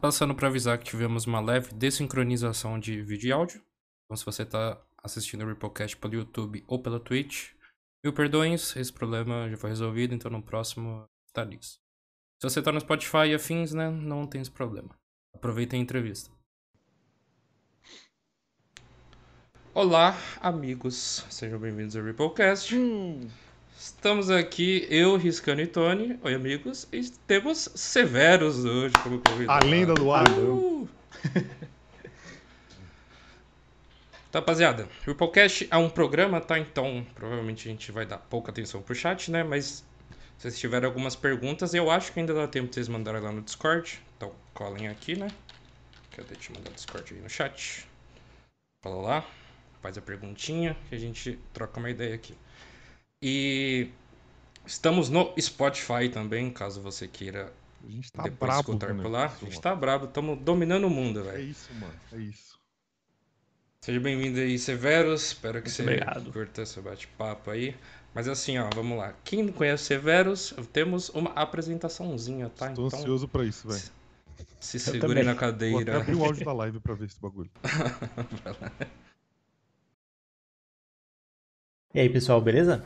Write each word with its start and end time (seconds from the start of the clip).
Passando 0.00 0.34
para 0.34 0.48
avisar 0.48 0.78
que 0.78 0.84
tivemos 0.84 1.26
uma 1.26 1.40
leve 1.40 1.74
desincronização 1.74 2.80
de 2.80 3.02
vídeo 3.02 3.28
e 3.28 3.32
áudio. 3.32 3.62
Então, 4.06 4.16
se 4.16 4.24
você 4.24 4.44
está 4.44 4.80
assistindo 5.02 5.44
o 5.44 5.48
Ripplecast 5.48 5.94
pelo 5.98 6.14
YouTube 6.14 6.64
ou 6.66 6.82
pela 6.82 6.98
Twitch, 6.98 7.50
mil 8.02 8.10
perdões, 8.14 8.74
esse 8.76 8.90
problema 8.90 9.50
já 9.50 9.58
foi 9.58 9.68
resolvido, 9.68 10.14
então 10.14 10.30
no 10.30 10.42
próximo 10.42 11.06
está 11.26 11.44
liso. 11.44 11.78
Se 12.38 12.48
você 12.48 12.60
está 12.60 12.72
no 12.72 12.80
Spotify 12.80 13.28
e 13.28 13.34
afins, 13.34 13.74
né, 13.74 13.90
não 13.90 14.26
tem 14.26 14.40
esse 14.40 14.50
problema. 14.50 14.88
Aproveita 15.34 15.76
a 15.76 15.78
entrevista. 15.78 16.30
Olá, 19.74 20.16
amigos, 20.40 21.26
sejam 21.28 21.58
bem-vindos 21.58 21.94
ao 21.94 22.02
Ripplecast. 22.02 22.74
Hum. 22.74 23.28
Estamos 23.82 24.28
aqui, 24.28 24.86
eu, 24.90 25.16
Riscano 25.16 25.62
e 25.62 25.66
Tony. 25.66 26.18
Oi, 26.22 26.34
amigos. 26.34 26.86
E 26.92 27.00
temos 27.26 27.70
Severos 27.74 28.62
hoje 28.62 28.94
como 29.02 29.18
convidado. 29.20 29.66
A 29.66 29.70
lenda 29.70 29.94
do 29.94 30.12
ar. 30.12 30.28
Uh! 30.38 30.86
Então, 34.28 34.42
rapaziada, 34.42 34.84
o 34.84 35.10
Ripplecast 35.10 35.66
é 35.70 35.76
um 35.78 35.88
programa, 35.88 36.42
tá? 36.42 36.58
Então, 36.58 37.06
provavelmente 37.14 37.66
a 37.66 37.70
gente 37.72 37.90
vai 37.90 38.04
dar 38.04 38.18
pouca 38.18 38.52
atenção 38.52 38.82
pro 38.82 38.94
chat, 38.94 39.30
né? 39.30 39.42
Mas 39.42 39.64
se 39.66 40.42
vocês 40.42 40.58
tiverem 40.58 40.86
algumas 40.86 41.16
perguntas, 41.16 41.72
eu 41.72 41.90
acho 41.90 42.12
que 42.12 42.20
ainda 42.20 42.34
dá 42.34 42.46
tempo 42.46 42.68
de 42.68 42.74
vocês 42.74 42.86
mandarem 42.86 43.22
lá 43.22 43.32
no 43.32 43.40
Discord. 43.40 43.98
Então, 44.14 44.30
colhem 44.52 44.88
aqui, 44.88 45.16
né? 45.16 45.28
Cadê? 46.14 46.34
Deixa 46.34 46.52
eu 46.52 46.56
mandar 46.58 46.70
o 46.70 46.74
Discord 46.74 47.14
aí 47.14 47.20
no 47.22 47.30
chat. 47.30 47.88
Cola 48.84 49.00
lá, 49.00 49.26
faz 49.80 49.96
a 49.96 50.02
perguntinha 50.02 50.76
que 50.90 50.94
a 50.94 50.98
gente 50.98 51.38
troca 51.54 51.80
uma 51.80 51.88
ideia 51.88 52.14
aqui. 52.14 52.36
E 53.22 53.90
estamos 54.66 55.08
no 55.10 55.34
Spotify 55.38 56.08
também, 56.12 56.50
caso 56.50 56.80
você 56.80 57.06
queira 57.06 57.52
A 57.86 57.90
gente 57.90 58.10
tá 58.12 58.22
depois 58.22 58.38
brabo. 58.38 58.60
escutar 58.72 58.94
por 58.94 59.10
lá. 59.10 59.24
A 59.24 59.26
isso, 59.26 59.34
gente 59.40 59.48
mano. 59.50 59.60
tá 59.62 59.74
brabo, 59.76 60.04
estamos 60.06 60.38
dominando 60.40 60.84
o 60.86 60.90
mundo, 60.90 61.20
É 61.20 61.32
velho. 61.32 61.44
isso, 61.44 61.72
mano. 61.74 61.94
É 62.12 62.16
isso. 62.18 62.58
Seja 63.82 64.00
bem-vindo 64.00 64.38
aí, 64.40 64.58
Severus. 64.58 65.28
Espero 65.28 65.62
que 65.62 65.68
Muito 65.68 65.76
você 65.76 65.82
obrigado. 65.82 66.32
curta 66.32 66.62
esse 66.62 66.80
bate-papo 66.80 67.50
aí. 67.50 67.76
Mas 68.14 68.26
assim, 68.28 68.58
ó, 68.58 68.68
vamos 68.74 68.98
lá. 68.98 69.14
Quem 69.24 69.42
não 69.42 69.52
conhece 69.52 69.84
Severus, 69.84 70.54
temos 70.72 71.08
uma 71.10 71.30
apresentaçãozinha, 71.30 72.48
tá? 72.50 72.66
Tô 72.72 72.86
então, 72.86 72.98
ansioso 72.98 73.28
pra 73.28 73.44
isso, 73.44 73.68
velho. 73.68 73.82
se 74.60 74.76
Eu 74.76 74.80
segure 74.80 75.00
também. 75.00 75.24
na 75.24 75.32
Vou 75.34 75.38
até 75.38 75.46
cadeira. 75.52 75.96
abrir 76.00 76.14
o 76.14 76.24
áudio 76.24 76.44
da 76.44 76.52
live 76.54 76.80
pra 76.80 76.94
ver 76.94 77.06
esse 77.06 77.20
bagulho. 77.20 77.50
E 81.94 82.00
aí, 82.00 82.08
pessoal, 82.10 82.40
beleza? 82.40 82.82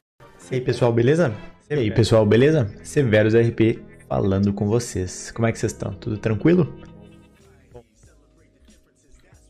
E 0.50 0.56
aí, 0.56 0.61
pessoal, 0.61 0.92
beleza? 0.92 1.33
E 1.70 1.75
aí, 1.75 1.91
pessoal, 1.91 2.27
beleza? 2.27 2.67
Severos 2.84 3.33
RP 3.34 3.83
falando 4.06 4.53
com 4.53 4.67
vocês. 4.67 5.33
Como 5.33 5.47
é 5.47 5.53
que 5.53 5.59
vocês 5.59 5.73
estão? 5.73 5.95
Tudo 5.95 6.19
tranquilo? 6.19 6.67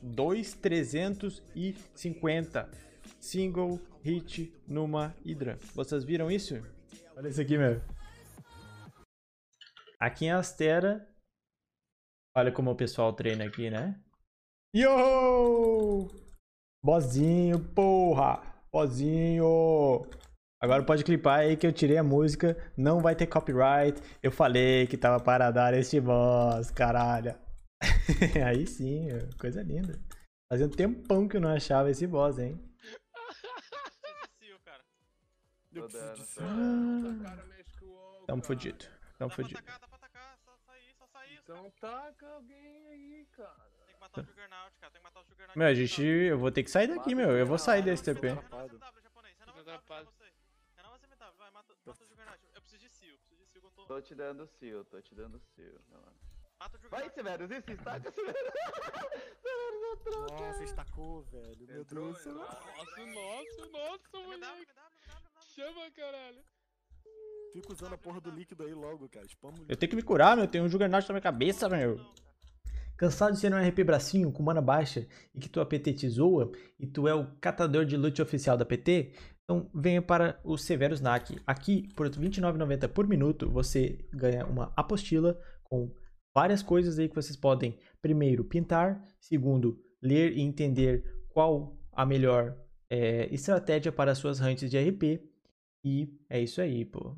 2,350 0.00 2.70
single 3.18 3.80
hit 4.04 4.54
numa 4.68 5.12
Hydra. 5.26 5.58
Vocês 5.74 6.04
viram 6.04 6.30
isso? 6.30 6.62
Olha 7.16 7.28
isso 7.28 7.40
aqui, 7.40 7.58
meu. 7.58 7.82
Aqui 9.98 10.26
em 10.26 10.30
Astera. 10.30 11.04
Olha 12.36 12.52
como 12.52 12.70
o 12.70 12.76
pessoal 12.76 13.12
treina 13.12 13.44
aqui, 13.44 13.68
né? 13.68 14.00
Yo! 14.74 16.08
Bozinho, 16.82 17.58
porra! 17.74 18.42
Bozinho! 18.70 20.06
Agora 20.64 20.82
pode 20.82 21.04
clipar 21.04 21.40
aí 21.40 21.58
que 21.58 21.66
eu 21.66 21.72
tirei 21.74 21.98
a 21.98 22.02
música, 22.02 22.56
não 22.74 22.98
vai 23.02 23.14
ter 23.14 23.26
copyright. 23.26 24.00
Eu 24.22 24.32
falei 24.32 24.86
que 24.86 24.96
tava 24.96 25.22
para 25.22 25.50
dar 25.50 25.74
este 25.74 26.00
boss, 26.00 26.70
caralho. 26.70 27.34
aí 28.48 28.66
sim, 28.66 29.08
coisa 29.38 29.62
linda. 29.62 30.00
Fazia 30.50 30.64
um 30.64 30.70
tempão 30.70 31.28
que 31.28 31.36
eu 31.36 31.40
não 31.42 31.50
achava 31.50 31.90
esse 31.90 32.06
boss, 32.06 32.38
hein? 32.38 32.58
Eu 35.70 35.82
preciso 35.82 36.14
de 36.14 36.22
Ah, 36.40 37.36
tamo 38.26 38.42
fudido, 38.42 38.86
tamo 39.18 39.28
Dá 39.28 39.34
pra 39.34 39.36
fudido. 39.36 39.58
atacar, 39.58 39.80
dá 39.80 39.86
pra 39.88 39.96
atacar. 39.98 40.38
Só 40.46 40.56
sair, 40.64 40.94
só 40.98 41.06
sair. 41.12 41.38
Então 41.42 41.72
taca 41.78 42.26
alguém 42.26 42.86
aí, 42.88 43.26
cara. 43.36 43.54
Tem 43.84 43.94
que 43.96 44.00
matar 44.00 44.20
o 44.22 44.24
Juggernaut, 44.24 44.72
cara. 44.80 44.92
Tem 44.92 45.00
que 45.02 45.04
matar 45.04 45.20
o 45.20 45.24
Juggernaut. 45.28 45.58
Meu, 45.58 45.66
a 45.68 45.74
gente. 45.74 46.02
Eu 46.02 46.38
vou 46.38 46.50
ter 46.50 46.62
que 46.62 46.70
sair 46.70 46.86
daqui, 46.86 47.14
meu. 47.14 47.32
Eu 47.32 47.44
vou 47.46 47.58
sair 47.58 47.82
desse 47.82 48.02
TP. 48.02 48.28
Renova 48.28 48.64
SMW, 48.66 48.78
japonês. 48.80 49.36
Tô... 53.86 54.00
Te 54.00 54.14
dando 54.14 54.46
seal, 54.46 54.84
tô 54.84 55.00
te 55.00 55.14
dando 55.14 55.38
seal. 55.54 55.72
relaxa. 55.90 56.34
Mata 56.58 56.78
o 56.84 56.88
Vai. 56.88 57.10
Severus, 57.10 57.50
isso, 57.50 57.76
taca, 57.82 58.10
Severus. 58.12 58.52
Severus 59.42 59.98
entrou, 59.98 60.26
cara. 60.26 60.46
Nossa, 60.46 60.64
estacou, 60.64 61.22
velho. 61.24 61.66
Meu 61.68 61.80
Entrou, 61.82 62.04
Deus 62.04 62.16
do 62.18 62.22
céu. 62.22 62.32
entrou. 62.32 62.46
Nossa, 62.46 63.06
nossa, 63.06 63.66
nossa, 63.70 64.18
moleque. 64.26 64.72
Chama, 65.54 65.90
caralho. 65.90 66.42
Fica 67.52 67.72
usando 67.72 67.92
a 67.94 67.98
porra 67.98 68.20
do 68.20 68.30
líquido 68.30 68.64
aí 68.64 68.74
logo, 68.74 69.08
cara. 69.08 69.26
Spam 69.26 69.50
o 69.50 69.66
Eu 69.68 69.76
tenho 69.76 69.90
que 69.90 69.96
me 69.96 70.02
curar, 70.02 70.36
meu. 70.36 70.48
Tem 70.48 70.60
um 70.60 70.68
Juggernaut 70.68 71.06
na 71.08 71.12
minha 71.14 71.22
cabeça, 71.22 71.68
meu. 71.68 72.00
Cansado 72.96 73.34
de 73.34 73.40
ser 73.40 73.52
um 73.52 73.58
RP 73.68 73.84
bracinho 73.84 74.30
com 74.32 74.42
mana 74.42 74.60
baixa 74.62 75.06
e 75.34 75.40
que 75.40 75.48
tua 75.48 75.66
PT 75.66 75.94
te 75.94 76.08
zoa 76.08 76.52
e 76.78 76.86
tu 76.86 77.08
é 77.08 77.14
o 77.14 77.26
catador 77.40 77.84
de 77.84 77.96
loot 77.96 78.20
oficial 78.22 78.56
da 78.56 78.64
PT? 78.64 79.12
Então 79.44 79.70
venha 79.74 80.00
para 80.00 80.40
o 80.42 80.56
Severus 80.56 81.00
NAC. 81.00 81.40
Aqui, 81.46 81.88
por 81.94 82.06
R$ 82.06 82.12
29,90 82.12 82.88
por 82.88 83.06
minuto, 83.06 83.50
você 83.50 83.98
ganha 84.12 84.46
uma 84.46 84.72
apostila 84.74 85.38
com 85.62 85.94
várias 86.34 86.62
coisas 86.62 86.98
aí 86.98 87.08
que 87.08 87.14
vocês 87.14 87.36
podem, 87.36 87.78
primeiro, 88.00 88.44
pintar, 88.44 89.02
segundo, 89.20 89.78
ler 90.02 90.32
e 90.32 90.40
entender 90.40 91.04
qual 91.28 91.78
a 91.92 92.06
melhor 92.06 92.56
eh, 92.90 93.28
estratégia 93.32 93.92
para 93.92 94.12
as 94.12 94.18
suas 94.18 94.40
hunts 94.40 94.70
de 94.70 94.78
RP. 94.78 95.22
E 95.84 96.08
é 96.30 96.40
isso 96.40 96.60
aí, 96.62 96.84
pô. 96.84 97.14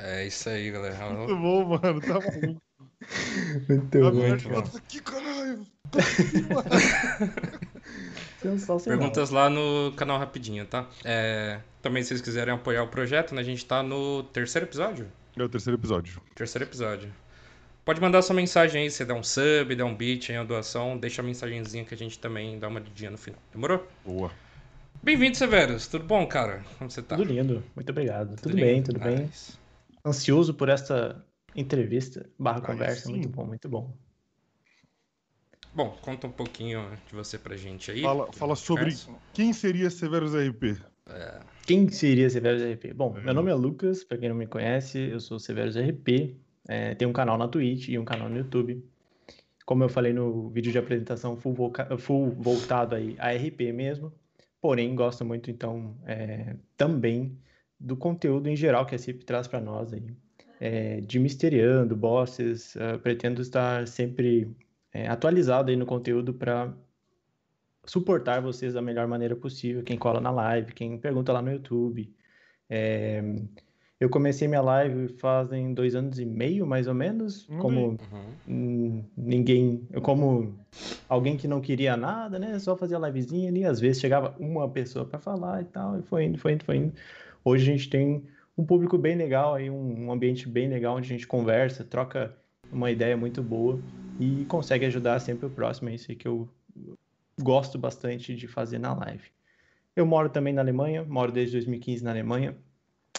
É 0.00 0.26
isso 0.26 0.48
aí, 0.48 0.70
galera. 0.70 1.10
Muito 1.10 1.36
bom, 1.36 1.64
mano. 1.78 2.00
Tá 2.00 2.18
bom. 2.20 2.60
Muito 3.68 3.98
o 3.98 4.14
muito 4.14 4.48
bom. 4.48 4.58
aqui, 4.58 5.00
caralho. 5.00 5.66
Sensacional. 8.42 8.98
Perguntas 8.98 9.30
lá 9.30 9.48
no 9.48 9.92
canal 9.96 10.18
rapidinho, 10.18 10.66
tá? 10.66 10.88
É, 11.04 11.60
também 11.80 12.02
se 12.02 12.08
vocês 12.08 12.20
quiserem 12.20 12.52
apoiar 12.54 12.82
o 12.82 12.88
projeto, 12.88 13.34
né? 13.34 13.40
A 13.40 13.44
gente 13.44 13.64
tá 13.64 13.82
no 13.82 14.24
terceiro 14.24 14.66
episódio? 14.66 15.06
É 15.36 15.42
o 15.42 15.48
terceiro 15.48 15.78
episódio. 15.78 16.20
Terceiro 16.34 16.64
episódio. 16.64 17.12
Pode 17.84 18.00
mandar 18.00 18.22
sua 18.22 18.34
mensagem 18.36 18.82
aí, 18.82 18.90
se 18.90 19.04
der 19.04 19.14
um 19.14 19.22
sub, 19.22 19.74
der 19.74 19.84
um 19.84 19.94
beat 19.94 20.30
aí, 20.30 20.38
uma 20.38 20.44
doação, 20.44 20.96
deixa 20.96 21.20
a 21.20 21.24
mensagenzinha 21.24 21.84
que 21.84 21.94
a 21.94 21.96
gente 21.96 22.18
também 22.18 22.58
dá 22.58 22.68
uma 22.68 22.80
lidinha 22.80 23.10
no 23.10 23.18
final. 23.18 23.40
Demorou? 23.52 23.86
Boa. 24.04 24.30
Bem-vindo, 25.02 25.36
Severus. 25.36 25.88
Tudo 25.88 26.04
bom, 26.04 26.24
cara? 26.26 26.64
Como 26.78 26.88
você 26.88 27.02
tá? 27.02 27.16
Tudo 27.16 27.32
lindo, 27.32 27.62
muito 27.74 27.90
obrigado. 27.90 28.36
Tudo, 28.36 28.54
lindo? 28.54 28.66
bem, 28.66 28.82
tudo 28.82 29.00
bem. 29.00 29.18
Nice. 29.18 29.54
Ansioso 30.04 30.54
por 30.54 30.68
esta 30.68 31.24
entrevista 31.56 32.24
barra 32.38 32.60
conversa, 32.60 33.08
muito 33.10 33.28
bom, 33.28 33.46
muito 33.46 33.68
bom. 33.68 33.92
Bom, 35.74 35.96
conta 36.02 36.26
um 36.26 36.32
pouquinho 36.32 36.90
de 37.08 37.14
você 37.14 37.38
pra 37.38 37.56
gente 37.56 37.90
aí. 37.90 38.02
Fala, 38.02 38.30
fala 38.32 38.54
sobre 38.54 38.94
quem 39.32 39.52
seria 39.52 39.88
Severus 39.88 40.34
RP. 40.34 40.76
Quem 41.66 41.88
seria 41.88 42.28
Severus 42.28 42.62
RP? 42.62 42.92
Bom, 42.94 43.16
É. 43.16 43.22
meu 43.22 43.34
nome 43.34 43.50
é 43.50 43.54
Lucas, 43.54 44.04
pra 44.04 44.18
quem 44.18 44.28
não 44.28 44.36
me 44.36 44.46
conhece, 44.46 44.98
eu 44.98 45.20
sou 45.20 45.38
Severus 45.38 45.76
RP, 45.76 46.36
é, 46.68 46.94
tenho 46.94 47.10
um 47.10 47.14
canal 47.14 47.38
na 47.38 47.48
Twitch 47.48 47.88
e 47.88 47.98
um 47.98 48.04
canal 48.04 48.28
no 48.28 48.36
YouTube. 48.36 48.84
Como 49.64 49.82
eu 49.82 49.88
falei 49.88 50.12
no 50.12 50.50
vídeo 50.50 50.72
de 50.72 50.78
apresentação, 50.78 51.36
full, 51.36 51.54
full 51.98 52.30
voltado 52.32 52.94
aí 52.94 53.16
a 53.18 53.30
RP 53.32 53.72
mesmo, 53.72 54.12
porém 54.60 54.94
gosto 54.94 55.24
muito 55.24 55.50
então 55.50 55.96
é, 56.06 56.56
também 56.76 57.38
do 57.80 57.96
conteúdo 57.96 58.48
em 58.48 58.56
geral 58.56 58.84
que 58.86 58.94
a 58.94 58.98
CIP 58.98 59.24
traz 59.24 59.48
para 59.48 59.60
nós 59.60 59.92
aí, 59.92 60.06
é, 60.60 61.00
de 61.00 61.18
misteriando, 61.18 61.96
bosses, 61.96 62.76
eh, 62.76 62.96
pretendo 62.98 63.42
estar 63.42 63.88
sempre 63.88 64.48
é, 64.92 65.08
atualizado 65.08 65.70
aí 65.70 65.76
no 65.76 65.86
conteúdo 65.86 66.34
para 66.34 66.72
suportar 67.84 68.40
vocês 68.40 68.74
da 68.74 68.82
melhor 68.82 69.06
maneira 69.08 69.34
possível, 69.34 69.82
quem 69.82 69.98
cola 69.98 70.20
na 70.20 70.30
live, 70.30 70.72
quem 70.72 70.98
pergunta 70.98 71.32
lá 71.32 71.42
no 71.42 71.50
YouTube. 71.50 72.14
É, 72.68 73.22
eu 73.98 74.08
comecei 74.08 74.48
minha 74.48 74.60
live 74.60 75.08
fazem 75.18 75.72
dois 75.72 75.94
anos 75.94 76.18
e 76.18 76.24
meio, 76.24 76.66
mais 76.66 76.88
ou 76.88 76.94
menos, 76.94 77.48
Olha 77.48 77.60
como 77.60 77.80
Uhum. 77.88 77.98
hum, 78.48 79.04
ninguém, 79.16 79.86
como 80.02 80.58
alguém 81.08 81.36
que 81.36 81.46
não 81.46 81.60
queria 81.60 81.96
nada, 81.96 82.38
né? 82.38 82.58
Só 82.58 82.76
fazia 82.76 82.98
livezinha 82.98 83.48
ali, 83.48 83.64
às 83.64 83.78
vezes 83.80 84.00
chegava 84.00 84.34
uma 84.38 84.68
pessoa 84.68 85.04
para 85.04 85.18
falar 85.18 85.62
e 85.62 85.66
tal, 85.66 85.98
e 85.98 86.02
foi 86.02 86.24
indo, 86.24 86.38
foi 86.38 86.52
indo, 86.52 86.64
foi 86.64 86.76
indo. 86.76 86.92
Hoje 87.44 87.70
a 87.70 87.76
gente 87.76 87.90
tem 87.90 88.24
um 88.56 88.64
público 88.64 88.98
bem 88.98 89.16
legal 89.16 89.54
aí, 89.54 89.70
um, 89.70 90.06
um 90.06 90.12
ambiente 90.12 90.48
bem 90.48 90.68
legal 90.68 90.96
onde 90.96 91.06
a 91.06 91.08
gente 91.16 91.26
conversa, 91.26 91.84
troca 91.84 92.36
uma 92.72 92.90
ideia 92.90 93.16
muito 93.16 93.42
boa 93.42 93.78
e 94.18 94.44
consegue 94.46 94.86
ajudar 94.86 95.20
sempre 95.20 95.46
o 95.46 95.50
próximo, 95.50 95.90
é 95.90 95.94
isso 95.94 96.10
aí 96.10 96.16
que 96.16 96.26
eu 96.26 96.48
gosto 97.40 97.78
bastante 97.78 98.34
de 98.34 98.48
fazer 98.48 98.78
na 98.78 98.94
live. 98.94 99.30
Eu 99.94 100.06
moro 100.06 100.28
também 100.30 100.54
na 100.54 100.62
Alemanha, 100.62 101.04
moro 101.04 101.30
desde 101.30 101.52
2015 101.56 102.02
na 102.02 102.10
Alemanha, 102.10 102.56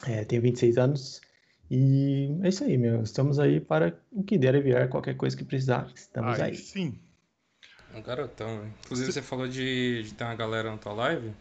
é, 0.08 0.24
tenho 0.26 0.42
26 0.42 0.78
anos 0.78 1.22
E 1.70 2.30
é 2.42 2.50
isso 2.50 2.64
aí, 2.64 2.78
meu. 2.78 3.04
Estamos 3.04 3.40
aí 3.40 3.60
para 3.60 3.98
o 4.12 4.24
que 4.24 4.38
der 4.38 4.56
e 4.56 4.62
vier, 4.62 4.90
qualquer 4.90 5.16
coisa 5.16 5.36
que 5.36 5.46
precisar. 5.46 5.90
Estamos 5.96 6.40
Aí 6.40 6.52
aí. 6.52 6.56
sim. 6.56 7.00
Um 7.96 8.02
garotão, 8.02 8.60
velho. 8.60 8.74
Inclusive, 8.86 9.12
você 9.12 9.22
falou 9.22 9.48
de, 9.48 10.04
de 10.04 10.14
ter 10.14 10.24
uma 10.24 10.36
galera 10.36 10.72
na 10.72 10.78
tua 10.78 10.94
live. 10.94 11.32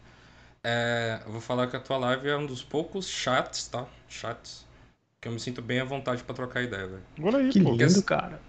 É, 0.63 1.19
eu 1.25 1.31
vou 1.31 1.41
falar 1.41 1.67
que 1.67 1.75
a 1.75 1.79
tua 1.79 1.97
live 1.97 2.29
é 2.29 2.37
um 2.37 2.45
dos 2.45 2.63
poucos 2.63 3.07
chats, 3.07 3.67
tá? 3.67 3.87
Chats. 4.07 4.65
Que 5.23 5.29
eu 5.29 5.31
me 5.31 5.39
sinto 5.39 5.61
bem 5.61 5.79
à 5.79 5.85
vontade 5.85 6.21
pra 6.21 6.35
trocar 6.35 6.61
ideia, 6.61 6.85
velho. 6.85 7.03
Olha 7.21 7.37
aí, 7.37 7.49
Que 7.49 7.61
pô. 7.61 7.71
lindo, 7.71 8.03
cara. 8.03 8.41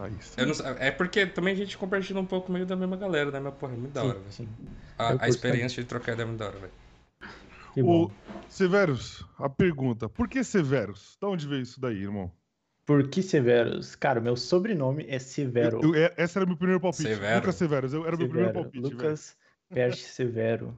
Aí 0.00 0.44
não 0.44 0.66
é 0.80 0.90
porque 0.90 1.24
também 1.26 1.54
a 1.54 1.56
gente 1.56 1.78
compartilha 1.78 2.18
um 2.18 2.26
pouco 2.26 2.50
meio 2.50 2.66
da 2.66 2.74
mesma 2.74 2.96
galera, 2.96 3.30
né? 3.30 3.38
Mas, 3.38 3.54
porra, 3.54 3.74
é 3.74 3.76
muito 3.76 3.92
da 3.92 4.02
hora, 4.02 4.18
velho. 4.18 4.48
A, 4.98 5.24
a 5.24 5.28
experiência 5.28 5.80
de 5.80 5.88
trocar 5.88 6.14
ideia 6.14 6.24
é 6.24 6.26
muito 6.26 6.40
da 6.40 6.46
hora, 6.46 6.58
velho. 6.58 6.72
O 7.76 8.10
Severus, 8.48 9.24
a 9.38 9.48
pergunta: 9.48 10.08
por 10.08 10.26
que 10.28 10.42
Severus? 10.42 11.16
Da 11.20 11.28
onde 11.28 11.46
veio 11.46 11.62
isso 11.62 11.80
daí, 11.80 12.02
irmão? 12.02 12.32
Por 12.84 13.06
que 13.06 13.22
Severus? 13.22 13.94
Cara, 13.94 14.20
meu 14.20 14.36
sobrenome 14.36 15.06
é 15.08 15.20
Severo. 15.20 15.78
Eu- 15.84 15.94
eu- 15.94 16.10
essa 16.16 16.40
era 16.40 16.46
meu 16.46 16.56
primeiro 16.56 16.80
palpite. 16.80 17.08
Severo. 17.10 17.36
Lucas 17.36 17.54
Severus, 17.54 17.92
eu- 17.92 18.04
era 18.04 18.16
meu 18.16 18.26
primeiro 18.28 18.50
Severo. 18.52 18.64
palpite, 18.72 18.82
velho. 18.96 19.08
Lucas 19.10 19.36
Perche 19.70 20.02
Severo. 20.02 20.76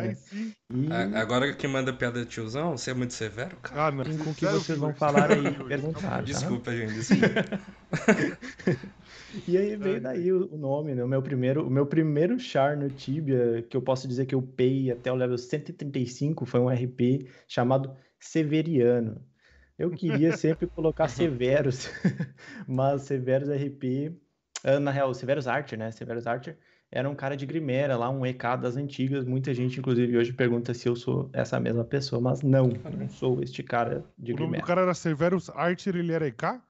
Aí 0.00 0.10
é. 0.10 0.14
sim. 0.14 0.52
E 0.72 0.92
Agora 1.16 1.52
que 1.52 1.66
manda 1.66 1.92
piada 1.92 2.20
de 2.20 2.26
tiozão, 2.26 2.76
você 2.76 2.90
é 2.90 2.94
muito 2.94 3.14
severo, 3.14 3.56
cara. 3.56 3.86
Ah, 3.86 3.90
não. 3.90 4.04
Com 4.04 4.30
o 4.30 4.34
que 4.34 4.46
vocês 4.46 4.78
vão 4.78 4.94
falar 4.94 5.30
aí, 5.30 5.42
Sério, 5.42 5.66
perguntar. 5.66 6.00
tá? 6.00 6.20
Desculpa, 6.20 6.72
gente. 6.76 6.94
Desculpa. 6.94 7.60
E 9.46 9.58
aí 9.58 9.76
veio 9.76 10.00
daí 10.00 10.32
o, 10.32 10.56
nome, 10.56 10.94
né? 10.94 11.04
O 11.04 11.08
meu 11.08 11.22
primeiro, 11.22 11.66
o 11.66 11.70
meu 11.70 11.86
primeiro 11.86 12.38
char 12.38 12.76
no 12.76 12.88
Tibia, 12.88 13.62
que 13.68 13.76
eu 13.76 13.82
posso 13.82 14.08
dizer 14.08 14.24
que 14.26 14.34
eu 14.34 14.40
pei 14.40 14.90
até 14.90 15.12
o 15.12 15.14
level 15.14 15.36
135, 15.36 16.46
foi 16.46 16.60
um 16.60 16.68
RP 16.68 17.28
chamado 17.46 17.94
Severiano. 18.18 19.22
Eu 19.78 19.90
queria 19.90 20.34
sempre 20.36 20.66
colocar 20.66 21.08
Severus, 21.08 21.90
mas 22.66 23.02
Severus 23.02 23.48
RP, 23.50 24.16
ah, 24.64 24.80
na 24.80 24.90
real, 24.90 25.12
Severus 25.12 25.46
Archer, 25.46 25.78
né? 25.78 25.90
Severus 25.90 26.26
Archer 26.26 26.56
era 26.90 27.08
um 27.08 27.14
cara 27.14 27.36
de 27.36 27.44
Grimera 27.46 27.96
lá, 27.96 28.08
um 28.10 28.24
EK 28.24 28.56
das 28.60 28.76
antigas. 28.76 29.24
Muita 29.24 29.52
gente, 29.52 29.78
inclusive, 29.78 30.16
hoje 30.16 30.32
pergunta 30.32 30.72
se 30.72 30.88
eu 30.88 30.96
sou 30.96 31.28
essa 31.32 31.60
mesma 31.60 31.84
pessoa, 31.84 32.20
mas 32.20 32.42
não, 32.42 32.68
não 32.98 33.08
sou 33.08 33.42
este 33.42 33.62
cara 33.62 34.04
de 34.18 34.32
O 34.32 34.36
Grimera. 34.36 34.64
cara 34.64 34.80
era 34.82 34.94
Severus 34.94 35.50
Archer, 35.50 35.96
ele 35.96 36.12
era 36.12 36.26
EK? 36.26 36.60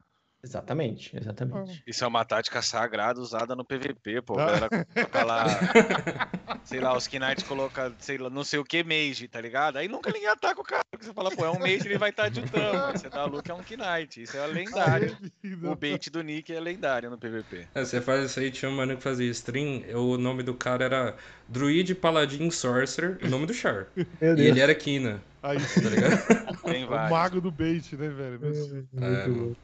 Exatamente, 0.43 1.17
exatamente. 1.17 1.83
Isso 1.87 2.05
é 2.05 2.07
uma 2.07 2.25
tática 2.25 2.63
sagrada 2.63 3.21
usada 3.21 3.57
no 3.57 3.65
PVP, 3.65 4.23
pô. 4.23 4.39
Ah. 4.39 4.43
A 4.43 4.47
galera 4.47 4.69
coloca 4.87 5.25
lá. 5.25 5.45
sei 6.65 6.81
lá, 6.81 6.97
os 6.97 7.09
Knights 7.09 7.43
coloca, 7.43 7.93
sei 7.99 8.19
lá, 8.19 8.31
não 8.31 8.45
sei 8.45 8.59
o 8.59 8.65
que 8.65 8.85
mage, 8.85 9.27
tá 9.27 9.41
ligado? 9.41 9.79
Aí 9.79 9.89
nunca 9.89 10.13
ninguém 10.13 10.29
ataca 10.29 10.61
o 10.61 10.65
cara. 10.65 10.85
Porque 10.91 11.05
você 11.07 11.13
fala, 11.13 11.31
pô, 11.31 11.45
é 11.45 11.51
um 11.51 11.59
mage, 11.59 11.87
ele 11.87 11.99
vai 11.99 12.11
estar 12.11 12.29
de 12.29 12.43
tamo. 12.43 12.93
Você 12.93 13.09
dá 13.09 13.25
Luke 13.25 13.51
é 13.51 13.55
um 13.55 13.59
Knight. 13.59 14.23
Isso 14.23 14.37
é 14.37 14.47
lendário. 14.47 15.17
O 15.65 15.75
bait 15.75 16.09
do 16.09 16.23
Nick 16.23 16.53
é 16.53 16.61
lendário 16.61 17.11
no 17.11 17.19
PVP. 17.19 17.67
É, 17.75 17.85
você 17.85 18.01
faz 18.01 18.25
isso 18.25 18.39
aí, 18.39 18.51
tinha 18.51 18.71
um 18.71 18.77
mano 18.77 18.97
que 18.97 19.03
fazia 19.03 19.31
stream, 19.31 19.83
o 19.95 20.17
nome 20.17 20.43
do 20.43 20.55
cara 20.55 20.85
era 20.85 21.17
Druid 21.49 21.95
Paladin 21.97 22.51
Sorcerer, 22.51 23.19
o 23.23 23.29
nome 23.29 23.47
do 23.47 23.55
Char. 23.55 23.87
E 24.21 24.43
ele 24.43 24.61
era 24.61 24.75
Kina, 24.75 25.23
Aí 25.43 25.59
tá 25.59 25.89
ligado? 25.89 26.63
Tem 26.63 26.85
o 26.87 26.91
mago 26.91 27.41
do 27.41 27.51
bait, 27.51 27.97
né, 27.97 28.09
velho? 28.09 28.41
Muito 28.41 29.05
É, 29.05 29.29
bom. 29.29 29.55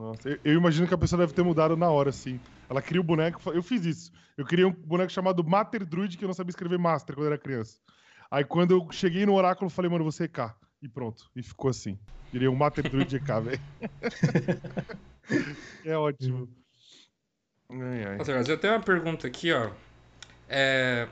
Nossa, 0.00 0.30
eu, 0.30 0.38
eu 0.42 0.54
imagino 0.54 0.88
que 0.88 0.94
a 0.94 0.98
pessoa 0.98 1.20
deve 1.20 1.34
ter 1.34 1.42
mudado 1.42 1.76
na 1.76 1.90
hora, 1.90 2.08
assim. 2.08 2.40
Ela 2.70 2.80
cria 2.80 3.00
o 3.00 3.04
boneco. 3.04 3.42
Eu 3.52 3.62
fiz 3.62 3.84
isso. 3.84 4.10
Eu 4.34 4.46
criei 4.46 4.64
um 4.64 4.72
boneco 4.72 5.12
chamado 5.12 5.44
Mater 5.44 5.84
Druid, 5.84 6.16
que 6.16 6.24
eu 6.24 6.26
não 6.26 6.34
sabia 6.34 6.50
escrever 6.50 6.78
Master 6.78 7.14
quando 7.14 7.26
era 7.26 7.36
criança. 7.36 7.78
Aí 8.30 8.42
quando 8.42 8.70
eu 8.70 8.88
cheguei 8.90 9.26
no 9.26 9.34
oráculo, 9.34 9.66
eu 9.66 9.70
falei, 9.70 9.90
mano, 9.90 10.02
você 10.02 10.24
é 10.24 10.28
K. 10.28 10.56
E 10.80 10.88
pronto. 10.88 11.30
E 11.36 11.42
ficou 11.42 11.68
assim. 11.68 11.98
Virei 12.32 12.48
um 12.48 12.56
Mater 12.56 12.88
Druid 12.88 13.14
EK, 13.14 13.26
velho. 13.42 13.60
é 15.84 15.94
ótimo. 15.94 16.48
Ai, 17.68 18.04
ai. 18.04 18.16
Nossa, 18.16 18.34
mas 18.34 18.48
eu 18.48 18.56
tenho 18.56 18.72
uma 18.72 18.82
pergunta 18.82 19.26
aqui, 19.26 19.52
ó. 19.52 19.70
É... 20.48 21.06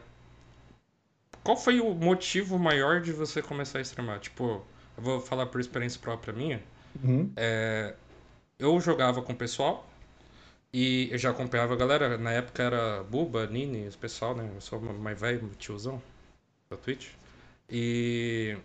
Qual 1.45 1.59
foi 1.59 1.79
o 1.79 1.95
motivo 1.95 2.59
maior 2.59 3.03
de 3.03 3.13
você 3.13 3.43
começar 3.43 3.81
a 3.81 3.83
streamar? 3.83 4.19
Tipo, 4.21 4.65
eu 4.97 5.03
vou 5.03 5.21
falar 5.21 5.47
por 5.47 5.61
experiência 5.61 6.01
própria 6.01 6.33
minha. 6.33 6.63
Uhum. 7.03 7.31
É, 7.37 7.95
eu 8.59 8.81
jogava 8.81 9.23
com 9.23 9.33
o 9.33 9.37
pessoal 9.37 9.89
e 10.73 11.09
eu 11.11 11.19
já 11.19 11.31
acompanhava 11.31 11.75
a 11.75 11.77
galera. 11.77 12.19
Na 12.19 12.33
época 12.33 12.63
era 12.63 13.03
Buba, 13.05 13.47
Nini, 13.47 13.87
esse 13.87 13.97
pessoal, 13.97 14.37
né? 14.37 14.51
Eu 14.55 14.61
sou 14.61 14.81
mais 14.81 15.19
velho, 15.21 15.51
tiozão 15.59 16.03
da 16.69 16.77
Twitch. 16.77 17.09
E. 17.71 18.57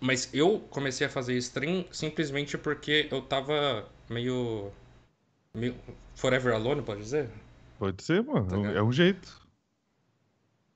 Mas 0.00 0.32
eu 0.32 0.60
comecei 0.70 1.06
a 1.06 1.10
fazer 1.10 1.36
stream 1.38 1.84
simplesmente 1.90 2.56
porque 2.56 3.08
eu 3.10 3.20
tava 3.22 3.86
meio. 4.08 4.70
meio 5.52 5.74
forever 6.14 6.54
alone, 6.54 6.82
pode 6.82 7.02
dizer? 7.02 7.28
Pode 7.78 8.02
ser, 8.02 8.22
mano. 8.22 8.62
Tá 8.62 8.72
é 8.72 8.82
um 8.82 8.92
jeito. 8.92 9.46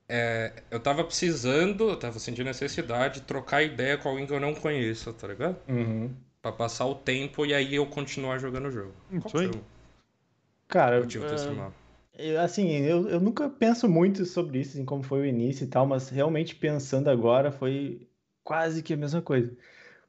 É, 0.08 0.62
eu 0.70 0.78
tava 0.78 1.04
precisando, 1.04 1.88
eu 1.88 1.96
tava 1.96 2.18
sentindo 2.18 2.44
necessidade 2.44 3.20
de 3.20 3.26
trocar 3.26 3.62
ideia 3.62 3.96
com 3.96 4.10
alguém 4.10 4.26
que 4.26 4.32
eu 4.32 4.40
não 4.40 4.54
conheço, 4.54 5.12
tá 5.14 5.26
ligado? 5.26 5.56
Uhum. 5.68 6.14
Pra 6.42 6.50
passar 6.50 6.86
o 6.86 6.94
tempo 6.96 7.46
e 7.46 7.54
aí 7.54 7.74
eu 7.76 7.86
continuar 7.86 8.38
jogando 8.38 8.66
o 8.66 8.70
jogo. 8.70 8.92
Isso 9.12 9.30
Qual 9.30 9.42
aí. 9.42 9.50
Cara, 10.68 11.00
motivo 11.00 11.24
eu- 12.18 12.40
assim, 12.40 12.68
eu, 12.78 13.08
eu 13.08 13.20
nunca 13.20 13.48
penso 13.48 13.88
muito 13.88 14.24
sobre 14.26 14.58
isso, 14.60 14.72
assim, 14.72 14.84
como 14.84 15.02
foi 15.02 15.20
o 15.20 15.26
início 15.26 15.64
e 15.64 15.68
tal, 15.68 15.86
mas 15.86 16.08
realmente 16.08 16.54
pensando 16.54 17.08
agora 17.08 17.50
foi 17.52 18.06
quase 18.44 18.82
que 18.82 18.92
a 18.92 18.96
mesma 18.96 19.22
coisa. 19.22 19.56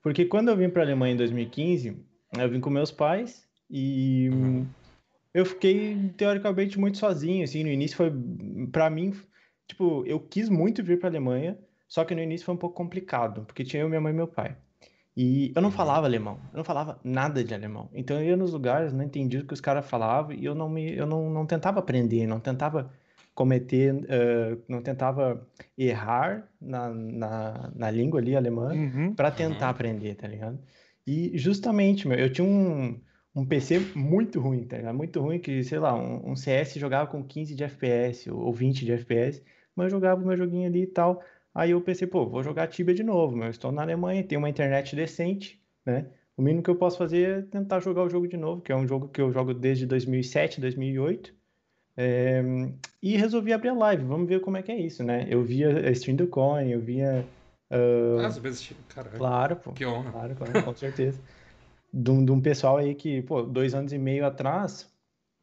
Porque 0.01 0.25
quando 0.25 0.49
eu 0.49 0.57
vim 0.57 0.69
para 0.69 0.81
a 0.81 0.85
Alemanha 0.85 1.13
em 1.13 1.17
2015, 1.17 1.97
eu 2.37 2.49
vim 2.49 2.59
com 2.59 2.69
meus 2.69 2.91
pais 2.91 3.47
e 3.69 4.29
Uhum. 4.29 4.67
eu 5.33 5.45
fiquei 5.45 5.95
teoricamente 6.17 6.79
muito 6.79 6.97
sozinho, 6.97 7.43
assim, 7.43 7.63
no 7.63 7.69
início 7.69 7.95
foi 7.95 8.11
para 8.71 8.89
mim, 8.89 9.13
tipo, 9.67 10.03
eu 10.05 10.19
quis 10.19 10.49
muito 10.49 10.83
vir 10.83 10.99
para 10.99 11.09
a 11.09 11.11
Alemanha, 11.11 11.57
só 11.87 12.03
que 12.03 12.13
no 12.15 12.21
início 12.21 12.45
foi 12.45 12.55
um 12.55 12.57
pouco 12.57 12.75
complicado, 12.75 13.45
porque 13.45 13.63
tinha 13.63 13.83
eu, 13.83 13.89
minha 13.89 14.01
mãe 14.01 14.11
e 14.11 14.15
meu 14.15 14.27
pai. 14.27 14.57
E 15.15 15.51
eu 15.55 15.61
não 15.61 15.69
Uhum. 15.69 15.71
falava 15.71 16.07
alemão, 16.07 16.39
eu 16.51 16.57
não 16.57 16.63
falava 16.63 16.99
nada 17.03 17.43
de 17.43 17.53
alemão. 17.53 17.89
Então 17.93 18.17
eu 18.19 18.25
ia 18.29 18.37
nos 18.37 18.51
lugares, 18.53 18.91
não 18.93 19.03
entendia 19.03 19.41
o 19.41 19.45
que 19.45 19.53
os 19.53 19.61
caras 19.61 19.85
falavam 19.87 20.33
e 20.33 20.43
eu 20.45 20.55
não 20.55 20.69
me, 20.69 20.95
eu 20.95 21.05
não, 21.05 21.29
não 21.29 21.45
tentava 21.45 21.79
aprender, 21.79 22.25
não 22.27 22.39
tentava 22.39 22.91
cometer, 23.33 24.05
eh, 24.09 24.57
não 24.67 24.81
tentava 24.81 25.47
errar 25.77 26.47
na, 26.61 26.89
na, 26.89 27.71
na 27.75 27.91
língua 27.91 28.19
ali 28.19 28.35
alemã 28.35 28.73
Uhum. 28.73 29.13
para 29.15 29.31
tentar 29.31 29.69
aprender, 29.69 30.15
tá 30.15 30.27
ligado? 30.27 30.59
E 31.05 31.37
justamente, 31.37 32.07
meu, 32.07 32.17
eu 32.17 32.31
tinha 32.31 32.47
um, 32.47 32.99
um 33.35 33.45
PC 33.45 33.79
muito 33.95 34.39
ruim, 34.39 34.65
tá 34.65 34.77
ligado? 34.77 34.95
Muito 34.95 35.19
ruim 35.21 35.39
que, 35.39 35.63
sei 35.63 35.79
lá, 35.79 35.93
um, 35.95 36.31
um 36.31 36.35
CS 36.35 36.79
jogava 36.79 37.09
com 37.09 37.23
15 37.23 37.55
de 37.55 37.63
FPS 37.63 38.29
ou 38.31 38.53
20 38.53 38.85
de 38.85 38.91
FPS, 38.93 39.43
mas 39.75 39.85
eu 39.85 39.91
jogava 39.91 40.21
o 40.21 40.25
meu 40.25 40.37
joguinho 40.37 40.67
ali 40.67 40.83
e 40.83 40.87
tal. 40.87 41.21
Aí 41.53 41.71
eu 41.71 41.81
pensei, 41.81 42.07
pô, 42.07 42.27
vou 42.27 42.43
jogar 42.43 42.67
Tibia 42.67 42.95
de 42.95 43.03
novo, 43.03 43.35
meu. 43.35 43.45
Eu 43.45 43.51
estou 43.51 43.71
na 43.71 43.83
Alemanha, 43.83 44.23
tenho 44.23 44.39
uma 44.39 44.49
internet 44.49 44.95
decente, 44.95 45.61
né? 45.85 46.07
O 46.35 46.41
mínimo 46.41 46.63
que 46.63 46.69
eu 46.69 46.75
posso 46.75 46.97
fazer 46.97 47.29
é 47.29 47.41
tentar 47.43 47.79
jogar 47.79 48.03
o 48.03 48.09
jogo 48.09 48.27
de 48.27 48.37
novo, 48.37 48.61
que 48.61 48.71
é 48.71 48.75
um 48.75 48.87
jogo 48.87 49.07
que 49.07 49.21
eu 49.21 49.31
jogo 49.31 49.53
desde 49.53 49.85
2007, 49.85 50.59
2008. 50.59 51.33
É, 51.95 52.41
e 53.01 53.15
resolvi 53.17 53.53
abrir 53.53 53.69
a 53.69 53.73
live, 53.73 54.03
vamos 54.03 54.27
ver 54.27 54.41
como 54.41 54.57
é 54.57 54.63
que 54.63 54.71
é 54.71 54.79
isso, 54.79 55.03
né? 55.03 55.27
Eu 55.29 55.43
via 55.43 55.87
a 55.87 55.91
stream 55.91 56.15
do 56.15 56.25
Coin, 56.25 56.69
eu 56.69 56.79
via. 56.79 57.23
ah, 57.69 58.25
Às 58.25 58.37
vezes, 58.39 58.61
tipo, 58.63 58.81
caralho. 58.93 59.15
claro, 59.15 59.55
pô. 59.57 59.73
Que 59.73 59.85
honra. 59.85 60.11
Claro, 60.11 60.35
claro, 60.35 60.63
com 60.63 60.73
certeza. 60.73 61.21
De 61.93 62.09
um, 62.09 62.25
de 62.25 62.31
um 62.31 62.41
pessoal 62.41 62.77
aí 62.77 62.95
que, 62.95 63.21
pô, 63.21 63.43
dois 63.43 63.75
anos 63.75 63.93
e 63.93 63.99
meio 63.99 64.25
atrás, 64.25 64.91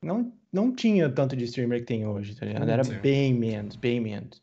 não, 0.02 0.32
não 0.52 0.74
tinha 0.74 1.08
tanto 1.08 1.36
de 1.36 1.44
streamer 1.44 1.78
que 1.80 1.86
tem 1.86 2.04
hoje, 2.04 2.34
tá 2.34 2.44
ligado? 2.44 2.68
Era 2.68 2.82
Sim. 2.82 2.98
bem 2.98 3.32
menos, 3.32 3.76
bem 3.76 4.00
menos. 4.00 4.42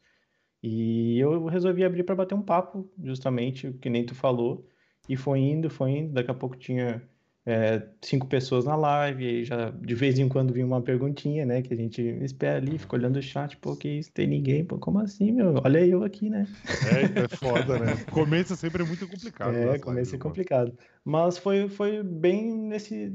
E 0.68 1.20
eu 1.20 1.46
resolvi 1.46 1.84
abrir 1.86 2.04
para 2.04 2.16
bater 2.16 2.36
um 2.36 2.42
papo, 2.42 2.90
justamente, 3.02 3.72
que 3.74 3.90
nem 3.90 4.06
tu 4.06 4.14
falou. 4.14 4.68
E 5.08 5.16
foi 5.16 5.40
indo, 5.40 5.70
foi 5.70 5.92
indo. 5.92 6.14
Daqui 6.14 6.30
a 6.30 6.34
pouco 6.34 6.58
tinha 6.58 7.02
é, 7.46 7.82
cinco 8.02 8.28
pessoas 8.28 8.66
na 8.66 8.76
live, 8.76 9.24
e 9.24 9.28
aí 9.28 9.46
já 9.46 9.70
de 9.70 9.96
vez 9.96 10.20
em 10.20 10.28
quando 10.28 10.54
vinha 10.54 10.66
uma 10.66 10.82
perguntinha, 10.82 11.46
né? 11.46 11.62
Que 11.62 11.74
a 11.74 11.78
gente 11.78 12.02
espera 12.02 12.58
ali, 12.58 12.78
fica 12.78 12.98
olhando 12.98 13.18
o 13.18 13.22
chat, 13.22 13.56
pô, 13.56 13.74
que 13.78 13.88
isso, 13.88 14.12
tem 14.12 14.28
ninguém, 14.28 14.66
pô, 14.66 14.78
como 14.78 15.00
assim, 15.00 15.32
meu? 15.32 15.62
Olha 15.64 15.86
eu 15.86 16.04
aqui, 16.04 16.30
né? 16.30 16.46
É, 16.92 17.24
é 17.24 17.28
foda, 17.30 17.80
né? 17.80 17.96
Começo 18.12 18.54
sempre 18.58 18.84
é 18.84 18.86
muito 18.86 19.08
complicado. 19.08 19.56
É, 19.56 19.66
nas 19.66 19.82
começo 19.82 20.14
é 20.14 20.18
mano. 20.18 20.30
complicado. 20.30 20.78
Mas 21.06 21.38
foi, 21.38 21.70
foi 21.70 22.04
bem 22.04 22.54
nesse, 22.54 23.14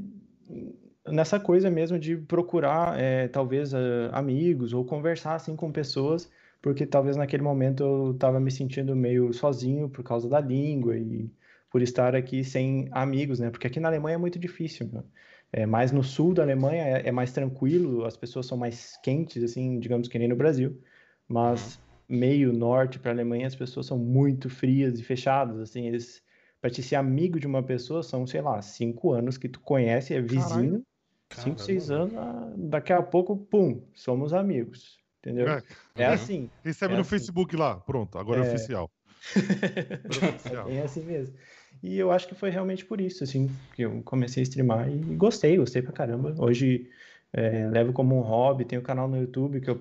nessa 1.07 1.39
coisa 1.39 1.69
mesmo 1.69 1.99
de 1.99 2.17
procurar, 2.17 2.99
é, 2.99 3.27
talvez, 3.27 3.71
eh, 3.71 4.09
amigos 4.11 4.73
ou 4.73 4.83
conversar, 4.83 5.35
assim, 5.35 5.55
com 5.55 5.71
pessoas, 5.71 6.31
porque 6.63 6.87
talvez 6.87 7.17
naquele 7.17 7.43
momento 7.43 7.83
eu 7.83 8.11
estava 8.13 8.39
me 8.39 8.51
sentindo 8.51 8.95
meio 8.95 9.33
sozinho 9.33 9.89
por 9.89 10.03
causa 10.03 10.29
da 10.29 10.39
língua 10.39 10.97
e 10.97 11.31
por 11.69 11.83
estar 11.83 12.15
aqui 12.15 12.43
sem 12.43 12.89
amigos, 12.93 13.39
né? 13.39 13.51
Porque 13.51 13.67
aqui 13.67 13.79
na 13.81 13.89
Alemanha 13.89 14.15
é 14.15 14.17
muito 14.19 14.39
difícil, 14.39 14.89
meu. 14.91 15.05
É, 15.51 15.65
mais 15.67 15.91
no 15.91 16.03
sul 16.03 16.33
da 16.33 16.43
Alemanha 16.43 16.83
é, 16.99 17.09
é 17.09 17.11
mais 17.11 17.33
tranquilo, 17.33 18.05
as 18.05 18.17
pessoas 18.17 18.47
são 18.47 18.57
mais 18.57 18.97
quentes, 19.03 19.43
assim, 19.43 19.79
digamos 19.79 20.07
que 20.07 20.17
nem 20.19 20.27
no 20.29 20.35
Brasil. 20.37 20.81
Mas 21.27 21.79
meio 22.09 22.53
norte 22.53 22.99
para 22.99 23.11
a 23.11 23.13
Alemanha 23.15 23.47
as 23.47 23.55
pessoas 23.55 23.85
são 23.87 23.97
muito 23.97 24.49
frias 24.49 24.99
e 24.99 25.03
fechadas, 25.03 25.59
assim, 25.59 25.87
eles 25.87 26.23
Pra 26.63 26.69
te 26.69 26.81
ser 26.81 26.95
amigo 26.95 27.41
de 27.41 27.45
uma 27.45 27.61
pessoa, 27.61 28.01
são, 28.01 28.25
sei 28.25 28.41
lá, 28.41 28.61
cinco 28.61 29.11
anos 29.11 29.37
que 29.37 29.49
tu 29.49 29.59
conhece, 29.59 30.13
é 30.13 30.21
vizinho. 30.21 30.81
Cinco, 31.29 31.59
seis 31.59 31.91
anos, 31.91 32.15
ah, 32.15 32.53
daqui 32.55 32.93
a 32.93 33.03
pouco, 33.03 33.35
pum, 33.35 33.85
somos 33.93 34.33
amigos. 34.33 35.02
Entendeu? 35.23 35.47
É, 35.47 35.63
É 35.95 36.07
Uhum. 36.07 36.13
assim. 36.13 36.49
recebe 36.65 36.93
É 36.93 36.97
no 36.97 37.01
assim. 37.01 37.09
Facebook 37.11 37.55
lá. 37.55 37.77
Pronto, 37.77 38.17
agora 38.17 38.41
é, 38.41 38.43
É. 38.43 38.47
oficial. 38.47 38.91
É 39.35 40.25
oficial. 40.27 40.65
bem 40.65 40.79
assim 40.83 41.03
mesmo. 41.03 41.33
E 41.81 41.97
eu 41.97 42.11
acho 42.11 42.27
que 42.27 42.35
foi 42.35 42.49
realmente 42.49 42.83
por 42.83 42.99
isso, 42.99 43.23
assim, 43.23 43.49
que 43.73 43.83
eu 43.83 44.01
comecei 44.03 44.41
a 44.41 44.43
streamar 44.43 44.89
e 44.89 45.15
gostei, 45.15 45.57
gostei 45.57 45.81
pra 45.81 45.93
caramba. 45.93 46.35
Hoje 46.37 46.89
é, 47.31 47.67
levo 47.69 47.93
como 47.93 48.17
um 48.17 48.21
hobby, 48.21 48.65
tenho 48.65 48.81
um 48.81 48.85
canal 48.85 49.07
no 49.07 49.17
YouTube 49.17 49.61
que 49.61 49.69
eu 49.69 49.79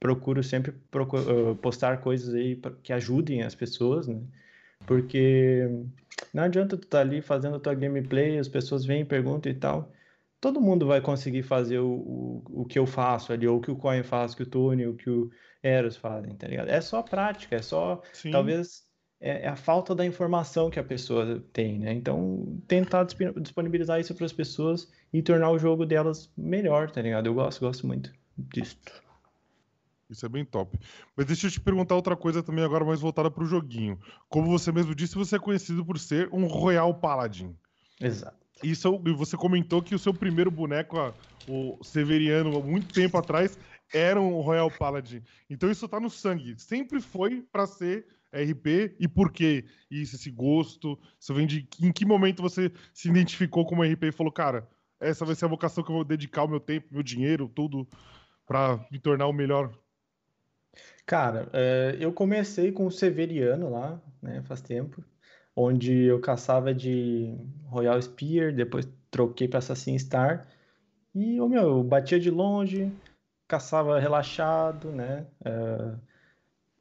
procuro 0.00 0.42
sempre 0.42 0.72
postar 1.60 1.98
coisas 2.00 2.34
aí 2.34 2.60
que 2.82 2.92
ajudem 2.92 3.42
as 3.42 3.54
pessoas, 3.54 4.08
né? 4.08 4.20
Porque 4.84 5.68
não 6.34 6.42
adianta 6.42 6.76
tu 6.76 6.84
estar 6.84 7.00
ali 7.00 7.22
fazendo 7.22 7.56
a 7.56 7.60
tua 7.60 7.74
gameplay, 7.74 8.36
as 8.38 8.48
pessoas 8.48 8.84
vêm 8.84 9.02
e 9.02 9.04
perguntam 9.04 9.50
e 9.50 9.54
tal. 9.54 9.92
Todo 10.42 10.60
mundo 10.60 10.88
vai 10.88 11.00
conseguir 11.00 11.44
fazer 11.44 11.78
o, 11.78 11.88
o, 11.88 12.62
o 12.62 12.64
que 12.64 12.76
eu 12.76 12.84
faço 12.84 13.32
ali, 13.32 13.46
ou 13.46 13.58
o 13.58 13.60
que 13.60 13.70
o 13.70 13.76
Coin 13.76 14.02
faz, 14.02 14.34
que 14.34 14.42
o 14.42 14.46
Tony, 14.46 14.84
o 14.88 14.96
que 14.96 15.08
o 15.08 15.30
Eros 15.62 15.96
fazem, 15.96 16.34
tá 16.34 16.48
ligado? 16.48 16.68
É 16.68 16.80
só 16.80 17.00
prática, 17.00 17.54
é 17.54 17.62
só 17.62 18.02
Sim. 18.12 18.32
Talvez 18.32 18.82
é, 19.20 19.44
é 19.44 19.48
a 19.48 19.54
falta 19.54 19.94
da 19.94 20.04
informação 20.04 20.68
que 20.68 20.80
a 20.80 20.84
pessoa 20.84 21.40
tem, 21.52 21.78
né? 21.78 21.92
Então, 21.92 22.60
tentar 22.66 23.06
disponibilizar 23.40 24.00
isso 24.00 24.12
para 24.16 24.26
as 24.26 24.32
pessoas 24.32 24.90
e 25.12 25.22
tornar 25.22 25.50
o 25.52 25.58
jogo 25.60 25.86
delas 25.86 26.28
melhor, 26.36 26.90
tá 26.90 27.00
ligado? 27.00 27.28
Eu 27.28 27.34
gosto, 27.34 27.60
gosto 27.60 27.86
muito 27.86 28.12
disso. 28.36 28.76
Isso 30.10 30.26
é 30.26 30.28
bem 30.28 30.44
top. 30.44 30.76
Mas 31.16 31.24
deixa 31.24 31.46
eu 31.46 31.52
te 31.52 31.60
perguntar 31.60 31.94
outra 31.94 32.16
coisa 32.16 32.42
também 32.42 32.64
agora, 32.64 32.84
mais 32.84 33.00
voltada 33.00 33.30
pro 33.30 33.46
joguinho. 33.46 33.96
Como 34.28 34.50
você 34.50 34.72
mesmo 34.72 34.92
disse, 34.92 35.14
você 35.14 35.36
é 35.36 35.38
conhecido 35.38 35.86
por 35.86 36.00
ser 36.00 36.28
um 36.32 36.48
Royal 36.48 36.92
Paladin. 36.92 37.56
Exato. 38.00 38.41
Isso, 38.62 38.88
é 38.88 39.12
você 39.12 39.36
comentou 39.36 39.82
que 39.82 39.94
o 39.94 39.98
seu 39.98 40.14
primeiro 40.14 40.50
boneco, 40.50 40.96
o 41.48 41.78
Severiano, 41.82 42.56
há 42.56 42.62
muito 42.62 42.92
tempo 42.92 43.16
atrás, 43.18 43.58
era 43.92 44.20
um 44.20 44.40
Royal 44.40 44.70
Paladin. 44.70 45.22
Então 45.50 45.70
isso 45.70 45.88
tá 45.88 45.98
no 45.98 46.08
sangue. 46.08 46.58
Sempre 46.58 47.00
foi 47.00 47.42
pra 47.50 47.66
ser 47.66 48.06
RP. 48.32 48.96
E 48.98 49.08
por 49.08 49.30
quê? 49.32 49.64
Isso, 49.90 50.16
esse 50.16 50.30
gosto. 50.30 50.98
Isso 51.18 51.34
vem 51.34 51.46
de. 51.46 51.68
Em 51.80 51.92
que 51.92 52.06
momento 52.06 52.42
você 52.42 52.72
se 52.94 53.08
identificou 53.08 53.66
como 53.66 53.82
RP 53.82 54.04
e 54.04 54.12
falou, 54.12 54.32
cara, 54.32 54.68
essa 55.00 55.24
vai 55.24 55.34
ser 55.34 55.44
a 55.44 55.48
vocação 55.48 55.82
que 55.82 55.90
eu 55.90 55.96
vou 55.96 56.04
dedicar 56.04 56.44
o 56.44 56.48
meu 56.48 56.60
tempo, 56.60 56.88
meu 56.92 57.02
dinheiro, 57.02 57.48
tudo, 57.48 57.86
pra 58.46 58.84
me 58.90 58.98
tornar 58.98 59.26
o 59.26 59.32
melhor 59.32 59.72
Cara, 61.04 61.48
eh, 61.52 61.96
eu 62.00 62.12
comecei 62.12 62.72
com 62.72 62.86
o 62.86 62.90
Severiano 62.90 63.70
lá, 63.70 64.00
né, 64.22 64.42
faz 64.42 64.60
tempo, 64.62 65.04
onde 65.54 66.04
eu 66.04 66.20
caçava 66.20 66.74
de 66.74 67.34
Royal 67.66 68.00
Spear, 68.00 68.54
depois 68.54 68.88
troquei 69.10 69.48
para 69.48 69.58
Assassin 69.58 69.98
Star, 69.98 70.46
e, 71.14 71.40
ô 71.40 71.48
meu, 71.48 71.62
eu 71.62 71.82
batia 71.84 72.18
de 72.18 72.30
longe, 72.30 72.90
caçava 73.46 73.98
relaxado, 74.00 74.90
né, 74.90 75.26
eh, 75.44 75.94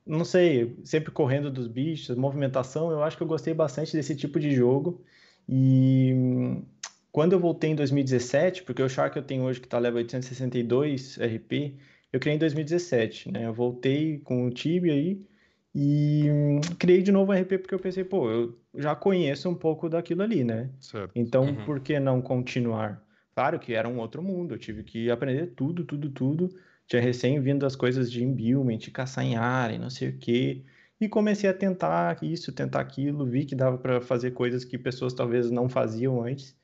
não 0.06 0.24
sei, 0.24 0.78
sempre 0.86 1.12
correndo 1.12 1.52
dos 1.52 1.68
bichos, 1.68 2.16
movimentação, 2.16 2.92
eu 2.92 3.04
acho 3.04 3.18
que 3.18 3.24
eu 3.24 3.28
gostei 3.28 3.54
bastante 3.54 3.94
desse 3.94 4.16
tipo 4.16 4.40
de 4.40 4.52
jogo, 4.52 5.04
e 5.50 6.64
quando 7.12 7.34
eu 7.34 7.40
voltei 7.40 7.72
em 7.72 7.76
2017, 7.76 8.64
porque 8.64 8.82
o 8.82 8.90
Shark 8.90 9.18
eu 9.18 9.24
tenho 9.24 9.44
hoje 9.44 9.60
que 9.60 9.68
tá 9.68 9.78
level 9.78 9.98
862 9.98 11.18
RP, 11.18 11.78
eu 12.14 12.20
criei 12.20 12.36
em 12.36 12.40
2017, 12.40 13.32
né? 13.32 13.46
Eu 13.46 13.54
voltei 13.54 14.20
com 14.20 14.46
o 14.46 14.52
Tibia 14.52 14.94
aí 14.94 15.26
e 15.74 16.30
hum, 16.32 16.62
criei 16.80 17.02
de 17.02 17.12
novo 17.12 17.32
o 17.32 17.36
RP 17.36 17.58
porque 17.60 17.74
eu 17.76 17.80
pensei, 17.80 18.04
pô, 18.04 18.30
eu 18.30 18.60
já 18.76 18.96
conheço 18.96 19.50
um 19.50 19.56
pouco 19.56 19.90
daquilo 19.90 20.22
ali, 20.24 20.44
né? 20.44 20.70
certo. 20.80 21.16
Então, 21.16 21.46
Uhum. 21.46 21.64
por 21.66 21.80
que 21.82 22.00
não 22.00 22.22
continuar? 22.22 23.06
Claro 23.36 23.60
que 23.60 23.74
era 23.74 23.88
um 23.88 24.00
outro 24.00 24.22
mundo, 24.22 24.54
eu 24.56 24.60
tive 24.60 24.84
que 24.84 25.10
aprender 25.10 25.48
tudo, 25.56 25.84
tudo, 25.86 26.10
tudo. 26.10 26.50
Tinha 26.88 27.02
recém 27.02 27.40
vindo 27.40 27.66
as 27.66 27.76
coisas 27.76 28.12
de 28.12 28.24
imbuement, 28.24 28.80
caçar 28.94 29.24
em 29.26 29.36
área, 29.38 29.78
não 29.80 29.90
sei 29.90 30.10
o 30.10 30.18
quê. 30.18 30.64
E 31.00 31.08
comecei 31.10 31.50
a 31.50 31.54
tentar 31.54 32.22
isso, 32.24 32.52
tentar 32.54 32.82
aquilo, 32.82 33.26
vi 33.26 33.46
que 33.46 33.56
dava 33.56 33.78
para 33.78 34.02
fazer 34.02 34.32
coisas 34.32 34.64
que 34.66 34.78
pessoas 34.78 35.14
talvez 35.14 35.50
não 35.50 35.70
faziam 35.70 36.22
antes. 36.24 36.56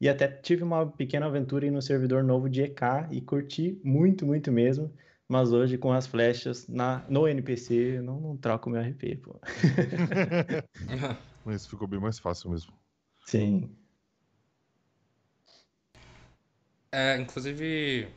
E 0.00 0.08
até 0.08 0.28
tive 0.28 0.62
uma 0.62 0.86
pequena 0.86 1.26
aventura 1.26 1.64
aí 1.64 1.70
no 1.70 1.82
servidor 1.82 2.22
novo 2.24 2.48
de 2.48 2.62
EK 2.62 3.08
e 3.10 3.20
curti 3.20 3.80
muito, 3.84 4.26
muito 4.26 4.52
mesmo. 4.52 4.92
Mas 5.28 5.52
hoje 5.52 5.76
com 5.76 5.92
as 5.92 6.06
flechas 6.06 6.66
na, 6.66 7.04
no 7.08 7.28
NPC, 7.28 7.98
eu 7.98 8.02
não, 8.02 8.18
não 8.18 8.36
troco 8.36 8.70
meu 8.70 8.80
RP, 8.80 9.16
pô. 9.16 9.38
Mas 11.44 11.66
ficou 11.66 11.86
bem 11.86 12.00
mais 12.00 12.18
fácil 12.18 12.50
mesmo. 12.50 12.72
Sim. 13.26 13.70
É, 16.90 17.18
inclusive, 17.18 18.08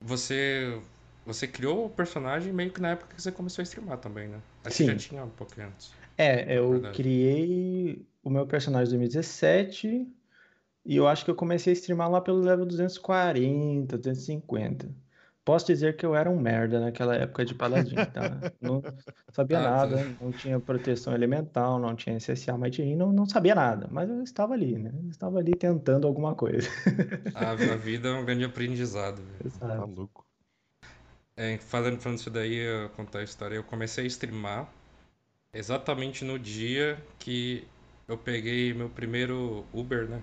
você 0.00 0.80
você 1.24 1.46
criou 1.46 1.86
o 1.86 1.90
personagem 1.90 2.52
meio 2.52 2.72
que 2.72 2.80
na 2.80 2.90
época 2.90 3.14
que 3.14 3.22
você 3.22 3.30
começou 3.30 3.62
a 3.62 3.64
streamar 3.64 3.98
também, 3.98 4.28
né? 4.28 4.40
Acho 4.64 4.76
que 4.76 4.86
já 4.86 4.92
Sim. 4.92 4.98
tinha 4.98 5.24
um 5.24 5.30
pouquinho 5.30 5.68
antes. 5.68 5.92
É, 6.18 6.58
eu 6.58 6.72
Verdade. 6.72 6.96
criei 6.96 8.06
o 8.22 8.30
meu 8.30 8.46
personagem 8.46 8.94
em 8.94 8.98
2017 8.98 10.08
e 10.84 10.96
eu 10.96 11.06
acho 11.06 11.24
que 11.24 11.30
eu 11.30 11.34
comecei 11.34 11.72
a 11.72 11.74
streamar 11.74 12.10
lá 12.10 12.20
pelo 12.20 12.40
level 12.40 12.66
240, 12.66 13.96
250. 13.96 14.94
Posso 15.44 15.66
dizer 15.66 15.96
que 15.96 16.06
eu 16.06 16.14
era 16.14 16.30
um 16.30 16.38
merda 16.40 16.78
naquela 16.80 17.16
época 17.16 17.44
de 17.44 17.54
paladin, 17.54 18.06
tá? 18.12 18.44
Não 18.60 18.82
sabia 19.32 19.58
Ah, 19.58 19.60
nada, 19.60 19.96
tá. 19.96 20.16
não 20.20 20.32
tinha 20.32 20.60
proteção 20.60 21.14
elemental, 21.14 21.78
não 21.78 21.96
tinha 21.96 22.16
SSA 22.16 22.56
Mighty 22.58 22.94
não, 22.96 23.12
não 23.12 23.26
sabia 23.26 23.54
nada, 23.54 23.88
mas 23.90 24.08
eu 24.10 24.22
estava 24.22 24.54
ali, 24.54 24.78
né? 24.78 24.90
Eu 25.02 25.08
estava 25.10 25.38
ali 25.38 25.56
tentando 25.56 26.06
alguma 26.06 26.34
coisa. 26.34 26.68
A, 27.34 27.50
a 27.74 27.76
vida 27.76 28.08
é 28.08 28.12
um 28.12 28.24
grande 28.24 28.44
aprendizado. 28.44 29.22
velho. 29.22 29.50
Tá 29.76 29.84
sabe? 29.84 29.84
louco. 29.84 30.26
É, 31.36 31.56
falando, 31.58 32.00
falando 32.00 32.18
isso 32.18 32.30
daí, 32.30 32.54
eu 32.56 32.88
contar 32.90 33.20
a 33.20 33.24
história. 33.24 33.56
Eu 33.56 33.64
comecei 33.64 34.04
a 34.04 34.06
streamar 34.06 34.68
exatamente 35.54 36.24
no 36.24 36.38
dia 36.38 36.98
que 37.18 37.66
eu 38.08 38.18
peguei 38.18 38.74
meu 38.74 38.90
primeiro 38.90 39.66
Uber, 39.72 40.08
né? 40.08 40.22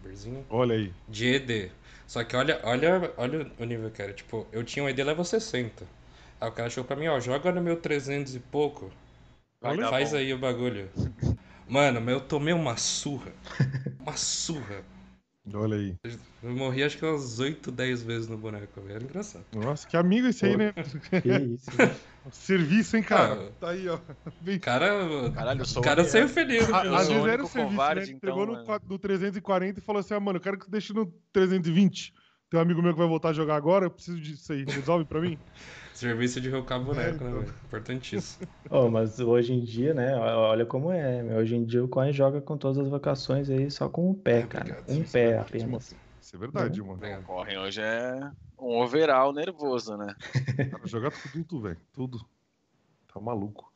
Uberzinho. 0.00 0.46
Olha 0.48 0.74
aí. 0.76 0.92
De 1.08 1.26
ED. 1.34 1.72
Só 2.06 2.22
que 2.22 2.36
olha, 2.36 2.60
olha, 2.62 3.12
olha 3.16 3.50
o 3.58 3.64
nível 3.64 3.90
que 3.90 4.02
era. 4.02 4.12
Tipo, 4.12 4.46
eu 4.52 4.62
tinha 4.62 4.84
um 4.84 4.88
ED 4.88 5.02
level 5.02 5.24
60. 5.24 5.84
Aí 6.40 6.48
o 6.48 6.52
cara 6.52 6.68
chegou 6.68 6.84
pra 6.84 6.96
mim, 6.96 7.08
ó, 7.08 7.18
joga 7.20 7.50
no 7.50 7.62
meu 7.62 7.76
300 7.76 8.34
e 8.34 8.40
pouco. 8.40 8.90
Vai 9.60 9.76
faz 9.78 10.10
bom. 10.10 10.16
aí 10.18 10.32
o 10.32 10.38
bagulho. 10.38 10.90
Mano, 11.66 12.00
mas 12.00 12.14
eu 12.14 12.20
tomei 12.20 12.52
uma 12.52 12.76
surra. 12.76 13.32
Uma 13.98 14.16
surra. 14.18 14.84
Olha 15.52 15.76
aí. 15.76 15.94
Eu 16.42 16.56
morri 16.56 16.82
acho 16.82 16.96
que 16.96 17.04
umas 17.04 17.38
8, 17.38 17.70
10 17.70 18.02
vezes 18.02 18.28
no 18.28 18.36
boneco. 18.38 18.80
Era 18.88 19.02
engraçado. 19.04 19.44
Nossa, 19.54 19.86
que 19.86 19.96
amigo 19.96 20.26
esse 20.26 20.46
aí, 20.46 20.56
né? 20.56 20.72
Que 21.22 21.28
isso. 21.54 21.70
Serviço, 22.32 22.96
hein, 22.96 23.02
cara? 23.02 23.34
Ah, 23.34 23.52
Tá 23.60 23.70
aí, 23.70 23.86
ó. 23.86 23.98
Bem... 24.40 24.58
Cara, 24.58 25.30
Caralho, 25.34 25.60
eu 25.60 25.64
o 25.64 25.66
sou 25.66 25.82
cara 25.82 26.02
o 26.02 26.06
saiu 26.06 26.28
feliz. 26.28 26.62
A- 26.72 26.86
eu 26.86 26.94
Às 26.94 27.08
vezes 27.08 27.26
era 27.26 27.42
o 27.42 27.46
serviço, 27.46 27.70
covarde, 27.76 28.00
né? 28.00 28.16
então, 28.16 28.20
Pegou 28.30 28.46
no, 28.46 28.52
mano. 28.64 28.80
no 28.88 28.98
340 28.98 29.80
e 29.80 29.82
falou 29.82 30.00
assim: 30.00 30.14
ah, 30.14 30.20
mano, 30.20 30.38
eu 30.38 30.42
quero 30.42 30.58
que 30.58 30.64
você 30.64 30.70
deixe 30.70 30.94
no 30.94 31.06
320. 31.32 32.14
Tem 32.50 32.58
um 32.58 32.62
amigo 32.62 32.80
meu 32.82 32.92
que 32.92 32.98
vai 32.98 33.08
voltar 33.08 33.28
a 33.30 33.32
jogar 33.34 33.56
agora, 33.56 33.84
eu 33.86 33.90
preciso 33.90 34.18
disso 34.18 34.50
aí. 34.52 34.64
Resolve 34.64 35.04
pra 35.04 35.20
mim? 35.20 35.38
Serviço 35.94 36.40
de 36.40 36.50
rocar 36.50 36.82
boneco, 36.82 37.22
né, 37.24 37.30
então. 37.30 37.40
velho? 37.40 37.54
Importantíssimo. 37.64 38.46
Oh, 38.70 38.88
mas 38.90 39.20
hoje 39.20 39.52
em 39.52 39.60
dia, 39.62 39.94
né? 39.94 40.16
Olha 40.16 40.66
como 40.66 40.90
é. 40.90 41.22
meu. 41.22 41.36
Hoje 41.36 41.54
em 41.54 41.64
dia 41.64 41.84
o 41.84 41.88
Coin 41.88 42.12
joga 42.12 42.40
com 42.40 42.56
todas 42.58 42.78
as 42.78 42.88
vocações 42.88 43.48
aí 43.48 43.70
só 43.70 43.88
com 43.88 44.10
um 44.10 44.14
pé, 44.14 44.40
Ah, 44.42 44.46
cara. 44.46 44.64
obrigado, 44.64 44.90
Um 44.90 45.04
pé 45.04 45.32
sim. 45.32 45.38
apenas. 45.38 45.94
Isso 46.20 46.34
é 46.34 46.38
verdade, 46.38 46.80
mano. 46.80 46.94
Obrigado. 46.94 47.22
Correm 47.24 47.58
hoje 47.58 47.80
é 47.80 48.30
um 48.58 48.80
overall 48.82 49.32
nervoso, 49.32 49.96
né? 49.96 50.14
Cara, 50.72 50.86
jogar 50.86 51.12
tudo, 51.32 51.60
velho. 51.60 51.78
Tudo. 51.92 52.18
Tá 53.12 53.20
maluco. 53.20 53.70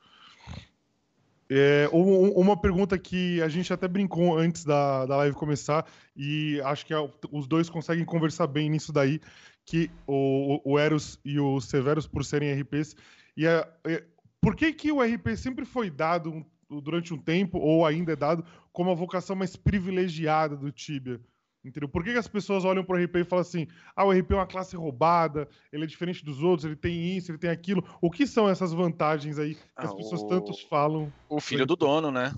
É, 1.51 1.89
um- 1.93 2.25
um- 2.27 2.33
uma 2.33 2.61
pergunta 2.61 2.99
que 2.99 3.41
a 3.43 3.49
gente 3.49 3.73
até 3.73 3.87
brincou 3.89 4.37
antes 4.37 4.65
da, 4.65 5.07
da 5.07 5.17
live 5.19 5.35
começar, 5.37 5.87
e 6.17 6.61
acho 6.65 6.85
que 6.85 6.93
a- 6.93 7.09
os 7.33 7.47
dois 7.47 7.71
conseguem 7.71 8.05
conversar 8.05 8.47
bem 8.47 8.69
nisso 8.69 8.93
daí, 8.93 9.21
que 9.69 9.91
o, 10.07 10.61
o 10.65 10.79
Eros 10.79 11.21
e 11.23 11.39
o 11.39 11.61
Severus, 11.61 12.07
por 12.07 12.25
serem 12.25 12.51
RPs, 12.51 12.97
e 13.37 13.47
a- 13.47 13.69
é, 13.85 14.03
por 14.41 14.57
que, 14.57 14.73
que 14.73 14.91
o 14.91 15.03
RP 15.03 15.37
sempre 15.37 15.67
foi 15.67 15.91
dado 15.91 16.31
um- 16.71 16.81
durante 16.81 17.13
um 17.13 17.19
tempo, 17.19 17.59
ou 17.59 17.85
ainda 17.85 18.13
é 18.13 18.17
dado, 18.17 18.43
como 18.73 18.91
a 18.91 18.95
vocação 18.95 19.37
mais 19.37 19.57
privilegiada 19.57 20.57
do 20.57 20.73
Tibia? 20.73 21.21
Entendeu? 21.63 21.89
Por 21.89 22.03
que, 22.03 22.13
que 22.13 22.19
as 22.19 22.29
pessoas 22.29 22.65
olham 22.65 22.83
pro 22.83 22.97
RP 22.97 23.17
e 23.17 23.25
falam 23.25 23.43
assim: 23.43 23.67
ah, 23.95 24.05
o 24.05 24.13
RP 24.13 24.31
é 24.33 24.37
uma 24.37 24.47
classe 24.47 24.75
roubada, 24.75 25.47
ele 25.71 25.85
é 25.85 25.87
diferente 25.87 26.25
dos 26.25 26.43
outros, 26.43 26.65
ele 26.65 26.77
tem 26.77 27.17
isso, 27.17 27.31
ele 27.31 27.37
tem 27.39 27.51
aquilo. 27.51 27.85
O 28.01 28.11
que 28.11 28.27
são 28.27 28.49
essas 28.49 28.73
vantagens 28.73 29.39
aí 29.39 29.55
que 29.55 29.61
as 29.77 29.93
Ah, 29.93 29.97
pessoas 29.97 30.23
o- 30.23 30.29
tanto 30.29 30.53
falam? 30.71 31.13
O 31.29 31.41
filho 31.41 31.67
do 31.67 31.77
dono, 31.77 32.11
né? 32.11 32.33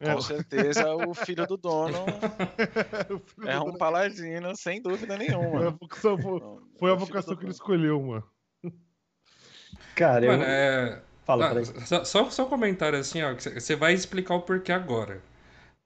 É, 0.00 0.14
Com 0.14 0.20
certeza 0.20 0.94
o 0.96 1.14
filho 1.14 1.46
do 1.46 1.56
dono 1.56 2.26
filho 3.26 3.48
é 3.50 3.58
do 3.58 3.60
um 3.60 3.72
dono- 3.72 3.76
paladino, 3.76 4.54
sem 4.56 4.80
dúvida 4.82 5.16
é 5.28 5.66
a 5.66 5.70
nenhuma. 5.70 5.70
vocação- 5.70 6.20
foi, 6.20 6.40
foi 6.78 6.90
a 6.92 6.94
vocação 6.94 7.34
do 7.34 7.38
que 7.38 7.44
ele 7.44 7.50
dono. 7.50 7.52
escolheu, 7.52 8.00
mano. 8.02 8.24
Cara, 9.94 10.24
eu, 10.26 10.32
Mano, 10.32 10.42
é. 10.44 11.02
Fala, 11.24 11.44
Ah, 11.44 11.54
só, 11.86 12.04
só, 12.04 12.30
só 12.30 12.46
um 12.46 12.48
comentário 12.48 12.98
assim, 12.98 13.22
ó. 13.22 13.34
você 13.34 13.76
vai 13.76 13.92
explicar 13.92 14.34
o 14.34 14.42
porquê 14.42 14.72
agora. 14.72 15.22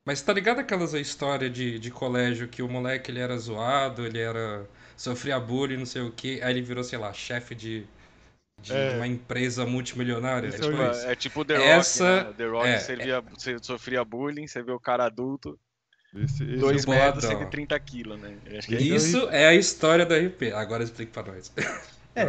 Mas 0.05 0.23
tá 0.23 0.33
ligado 0.33 0.61
aquelas 0.61 0.95
histórias 0.95 1.53
de, 1.53 1.79
de 1.79 1.91
colégio 1.91 2.49
que 2.49 2.63
o 2.63 2.69
moleque 2.69 3.11
ele 3.11 3.21
era 3.21 3.39
zoado, 3.39 4.07
ele 4.07 4.21
era. 4.21 4.67
sofria 4.97 5.41
bullying, 5.41 5.79
não 5.79 5.87
sei 5.87 6.03
o 6.03 6.13
quê, 6.13 6.41
aí 6.45 6.53
ele 6.53 6.63
virou, 6.63 6.85
sei 6.85 6.99
lá, 6.99 7.13
chefe 7.13 7.55
de, 7.55 7.87
de 8.61 8.73
É. 8.73 8.97
uma 8.97 9.07
empresa 9.07 9.65
multimilionária? 9.67 10.49
Esse 10.49 10.61
É 10.61 10.65
é 10.65 10.69
o 10.69 10.71
tipo, 10.71 10.83
isso. 10.91 11.07
é 11.07 11.15
tipo 11.17 11.45
The 11.45 11.55
Essa- 11.55 12.17
Rock, 12.17 12.29
né? 12.29 12.35
The 12.37 12.47
Rock 12.47 12.69
é, 12.69 12.79
servia, 12.79 13.21
você 13.21 13.57
sofria 13.63 14.05
bullying, 14.05 14.47
você 14.47 14.63
vê 14.63 14.73
o 14.73 14.81
cara 14.81 15.05
adulto, 15.07 15.59
Esse, 16.15 16.43
esse 16.45 16.57
2 16.57 16.85
o 16.85 16.91
metros, 16.91 17.25
boladão. 17.25 17.41
130 17.41 17.79
quilos, 17.81 18.21
né? 18.21 18.37
Eu 18.47 18.59
acho 18.59 18.69
que 18.69 18.75
é 18.77 18.81
Isso 18.81 19.29
é 19.31 19.47
a 19.47 19.55
história 19.55 20.05
do 20.05 20.15
RP. 20.15 20.53
Agora 20.53 20.83
explica 20.83 21.23
pra 21.23 21.33
nós. 21.33 21.53
É. 22.13 22.25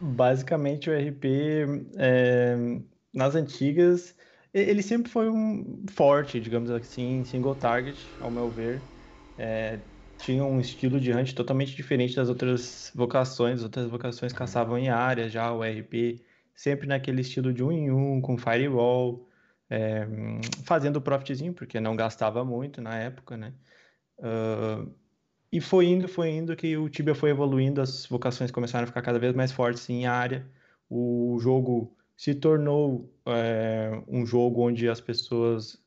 Basicamente, 0.00 0.88
o 0.88 0.92
RP, 0.94 1.66
é, 1.96 2.56
nas 3.12 3.34
antigas, 3.34 4.14
ele 4.54 4.82
sempre 4.82 5.10
foi 5.10 5.28
um 5.28 5.84
forte, 5.90 6.38
digamos 6.40 6.70
assim, 6.70 7.24
single 7.24 7.56
target, 7.56 8.14
ao 8.20 8.30
meu 8.30 8.48
ver. 8.48 8.84
É, 9.36 9.80
tinha 10.16 10.44
um 10.44 10.60
estilo 10.60 11.00
de 11.00 11.12
hunt 11.12 11.32
totalmente 11.34 11.74
diferente 11.74 12.16
das 12.16 12.28
outras 12.28 12.92
vocações. 12.94 13.58
As 13.58 13.64
outras 13.64 13.88
vocações 13.88 14.32
caçavam 14.32 14.78
em 14.78 14.88
área, 14.88 15.28
já 15.28 15.52
o 15.52 15.62
RP 15.62 16.22
sempre 16.54 16.86
naquele 16.86 17.20
estilo 17.20 17.52
de 17.52 17.62
um 17.62 17.70
em 17.70 17.90
um, 17.90 18.20
com 18.20 18.38
firewall, 18.38 19.28
é, 19.68 20.06
fazendo 20.64 20.96
o 20.96 21.00
profitzinho, 21.02 21.52
porque 21.52 21.78
não 21.80 21.94
gastava 21.94 22.44
muito 22.44 22.80
na 22.80 22.96
época, 22.98 23.36
né? 23.36 23.52
Ah, 24.22 24.86
e 25.52 25.60
foi 25.60 25.86
indo, 25.86 26.08
foi 26.08 26.30
indo 26.30 26.56
que 26.56 26.76
o 26.76 26.88
Tibia 26.88 27.14
foi 27.14 27.30
evoluindo, 27.30 27.80
as 27.80 28.06
vocações 28.06 28.50
começaram 28.50 28.84
a 28.84 28.86
ficar 28.86 29.02
cada 29.02 29.18
vez 29.18 29.34
mais 29.34 29.52
fortes 29.52 29.88
em 29.90 30.06
área. 30.06 30.46
O 30.88 31.38
jogo 31.40 31.96
se 32.16 32.34
tornou 32.34 33.12
é, 33.26 34.02
um 34.08 34.26
jogo 34.26 34.62
onde 34.62 34.88
as 34.88 35.00
pessoas 35.00 35.82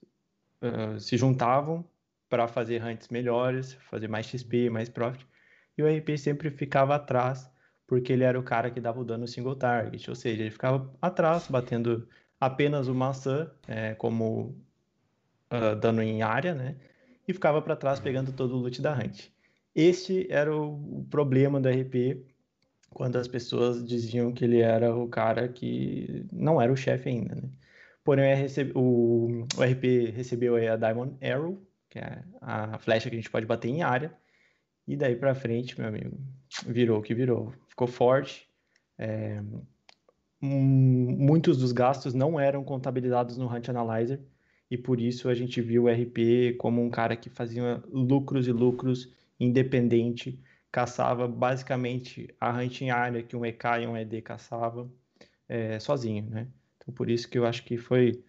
ah, 0.61 0.99
se 0.99 1.17
juntavam 1.17 1.85
para 2.29 2.47
fazer 2.47 2.83
hunts 2.83 3.09
melhores, 3.09 3.73
fazer 3.89 4.07
mais 4.07 4.25
XP, 4.27 4.69
mais 4.69 4.89
profit. 4.89 5.25
E 5.77 5.83
o 5.83 5.87
RP 5.87 6.17
sempre 6.17 6.49
ficava 6.51 6.95
atrás, 6.95 7.49
porque 7.87 8.13
ele 8.13 8.23
era 8.23 8.39
o 8.39 8.43
cara 8.43 8.69
que 8.69 8.79
dava 8.79 8.99
o 8.99 9.05
dano 9.05 9.27
single 9.27 9.55
target, 9.55 10.09
ou 10.09 10.15
seja, 10.15 10.41
ele 10.43 10.51
ficava 10.51 10.93
atrás, 11.01 11.47
batendo 11.47 12.07
apenas 12.39 12.87
o 12.87 12.95
maçã 12.95 13.49
é, 13.67 13.95
como 13.95 14.55
ah, 15.49 15.73
dano 15.75 16.01
em 16.01 16.21
área, 16.21 16.53
né? 16.53 16.75
E 17.27 17.33
ficava 17.33 17.61
para 17.61 17.75
trás 17.75 17.99
pegando 17.99 18.31
todo 18.31 18.55
o 18.55 18.59
loot 18.59 18.81
da 18.81 18.93
hunt. 18.93 19.29
Este 19.75 20.27
era 20.31 20.55
o, 20.55 20.99
o 20.99 21.07
problema 21.09 21.59
do 21.59 21.69
RP 21.69 22.25
quando 22.91 23.17
as 23.17 23.27
pessoas 23.27 23.85
diziam 23.85 24.31
que 24.31 24.43
ele 24.45 24.59
era 24.59 24.95
o 24.95 25.07
cara 25.07 25.47
que 25.47 26.25
não 26.31 26.61
era 26.61 26.71
o 26.71 26.77
chefe 26.77 27.09
ainda, 27.09 27.35
né? 27.35 27.49
Porém, 28.03 28.33
o 28.73 29.45
RP 29.59 30.11
recebeu 30.15 30.55
a 30.55 30.75
Diamond 30.75 31.15
Arrow, 31.23 31.61
que 31.89 31.99
é 31.99 32.23
a 32.41 32.77
flecha 32.77 33.09
que 33.09 33.15
a 33.15 33.19
gente 33.19 33.29
pode 33.29 33.45
bater 33.45 33.69
em 33.69 33.81
área, 33.81 34.13
e 34.87 34.95
daí 34.95 35.15
pra 35.15 35.35
frente, 35.35 35.79
meu 35.79 35.87
amigo, 35.87 36.17
virou 36.65 36.99
o 36.99 37.01
que 37.01 37.13
virou. 37.13 37.53
Ficou 37.67 37.87
forte. 37.87 38.47
é, 38.97 39.41
hum, 40.41 41.15
muitos 41.17 41.57
dos 41.57 41.71
gastos 41.71 42.13
não 42.13 42.39
eram 42.39 42.63
contabilizados 42.63 43.37
no 43.37 43.47
Hunt 43.53 43.69
Analyzer, 43.69 44.19
e 44.69 44.77
por 44.77 44.99
isso 45.01 45.29
a 45.29 45.35
gente 45.35 45.61
viu 45.61 45.85
o 45.85 45.89
RP 45.89 46.55
como 46.57 46.83
um 46.83 46.89
cara 46.89 47.15
que 47.15 47.29
fazia 47.29 47.83
lucros 47.91 48.47
e 48.47 48.51
lucros 48.51 49.11
independente, 49.39 50.39
caçava 50.71 51.27
basicamente 51.27 52.33
a 52.39 52.51
hunt 52.51 52.81
em 52.81 52.91
área 52.91 53.23
que 53.23 53.35
um 53.35 53.45
EK 53.45 53.65
e 53.81 53.87
um 53.87 53.97
ED 53.97 54.21
caçava 54.21 54.89
é, 55.47 55.79
sozinho, 55.79 56.29
né? 56.29 56.47
Então 56.77 56.93
por 56.93 57.09
isso 57.09 57.27
que 57.27 57.37
eu 57.37 57.45
acho 57.45 57.63
que 57.63 57.77
foi 57.77 58.23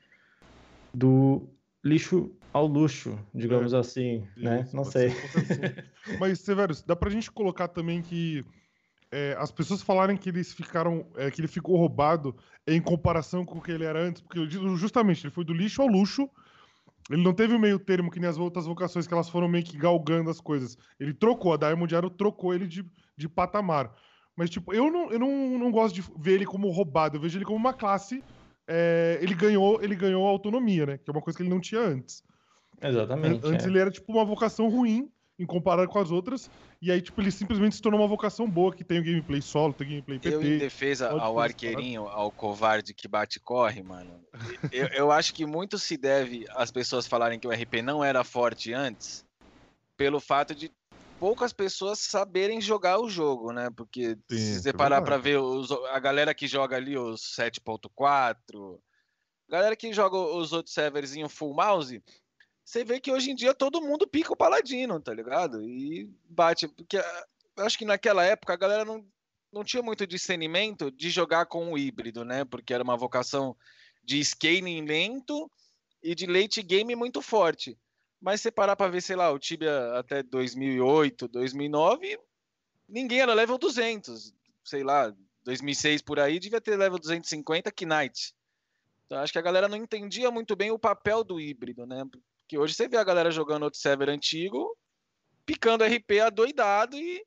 do 0.94 1.48
lixo 1.84 2.30
ao 2.52 2.66
luxo, 2.66 3.18
digamos 3.34 3.72
assim, 3.74 4.26
né? 4.36 4.62
Isso, 4.62 4.76
Não 4.76 4.82
pode 4.82 4.92
sei. 4.92 5.08
assunto. 5.08 5.84
Mas, 6.18 6.40
Severo, 6.40 6.74
dá 6.86 6.96
pra 6.96 7.10
gente 7.10 7.30
colocar 7.30 7.68
também 7.68 8.02
que 8.02 8.44
é, 9.10 9.34
as 9.38 9.50
pessoas 9.50 9.82
falarem 9.82 10.16
que 10.16 10.28
eles 10.28 10.52
ficaram. 10.52 11.06
é, 11.16 11.30
que 11.30 11.40
ele 11.40 11.48
ficou 11.48 11.76
roubado 11.76 12.36
em 12.66 12.80
comparação 12.80 13.44
com 13.44 13.58
o 13.58 13.62
que 13.62 13.72
ele 13.72 13.84
era 13.84 14.00
antes, 14.00 14.22
porque 14.22 14.48
justamente, 14.76 15.24
ele 15.26 15.32
foi 15.32 15.44
do 15.44 15.52
lixo 15.52 15.82
ao 15.82 15.88
luxo. 15.88 16.28
Ele 17.10 17.22
não 17.22 17.32
teve 17.32 17.54
o 17.54 17.58
meio 17.58 17.78
termo 17.78 18.10
que 18.10 18.20
nem 18.20 18.28
as 18.28 18.38
outras 18.38 18.66
vocações 18.66 19.06
que 19.06 19.12
elas 19.12 19.28
foram 19.28 19.48
meio 19.48 19.64
que 19.64 19.76
galgando 19.76 20.30
as 20.30 20.40
coisas. 20.40 20.78
Ele 20.98 21.12
trocou, 21.12 21.52
a 21.52 21.56
Diamond 21.56 21.96
Arrow 21.96 22.10
trocou 22.10 22.54
ele 22.54 22.68
de, 22.68 22.84
de 23.16 23.28
patamar. 23.28 23.92
Mas, 24.36 24.48
tipo, 24.48 24.72
eu 24.72 24.90
não, 24.92 25.10
eu 25.10 25.18
não, 25.18 25.58
não 25.58 25.72
gosto 25.72 25.94
de 25.94 26.04
ver 26.16 26.34
ele 26.34 26.46
como 26.46 26.70
roubado, 26.70 27.16
eu 27.16 27.20
vejo 27.20 27.36
ele 27.36 27.44
como 27.44 27.56
uma 27.56 27.72
classe. 27.72 28.22
É, 28.68 29.18
ele 29.20 29.34
ganhou 29.34 29.82
ele 29.82 29.94
ganhou 29.94 30.26
autonomia, 30.26 30.86
né? 30.86 30.98
Que 30.98 31.10
é 31.10 31.12
uma 31.12 31.22
coisa 31.22 31.36
que 31.36 31.42
ele 31.42 31.50
não 31.50 31.60
tinha 31.60 31.80
antes. 31.80 32.22
Exatamente. 32.80 33.46
Antes 33.46 33.66
é. 33.66 33.68
ele 33.68 33.78
era 33.78 33.90
tipo 33.90 34.10
uma 34.12 34.24
vocação 34.24 34.68
ruim 34.68 35.10
em 35.40 35.46
comparado 35.46 35.88
com 35.88 35.98
as 35.98 36.10
outras. 36.10 36.50
E 36.82 36.92
aí, 36.92 37.00
tipo, 37.00 37.18
ele 37.20 37.30
simplesmente 37.30 37.74
se 37.74 37.82
tornou 37.82 37.98
uma 38.00 38.06
vocação 38.06 38.48
boa, 38.48 38.74
que 38.74 38.84
tem 38.84 39.00
o 39.00 39.04
gameplay 39.04 39.40
solo, 39.40 39.72
tem 39.72 39.86
o 39.86 39.90
gameplay 39.90 40.20
Eu, 40.22 40.40
em 40.40 40.44
PT. 40.44 40.58
defesa 40.58 41.08
ao 41.10 41.40
arqueirinho, 41.40 42.02
ao 42.02 42.30
covarde 42.30 42.92
que 42.92 43.08
bate 43.08 43.38
e 43.38 43.40
corre, 43.40 43.82
mano, 43.82 44.22
eu, 44.70 44.86
eu 44.88 45.10
acho 45.10 45.32
que 45.32 45.46
muito 45.46 45.78
se 45.78 45.96
deve 45.96 46.44
às 46.50 46.70
pessoas 46.70 47.06
falarem 47.06 47.38
que 47.38 47.48
o 47.48 47.50
RP 47.50 47.82
não 47.82 48.04
era 48.04 48.22
forte 48.22 48.72
antes, 48.74 49.24
pelo 49.96 50.20
fato 50.20 50.54
de 50.54 50.70
poucas 51.20 51.52
pessoas 51.52 51.98
saberem 51.98 52.60
jogar 52.60 52.98
o 52.98 53.08
jogo, 53.08 53.52
né? 53.52 53.68
Porque 53.76 54.16
Sim, 54.28 54.36
se 54.36 54.52
isso 54.52 54.62
você 54.62 54.70
é 54.70 54.72
parar 54.72 55.02
pra 55.02 55.18
ver 55.18 55.38
os- 55.38 55.70
a 55.70 55.98
galera 55.98 56.34
que 56.34 56.48
joga 56.48 56.76
ali 56.76 56.96
os 56.96 57.20
7.4, 57.34 58.82
galera 59.48 59.76
que 59.76 59.92
joga 59.92 60.16
os 60.16 60.52
outros 60.54 60.74
servers 60.74 61.14
em 61.14 61.28
full 61.28 61.54
mouse, 61.54 62.02
você 62.64 62.84
vê 62.84 62.98
que 62.98 63.12
hoje 63.12 63.30
em 63.30 63.34
dia 63.34 63.52
todo 63.52 63.82
mundo 63.82 64.08
pica 64.08 64.32
o 64.32 64.36
paladino, 64.36 64.98
tá 64.98 65.12
ligado? 65.12 65.62
E 65.62 66.10
bate. 66.24 66.66
Porque 66.66 66.96
ah, 66.96 67.26
acho 67.58 67.76
que 67.76 67.84
naquela 67.84 68.24
época 68.24 68.54
a 68.54 68.56
galera 68.56 68.84
não, 68.84 69.04
não 69.52 69.62
tinha 69.62 69.82
muito 69.82 70.06
discernimento 70.06 70.90
de 70.90 71.10
jogar 71.10 71.46
com 71.46 71.70
o 71.72 71.76
híbrido, 71.76 72.24
né? 72.24 72.44
Porque 72.46 72.72
era 72.72 72.82
uma 72.82 72.96
vocação 72.96 73.54
de 74.02 74.24
scaling 74.24 74.86
lento 74.86 75.50
e 76.02 76.14
de 76.14 76.26
late 76.26 76.62
game 76.62 76.96
muito 76.96 77.20
forte. 77.20 77.76
Mas 78.20 78.40
você 78.40 78.50
parar 78.50 78.76
pra 78.76 78.88
ver, 78.88 79.00
sei 79.00 79.16
lá, 79.16 79.30
o 79.30 79.38
Tibia 79.38 79.98
até 79.98 80.22
2008, 80.22 81.26
2009, 81.28 82.18
ninguém 82.88 83.20
era 83.20 83.32
level 83.32 83.56
200. 83.56 84.34
Sei 84.62 84.84
lá, 84.84 85.14
2006 85.44 86.02
por 86.02 86.20
aí, 86.20 86.38
devia 86.38 86.60
ter 86.60 86.76
level 86.76 86.98
250 86.98 87.72
Knight. 87.86 88.34
Então 89.06 89.18
acho 89.18 89.32
que 89.32 89.38
a 89.38 89.42
galera 89.42 89.68
não 89.68 89.76
entendia 89.76 90.30
muito 90.30 90.54
bem 90.54 90.70
o 90.70 90.78
papel 90.78 91.24
do 91.24 91.40
híbrido, 91.40 91.86
né? 91.86 92.04
Porque 92.10 92.58
hoje 92.58 92.74
você 92.74 92.86
vê 92.86 92.96
a 92.96 93.04
galera 93.04 93.30
jogando 93.30 93.62
outro 93.62 93.80
server 93.80 94.08
antigo, 94.08 94.76
picando 95.46 95.84
RP 95.84 96.20
adoidado 96.20 96.96
e 96.96 97.24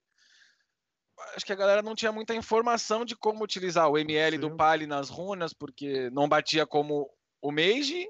acho 1.35 1.45
que 1.45 1.53
a 1.53 1.55
galera 1.57 1.81
não 1.81 1.95
tinha 1.95 2.11
muita 2.11 2.35
informação 2.35 3.03
de 3.03 3.15
como 3.15 3.43
utilizar 3.43 3.89
o 3.89 3.97
ML 3.97 4.37
do 4.37 4.49
Sim. 4.49 4.57
Pali 4.57 4.87
nas 4.87 5.09
runas, 5.09 5.53
porque 5.53 6.09
não 6.11 6.29
batia 6.29 6.65
como 6.65 7.09
o 7.41 7.51
Mage 7.51 8.07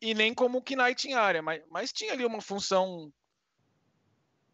e 0.00 0.14
nem 0.14 0.32
como 0.34 0.58
o 0.58 0.62
Knight 0.62 1.08
em 1.08 1.14
área, 1.14 1.42
mas, 1.42 1.62
mas 1.70 1.92
tinha 1.92 2.12
ali 2.12 2.24
uma 2.24 2.40
função 2.40 3.12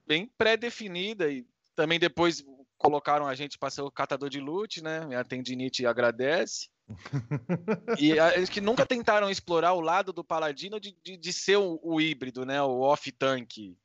bem 0.06 0.26
pré-definida 0.38 1.30
e 1.30 1.46
também 1.74 1.98
depois 1.98 2.44
colocaram 2.76 3.26
a 3.26 3.34
gente 3.34 3.58
para 3.58 3.70
ser 3.70 3.82
o 3.82 3.90
catador 3.90 4.28
de 4.28 4.40
loot, 4.40 4.82
né? 4.82 5.04
Minha 5.06 5.24
tendinite 5.24 5.86
agradece. 5.86 6.68
E 7.98 8.18
a- 8.18 8.34
eles 8.34 8.50
que 8.50 8.60
nunca 8.60 8.84
tentaram 8.84 9.30
explorar 9.30 9.72
o 9.72 9.80
lado 9.80 10.12
do 10.12 10.24
Paladino 10.24 10.78
de, 10.80 10.96
de, 11.02 11.16
de 11.16 11.32
ser 11.32 11.56
o, 11.56 11.78
o 11.82 12.00
híbrido, 12.00 12.44
né? 12.44 12.60
O 12.62 12.80
off-tank. 12.80 13.76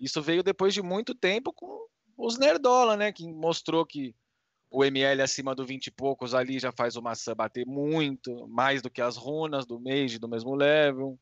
Isso 0.00 0.20
veio 0.22 0.42
depois 0.42 0.74
de 0.74 0.82
muito 0.82 1.14
tempo 1.14 1.52
com 1.52 1.86
os 2.16 2.38
Nerdola, 2.38 2.96
né? 2.96 3.12
Que 3.12 3.26
mostrou 3.32 3.86
que 3.86 4.14
o 4.72 4.84
ML 4.84 5.20
acima 5.22 5.54
do 5.54 5.64
20 5.66 5.86
e 5.88 5.90
poucos 5.90 6.34
ali 6.34 6.58
já 6.58 6.72
faz 6.72 6.96
o 6.96 7.02
maçã 7.02 7.34
bater 7.34 7.66
muito, 7.66 8.46
mais 8.48 8.80
do 8.82 8.90
que 8.90 9.00
as 9.02 9.16
runas 9.16 9.66
do 9.66 9.78
Mage 9.78 10.18
do 10.18 10.28
mesmo 10.28 10.54
level. 10.54 11.18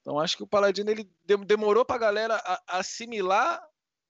Então 0.00 0.18
acho 0.18 0.36
que 0.36 0.42
o 0.42 0.46
Paladino 0.46 0.90
ele 0.90 1.08
de- 1.24 1.44
demorou 1.44 1.84
pra 1.84 1.98
galera 1.98 2.36
a- 2.36 2.78
assimilar 2.78 3.60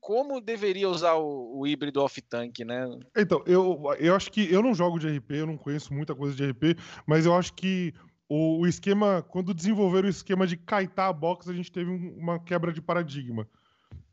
como 0.00 0.40
deveria 0.40 0.88
usar 0.88 1.14
o, 1.14 1.58
o 1.58 1.66
híbrido 1.66 2.00
off-tank, 2.02 2.64
né? 2.64 2.86
Então, 3.16 3.42
eu, 3.46 3.78
eu 3.98 4.14
acho 4.16 4.30
que 4.32 4.50
eu 4.52 4.62
não 4.62 4.74
jogo 4.74 4.98
de 4.98 5.08
RP, 5.08 5.30
eu 5.32 5.46
não 5.46 5.58
conheço 5.58 5.92
muita 5.92 6.14
coisa 6.14 6.34
de 6.34 6.42
RP, 6.50 6.78
mas 7.06 7.26
eu 7.26 7.34
acho 7.36 7.52
que 7.52 7.92
o, 8.28 8.60
o 8.60 8.66
esquema, 8.66 9.22
quando 9.28 9.52
desenvolveram 9.52 10.06
o 10.06 10.10
esquema 10.10 10.46
de 10.46 10.56
kaitar 10.56 11.08
a 11.08 11.12
box, 11.12 11.50
a 11.50 11.52
gente 11.52 11.70
teve 11.70 11.90
um- 11.90 12.16
uma 12.16 12.38
quebra 12.38 12.72
de 12.72 12.80
paradigma. 12.80 13.46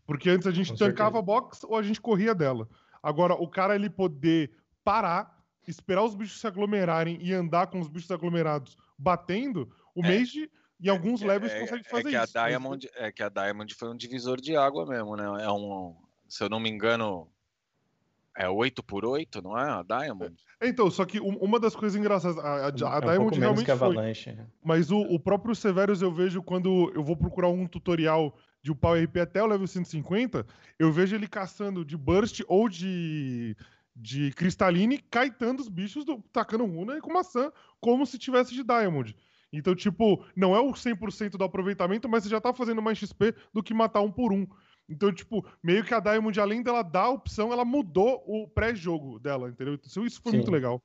Porque 0.05 0.29
antes 0.29 0.47
a 0.47 0.51
gente 0.51 0.71
Com 0.71 0.77
tancava 0.77 1.17
certeza. 1.17 1.19
a 1.19 1.21
box 1.21 1.63
ou 1.63 1.75
a 1.77 1.83
gente 1.83 2.01
corria 2.01 2.33
dela. 2.35 2.67
Agora, 3.07 3.35
o 3.35 3.47
cara 3.47 3.73
ele 3.73 3.89
poder 3.89 4.51
parar, 4.83 5.41
esperar 5.65 6.03
os 6.03 6.13
bichos 6.13 6.41
se 6.41 6.45
aglomerarem 6.45 7.17
e 7.21 7.33
andar 7.33 7.67
com 7.67 7.79
os 7.79 7.87
bichos 7.87 8.11
aglomerados 8.11 8.75
batendo, 8.97 9.69
o 9.95 10.03
É. 10.05 10.19
Mage, 10.19 10.51
em 10.81 10.89
alguns 10.89 11.21
levels, 11.21 11.53
é, 11.53 11.59
consegue 11.61 11.85
é 11.85 11.89
fazer 11.89 12.09
que 12.09 12.15
a 12.17 12.23
isso. 12.25 12.33
mas- 12.35 12.49
Diamond, 12.49 12.89
é 12.95 13.09
que 13.09 13.23
a 13.23 13.29
Diamond 13.29 13.73
foi 13.75 13.89
um 13.89 13.95
divisor 13.95 14.41
de 14.41 14.57
água 14.57 14.85
mesmo, 14.85 15.15
né? 15.15 15.23
É 15.41 15.49
um, 15.49 15.95
se 16.27 16.43
eu 16.43 16.49
não 16.49 16.59
me 16.59 16.69
engano, 16.69 17.29
é 18.35 18.49
8 18.49 18.83
por 18.83 19.05
8 19.05 19.41
não 19.41 19.57
é? 19.57 19.63
A 19.69 19.83
Diamond? 19.83 20.35
Então, 20.61 20.91
só 20.91 21.05
que 21.05 21.19
um- 21.21 21.37
uma 21.37 21.59
das 21.61 21.75
coisas 21.77 21.97
engraçadas, 21.97 22.37
a, 22.37 22.41
a, 22.41 22.65
a 22.65 22.67
é 22.67 22.67
um 22.67 22.71
pouco 22.71 22.75
Diamond 22.75 23.39
menos 23.39 23.39
realmente 23.39 23.65
que 23.65 23.71
a 23.71 23.77
foi. 23.77 23.87
Avalanche. 23.87 24.31
né? 24.33 24.45
Mas 24.61 24.91
o, 24.91 24.99
o 24.99 25.17
próprio 25.17 25.55
Severus 25.55 26.01
eu 26.01 26.11
vejo 26.13 26.43
quando 26.43 26.91
eu 26.93 27.03
vou 27.05 27.15
procurar 27.15 27.47
um 27.47 27.65
tutorial 27.65 28.37
de 28.67 28.71
upar 28.73 28.91
o 28.91 29.01
RP 29.01 29.17
até 29.21 29.41
o 29.41 29.47
level 29.47 29.65
150, 29.65 30.45
eu 30.77 30.91
vejo 30.91 31.15
ele 31.15 31.25
caçando 31.25 31.85
de 31.85 31.95
burst 31.95 32.41
ou 32.49 32.67
de, 32.67 33.55
de 33.95 34.31
cristaline, 34.33 34.97
caetando 34.97 35.61
os 35.61 35.69
bichos, 35.69 36.03
do, 36.03 36.21
tacando 36.33 36.65
runa 36.65 36.97
e 36.97 37.01
com 37.01 37.13
maçã, 37.13 37.49
como 37.79 38.05
se 38.05 38.17
tivesse 38.17 38.53
de 38.53 38.63
Diamond. 38.63 39.15
Então, 39.53 39.73
tipo, 39.73 40.21
não 40.35 40.53
é 40.53 40.59
o 40.59 40.73
100% 40.73 41.37
do 41.37 41.43
aproveitamento, 41.45 42.09
mas 42.09 42.23
você 42.23 42.29
já 42.29 42.41
tá 42.41 42.53
fazendo 42.53 42.81
mais 42.81 42.97
XP 42.97 43.33
do 43.53 43.63
que 43.63 43.73
matar 43.73 44.01
um 44.01 44.11
por 44.11 44.33
um. 44.33 44.45
Então, 44.89 45.13
tipo, 45.13 45.45
meio 45.63 45.85
que 45.85 45.93
a 45.93 46.01
Diamond, 46.01 46.37
além 46.37 46.61
dela 46.61 46.81
dar 46.81 47.03
a 47.03 47.09
opção, 47.09 47.53
ela 47.53 47.63
mudou 47.63 48.21
o 48.27 48.49
pré-jogo 48.49 49.17
dela, 49.17 49.49
entendeu? 49.49 49.75
Então, 49.75 50.05
isso 50.05 50.21
foi 50.21 50.33
Sim. 50.33 50.39
muito 50.39 50.51
legal. 50.51 50.83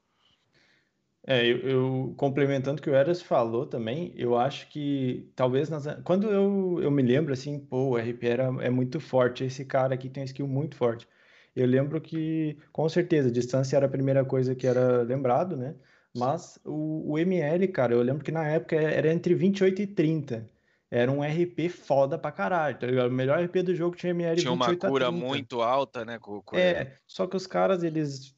É, 1.24 1.46
eu, 1.46 1.58
eu- 1.58 2.14
complementando 2.16 2.80
o 2.80 2.82
que 2.82 2.90
o 2.90 2.94
Eras 2.94 3.22
falou 3.22 3.64
também, 3.66 4.12
eu 4.16 4.36
acho 4.36 4.68
que 4.68 5.30
talvez 5.36 5.68
nas, 5.68 5.84
quando 6.02 6.28
eu, 6.28 6.80
eu 6.82 6.90
me 6.90 7.00
lembro 7.02 7.32
assim, 7.32 7.60
pô, 7.60 7.90
o 7.90 7.98
RP 7.98 8.24
era, 8.28 8.44
é 8.60 8.68
muito 8.70 8.98
forte, 8.98 9.44
esse 9.44 9.64
cara 9.64 9.94
aqui 9.94 10.10
tem 10.10 10.22
um 10.22 10.26
skill 10.26 10.48
muito 10.48 10.74
forte. 10.76 11.06
Eu 11.54 11.66
lembro 11.66 12.00
que, 12.00 12.56
com 12.72 12.88
certeza, 12.88 13.30
distância 13.30 13.76
era 13.76 13.86
a 13.86 13.88
primeira 13.88 14.24
coisa 14.24 14.54
que 14.54 14.66
era 14.66 15.02
lembrado, 15.02 15.56
né? 15.56 15.76
Mas 16.14 16.58
o, 16.64 17.12
o 17.12 17.18
ML, 17.18 17.68
cara, 17.68 17.94
eu 17.94 18.02
lembro 18.02 18.24
que 18.24 18.32
na 18.32 18.46
época 18.48 18.74
era 18.76 19.12
entre 19.12 19.34
28 19.34 19.82
e 19.82 19.86
30. 19.86 20.50
Era 20.90 21.10
um 21.10 21.22
RP 21.24 21.68
foda 21.68 22.18
pra 22.18 22.32
caralho, 22.32 22.78
tá 22.78 22.86
ligado? 22.86 23.08
O 23.10 23.12
melhor 23.14 23.38
RP 23.38 23.62
do 23.62 23.74
jogo 23.74 23.96
tinha 23.96 24.10
ML 24.10 24.40
Tinha 24.40 24.52
uma 24.52 24.66
28 24.66 24.86
a 24.86 24.90
cura 24.90 25.10
30. 25.10 25.26
muito 25.26 25.62
alta, 25.62 26.04
né? 26.04 26.18
Com, 26.18 26.42
com 26.42 26.56
É, 26.56 26.96
só 27.06 27.26
que 27.26 27.36
os 27.36 27.46
caras, 27.46 27.82
eles 27.82 28.34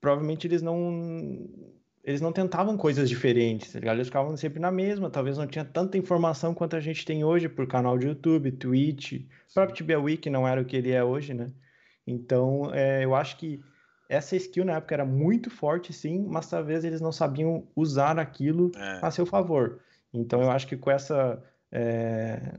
provavelmente 0.00 0.46
eles 0.46 0.60
não 0.60 1.63
eles 2.04 2.20
não 2.20 2.32
tentavam 2.32 2.76
coisas 2.76 3.08
diferentes, 3.08 3.72
tá 3.72 3.78
ligado? 3.80 3.96
Eles 3.96 4.08
ficavam 4.08 4.36
sempre 4.36 4.60
na 4.60 4.70
mesma, 4.70 5.08
talvez 5.08 5.38
não 5.38 5.46
tinha 5.46 5.64
tanta 5.64 5.96
informação 5.96 6.52
quanto 6.52 6.76
a 6.76 6.80
gente 6.80 7.04
tem 7.04 7.24
hoje 7.24 7.48
por 7.48 7.66
canal 7.66 7.96
de 7.96 8.06
YouTube, 8.06 8.52
Twitch, 8.52 9.12
o 9.50 9.54
próprio 9.54 9.74
Tibia 9.74 9.98
Wiki 9.98 10.28
não 10.28 10.46
era 10.46 10.60
o 10.60 10.64
que 10.64 10.76
ele 10.76 10.90
é 10.92 11.02
hoje, 11.02 11.32
né? 11.32 11.50
Então, 12.06 12.70
é, 12.74 13.04
eu 13.04 13.14
acho 13.14 13.38
que 13.38 13.60
essa 14.08 14.36
skill 14.36 14.66
na 14.66 14.74
época 14.74 14.94
era 14.94 15.06
muito 15.06 15.48
forte, 15.48 15.92
sim, 15.94 16.26
mas 16.28 16.48
talvez 16.48 16.84
eles 16.84 17.00
não 17.00 17.10
sabiam 17.10 17.66
usar 17.74 18.18
aquilo 18.18 18.70
É. 18.76 18.98
a 19.00 19.10
seu 19.10 19.24
favor. 19.24 19.80
Então, 20.12 20.42
eu 20.42 20.50
acho 20.50 20.66
que 20.66 20.76
com 20.76 20.90
essa 20.90 21.42
é, 21.72 22.58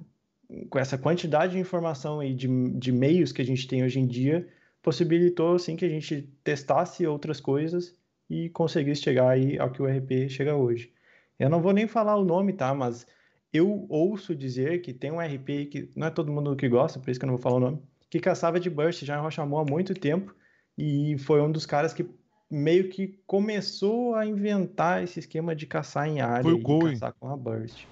com 0.69 0.79
essa 0.79 0.97
quantidade 0.97 1.53
de 1.53 1.59
informação 1.59 2.21
e 2.21 2.33
de, 2.33 2.47
de 2.71 2.91
meios 2.91 3.31
que 3.31 3.41
a 3.41 3.45
gente 3.45 3.67
tem 3.67 3.83
hoje 3.83 3.99
em 3.99 4.07
dia, 4.07 4.47
possibilitou 4.81 5.57
sim 5.57 5.75
que 5.75 5.85
a 5.85 5.89
gente 5.89 6.21
testasse 6.43 7.05
outras 7.05 7.39
coisas 7.39 7.95
e 8.29 8.49
conseguisse 8.49 9.01
chegar 9.01 9.29
aí 9.29 9.57
ao 9.59 9.71
que 9.71 9.81
o 9.81 9.85
RP 9.85 10.29
chega 10.29 10.55
hoje. 10.55 10.91
Eu 11.39 11.49
não 11.49 11.61
vou 11.61 11.73
nem 11.73 11.87
falar 11.87 12.15
o 12.15 12.25
nome, 12.25 12.53
tá? 12.53 12.73
Mas 12.73 13.05
eu 13.53 13.85
ouço 13.89 14.35
dizer 14.35 14.81
que 14.81 14.93
tem 14.93 15.11
um 15.11 15.19
RP 15.19 15.69
que 15.71 15.91
não 15.95 16.07
é 16.07 16.09
todo 16.09 16.31
mundo 16.31 16.55
que 16.55 16.67
gosta, 16.67 16.99
por 16.99 17.09
isso 17.09 17.19
que 17.19 17.25
eu 17.25 17.27
não 17.27 17.35
vou 17.35 17.43
falar 17.43 17.57
o 17.57 17.59
nome, 17.59 17.81
que 18.09 18.19
caçava 18.19 18.59
de 18.59 18.69
burst 18.69 19.03
já 19.03 19.17
em 19.17 19.21
Rochamon 19.21 19.59
há 19.59 19.65
muito 19.65 19.93
tempo 19.93 20.33
e 20.77 21.17
foi 21.19 21.41
um 21.41 21.51
dos 21.51 21.65
caras 21.65 21.93
que 21.93 22.05
meio 22.49 22.89
que 22.89 23.19
começou 23.25 24.15
a 24.15 24.25
inventar 24.25 25.03
esse 25.03 25.19
esquema 25.19 25.55
de 25.55 25.65
caçar 25.65 26.07
em 26.07 26.21
área 26.21 26.43
Foi 26.43 26.53
o 26.53 26.87
e 26.87 26.93
caçar 26.93 27.13
com 27.19 27.29
a 27.29 27.37
burst. 27.37 27.85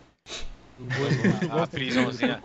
A 1.50 1.68
prisãozinha. 1.68 2.42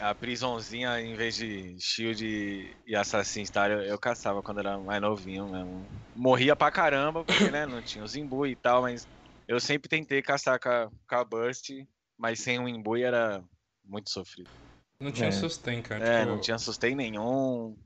A 0.00 0.14
prisãozinha, 0.14 1.00
em 1.00 1.14
vez 1.14 1.34
de 1.36 1.76
shield 1.78 2.24
e- 2.24 2.74
e 2.86 2.96
assassin 2.96 3.44
star, 3.44 3.70
eu, 3.70 3.82
eu 3.82 3.98
caçava 3.98 4.42
quando 4.42 4.60
era 4.60 4.78
mais 4.78 5.00
novinho 5.00 5.48
mesmo. 5.50 5.86
Morria 6.14 6.56
pra 6.56 6.70
caramba, 6.70 7.24
porque 7.24 7.50
né, 7.50 7.66
não 7.66 7.82
tinha 7.82 8.02
os 8.02 8.14
imbu 8.16 8.46
e 8.46 8.56
tal, 8.56 8.82
mas 8.82 9.06
eu 9.46 9.60
sempre 9.60 9.88
tentei 9.88 10.22
caçar 10.22 10.58
com 10.58 10.68
a, 10.68 10.90
com 11.08 11.14
a 11.14 11.24
burst, 11.24 11.70
mas 12.18 12.40
sem 12.40 12.58
o 12.58 12.68
imbu 12.68 12.96
era 12.96 13.42
muito 13.84 14.10
sofrido. 14.10 14.50
Não 14.98 15.10
tinha 15.12 15.28
É. 15.28 15.32
sustain, 15.32 15.80
cara. 15.82 16.04
É, 16.04 16.20
tipo, 16.20 16.32
não 16.32 16.40
tinha 16.40 16.58
sustain 16.58 16.94
nenhum. 16.94 17.76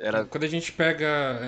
Era 0.00 0.24
Quando 0.24 0.44
a 0.44 0.48
gente 0.48 0.72
pega 0.72 1.40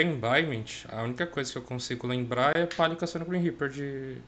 embiment, 0.00 0.84
a 0.88 1.02
única 1.02 1.26
coisa 1.26 1.50
que 1.52 1.58
eu 1.58 1.62
consigo 1.62 2.06
lembrar 2.06 2.56
é 2.56 2.64
Palio 2.64 2.96
caçando 2.96 3.24
Green 3.24 3.42
Reaper 3.42 3.68
de, 3.68 4.18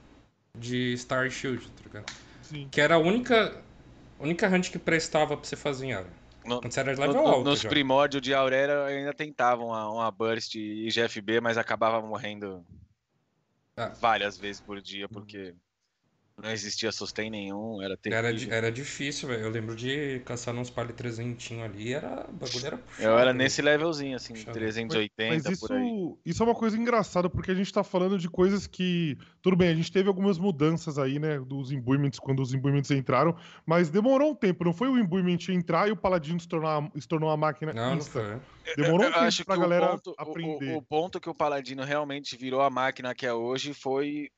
de 0.59 0.97
Star 0.99 1.31
Shield, 1.31 1.71
tá 1.71 1.83
ligado? 1.85 2.07
Sim. 2.43 2.69
Que 2.71 2.81
era 2.81 2.97
a 2.97 2.99
única, 2.99 3.63
única 4.21 4.49
hunt 4.49 4.71
que 4.71 4.79
prestava 4.79 5.37
pra 5.37 5.45
você 5.47 5.57
fazer 5.57 5.87
em 5.87 5.93
área. 5.93 6.11
No- 6.45 6.61
Quando 6.61 6.73
você 6.73 6.81
era 6.81 6.91
level 6.93 7.13
no- 7.13 7.29
alto 7.29 7.45
nos 7.45 7.61
já. 7.61 7.69
primórdios 7.69 8.23
de 8.23 8.33
Aurora 8.33 8.87
ainda 8.87 9.13
tentavam 9.13 9.67
uma, 9.69 9.91
uma 9.91 10.11
burst 10.11 10.55
e 10.55 10.89
GFB, 10.91 11.41
mas 11.41 11.59
acabava 11.59 12.01
morrendo 12.01 12.65
Ah. 13.77 13.89
várias 14.01 14.39
vezes 14.39 14.61
por 14.61 14.81
dia, 14.81 15.09
porque 15.09 15.55
não 16.43 16.51
existia 16.51 16.91
sustain 16.93 17.31
nenhum, 17.31 17.83
era 17.83 17.97
terrível. 17.97 18.49
Era, 18.49 18.55
era 18.67 18.73
difícil, 18.73 19.29
velho. 19.29 19.43
Eu 19.43 19.51
lembro 19.51 19.75
de 19.77 20.21
caçar 20.25 20.55
uns 20.55 20.71
palio 20.71 20.95
300 20.95 21.53
ali, 21.61 21.93
era, 21.93 22.27
o 22.29 22.33
bagulho 22.33 22.67
era 22.67 22.77
puxado. 22.79 23.09
Eu 23.09 23.19
era 23.19 23.33
nesse 23.33 23.61
levelzinho, 23.63 24.17
assim, 24.17 24.35
Puxado. 24.35 24.53
380 24.53 25.35
Mas 25.35 25.45
isso, 25.47 25.61
por 25.67 25.77
aí. 25.77 26.15
isso 26.25 26.43
é 26.43 26.47
uma 26.47 26.55
coisa 26.55 26.77
engraçada, 26.77 27.29
porque 27.29 27.51
a 27.51 27.55
gente 27.55 27.73
tá 27.73 27.85
falando 27.85 28.19
de 28.19 28.29
coisas 28.29 28.67
que. 28.67 29.17
Tudo 29.43 29.57
bem, 29.57 29.69
a 29.71 29.75
gente 29.75 29.91
teve 29.93 30.09
algumas 30.09 30.39
mudanças 30.39 30.99
aí, 30.99 31.19
né? 31.19 31.39
Dos 31.41 31.73
imbuements, 31.73 32.19
quando 32.19 32.41
os 32.43 32.53
imbuements 32.53 32.91
entraram, 32.91 33.37
mas 33.65 33.91
demorou 33.91 34.33
um 34.33 34.35
tempo. 34.35 34.65
Não 34.65 34.73
foi 34.73 34.89
o 34.89 34.99
imbuement 34.99 35.39
entrar 35.49 35.89
e 35.89 35.93
o 35.93 35.97
Paladino 35.97 36.39
se 36.41 36.49
tornar, 36.49 36.91
se 36.99 37.07
tornou 37.09 37.29
uma 37.31 37.37
máquina 37.37 37.73
Não, 37.73 37.91
não 37.91 37.97
insta. 37.99 38.11
foi. 38.65 38.75
Demorou 38.77 39.07
um 39.07 39.09
Eu 39.09 39.13
tempo 39.13 39.25
acho 39.25 39.45
pra 39.45 39.55
que 39.55 39.61
galera 39.63 39.87
o 39.87 39.91
ponto, 39.91 40.11
o- 40.11 40.15
aprender. 40.23 40.75
O, 40.75 40.77
o 40.79 40.83
ponto 40.83 41.21
que 41.21 41.29
o 41.31 41.35
Paladino 41.35 41.83
realmente 41.85 42.37
virou 42.37 42.61
a 42.61 42.71
máquina 42.71 43.15
que 43.15 43.27
é 43.27 43.33
hoje 43.33 43.73
foi 43.75 44.29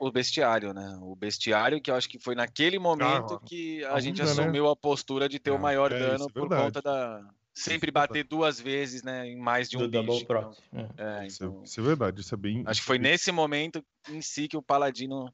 o 0.00 0.10
bestiário, 0.10 0.72
né? 0.72 0.98
O 1.02 1.14
bestiário 1.16 1.80
que 1.80 1.90
eu 1.90 1.94
acho 1.94 2.08
que 2.08 2.18
foi 2.18 2.34
naquele 2.34 2.78
momento 2.78 3.34
Ah, 3.34 3.40
que 3.46 3.84
a 3.84 4.00
gente 4.00 4.22
né? 4.22 4.30
assumiu 4.30 4.68
a 4.68 4.76
postura 4.76 5.28
de 5.28 5.38
ter 5.38 5.50
o 5.50 5.58
maior 5.58 5.92
é, 5.92 5.98
dano 5.98 6.16
isso 6.16 6.28
é 6.28 6.32
por 6.32 6.40
verdade. 6.48 6.64
conta 6.64 6.82
da 6.82 7.30
sempre 7.54 7.88
é 7.88 7.92
bater 7.92 8.24
duas 8.24 8.60
vezes, 8.60 9.02
né, 9.02 9.26
em 9.26 9.36
mais 9.36 9.68
de 9.68 9.76
um 9.76 9.80
do 9.80 10.02
bicho. 10.02 10.24
Então, 10.24 10.52
É. 10.72 11.22
é, 11.22 11.26
Isso, 11.26 11.44
então, 11.44 11.64
isso 11.64 11.80
é 11.80 11.82
verdade, 11.82 12.20
isso 12.20 12.34
é 12.34 12.38
bem. 12.38 12.62
acho 12.66 12.80
que 12.80 12.86
foi 12.86 12.98
nesse 12.98 13.32
momento 13.32 13.84
em 14.08 14.22
si 14.22 14.46
que 14.46 14.56
o 14.56 14.62
Paladino 14.62 15.32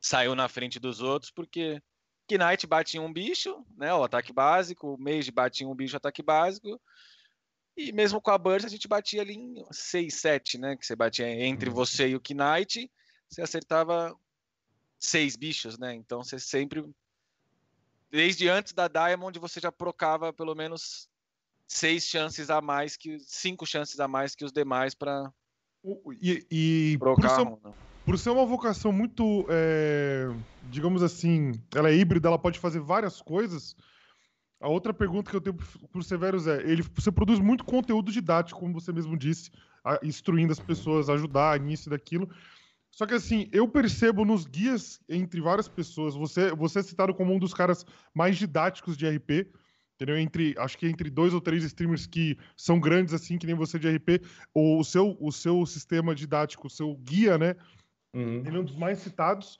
saiu 0.00 0.34
na 0.34 0.48
frente 0.48 0.78
dos 0.78 1.00
outros, 1.00 1.32
porque 1.32 1.80
Knight 2.30 2.66
bate 2.66 2.96
em 2.96 3.00
um 3.00 3.12
bicho, 3.12 3.64
né, 3.76 3.92
o 3.92 4.04
ataque 4.04 4.32
básico, 4.32 4.94
o 4.94 4.98
Mage 4.98 5.30
bate 5.30 5.64
em 5.64 5.66
um 5.66 5.74
bicho, 5.74 5.96
ataque 5.96 6.22
básico, 6.22 6.80
e 7.76 7.92
mesmo 7.92 8.20
com 8.20 8.30
a 8.30 8.38
Burst 8.38 8.64
a 8.66 8.70
gente 8.70 8.86
batia 8.86 9.20
ali 9.22 9.34
em 9.34 9.64
6, 9.72 10.14
7, 10.14 10.58
né, 10.58 10.76
que 10.76 10.86
você 10.86 10.94
batia 10.94 11.28
entre 11.28 11.68
Uhum. 11.68 11.74
você 11.74 12.08
e 12.08 12.16
o 12.16 12.22
Knight, 12.30 12.90
você 13.34 13.42
acertava 13.42 14.14
seis 14.98 15.36
bichos, 15.36 15.76
né, 15.78 15.94
então 15.94 16.22
você 16.22 16.38
sempre, 16.38 16.84
desde 18.10 18.48
antes 18.48 18.72
da 18.72 18.88
Diamond, 18.88 19.38
você 19.38 19.60
já 19.60 19.72
procava 19.72 20.32
pelo 20.32 20.54
menos 20.54 21.08
seis 21.66 22.04
chances 22.04 22.48
a 22.50 22.60
mais 22.60 22.96
que, 22.96 23.18
cinco 23.18 23.66
chances 23.66 23.98
a 23.98 24.06
mais 24.06 24.34
que 24.34 24.44
os 24.44 24.52
demais 24.52 24.94
para 24.94 25.32
E, 26.20 26.46
e 26.50 26.98
por, 26.98 27.16
procar. 27.16 27.36
ser, 27.36 27.44
né? 27.44 27.74
por 28.04 28.18
ser 28.18 28.30
uma 28.30 28.46
vocação 28.46 28.92
muito, 28.92 29.46
é, 29.50 30.26
digamos 30.62 31.02
assim, 31.02 31.52
ela 31.74 31.90
é 31.90 31.94
híbrida, 31.96 32.28
ela 32.28 32.38
pode 32.38 32.58
fazer 32.58 32.80
várias 32.80 33.20
coisas. 33.20 33.74
A 34.60 34.68
outra 34.68 34.94
pergunta 34.94 35.30
que 35.30 35.36
eu 35.36 35.40
tenho 35.40 35.56
pro- 35.56 36.02
Severus 36.02 36.46
é: 36.46 36.62
ele, 36.62 36.82
você 36.82 37.10
produz 37.10 37.38
muito 37.40 37.64
conteúdo 37.64 38.12
didático, 38.12 38.60
como 38.60 38.72
você 38.72 38.92
mesmo 38.92 39.16
disse, 39.16 39.50
a- 39.84 39.98
instruindo 40.02 40.52
as 40.52 40.60
pessoas, 40.60 41.10
ajudar 41.10 41.58
nisso 41.60 41.88
e 41.88 41.90
daquilo. 41.90 42.30
Só 42.94 43.06
que 43.06 43.14
assim, 43.14 43.48
eu 43.50 43.66
percebo 43.66 44.24
nos 44.24 44.46
guias 44.46 45.00
entre 45.08 45.40
várias 45.40 45.66
pessoas, 45.66 46.14
você, 46.14 46.54
você 46.54 46.78
é 46.78 46.82
citado 46.82 47.12
como 47.12 47.34
um 47.34 47.40
dos 47.40 47.52
caras 47.52 47.84
mais 48.14 48.36
didáticos 48.36 48.96
de 48.96 49.04
RP, 49.04 49.50
entendeu? 49.96 50.16
Entre, 50.16 50.54
acho 50.56 50.78
que 50.78 50.86
entre 50.86 51.10
dois 51.10 51.34
ou 51.34 51.40
três 51.40 51.64
streamers 51.64 52.06
que 52.06 52.38
são 52.56 52.78
grandes 52.78 53.12
assim, 53.12 53.36
que 53.36 53.46
nem 53.46 53.56
você 53.56 53.80
de 53.80 53.88
RP, 53.88 54.22
o 54.54 54.84
seu, 54.84 55.16
o 55.18 55.32
seu 55.32 55.66
sistema 55.66 56.14
didático, 56.14 56.68
o 56.68 56.70
seu 56.70 56.94
guia, 56.98 57.36
né? 57.36 57.56
Uhum. 58.14 58.44
Ele 58.46 58.56
é 58.56 58.60
um 58.60 58.64
dos 58.64 58.76
mais 58.76 59.00
citados. 59.00 59.58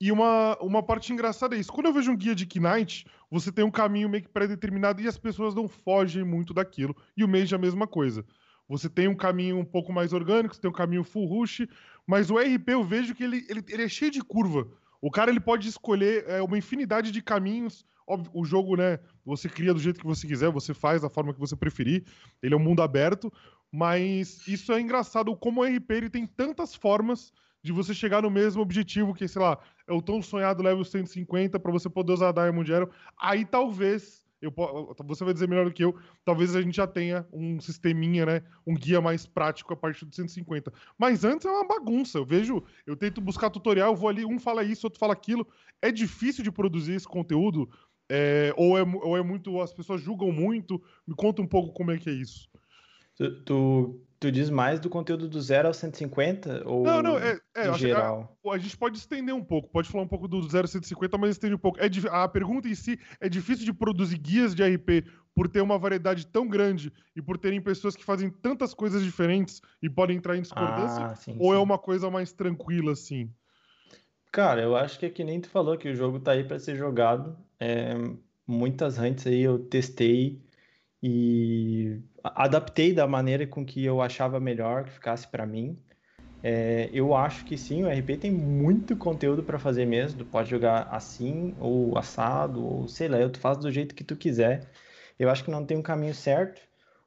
E 0.00 0.10
uma, 0.10 0.56
uma 0.62 0.82
parte 0.82 1.12
engraçada 1.12 1.54
é 1.54 1.58
isso. 1.58 1.70
Quando 1.70 1.84
eu 1.84 1.92
vejo 1.92 2.10
um 2.10 2.16
guia 2.16 2.34
de 2.34 2.48
Knight, 2.58 3.04
você 3.30 3.52
tem 3.52 3.62
um 3.62 3.70
caminho 3.70 4.08
meio 4.08 4.22
que 4.22 4.30
pré-determinado 4.30 5.02
e 5.02 5.06
as 5.06 5.18
pessoas 5.18 5.54
não 5.54 5.68
fogem 5.68 6.24
muito 6.24 6.54
daquilo. 6.54 6.96
E 7.14 7.22
o 7.22 7.28
Mage 7.28 7.54
é 7.54 7.58
a 7.58 7.60
mesma 7.60 7.86
coisa. 7.86 8.24
Você 8.70 8.88
tem 8.88 9.08
um 9.08 9.16
caminho 9.16 9.58
um 9.58 9.64
pouco 9.64 9.92
mais 9.92 10.12
orgânico, 10.12 10.54
você 10.54 10.60
tem 10.60 10.70
um 10.70 10.72
caminho 10.72 11.02
full 11.02 11.26
rush, 11.26 11.66
mas 12.06 12.30
o 12.30 12.38
RP 12.38 12.68
eu 12.68 12.84
vejo 12.84 13.16
que 13.16 13.24
ele, 13.24 13.44
ele, 13.48 13.64
ele 13.68 13.82
é 13.82 13.88
cheio 13.88 14.12
de 14.12 14.22
curva. 14.22 14.68
O 15.02 15.10
cara 15.10 15.28
ele 15.28 15.40
pode 15.40 15.68
escolher 15.68 16.24
é, 16.28 16.40
uma 16.40 16.56
infinidade 16.56 17.10
de 17.10 17.20
caminhos. 17.20 17.84
Óbvio, 18.06 18.30
o 18.32 18.44
jogo, 18.44 18.76
né? 18.76 19.00
Você 19.24 19.48
cria 19.48 19.74
do 19.74 19.80
jeito 19.80 19.98
que 19.98 20.06
você 20.06 20.24
quiser, 20.24 20.50
você 20.52 20.72
faz 20.72 21.02
da 21.02 21.10
forma 21.10 21.34
que 21.34 21.40
você 21.40 21.56
preferir. 21.56 22.04
Ele 22.40 22.54
é 22.54 22.56
um 22.56 22.60
mundo 22.60 22.80
aberto. 22.80 23.32
Mas 23.72 24.46
isso 24.46 24.72
é 24.72 24.80
engraçado 24.80 25.34
como 25.36 25.62
o 25.62 25.64
RP 25.64 25.90
ele 25.90 26.10
tem 26.10 26.24
tantas 26.24 26.72
formas 26.72 27.32
de 27.62 27.72
você 27.72 27.92
chegar 27.92 28.22
no 28.22 28.30
mesmo 28.30 28.62
objetivo 28.62 29.12
que, 29.12 29.26
sei 29.26 29.42
lá, 29.42 29.58
é 29.86 29.92
o 29.92 30.00
tão 30.00 30.22
sonhado 30.22 30.62
level 30.62 30.84
150 30.84 31.58
para 31.58 31.72
você 31.72 31.90
poder 31.90 32.12
usar 32.12 32.28
a 32.28 32.32
Diamond 32.32 32.72
Arrow. 32.72 32.90
Aí 33.20 33.44
talvez 33.44 34.24
Eu, 34.40 34.52
você 35.04 35.24
vai 35.24 35.34
dizer 35.34 35.48
melhor 35.48 35.66
do 35.66 35.72
que 35.72 35.84
eu. 35.84 35.94
Talvez 36.24 36.56
a 36.56 36.62
gente 36.62 36.76
já 36.76 36.86
tenha 36.86 37.26
um 37.32 37.60
sisteminha, 37.60 38.24
né? 38.24 38.42
Um 38.66 38.74
guia 38.74 39.00
mais 39.00 39.26
prático 39.26 39.72
a 39.72 39.76
partir 39.76 40.04
do 40.06 40.14
150. 40.14 40.72
Mas 40.98 41.24
antes 41.24 41.46
é 41.46 41.50
uma 41.50 41.66
bagunça. 41.66 42.18
Eu 42.18 42.24
vejo, 42.24 42.62
eu 42.86 42.96
tento 42.96 43.20
buscar 43.20 43.50
tutorial, 43.50 43.92
eu 43.92 43.96
vou 43.96 44.08
ali, 44.08 44.24
um 44.24 44.38
fala 44.38 44.64
isso, 44.64 44.86
outro 44.86 44.98
fala 44.98 45.12
aquilo. 45.12 45.46
É 45.82 45.92
difícil 45.92 46.42
de 46.42 46.50
produzir 46.50 46.94
esse 46.94 47.06
conteúdo? 47.06 47.68
É, 48.10 48.52
ou, 48.56 48.78
é, 48.78 48.82
ou 48.82 49.16
é 49.16 49.22
muito. 49.22 49.60
As 49.60 49.72
pessoas 49.72 50.00
julgam 50.00 50.32
muito? 50.32 50.82
Me 51.06 51.14
conta 51.14 51.42
um 51.42 51.46
pouco 51.46 51.72
como 51.72 51.90
é 51.90 51.98
que 51.98 52.08
é 52.08 52.12
isso. 52.12 52.48
Tu, 53.20 53.30
tu, 53.44 54.00
tu 54.18 54.32
diz 54.32 54.48
mais 54.48 54.80
do 54.80 54.88
conteúdo 54.88 55.28
do 55.28 55.38
0 55.42 55.68
ao 55.68 55.74
150? 55.74 56.66
Ou 56.66 56.86
Não, 56.86 57.02
não, 57.02 57.18
é. 57.18 57.38
é 57.54 57.68
em 57.68 57.74
que 57.74 57.92
a- 57.92 57.98
geral? 57.98 58.38
a 58.46 58.56
gente 58.56 58.78
pode 58.78 58.96
estender 58.96 59.34
um 59.34 59.44
pouco, 59.44 59.68
pode 59.68 59.90
falar 59.90 60.04
um 60.04 60.08
pouco 60.08 60.26
do 60.26 60.40
0150, 60.48 61.18
mas 61.18 61.32
estende 61.32 61.54
um 61.54 61.58
pouco. 61.58 61.78
É, 61.78 61.90
a 62.10 62.26
pergunta 62.26 62.66
em 62.66 62.74
si 62.74 62.98
é 63.20 63.28
difícil 63.28 63.66
de 63.66 63.74
produzir 63.74 64.16
guias 64.16 64.54
de 64.54 64.62
RP 64.62 65.04
por 65.34 65.48
ter 65.48 65.60
uma 65.60 65.78
variedade 65.78 66.26
tão 66.26 66.48
grande 66.48 66.90
e 67.14 67.20
por 67.20 67.36
terem 67.36 67.60
pessoas 67.60 67.94
que 67.94 68.02
fazem 68.02 68.30
tantas 68.30 68.72
coisas 68.72 69.02
diferentes 69.04 69.60
e 69.82 69.90
podem 69.90 70.16
entrar 70.16 70.34
em 70.38 70.40
discordância? 70.42 71.04
Ah, 71.04 71.14
sim, 71.14 71.36
ou 71.38 71.52
é 71.52 71.58
sim. 71.58 71.62
uma 71.62 71.76
coisa 71.78 72.10
mais 72.10 72.32
tranquila 72.32 72.92
assim? 72.92 73.30
Cara, 74.32 74.62
eu 74.62 74.76
acho 74.76 74.98
que 74.98 75.04
é 75.06 75.10
que 75.10 75.24
nem 75.24 75.40
tu 75.40 75.50
falou 75.50 75.76
que 75.76 75.88
o 75.88 75.94
jogo 75.94 76.20
tá 76.20 76.32
aí 76.32 76.44
pra 76.44 76.58
ser 76.58 76.76
jogado. 76.76 77.36
É, 77.58 77.92
muitas 78.46 78.98
hunts 78.98 79.26
aí 79.26 79.40
eu 79.42 79.58
testei 79.58 80.40
e 81.02 81.98
adaptei 82.22 82.92
da 82.92 83.06
maneira 83.06 83.46
com 83.46 83.64
que 83.64 83.84
eu 83.84 84.02
achava 84.02 84.38
melhor 84.38 84.84
que 84.84 84.92
ficasse 84.92 85.26
pra 85.26 85.46
mim. 85.46 85.78
É, 86.42 86.88
eu 86.92 87.14
acho 87.14 87.44
que 87.44 87.56
sim, 87.56 87.84
o 87.84 87.88
RP 87.88 88.16
tem 88.18 88.30
muito 88.30 88.96
conteúdo 88.96 89.42
pra 89.42 89.58
fazer 89.58 89.86
mesmo. 89.86 90.18
Tu 90.18 90.24
pode 90.24 90.48
jogar 90.48 90.88
assim, 90.90 91.54
ou 91.58 91.96
assado, 91.98 92.64
ou 92.64 92.88
sei 92.88 93.08
lá, 93.08 93.28
tu 93.28 93.38
faz 93.38 93.58
do 93.58 93.70
jeito 93.70 93.94
que 93.94 94.04
tu 94.04 94.16
quiser. 94.16 94.70
Eu 95.18 95.28
acho 95.30 95.44
que 95.44 95.50
não 95.50 95.64
tem 95.64 95.76
um 95.76 95.82
caminho 95.82 96.14
certo. 96.14 96.60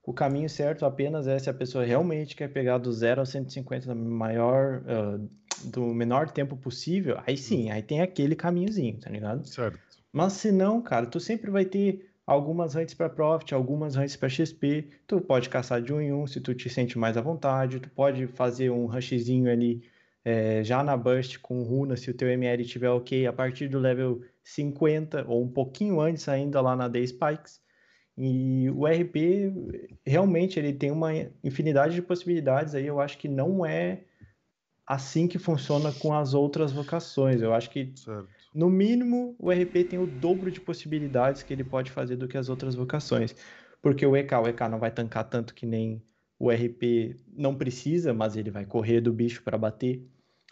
O 0.05 0.13
caminho 0.13 0.49
certo 0.49 0.85
apenas 0.85 1.27
é 1.27 1.39
se 1.39 1.49
a 1.49 1.53
pessoa 1.53 1.85
realmente 1.85 2.35
quer 2.35 2.49
pegar 2.49 2.77
do 2.77 2.91
0 2.91 3.21
ao 3.21 3.25
150 3.25 3.95
no 3.95 4.09
maior, 4.11 4.83
ah, 4.85 5.19
do 5.63 5.81
menor 5.93 6.29
tempo 6.29 6.57
possível. 6.57 7.19
Aí 7.25 7.37
sim, 7.37 7.71
aí 7.71 7.81
tem 7.81 8.01
aquele 8.01 8.35
caminhozinho, 8.35 8.99
tá 8.99 9.09
ligado? 9.09 9.47
Certo. 9.47 9.79
Mas 10.11 10.33
se 10.33 10.51
não, 10.51 10.81
cara, 10.81 11.05
tu 11.07 11.19
sempre 11.19 11.49
vai 11.49 11.65
ter 11.65 12.12
algumas 12.25 12.75
hunts 12.75 12.93
para 12.93 13.09
Profit, 13.09 13.53
algumas 13.53 13.95
hunts 13.95 14.15
para 14.15 14.29
XP. 14.29 14.89
Tu 15.07 15.21
pode 15.21 15.49
caçar 15.49 15.81
de 15.81 15.93
um 15.93 16.01
em 16.01 16.13
um 16.13 16.25
se 16.25 16.39
tu 16.39 16.53
te 16.53 16.69
sente 16.69 16.97
mais 16.97 17.17
à 17.17 17.21
vontade. 17.21 17.79
Tu 17.79 17.89
pode 17.89 18.27
fazer 18.27 18.69
um 18.69 18.85
rushzinho 18.85 19.51
ali 19.51 19.83
eh, 20.25 20.63
já 20.63 20.83
na 20.83 20.95
Burst 20.95 21.39
com 21.39 21.63
runa, 21.63 21.97
se 21.97 22.09
o 22.09 22.13
teu 22.13 22.29
ML 22.29 22.61
estiver 22.61 22.89
ok, 22.89 23.27
a 23.27 23.33
partir 23.33 23.67
do 23.67 23.79
level 23.79 24.21
50 24.43 25.25
ou 25.27 25.43
um 25.43 25.49
pouquinho 25.49 25.99
antes 25.99 26.27
ainda 26.29 26.61
lá 26.61 26.75
na 26.75 26.87
Day 26.87 27.05
Spikes. 27.05 27.61
E 28.17 28.69
o 28.69 28.85
RP 28.85 29.51
realmente 30.05 30.59
ele 30.59 30.71
tem 30.71 30.91
uma 30.91 31.11
infinidade 31.43 31.95
de 31.95 32.01
possibilidades 32.01 32.75
aí. 32.75 32.85
Eu 32.85 33.01
acho 33.01 33.17
que 33.17 33.27
não 33.27 33.65
é 33.65 34.03
assim 34.85 35.27
que 35.27 35.39
funciona 35.39 35.91
com 35.91 36.13
as 36.13 36.33
outras 36.33 36.71
vocações. 36.71 37.41
Eu 37.41 37.53
acho 37.53 37.69
que 37.69 37.91
Certo. 37.95 38.42
No 38.53 38.69
mínimo, 38.69 39.35
o 39.39 39.51
RP 39.51 39.83
tem 39.89 39.99
o 39.99 40.05
dobro 40.05 40.51
de 40.51 40.61
possibilidades 40.61 41.43
que 41.43 41.53
ele 41.53 41.63
pode 41.63 41.91
fazer 41.91 42.15
do 42.15 42.27
que 42.27 42.37
as 42.37 42.49
outras 42.49 42.75
vocações. 42.75 43.35
Porque 43.81 44.05
o 44.05 44.15
EK, 44.15 44.33
o 44.35 44.47
EK 44.47 44.61
não 44.69 44.79
vai 44.79 44.91
tancar 44.91 45.23
tanto 45.25 45.53
que 45.53 45.65
nem 45.65 46.01
o 46.39 46.49
RP 46.49 47.15
não 47.35 47.55
precisa, 47.55 48.13
mas 48.13 48.35
ele 48.35 48.51
vai 48.51 48.65
correr 48.65 49.01
do 49.01 49.11
bicho 49.11 49.43
para 49.43 49.57
bater. 49.57 50.05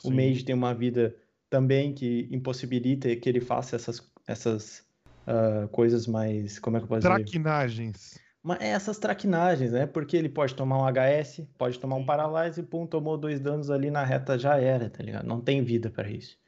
O 0.04 0.10
Sim. 0.10 0.16
Mage 0.16 0.44
tem 0.44 0.56
uma 0.56 0.74
vida 0.74 1.16
também 1.50 1.94
que 1.94 2.28
impossibilita 2.32 3.16
que 3.16 3.30
ele 3.30 3.40
faça 3.40 3.76
essas, 3.76 4.12
essas 4.28 4.86
ah, 5.28 5.68
coisas 5.72 6.08
mais. 6.08 6.60
Como 6.60 6.78
é 6.78 6.80
que 6.80 6.86
eu 6.86 6.88
posso 6.88 7.02
dizer? 7.02 7.14
Traquinagens. 7.14 8.20
Mas 8.44 8.60
é 8.60 8.70
essas 8.70 8.98
traquinagens, 8.98 9.72
né? 9.72 9.86
Porque 9.86 10.18
ele 10.18 10.30
pode 10.30 10.56
tomar 10.56 10.80
um 10.80 10.88
HS, 10.88 11.42
pode 11.58 11.80
tomar 11.80 11.96
um. 11.96 12.06
Paralyze, 12.06 12.64
pum, 12.64 12.88
tomou 12.88 13.18
dois 13.18 13.40
danos 13.40 13.70
ali 13.70 13.92
na 13.92 14.04
reta, 14.04 14.38
já 14.38 14.58
era, 14.58 14.90
tá 14.90 15.04
ligado? 15.04 15.28
Não 15.28 15.40
tem 15.40 15.64
vida 15.64 15.92
pra 15.92 16.10
isso. 16.10 16.41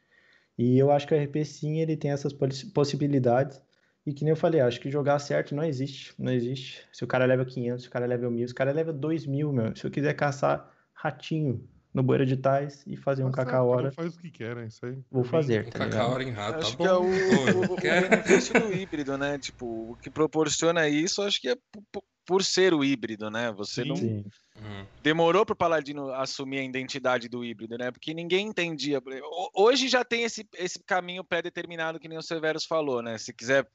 E 0.57 0.77
eu 0.77 0.91
acho 0.91 1.07
que 1.07 1.13
o 1.13 1.17
RP 1.17 1.43
sim, 1.45 1.79
ele 1.79 1.97
tem 1.97 2.11
essas 2.11 2.33
possi- 2.33 2.71
possibilidades. 2.71 3.61
E 4.05 4.13
que 4.13 4.23
nem 4.25 4.31
eu 4.31 4.35
falei, 4.35 4.59
acho 4.59 4.81
que 4.81 4.91
jogar 4.91 5.17
certo 5.19 5.55
não 5.55 5.63
existe, 5.63 6.13
não 6.19 6.31
existe. 6.31 6.85
Se 6.91 7.03
o 7.03 7.07
cara 7.07 7.25
leva 7.25 7.45
500, 7.45 7.83
se 7.83 7.87
o 7.87 7.91
cara 7.91 8.05
leva 8.05 8.29
1000, 8.29 8.47
se 8.47 8.53
o 8.53 8.55
cara 8.57 8.71
leva 8.71 8.91
2000, 8.91 9.51
meu. 9.53 9.75
Se 9.75 9.85
eu 9.85 9.91
quiser 9.91 10.13
caçar 10.13 10.69
ratinho 10.93 11.67
no 11.93 12.03
Boeira 12.03 12.25
de 12.25 12.35
Tais 12.35 12.83
e 12.85 12.97
fazer 12.97 13.23
um 13.23 13.31
Tá 13.31 13.45
cacau 13.45 13.67
hora, 13.69 13.91
faz 13.91 14.15
o 14.15 14.19
que 14.19 14.29
quer, 14.29 14.55
né? 14.55 14.65
Isso 14.67 14.85
aí. 14.85 14.97
vou 15.09 15.23
fazer, 15.23 15.67
Um 15.67 15.69
tá 15.69 15.79
cacau 15.79 16.11
hora 16.11 16.23
em 16.23 16.31
rato, 16.31 16.59
tá 16.59 16.67
acho 16.67 16.77
bom. 16.77 16.83
que 16.83 16.87
é 16.89 16.93
o, 16.93 17.03
o- 17.05 17.73
o 17.73 17.77
benefício 17.77 18.53
do 18.53 18.73
híbrido, 18.73 19.17
né? 19.17 19.37
Tipo, 19.39 19.91
o 19.93 19.95
que 19.97 20.09
proporciona 20.11 20.87
isso, 20.89 21.21
acho 21.21 21.39
que 21.39 21.49
é 21.49 21.55
por 22.25 22.43
ser 22.43 22.73
o 22.73 22.83
híbrido, 22.83 23.29
né? 23.29 23.51
Você 23.53 23.83
não 23.85 23.95
Sim. 23.95 24.23
Demorou 25.01 25.45
pro 25.45 25.55
Paladino 25.55 26.13
assumir 26.13 26.59
a 26.59 26.63
identidade 26.63 27.27
do 27.27 27.43
híbrido, 27.43 27.77
né? 27.77 27.91
Porque 27.91 28.13
ninguém 28.13 28.47
entendia. 28.47 28.99
Ho- 28.99 29.51
Hoje 29.53 29.87
já 29.87 30.03
tem 30.05 30.23
esse, 30.23 30.47
esse 30.55 30.79
caminho 30.83 31.23
pré-determinado 31.23 31.99
que 31.99 32.07
nem 32.07 32.17
o 32.17 32.21
Severus 32.21 32.65
falou, 32.65 33.01
né? 33.01 33.17
Se 33.17 33.33
quiser 33.33 33.67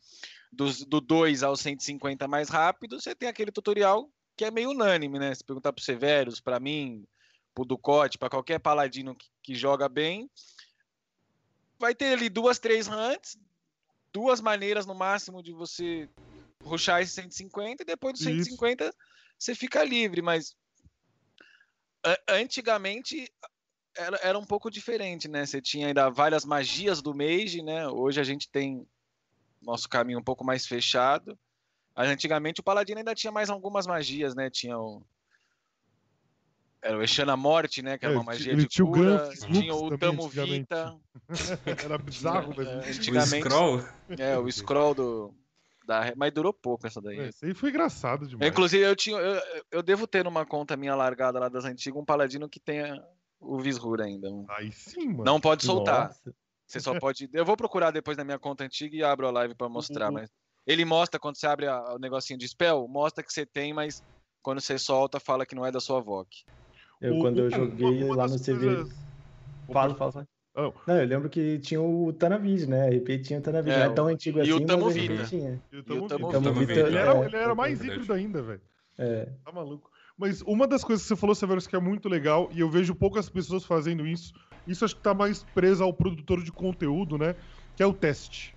dos, 0.51 0.85
do 0.85 1.01
2 1.01 1.43
ao 1.43 1.57
150 1.57 2.27
mais 2.27 2.49
rápido, 2.49 3.01
você 3.01 3.15
tem 3.15 3.29
aquele 3.29 3.53
tutorial 3.53 4.11
que 4.37 4.45
é 4.45 4.51
meio 4.51 4.71
unânime, 4.71 5.19
né? 5.19 5.35
Se 5.35 5.45
perguntar 5.45 5.73
pro 5.73 5.85
Severus, 5.85 6.41
para 6.41 6.59
mim, 6.61 7.05
pro 7.55 7.65
Ducote, 7.65 8.17
para 8.17 8.31
qualquer 8.31 8.59
paladino 8.59 9.15
que, 9.15 9.27
que 9.43 9.55
joga 9.55 9.89
bem, 9.89 10.31
vai 11.79 11.95
ter 11.95 12.13
ali 12.13 12.29
duas, 12.29 12.59
três 12.59 12.89
hunts, 12.89 13.37
duas 14.13 14.41
maneiras 14.41 14.87
no 14.87 14.95
máximo 14.95 15.43
de 15.43 15.53
você 15.53 16.09
ruxar 16.63 17.03
esse 17.03 17.13
150 17.13 17.83
e 17.83 17.87
depois 17.87 18.15
do 18.15 18.31
Isso. 18.31 18.45
150 18.45 18.95
você 19.39 19.55
fica 19.55 19.85
livre, 19.85 20.21
mas 20.23 20.57
antigamente 22.29 23.31
era, 23.97 24.19
era 24.23 24.39
um 24.39 24.45
pouco 24.45 24.71
diferente, 24.71 25.29
né? 25.29 25.45
Você 25.45 25.61
tinha 25.61 25.89
ainda 25.89 26.09
várias 26.11 26.45
magias 26.45 27.03
do 27.03 27.15
Mage, 27.15 27.63
né? 27.63 27.89
Hoje 27.89 28.21
a 28.21 28.25
gente 28.25 28.49
tem 28.51 28.87
nosso 29.61 29.89
caminho 29.89 30.19
um 30.19 30.25
pouco 30.25 30.45
mais 30.45 30.67
fechado. 30.67 31.39
Mas 31.97 32.09
Antigamente 32.09 32.61
o 32.61 32.65
Paladino 32.65 32.99
ainda 32.99 33.15
tinha 33.15 33.33
mais 33.33 33.51
algumas 33.51 33.87
magias, 33.87 34.35
né? 34.35 34.49
Tinha 34.51 34.79
o 34.79 35.03
era 36.81 36.97
o 36.97 37.03
Exana 37.03 37.37
Morte, 37.37 37.83
né? 37.83 37.99
Que 37.99 38.05
era 38.05 38.15
É, 38.15 38.17
uma 38.17 38.25
magia 38.25 38.53
ele 38.53 38.63
de 38.63 38.69
tinha 38.69 38.85
o 38.85 38.93
cura. 38.93 39.29
Tinha 39.53 39.75
o 39.75 39.99
Tamo. 39.99 40.29
Vita. 40.29 40.97
Era 41.85 41.99
bizarro, 41.99 42.55
mas. 42.57 42.69
É, 42.69 42.77
O 42.77 42.79
antigamente, 42.79 43.49
scroll? 43.49 43.85
é, 44.17 44.39
o 44.39 44.51
scroll 44.51 44.95
do. 44.95 45.35
Da, 45.89 46.13
mas 46.15 46.31
durou 46.31 46.53
pouco 46.53 46.87
essa 46.87 47.01
daí. 47.01 47.19
É, 47.19 47.29
Isso 47.31 47.47
aí 47.47 47.55
foi 47.55 47.71
engraçado 47.71 48.29
demais. 48.29 48.53
Inclusive, 48.53 48.85
eu, 48.85 48.95
tinha, 48.95 49.17
eu, 49.17 49.63
eu 49.73 49.83
devo 49.83 50.07
ter 50.07 50.23
numa 50.23 50.45
conta 50.45 50.77
minha 50.77 50.95
largada 50.95 51.39
lá 51.39 51.49
das 51.49 51.65
antigas 51.65 51.99
um 51.99 52.05
paladino 52.05 52.47
que 52.47 52.61
tenha 52.61 53.03
o 53.41 53.59
Visrur 53.59 54.03
ainda. 54.03 54.29
Aí 54.51 54.71
sim, 54.71 55.09
mano. 55.09 55.25
Não 55.25 55.41
pode 55.41 55.65
soltar. 55.65 56.09
Nossa. 56.09 56.35
Você 56.67 56.79
só 56.79 57.01
pode. 57.01 57.31
Eu 57.33 57.43
vou 57.47 57.57
procurar 57.57 57.91
depois 57.91 58.19
na 58.19 58.25
minha 58.25 58.39
conta 58.39 58.65
antiga 58.65 58.95
e 58.95 59.03
abro 59.03 59.27
a 59.27 59.31
live 59.31 59.55
pra 59.55 59.67
mostrar. 59.67 60.11
Mas 60.13 60.29
ele 60.67 60.85
mostra 60.85 61.19
quando 61.19 61.37
você 61.37 61.47
abre 61.47 61.67
a- 61.67 61.95
o 61.95 61.99
negocinho 61.99 62.39
de 62.39 62.47
spell, 62.47 62.87
mostra 62.87 63.25
que 63.25 63.33
você 63.33 63.47
tem, 63.47 63.73
mas 63.73 64.03
quando 64.43 64.61
você 64.61 64.79
solta, 64.79 65.19
fala 65.19 65.47
que 65.47 65.55
não 65.55 65.65
é 65.65 65.73
da 65.73 65.81
sua 65.81 66.03
VOC. 66.03 66.29
Eu, 67.01 67.15
O- 67.17 67.21
quando 67.21 67.39
eu 67.39 67.47
uma- 67.49 67.57
joguei 67.57 68.05
uma 68.05 68.15
lá 68.17 68.27
no 68.29 68.39
CV. 68.39 68.67
coisas- 68.67 69.09
Fala, 69.73 69.95
fala, 69.95 70.13
fala. 70.13 70.29
Oh. 70.61 70.73
Não, 70.89 70.97
eu 71.01 71.07
lembro 71.07 71.29
que 71.31 71.59
tinha 71.61 71.81
o 71.81 72.13
Tanavid, 72.13 72.67
né? 72.67 72.89
RP 72.91 73.23
tinha 73.23 73.39
o 73.39 73.43
Tanavid. 73.43 73.71
É, 73.73 73.79
não 73.85 73.93
é 73.93 73.95
tão 73.95 74.07
antigo 74.09 74.39
e 74.39 74.43
assim, 74.43 74.53
o 74.53 74.67
Tamo 74.67 74.87
mas 74.87 75.29
tinha. 75.31 75.63
E 75.73 75.77
o 75.77 75.79
E 75.79 75.81
o 75.81 75.85
Tamo 75.85 76.09
Tamo 76.09 76.09
Vida. 76.09 76.31
Tamo 76.33 76.43
Tamo 76.43 76.61
Vida, 76.61 76.75
Vida. 76.75 76.89
Ele 76.89 76.99
era, 76.99 77.15
é, 77.17 77.25
ele 77.27 77.37
era 77.37 77.55
mais 77.55 77.81
híbrido 77.85 78.13
ainda, 78.13 78.43
velho. 78.43 78.61
é. 78.99 79.29
Tá 79.45 79.53
maluco. 79.53 79.89
Mas 80.19 80.43
uma 80.43 80.67
das 80.67 80.83
coisas 80.83 81.05
que 81.05 81.09
você 81.09 81.17
falou, 81.17 81.33
Severus, 81.37 81.69
que 81.69 81.77
é 81.77 81.79
muito 81.81 82.09
legal, 82.09 82.49
e 82.53 82.59
eu 82.59 82.69
vejo 82.69 82.93
poucas 82.93 83.31
pessoas 83.31 83.65
fazendo 83.65 84.05
isso, 84.05 84.33
isso 84.67 84.85
acho 84.85 84.97
que 84.97 85.03
tá 85.03 85.15
mais 85.15 85.45
preso 85.55 85.85
ao 85.85 85.93
produtor 85.95 86.43
de 86.43 86.51
conteúdo, 86.51 87.17
né? 87.17 87.37
Que 87.77 87.85
é 87.85 87.87
o 87.87 87.93
teste. 87.93 88.53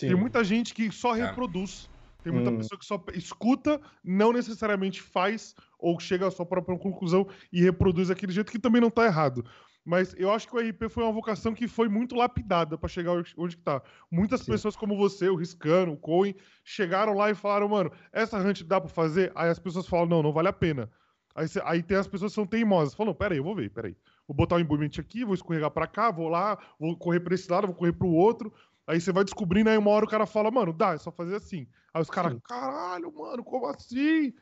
Sim. 0.00 0.08
Tem 0.08 0.16
muita 0.16 0.42
gente 0.42 0.72
que 0.72 0.90
só 0.90 1.14
É. 1.14 1.26
reproduz. 1.26 1.90
Tem 2.24 2.32
muita 2.32 2.50
Hum. 2.50 2.56
pessoa 2.56 2.78
que 2.78 2.84
só 2.86 3.00
escuta, 3.14 3.80
não 4.02 4.32
necessariamente 4.32 5.00
faz, 5.00 5.54
ou 5.78 6.00
chega 6.00 6.26
à 6.26 6.30
sua 6.30 6.44
própria 6.46 6.76
conclusão 6.78 7.28
e 7.52 7.62
reproduz 7.62 8.08
daquele 8.08 8.32
jeito 8.32 8.50
que 8.50 8.58
também 8.58 8.80
não 8.80 8.90
tá 8.90 9.04
errado. 9.04 9.44
Mas 9.86 10.12
eu 10.18 10.32
acho 10.32 10.48
que 10.48 10.56
o 10.56 10.58
RP 10.58 10.88
foi 10.90 11.04
uma 11.04 11.12
vocação 11.12 11.54
que 11.54 11.68
foi 11.68 11.88
muito 11.88 12.16
lapidada 12.16 12.76
pra 12.76 12.88
chegar 12.88 13.12
onde- 13.12 13.32
onde 13.38 13.56
que 13.56 13.62
tá. 13.62 13.80
Muitas 14.10 14.40
Sim. 14.40 14.50
pessoas 14.50 14.74
como 14.74 14.96
você, 14.96 15.28
o 15.28 15.36
Riscano, 15.36 15.92
o 15.92 15.96
Cohen, 15.96 16.34
chegaram 16.64 17.14
lá 17.14 17.30
e 17.30 17.36
falaram, 17.36 17.68
mano, 17.68 17.92
essa 18.12 18.36
hunt 18.36 18.62
dá 18.64 18.80
pra 18.80 18.90
fazer? 18.90 19.30
Aí 19.36 19.48
as 19.48 19.60
pessoas 19.60 19.86
falam, 19.86 20.06
não, 20.06 20.22
não 20.24 20.32
vale 20.32 20.48
a 20.48 20.52
pena. 20.52 20.90
Aí, 21.36 21.46
cê- 21.46 21.62
aí 21.64 21.84
tem 21.84 21.96
as 21.96 22.08
pessoas 22.08 22.32
que 22.32 22.34
são 22.34 22.46
teimosas. 22.46 22.94
Falam, 22.94 23.12
não, 23.12 23.16
peraí, 23.16 23.38
eu 23.38 23.44
vou 23.44 23.54
ver, 23.54 23.70
peraí. 23.70 23.96
Vou 24.26 24.34
botar 24.36 24.56
o 24.56 24.60
embumante 24.60 25.00
aqui, 25.00 25.24
vou 25.24 25.34
escorregar 25.34 25.70
pra 25.70 25.86
cá, 25.86 26.10
vou 26.10 26.28
lá, 26.28 26.58
vou 26.80 26.96
correr 26.98 27.20
pra 27.20 27.34
esse 27.36 27.48
lado, 27.48 27.68
vou 27.68 27.76
correr 27.76 27.92
pro 27.92 28.08
outro. 28.08 28.52
Aí 28.88 29.00
você 29.00 29.12
vai 29.12 29.22
descobrindo, 29.22 29.70
aí 29.70 29.78
uma 29.78 29.90
hora 29.90 30.04
o 30.04 30.08
cara 30.08 30.26
fala, 30.26 30.50
mano, 30.50 30.72
dá, 30.72 30.94
é 30.94 30.98
só 30.98 31.12
fazer 31.12 31.36
assim. 31.36 31.68
Aí 31.94 32.02
os 32.02 32.10
caras, 32.10 32.36
caralho, 32.42 33.12
mano, 33.16 33.44
como 33.44 33.66
assim? 33.66 34.32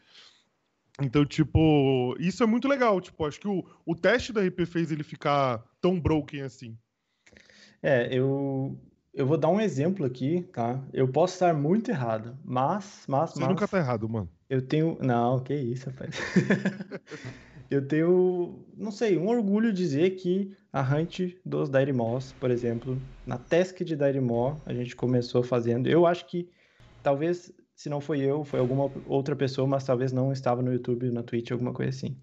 Então, 1.02 1.24
tipo, 1.24 2.14
isso 2.18 2.42
é 2.42 2.46
muito 2.46 2.68
legal. 2.68 3.00
Tipo, 3.00 3.26
acho 3.26 3.40
que 3.40 3.48
o, 3.48 3.64
o 3.84 3.94
teste 3.94 4.32
da 4.32 4.42
RP 4.42 4.64
fez 4.66 4.92
ele 4.92 5.02
ficar 5.02 5.64
tão 5.80 6.00
broken 6.00 6.42
assim. 6.42 6.76
É, 7.82 8.08
eu, 8.16 8.78
eu 9.12 9.26
vou 9.26 9.36
dar 9.36 9.48
um 9.48 9.60
exemplo 9.60 10.06
aqui, 10.06 10.42
tá? 10.52 10.82
Eu 10.92 11.08
posso 11.08 11.34
estar 11.34 11.52
muito 11.52 11.90
errado, 11.90 12.38
mas, 12.44 13.04
mas, 13.08 13.30
Você 13.30 13.40
mas... 13.40 13.48
nunca 13.48 13.68
tá 13.68 13.78
errado, 13.78 14.08
mano. 14.08 14.28
Eu 14.48 14.62
tenho. 14.62 14.96
Não, 15.00 15.40
que 15.40 15.54
isso, 15.54 15.90
rapaz. 15.90 16.16
eu 17.70 17.86
tenho, 17.86 18.64
não 18.76 18.90
sei, 18.90 19.18
um 19.18 19.28
orgulho 19.28 19.72
de 19.72 19.82
dizer 19.82 20.10
que 20.10 20.54
a 20.72 20.80
Hunt 20.82 21.34
dos 21.44 21.68
Dairy 21.68 21.92
Moss, 21.92 22.32
por 22.38 22.50
exemplo, 22.50 23.00
na 23.26 23.36
task 23.36 23.82
de 23.82 23.96
Dairy 23.96 24.20
Moss, 24.20 24.58
a 24.64 24.72
gente 24.72 24.94
começou 24.94 25.42
fazendo. 25.42 25.88
Eu 25.88 26.06
acho 26.06 26.26
que 26.26 26.48
talvez, 27.02 27.52
se 27.74 27.88
não 27.88 28.00
foi 28.00 28.20
eu, 28.20 28.44
foi 28.44 28.60
alguma 28.60 28.90
outra 29.06 29.34
pessoa, 29.34 29.66
mas 29.66 29.84
talvez 29.84 30.12
não 30.12 30.32
estava 30.32 30.62
no 30.62 30.72
YouTube, 30.72 31.10
na 31.10 31.22
Twitch, 31.22 31.50
alguma 31.50 31.72
coisa 31.72 31.90
assim. 31.90 32.16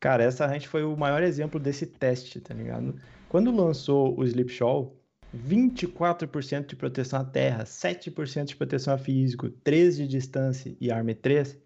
Cara, 0.00 0.24
essa 0.24 0.46
Hunt 0.46 0.66
foi 0.66 0.82
o 0.82 0.96
maior 0.96 1.22
exemplo 1.22 1.60
desse 1.60 1.86
teste, 1.86 2.40
tá 2.40 2.52
ligado? 2.52 2.94
Quando 3.28 3.54
lançou 3.54 4.18
o 4.18 4.24
Sleep 4.24 4.50
Shawl, 4.50 4.96
24% 5.34 6.66
de 6.66 6.76
proteção 6.76 7.20
à 7.20 7.24
terra, 7.24 7.64
7% 7.64 8.44
de 8.44 8.56
proteção 8.56 8.94
a 8.94 8.98
físico, 8.98 9.48
3 9.48 9.96
de 9.96 10.08
distância 10.08 10.76
e 10.80 10.90
arma 10.90 11.14
3, 11.14 11.56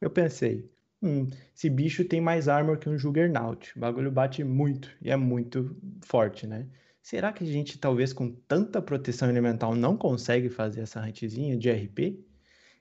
eu 0.00 0.08
pensei, 0.08 0.70
hum, 1.02 1.26
esse 1.54 1.68
bicho 1.68 2.04
tem 2.04 2.20
mais 2.20 2.48
armor 2.48 2.78
que 2.78 2.88
um 2.88 2.96
Juggernaut. 2.96 3.76
O 3.76 3.80
bagulho 3.80 4.10
bate 4.10 4.44
muito 4.44 4.88
e 5.02 5.10
é 5.10 5.16
muito 5.16 5.76
forte, 6.00 6.46
né? 6.46 6.66
Será 7.02 7.32
que 7.32 7.42
a 7.42 7.46
gente, 7.46 7.78
talvez 7.78 8.12
com 8.12 8.30
tanta 8.30 8.80
proteção 8.80 9.28
elemental, 9.28 9.74
não 9.74 9.96
consegue 9.96 10.48
fazer 10.48 10.82
essa 10.82 11.00
huntzinha 11.00 11.56
de 11.56 11.70
RP? 11.70 12.29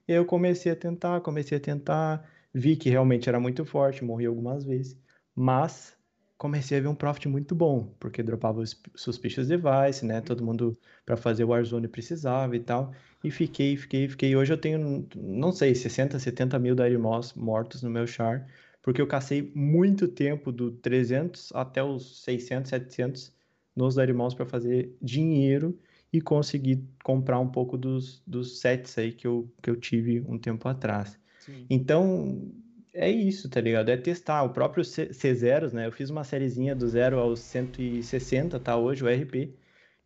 Eu 0.09 0.25
comecei 0.25 0.71
a 0.71 0.75
tentar, 0.75 1.21
comecei 1.21 1.55
a 1.59 1.61
tentar, 1.61 2.27
vi 2.51 2.75
que 2.75 2.89
realmente 2.89 3.29
era 3.29 3.39
muito 3.39 3.63
forte, 3.63 4.03
morri 4.03 4.25
algumas 4.25 4.65
vezes, 4.65 4.97
mas 5.35 5.95
comecei 6.35 6.79
a 6.79 6.81
ver 6.81 6.87
um 6.87 6.95
profit 6.95 7.27
muito 7.29 7.53
bom, 7.53 7.93
porque 7.99 8.23
dropava 8.23 8.59
os 8.59 8.81
suspicious 8.95 9.47
device, 9.47 10.03
né? 10.03 10.19
Todo 10.19 10.43
mundo 10.43 10.75
para 11.05 11.15
fazer 11.15 11.43
o 11.43 11.49
Warzone 11.49 11.87
precisava 11.87 12.55
e 12.55 12.59
tal. 12.59 12.91
E 13.23 13.29
fiquei, 13.29 13.77
fiquei, 13.77 14.09
fiquei. 14.09 14.35
Hoje 14.35 14.51
eu 14.51 14.57
tenho, 14.57 15.07
não 15.15 15.51
sei, 15.51 15.75
60, 15.75 16.17
70 16.17 16.57
mil 16.57 16.73
Dire 16.73 16.97
Moss 16.97 17.35
mortos 17.35 17.83
no 17.83 17.89
meu 17.91 18.07
char, 18.07 18.47
porque 18.81 18.99
eu 18.99 19.05
cacei 19.07 19.51
muito 19.53 20.07
tempo 20.07 20.51
do 20.51 20.71
300 20.71 21.51
até 21.53 21.83
os 21.83 22.23
600, 22.23 22.67
700 22.69 23.31
nos 23.75 23.93
Dire 23.93 24.13
Moss 24.13 24.33
para 24.33 24.47
fazer 24.47 24.97
dinheiro 24.99 25.77
e 26.11 26.19
conseguir 26.21 26.83
comprar 27.03 27.39
um 27.39 27.49
pouco 27.49 27.77
dos, 27.77 28.21
dos 28.25 28.59
sets 28.59 28.97
aí 28.97 29.11
que 29.11 29.27
eu, 29.27 29.51
que 29.61 29.69
eu 29.69 29.75
tive 29.75 30.21
um 30.21 30.37
tempo 30.37 30.67
atrás. 30.67 31.19
Sim. 31.39 31.65
Então, 31.69 32.51
é 32.93 33.09
isso, 33.09 33.49
tá 33.49 33.61
ligado? 33.61 33.89
É 33.89 33.97
testar. 33.97 34.43
O 34.43 34.49
próprio 34.49 34.83
C- 34.83 35.13
C0, 35.13 35.71
né? 35.73 35.85
Eu 35.87 35.91
fiz 35.91 36.09
uma 36.09 36.23
sériezinha 36.23 36.75
do 36.75 36.87
0 36.87 37.19
aos 37.19 37.39
160, 37.39 38.59
tá? 38.59 38.75
Hoje, 38.75 39.03
o 39.03 39.07
RP, 39.07 39.55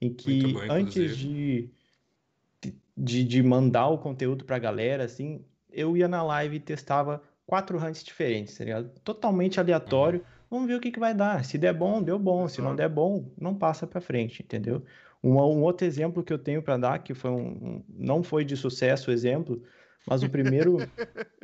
em 0.01 0.13
que 0.13 0.53
bom, 0.53 0.59
antes 0.69 1.15
de, 1.17 1.69
de, 2.95 3.23
de 3.23 3.43
mandar 3.43 3.87
o 3.89 3.97
conteúdo 3.97 4.45
pra 4.45 4.59
galera, 4.59 5.03
assim, 5.03 5.45
eu 5.71 5.97
ia 5.97 6.07
na 6.07 6.23
live 6.23 6.57
e 6.57 6.59
testava 6.59 7.21
quatro 7.45 7.77
hunts 7.83 8.03
diferentes, 8.03 8.57
tá 8.57 8.63
ligado? 8.63 8.89
Totalmente 9.03 9.59
aleatório. 9.59 10.23
Vamos 10.49 10.67
ver 10.67 10.75
o 10.75 10.79
que 10.81 10.91
que 10.91 10.99
vai 10.99 11.13
dar. 11.15 11.43
Se 11.43 11.57
der 11.57 11.73
bom, 11.73 12.01
deu 12.01 12.19
bom. 12.19 12.47
Se 12.47 12.61
não 12.61 12.67
Exato. 12.69 12.77
der 12.77 12.89
bom, 12.89 13.31
não 13.39 13.55
passa 13.57 13.87
pra 13.87 13.99
frente, 13.99 14.43
entendeu? 14.43 14.83
Um, 15.23 15.35
um 15.35 15.61
outro 15.63 15.87
exemplo 15.87 16.23
que 16.23 16.33
eu 16.33 16.37
tenho 16.37 16.61
pra 16.61 16.77
dar, 16.77 16.99
que 16.99 17.13
foi 17.13 17.31
um, 17.31 17.47
um- 17.47 17.83
não 17.89 18.21
foi 18.21 18.43
de 18.43 18.57
sucesso 18.57 19.09
o 19.09 19.13
exemplo, 19.13 19.63
mas 20.05 20.21
o 20.21 20.29
primeiro 20.29 20.77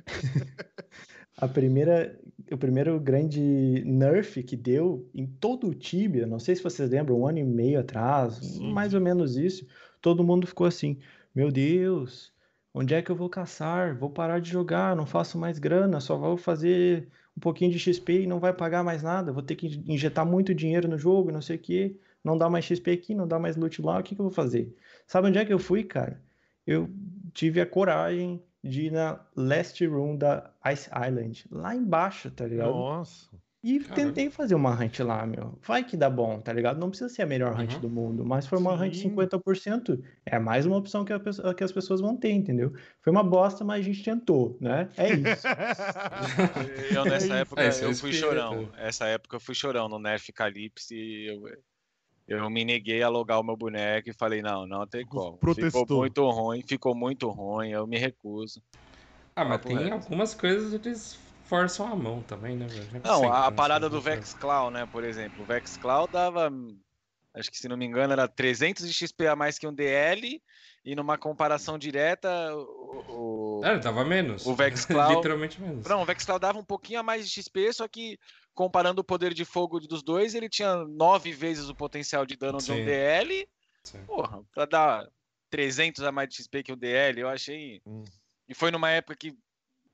a 1.37 1.47
primeira, 1.47 2.19
o 2.51 2.57
primeiro 2.57 2.99
grande 2.99 3.39
nerf 3.85 4.43
que 4.43 4.55
deu 4.55 5.09
em 5.15 5.25
todo 5.25 5.67
o 5.67 5.73
Tibia, 5.73 6.25
não 6.27 6.39
sei 6.39 6.55
se 6.55 6.63
vocês 6.63 6.89
lembram, 6.89 7.19
um 7.21 7.27
ano 7.27 7.39
e 7.39 7.43
meio 7.43 7.79
atrás, 7.79 8.35
Sim. 8.35 8.71
mais 8.73 8.93
ou 8.93 8.99
menos 9.01 9.37
isso, 9.37 9.65
todo 10.01 10.23
mundo 10.23 10.45
ficou 10.45 10.67
assim, 10.67 10.97
meu 11.33 11.49
Deus, 11.51 12.33
onde 12.73 12.93
é 12.93 13.01
que 13.01 13.09
eu 13.09 13.15
vou 13.15 13.29
caçar? 13.29 13.97
Vou 13.97 14.09
parar 14.09 14.39
de 14.39 14.49
jogar, 14.49 14.95
não 14.95 15.05
faço 15.05 15.37
mais 15.37 15.57
grana, 15.59 15.99
só 16.01 16.17
vou 16.17 16.35
fazer 16.35 17.07
um 17.37 17.39
pouquinho 17.39 17.71
de 17.71 17.79
XP 17.79 18.23
e 18.23 18.27
não 18.27 18.39
vai 18.39 18.51
pagar 18.53 18.83
mais 18.83 19.01
nada, 19.01 19.31
vou 19.31 19.41
ter 19.41 19.55
que 19.55 19.67
injetar 19.87 20.25
muito 20.25 20.53
dinheiro 20.53 20.89
no 20.89 20.97
jogo, 20.97 21.31
não 21.31 21.41
sei 21.41 21.55
o 21.55 21.59
que, 21.59 21.97
não 22.23 22.38
dá 22.38 22.49
mais 22.49 22.65
XP 22.65 22.91
aqui, 22.91 23.15
não 23.15 23.27
dá 23.27 23.38
mais 23.39 23.55
loot 23.55 23.82
lá, 23.82 23.99
o 23.99 24.03
que 24.03 24.15
que 24.15 24.21
eu 24.21 24.25
vou 24.25 24.34
fazer? 24.34 24.75
Sabe 25.08 25.27
onde 25.27 25.38
é 25.38 25.45
que 25.45 25.53
eu 25.53 25.60
fui, 25.60 25.84
cara? 25.84 26.21
Eu 26.65 26.89
tive 27.34 27.60
a 27.62 27.65
coragem 27.65 28.43
de 28.63 28.88
ir 28.88 28.91
na 28.91 29.19
last 29.36 29.86
room 29.88 30.17
da 30.17 30.51
Ice 30.71 30.89
Island, 30.89 31.45
lá 31.49 31.73
embaixo, 31.75 32.29
tá 32.32 32.45
ligado? 32.45 32.71
Nossa. 32.73 33.29
E 33.62 33.77
Caramba. 33.79 33.95
tentei 33.95 34.29
fazer 34.29 34.55
uma 34.55 34.71
hunt 34.73 34.99
lá, 34.99 35.25
meu. 35.25 35.60
Vai 35.67 35.84
que 35.84 35.97
dá 35.97 36.10
bom, 36.10 36.39
tá 36.39 36.53
ligado? 36.53 36.79
Não 36.79 36.89
precisa 36.89 37.10
ser 37.10 37.23
a 37.23 37.25
melhor 37.25 37.60
hunt 37.60 37.73
Uhum. 37.73 37.79
do 37.82 37.89
mundo, 37.89 38.25
mas 38.25 38.47
foi 38.47 38.58
uma 38.58 38.73
hunt 38.73 38.93
Sim. 38.95 39.10
50%. 39.10 40.01
É 40.25 40.39
mais 40.39 40.65
uma 40.65 40.77
opção 40.77 41.03
que, 41.03 41.17
pessoa- 41.19 41.53
que 41.53 41.62
as 41.63 41.71
pessoas 41.71 41.99
vão 41.99 42.15
ter, 42.15 42.32
entendeu? 42.32 42.71
Foi 43.01 43.12
uma 43.12 43.21
bosta, 43.23 43.65
mas 43.65 43.82
a 43.82 43.84
gente 43.84 44.01
tentou, 44.01 44.58
né? 44.62 44.88
É 44.95 45.10
isso. 45.13 45.45
Eu 46.95 47.03
nessa 47.05 47.25
isso. 47.25 47.34
época 47.34 47.62
É, 47.63 47.67
esse 47.67 47.84
é 47.84 47.88
eu 47.88 47.93
fui 47.93 48.10
espírito. 48.12 48.19
chorão. 48.34 48.69
Essa 48.77 49.05
época 49.08 49.36
eu 49.36 49.39
fui 49.39 49.55
chorão 49.55 49.88
no 49.89 49.99
Nerf 49.99 50.32
Calypso 50.32 50.93
e 50.93 51.27
eu, 51.29 51.41
eu 52.29 52.47
me 52.49 52.63
neguei 52.63 53.01
a 53.01 53.09
logar 53.09 53.39
o 53.39 53.43
meu 53.43 53.57
boneco 53.57 54.09
e 54.09 54.13
falei, 54.13 54.41
não, 54.41 54.67
não 54.67 54.85
tem 54.85 55.03
como. 55.03 55.37
Protestou. 55.37 55.81
Ficou 55.81 55.97
muito 55.97 56.29
ruim, 56.29 56.61
ficou 56.61 56.95
muito 56.95 57.29
ruim, 57.29 57.69
eu 57.71 57.87
me 57.87 57.97
recuso. 57.97 58.61
Ah, 59.35 59.43
mas 59.43 59.61
tem 59.61 59.75
reto. 59.75 59.93
algumas 59.93 60.35
coisas 60.35 60.79
que 60.79 60.87
eles 60.87 61.19
forçam 61.45 61.87
a 61.87 61.95
mão 61.95 62.21
também, 62.21 62.55
né, 62.55 62.67
velho? 62.67 62.87
é 62.93 63.07
Não, 63.07 63.21
sempre, 63.21 63.35
a 63.35 63.49
né, 63.49 63.55
parada 63.55 63.89
do 63.89 63.99
foi. 63.99 64.13
Vexclaw, 64.13 64.69
né, 64.69 64.85
por 64.85 65.03
exemplo. 65.03 65.43
O 65.43 65.45
Vexclaw 65.47 66.07
dava, 66.07 66.51
acho 67.33 67.49
que 67.49 67.57
se 67.57 67.67
não 67.67 67.75
me 67.75 67.85
engano, 67.85 68.13
era 68.13 68.27
300 68.27 68.87
de 68.87 68.93
XP 68.93 69.25
a 69.25 69.35
mais 69.35 69.57
que 69.57 69.65
um 69.65 69.73
DL 69.73 70.39
e 70.85 70.95
numa 70.95 71.17
comparação 71.17 71.79
direta, 71.79 72.29
o, 72.55 73.59
o, 73.59 73.65
É, 73.65 73.79
dava 73.79 74.05
menos. 74.05 74.45
o 74.45 74.53
Vexclaw... 74.53 75.15
Literalmente 75.17 75.59
menos. 75.59 75.87
Não, 75.87 76.03
o 76.03 76.05
Vexclaw 76.05 76.37
dava 76.37 76.59
um 76.59 76.63
pouquinho 76.63 76.99
a 76.99 77.03
mais 77.03 77.27
de 77.27 77.33
XP, 77.33 77.73
só 77.73 77.87
que 77.87 78.19
comparando 78.59 78.99
o 78.99 79.05
poder 79.05 79.33
de 79.33 79.45
fogo 79.45 79.79
dos 79.79 80.03
dois, 80.03 80.35
ele 80.35 80.49
tinha 80.49 80.83
nove 80.83 81.31
vezes 81.31 81.69
o 81.69 81.73
potencial 81.75 82.25
de 82.25 82.35
dano 82.35 82.57
de 82.57 82.69
um. 82.69 82.83
DL. 82.83 83.47
Sim. 83.85 84.03
Porra, 84.03 84.43
pra 84.53 84.65
dar 84.65 85.07
300 85.49 86.03
a 86.03 86.11
mais 86.11 86.27
de 86.27 86.35
XP 86.35 86.63
que 86.63 86.73
o 86.73 86.75
DL, 86.75 87.21
eu 87.21 87.29
achei. 87.29 87.81
Hum. 87.85 88.03
E 88.49 88.53
foi 88.53 88.69
numa 88.69 88.89
época 88.89 89.15
que 89.15 89.31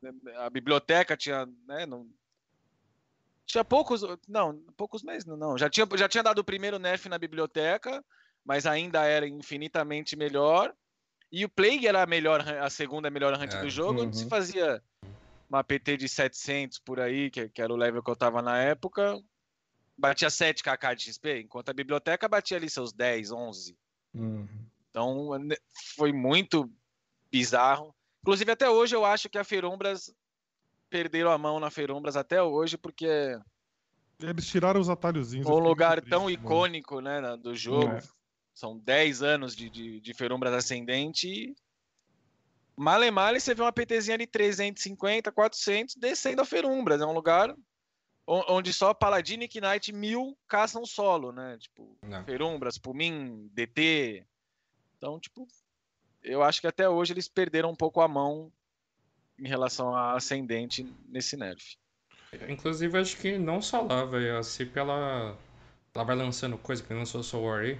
né, 0.01 0.11
a 0.37 0.49
biblioteca 0.49 1.15
tinha, 1.15 1.47
né, 1.67 1.85
não... 1.85 2.09
Tinha 3.45 3.63
poucos, 3.63 4.01
não, 4.27 4.57
poucos 4.75 5.03
meses, 5.03 5.25
não. 5.27 5.55
Já 5.59 5.69
tinha, 5.69 5.87
já 5.95 6.09
tinha 6.09 6.23
dado 6.23 6.39
o 6.39 6.43
primeiro 6.43 6.79
nerf 6.79 7.07
na 7.07 7.19
biblioteca, 7.19 8.03
mas 8.43 8.65
ainda 8.65 9.05
era 9.05 9.27
infinitamente 9.27 10.15
melhor. 10.15 10.73
E 11.31 11.45
o 11.45 11.49
Plague 11.49 11.85
era 11.87 12.01
a 12.01 12.07
melhor, 12.07 12.41
a 12.41 12.69
segunda 12.71 13.11
melhor 13.11 13.39
hunt 13.39 13.53
É. 13.53 13.61
do 13.61 13.69
jogo, 13.69 14.01
onde 14.01 14.17
se 14.17 14.23
Uhum. 14.23 14.29
fazia 14.31 14.81
uma 15.55 15.63
PT 15.63 15.97
de 15.97 16.09
700 16.09 16.79
por 16.79 16.99
aí, 16.99 17.29
que, 17.29 17.49
que 17.49 17.61
era 17.61 17.73
o 17.73 17.77
level 17.77 18.03
que 18.03 18.09
eu 18.09 18.15
tava 18.15 18.41
na 18.41 18.57
época, 18.57 19.19
batia 19.97 20.29
7 20.29 20.63
kk 20.63 20.95
de 20.95 21.03
XP, 21.03 21.41
enquanto 21.41 21.69
a 21.69 21.73
biblioteca 21.73 22.27
batia 22.27 22.57
ali 22.57 22.69
seus 22.69 22.91
10, 22.91 23.31
11. 23.31 23.77
Uhum. 24.13 24.47
Então 24.89 25.29
foi 25.95 26.11
muito 26.11 26.69
bizarro. 27.31 27.93
Inclusive 28.21 28.51
até 28.51 28.69
hoje 28.69 28.95
eu 28.95 29.05
acho 29.05 29.29
que 29.29 29.37
a 29.37 29.43
Ferumbras 29.43 30.13
perderam 30.89 31.31
a 31.31 31.37
mão 31.37 31.59
na 31.59 31.69
Ferumbras 31.69 32.15
até 32.15 32.41
hoje, 32.41 32.77
porque 32.77 33.37
Eles 34.19 34.47
tiraram 34.47 34.79
os 34.79 34.89
atalhozinhos. 34.89 35.47
um 35.47 35.59
lugar 35.59 35.97
muito 35.97 36.09
tão 36.09 36.25
triste, 36.25 36.37
mano. 36.37 36.55
icônico 36.55 36.99
né, 37.01 37.37
do 37.37 37.55
jogo. 37.55 37.93
É. 37.93 38.01
São 38.53 38.77
10 38.77 39.21
anos 39.21 39.55
de, 39.55 39.69
de, 39.69 39.99
de 39.99 40.13
Ferumbras 40.13 40.53
Ascendente 40.53 41.27
e 41.27 41.55
male 42.75 43.09
male 43.11 43.39
você 43.39 43.53
vê 43.53 43.61
uma 43.61 43.71
PTzinha 43.71 44.15
ali 44.15 44.27
350, 44.27 45.31
400 45.31 45.95
descendo 45.95 46.41
a 46.41 46.45
Ferumbras. 46.45 47.01
É 47.01 47.05
um 47.05 47.13
lugar 47.13 47.55
onde 48.27 48.73
só 48.73 48.93
Paladino 48.93 49.43
e 49.43 49.61
Knight 49.61 49.93
mil 49.93 50.37
caçam 50.47 50.85
solo, 50.85 51.31
né? 51.31 51.57
Tipo, 51.59 51.97
Não. 52.01 52.23
Ferumbras, 52.23 52.77
Pumin, 52.77 53.49
DT. 53.53 54.25
Então, 54.97 55.19
tipo, 55.19 55.47
eu 56.23 56.41
acho 56.41 56.59
que 56.59 56.67
até 56.67 56.89
hoje 56.89 57.13
eles 57.13 57.27
perderam 57.27 57.69
um 57.69 57.75
pouco 57.75 58.01
a 58.01 58.07
mão 58.07 58.51
em 59.37 59.47
relação 59.47 59.95
a 59.95 60.13
Ascendente 60.13 60.83
nesse 61.07 61.37
nerf. 61.37 61.77
Inclusive, 62.49 62.97
acho 62.97 63.17
que 63.17 63.37
não 63.37 63.61
só 63.61 63.81
lá, 63.81 64.05
velho. 64.05 64.37
A 64.37 64.43
CIP, 64.43 64.77
ela, 64.77 65.37
ela 65.93 66.03
vai 66.03 66.15
lançando 66.15 66.57
coisa 66.57 66.83
que 66.83 66.93
lançou 66.93 67.23
Soul 67.23 67.45
War 67.45 67.61
aí. 67.61 67.79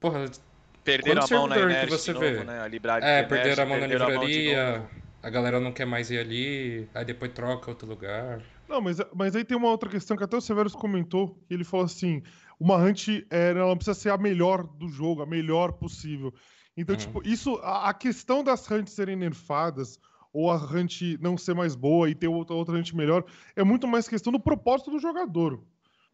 Porra, 0.00 0.30
Perderam 0.88 1.20
Quanto 1.22 1.34
a 1.34 1.38
mão 1.38 1.46
na 1.46 1.54
servidor 1.54 1.78
que 1.78 1.86
Inert 1.86 2.00
você 2.00 2.12
novo, 2.12 2.26
vê? 2.26 2.44
né? 2.44 2.60
A 2.60 2.68
Librade 2.68 3.06
é, 3.06 3.22
perderam 3.22 3.62
a 3.62 3.66
mão 3.66 3.76
na 3.76 3.80
perderam 3.88 4.06
a 4.06 4.14
mão 4.14 4.24
livraria, 4.26 4.88
a 5.22 5.30
galera 5.30 5.60
não 5.60 5.72
quer 5.72 5.84
mais 5.84 6.10
ir 6.10 6.18
ali, 6.18 6.88
aí 6.94 7.04
depois 7.04 7.32
troca 7.32 7.70
outro 7.70 7.86
lugar. 7.86 8.40
Não, 8.68 8.80
mas, 8.80 8.98
mas 9.14 9.34
aí 9.34 9.44
tem 9.44 9.56
uma 9.56 9.68
outra 9.68 9.88
questão 9.88 10.16
que 10.16 10.24
até 10.24 10.36
o 10.36 10.40
Severus 10.40 10.74
comentou, 10.74 11.34
que 11.46 11.54
ele 11.54 11.64
falou 11.64 11.86
assim, 11.86 12.22
uma 12.60 12.76
hunt 12.76 13.08
é, 13.30 13.50
ela 13.50 13.74
precisa 13.74 13.94
ser 13.94 14.10
a 14.10 14.18
melhor 14.18 14.62
do 14.62 14.88
jogo, 14.88 15.22
a 15.22 15.26
melhor 15.26 15.72
possível. 15.72 16.32
Então, 16.76 16.94
Uhum. 16.94 17.00
tipo, 17.00 17.22
isso, 17.28 17.56
a, 17.62 17.88
a 17.90 17.94
questão 17.94 18.44
das 18.44 18.70
hunts 18.70 18.92
serem 18.94 19.16
nerfadas, 19.16 19.98
ou 20.32 20.50
a 20.50 20.56
hunt 20.56 21.00
não 21.20 21.36
ser 21.36 21.54
mais 21.54 21.74
boa 21.74 22.08
e 22.08 22.14
ter 22.14 22.28
outra, 22.28 22.54
outra 22.54 22.74
hunt 22.76 22.92
melhor, 22.92 23.24
é 23.56 23.64
muito 23.64 23.88
mais 23.88 24.06
questão 24.06 24.32
do 24.32 24.38
propósito 24.38 24.90
do 24.90 24.98
jogador. 24.98 25.60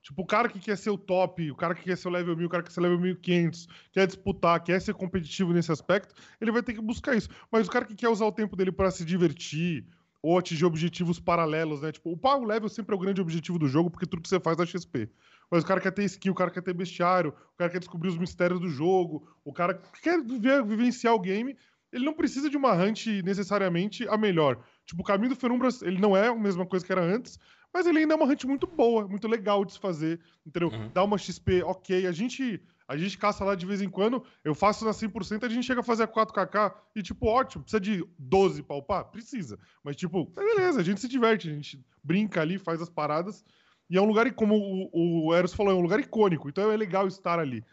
Tipo, 0.04 0.20
o 0.20 0.26
cara 0.26 0.50
que 0.50 0.60
quer 0.60 0.76
ser 0.76 0.90
o 0.90 0.98
top, 0.98 1.50
o 1.50 1.56
cara 1.56 1.74
que 1.74 1.82
quer 1.82 1.96
ser 1.96 2.08
o 2.08 2.10
level 2.10 2.36
1000, 2.36 2.46
o 2.46 2.50
cara 2.50 2.62
que 2.62 2.68
quer 2.68 2.74
ser 2.74 2.80
o 2.80 2.82
level 2.82 3.00
1500, 3.00 3.66
quer 3.90 4.06
disputar, 4.06 4.62
quer 4.62 4.78
ser 4.78 4.92
competitivo 4.92 5.50
nesse 5.54 5.72
aspecto, 5.72 6.14
ele 6.38 6.52
vai 6.52 6.62
ter 6.62 6.74
que 6.74 6.80
buscar 6.82 7.16
isso. 7.16 7.30
Mas 7.50 7.66
o 7.66 7.70
cara 7.70 7.86
que 7.86 7.94
quer 7.94 8.10
usar 8.10 8.26
o 8.26 8.32
tempo 8.32 8.54
dele 8.54 8.70
para 8.70 8.90
se 8.90 9.02
divertir 9.02 9.86
ou 10.20 10.38
atingir 10.38 10.66
objetivos 10.66 11.18
paralelos, 11.18 11.80
né? 11.80 11.90
Tipo, 11.90 12.12
o 12.12 12.18
power 12.18 12.46
level 12.46 12.68
sempre 12.68 12.94
é 12.94 12.96
o 12.96 13.00
grande 13.00 13.22
objetivo 13.22 13.58
do 13.58 13.66
jogo, 13.66 13.90
porque 13.90 14.04
tudo 14.04 14.20
que 14.20 14.28
você 14.28 14.38
faz 14.38 14.58
dá 14.58 14.66
XP. 14.66 15.08
Mas 15.50 15.64
o 15.64 15.66
cara 15.66 15.80
quer 15.80 15.90
ter 15.90 16.04
skill, 16.04 16.32
o 16.32 16.36
cara 16.36 16.50
quer 16.50 16.62
ter 16.62 16.74
bestiário, 16.74 17.30
o 17.54 17.56
cara 17.56 17.70
quer 17.70 17.78
descobrir 17.78 18.10
os 18.10 18.18
mistérios 18.18 18.60
do 18.60 18.68
jogo, 18.68 19.26
o 19.42 19.54
cara 19.54 19.80
quer 20.02 20.22
viver, 20.22 20.62
vivenciar 20.64 21.14
o 21.14 21.20
game, 21.20 21.56
ele 21.90 22.04
não 22.04 22.12
precisa 22.12 22.50
de 22.50 22.56
uma 22.58 22.74
hunt 22.74 23.06
necessariamente 23.24 24.06
a 24.08 24.18
melhor. 24.18 24.62
Tipo, 24.84 25.00
o 25.00 25.04
caminho 25.04 25.30
do 25.30 25.36
Fenumbras, 25.36 25.80
ele 25.80 25.98
não 25.98 26.14
é 26.14 26.28
a 26.28 26.34
mesma 26.34 26.66
coisa 26.66 26.84
que 26.84 26.92
era 26.92 27.02
antes, 27.02 27.38
mas 27.74 27.88
ele 27.88 27.98
ainda 27.98 28.14
é 28.14 28.16
uma 28.16 28.24
hunt 28.24 28.44
muito 28.44 28.68
boa, 28.68 29.08
muito 29.08 29.26
legal 29.26 29.64
de 29.64 29.72
se 29.72 29.80
fazer, 29.80 30.20
entendeu? 30.46 30.68
Uhum. 30.68 30.88
Dá 30.94 31.02
uma 31.02 31.18
XP 31.18 31.64
ok. 31.64 32.06
A 32.06 32.12
gente, 32.12 32.62
a 32.86 32.96
gente 32.96 33.18
caça 33.18 33.44
lá 33.44 33.56
de 33.56 33.66
vez 33.66 33.82
em 33.82 33.90
quando, 33.90 34.22
eu 34.44 34.54
faço 34.54 34.84
na 34.84 34.92
100%, 34.92 35.42
a 35.42 35.48
gente 35.48 35.66
chega 35.66 35.80
a 35.80 35.84
fazer 35.84 36.04
a 36.04 36.08
4kk 36.08 36.72
e, 36.94 37.02
tipo, 37.02 37.26
ótimo, 37.26 37.64
precisa 37.64 37.80
de 37.80 38.06
12 38.16 38.62
pra 38.62 38.76
upar? 38.76 39.06
Precisa. 39.06 39.58
Mas, 39.82 39.96
tipo, 39.96 40.26
beleza, 40.26 40.78
a 40.78 40.84
gente 40.84 41.00
se 41.00 41.08
diverte, 41.08 41.50
a 41.50 41.52
gente 41.52 41.84
brinca 42.00 42.40
ali, 42.40 42.58
faz 42.58 42.80
as 42.80 42.88
paradas. 42.88 43.44
E 43.90 43.98
é 43.98 44.00
um 44.00 44.06
lugar, 44.06 44.32
como 44.34 44.54
o, 44.92 45.26
o 45.26 45.34
Eros 45.34 45.52
falou, 45.52 45.72
é 45.72 45.74
um 45.74 45.82
lugar 45.82 45.98
icônico, 45.98 46.48
então 46.48 46.70
é 46.70 46.76
legal 46.76 47.08
estar 47.08 47.40
ali. 47.40 47.64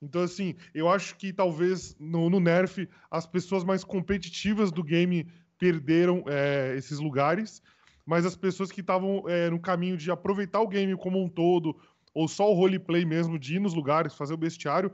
Então, 0.00 0.22
assim, 0.22 0.54
eu 0.74 0.88
acho 0.88 1.14
que 1.16 1.30
talvez 1.30 1.94
no, 2.00 2.30
no 2.30 2.40
Nerf 2.40 2.88
as 3.10 3.26
pessoas 3.26 3.64
mais 3.64 3.84
competitivas 3.84 4.72
do 4.72 4.82
game 4.82 5.28
perderam 5.58 6.24
é, 6.26 6.74
esses 6.74 6.98
lugares 6.98 7.62
mas 8.04 8.26
as 8.26 8.36
pessoas 8.36 8.72
que 8.72 8.80
estavam 8.80 9.24
é, 9.28 9.48
no 9.50 9.60
caminho 9.60 9.96
de 9.96 10.10
aproveitar 10.10 10.60
o 10.60 10.68
game 10.68 10.96
como 10.96 11.22
um 11.22 11.28
todo, 11.28 11.76
ou 12.14 12.28
só 12.28 12.50
o 12.50 12.54
roleplay 12.54 13.04
mesmo, 13.04 13.38
de 13.38 13.56
ir 13.56 13.60
nos 13.60 13.74
lugares, 13.74 14.14
fazer 14.14 14.34
o 14.34 14.38
bestiário, 14.38 14.92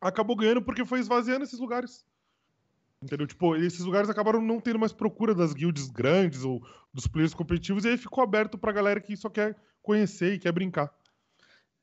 acabou 0.00 0.36
ganhando 0.36 0.62
porque 0.62 0.84
foi 0.84 1.00
esvaziando 1.00 1.44
esses 1.44 1.58
lugares. 1.58 2.04
Entendeu? 3.02 3.26
Tipo, 3.26 3.54
esses 3.56 3.80
lugares 3.80 4.08
acabaram 4.08 4.40
não 4.40 4.60
tendo 4.60 4.78
mais 4.78 4.92
procura 4.92 5.34
das 5.34 5.52
guilds 5.52 5.88
grandes 5.90 6.44
ou 6.44 6.62
dos 6.92 7.06
players 7.06 7.34
competitivos, 7.34 7.84
e 7.84 7.88
aí 7.88 7.96
ficou 7.98 8.24
aberto 8.24 8.56
pra 8.56 8.72
galera 8.72 9.00
que 9.00 9.16
só 9.16 9.28
quer 9.28 9.56
conhecer 9.82 10.34
e 10.34 10.38
quer 10.38 10.52
brincar. 10.52 10.92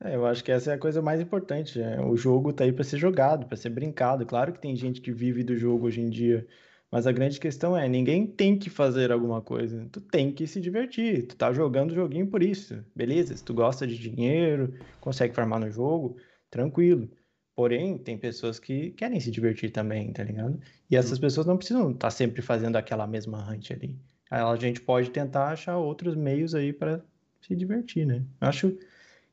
É, 0.00 0.16
eu 0.16 0.26
acho 0.26 0.42
que 0.42 0.50
essa 0.50 0.72
é 0.72 0.74
a 0.74 0.78
coisa 0.78 1.00
mais 1.00 1.20
importante. 1.20 1.78
Né? 1.78 2.00
O 2.00 2.16
jogo 2.16 2.52
tá 2.52 2.64
aí 2.64 2.72
para 2.72 2.82
ser 2.82 2.98
jogado, 2.98 3.46
para 3.46 3.56
ser 3.56 3.70
brincado. 3.70 4.26
Claro 4.26 4.52
que 4.52 4.60
tem 4.60 4.74
gente 4.74 5.00
que 5.00 5.12
vive 5.12 5.44
do 5.44 5.56
jogo 5.56 5.86
hoje 5.86 6.00
em 6.00 6.10
dia 6.10 6.46
mas 6.92 7.06
a 7.06 7.12
grande 7.12 7.40
questão 7.40 7.74
é, 7.74 7.88
ninguém 7.88 8.26
tem 8.26 8.58
que 8.58 8.68
fazer 8.68 9.10
alguma 9.10 9.40
coisa. 9.40 9.88
Tu 9.90 9.98
tem 9.98 10.30
que 10.30 10.46
se 10.46 10.60
divertir. 10.60 11.26
Tu 11.26 11.34
tá 11.34 11.50
jogando 11.50 11.92
o 11.92 11.94
joguinho 11.94 12.26
por 12.26 12.42
isso. 12.42 12.84
Beleza? 12.94 13.34
Se 13.34 13.42
tu 13.42 13.54
gosta 13.54 13.86
de 13.86 13.96
dinheiro, 13.96 14.74
consegue 15.00 15.34
farmar 15.34 15.58
no 15.58 15.70
jogo, 15.70 16.18
tranquilo. 16.50 17.10
Porém, 17.56 17.96
tem 17.96 18.18
pessoas 18.18 18.58
que 18.58 18.90
querem 18.90 19.18
se 19.20 19.30
divertir 19.30 19.70
também, 19.70 20.12
tá 20.12 20.22
ligado? 20.22 20.60
E 20.90 20.94
essas 20.94 21.18
pessoas 21.18 21.46
não 21.46 21.56
precisam 21.56 21.92
estar 21.92 22.08
tá 22.08 22.10
sempre 22.10 22.42
fazendo 22.42 22.76
aquela 22.76 23.06
mesma 23.06 23.50
hunt 23.50 23.70
ali. 23.70 23.98
A 24.30 24.54
gente 24.56 24.80
pode 24.82 25.10
tentar 25.10 25.48
achar 25.48 25.78
outros 25.78 26.14
meios 26.14 26.54
aí 26.54 26.74
para 26.74 27.02
se 27.40 27.56
divertir, 27.56 28.06
né? 28.06 28.22
Eu 28.38 28.48
acho 28.48 28.78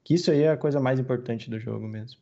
que 0.01 0.13
isso 0.13 0.31
aí 0.31 0.43
é 0.43 0.51
a 0.51 0.57
coisa 0.57 0.79
mais 0.79 0.97
importante 0.97 1.49
do 1.49 1.59
jogo 1.59 1.85
mesmo. 1.87 2.21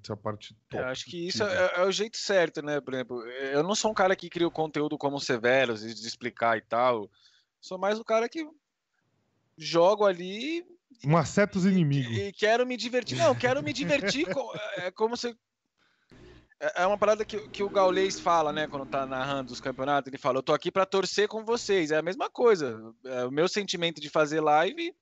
Essa 0.00 0.16
parte 0.16 0.54
top. 0.68 0.82
Eu 0.82 0.88
acho 0.88 1.04
que 1.04 1.26
isso 1.26 1.42
é, 1.42 1.72
é, 1.76 1.82
o 1.84 1.92
jeito 1.92 2.16
certo, 2.16 2.62
né? 2.62 2.80
Por 2.80 2.94
exemplo, 2.94 3.22
eu 3.26 3.62
não 3.62 3.74
sou 3.74 3.90
um 3.90 3.94
cara 3.94 4.16
que 4.16 4.30
cria 4.30 4.46
o 4.46 4.50
conteúdo 4.50 4.96
como 4.96 5.16
o 5.16 5.20
Severus, 5.20 5.82
de 5.82 6.06
explicar 6.06 6.56
e 6.56 6.62
tal. 6.62 7.10
Sou 7.60 7.78
mais 7.78 7.98
o 7.98 8.04
cara 8.04 8.28
que 8.28 8.46
jogo 9.56 10.04
ali. 10.04 10.64
Um 11.04 11.16
acerta 11.16 11.58
os 11.58 11.66
inimigos. 11.66 12.16
E, 12.16 12.28
e, 12.28 12.32
quero 12.32 12.66
me 12.66 12.76
divertir. 12.76 13.18
Não, 13.18 13.34
quero 13.34 13.62
me 13.62 13.72
divertir. 13.72 14.26
com, 14.32 14.52
é, 14.78 14.86
é 14.86 14.90
como 14.90 15.16
se. 15.16 15.36
É, 16.60 16.82
é 16.82 16.86
uma 16.86 16.98
parada 16.98 17.24
que, 17.24 17.48
que 17.48 17.62
o 17.62 17.70
Gaulês 17.70 18.20
fala, 18.20 18.52
né? 18.52 18.66
Quando 18.66 18.86
tá 18.86 19.04
narrando 19.04 19.52
os 19.52 19.60
campeonatos, 19.60 20.08
ele 20.08 20.18
fala: 20.18 20.38
Eu 20.38 20.42
tô 20.42 20.52
aqui 20.52 20.70
para 20.70 20.86
torcer 20.86 21.28
com 21.28 21.44
vocês. 21.44 21.90
É 21.90 21.98
a 21.98 22.02
mesma 22.02 22.30
coisa. 22.30 22.94
É, 23.04 23.24
o 23.24 23.30
meu 23.30 23.48
sentimento 23.48 24.00
de 24.00 24.08
fazer 24.08 24.40
live 24.40 24.94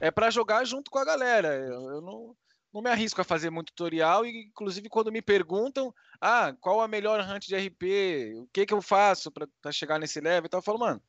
é 0.00 0.10
para 0.10 0.30
jogar 0.30 0.64
junto 0.64 0.90
com 0.90 0.98
a 0.98 1.04
galera. 1.04 1.54
Eu, 1.54 1.90
eu 1.90 2.00
não 2.00 2.36
não 2.76 2.82
me 2.82 2.90
arrisco 2.90 3.20
a 3.20 3.24
fazer 3.24 3.50
muito 3.50 3.72
tutorial 3.72 4.26
e, 4.26 4.44
inclusive, 4.44 4.88
quando 4.88 5.10
me 5.10 5.22
perguntam, 5.22 5.94
ah, 6.20 6.54
qual 6.60 6.80
a 6.80 6.88
melhor 6.88 7.20
hunt 7.20 7.46
de 7.46 7.56
RP, 7.56 8.34
o 8.36 8.46
que 8.52 8.66
que 8.66 8.74
eu 8.74 8.82
faço 8.82 9.30
para 9.30 9.72
chegar 9.72 9.98
nesse 9.98 10.20
level 10.20 10.46
e 10.46 10.48
tal, 10.48 10.58
eu 10.58 10.64
falo, 10.64 10.78
mano, 10.78 11.02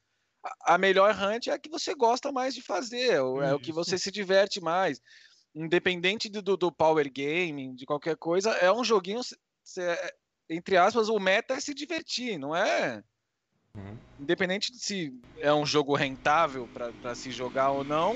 a 0.62 0.78
melhor 0.78 1.14
hunt 1.14 1.48
é 1.48 1.52
a 1.52 1.60
que 1.60 1.70
você 1.70 1.94
gosta 1.94 2.32
mais 2.32 2.56
de 2.56 2.62
fazer, 2.62 3.16
é 3.16 3.22
o 3.22 3.60
que 3.60 3.74
você 3.74 3.98
se 3.98 4.10
diverte 4.10 4.62
mais. 4.62 5.02
Independente 5.54 6.30
do, 6.30 6.56
do 6.56 6.72
power 6.72 7.12
gaming, 7.12 7.76
de 7.76 7.86
qualquer 7.86 8.16
coisa, 8.16 8.52
é 8.52 8.72
um 8.72 8.84
joguinho, 8.84 9.20
entre 10.50 10.78
aspas, 10.78 11.10
o 11.10 11.20
meta 11.20 11.56
é 11.56 11.60
se 11.60 11.74
divertir, 11.74 12.38
não 12.38 12.56
é? 12.56 13.04
Uhum. 13.76 13.98
Independente 14.20 14.72
de 14.72 14.80
se 14.80 15.14
é 15.40 15.54
um 15.54 15.66
jogo 15.66 15.96
rentável 15.96 16.66
para 17.02 17.14
se 17.14 17.30
jogar 17.30 17.72
ou 17.72 17.84
não, 17.84 18.14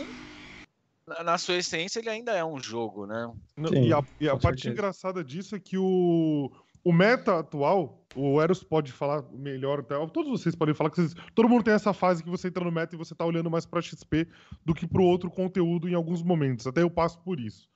na 1.23 1.37
sua 1.37 1.55
essência, 1.55 1.99
ele 1.99 2.09
ainda 2.09 2.31
é 2.31 2.43
um 2.43 2.61
jogo, 2.61 3.05
né? 3.05 3.31
Sim, 3.67 3.87
e 3.87 3.93
a, 3.93 4.03
e 4.19 4.29
a 4.29 4.37
parte 4.37 4.61
certeza. 4.61 4.69
engraçada 4.69 5.23
disso 5.23 5.55
é 5.55 5.59
que 5.59 5.77
o, 5.77 6.51
o 6.83 6.91
meta 6.91 7.39
atual, 7.39 8.05
o 8.15 8.41
Eros 8.41 8.63
pode 8.63 8.91
falar 8.91 9.23
melhor, 9.31 9.79
até, 9.79 9.95
todos 10.07 10.31
vocês 10.31 10.55
podem 10.55 10.73
falar 10.73 10.89
que 10.89 10.97
vocês, 10.97 11.13
todo 11.35 11.49
mundo 11.49 11.63
tem 11.63 11.73
essa 11.73 11.93
fase 11.93 12.23
que 12.23 12.29
você 12.29 12.47
entra 12.47 12.63
no 12.63 12.71
meta 12.71 12.95
e 12.95 12.97
você 12.97 13.13
tá 13.13 13.25
olhando 13.25 13.49
mais 13.49 13.65
para 13.65 13.81
XP 13.81 14.27
do 14.65 14.73
que 14.73 14.87
para 14.87 15.01
outro 15.01 15.29
conteúdo 15.29 15.87
em 15.87 15.93
alguns 15.93 16.21
momentos. 16.23 16.65
Até 16.67 16.81
eu 16.81 16.89
passo 16.89 17.19
por 17.19 17.39
isso. 17.39 17.69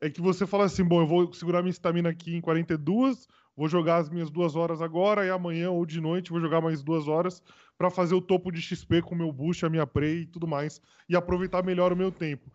É 0.00 0.10
que 0.10 0.20
você 0.20 0.46
fala 0.46 0.64
assim, 0.64 0.84
bom, 0.84 1.00
eu 1.00 1.06
vou 1.06 1.32
segurar 1.32 1.62
minha 1.62 1.70
estamina 1.70 2.10
aqui 2.10 2.34
em 2.36 2.40
42, 2.40 3.26
vou 3.56 3.68
jogar 3.68 3.96
as 3.96 4.10
minhas 4.10 4.30
duas 4.30 4.54
horas 4.54 4.82
agora 4.82 5.24
e 5.24 5.30
amanhã 5.30 5.70
ou 5.70 5.86
de 5.86 6.00
noite 6.00 6.30
vou 6.30 6.40
jogar 6.40 6.60
mais 6.60 6.82
duas 6.82 7.08
horas 7.08 7.42
para 7.78 7.90
fazer 7.90 8.14
o 8.14 8.20
topo 8.20 8.52
de 8.52 8.60
XP 8.60 9.02
com 9.02 9.14
o 9.14 9.18
meu 9.18 9.32
boost, 9.32 9.64
a 9.64 9.70
minha 9.70 9.86
prey 9.86 10.22
e 10.22 10.26
tudo 10.26 10.46
mais 10.46 10.80
e 11.08 11.16
aproveitar 11.16 11.64
melhor 11.64 11.92
o 11.92 11.96
meu 11.96 12.12
tempo. 12.12 12.52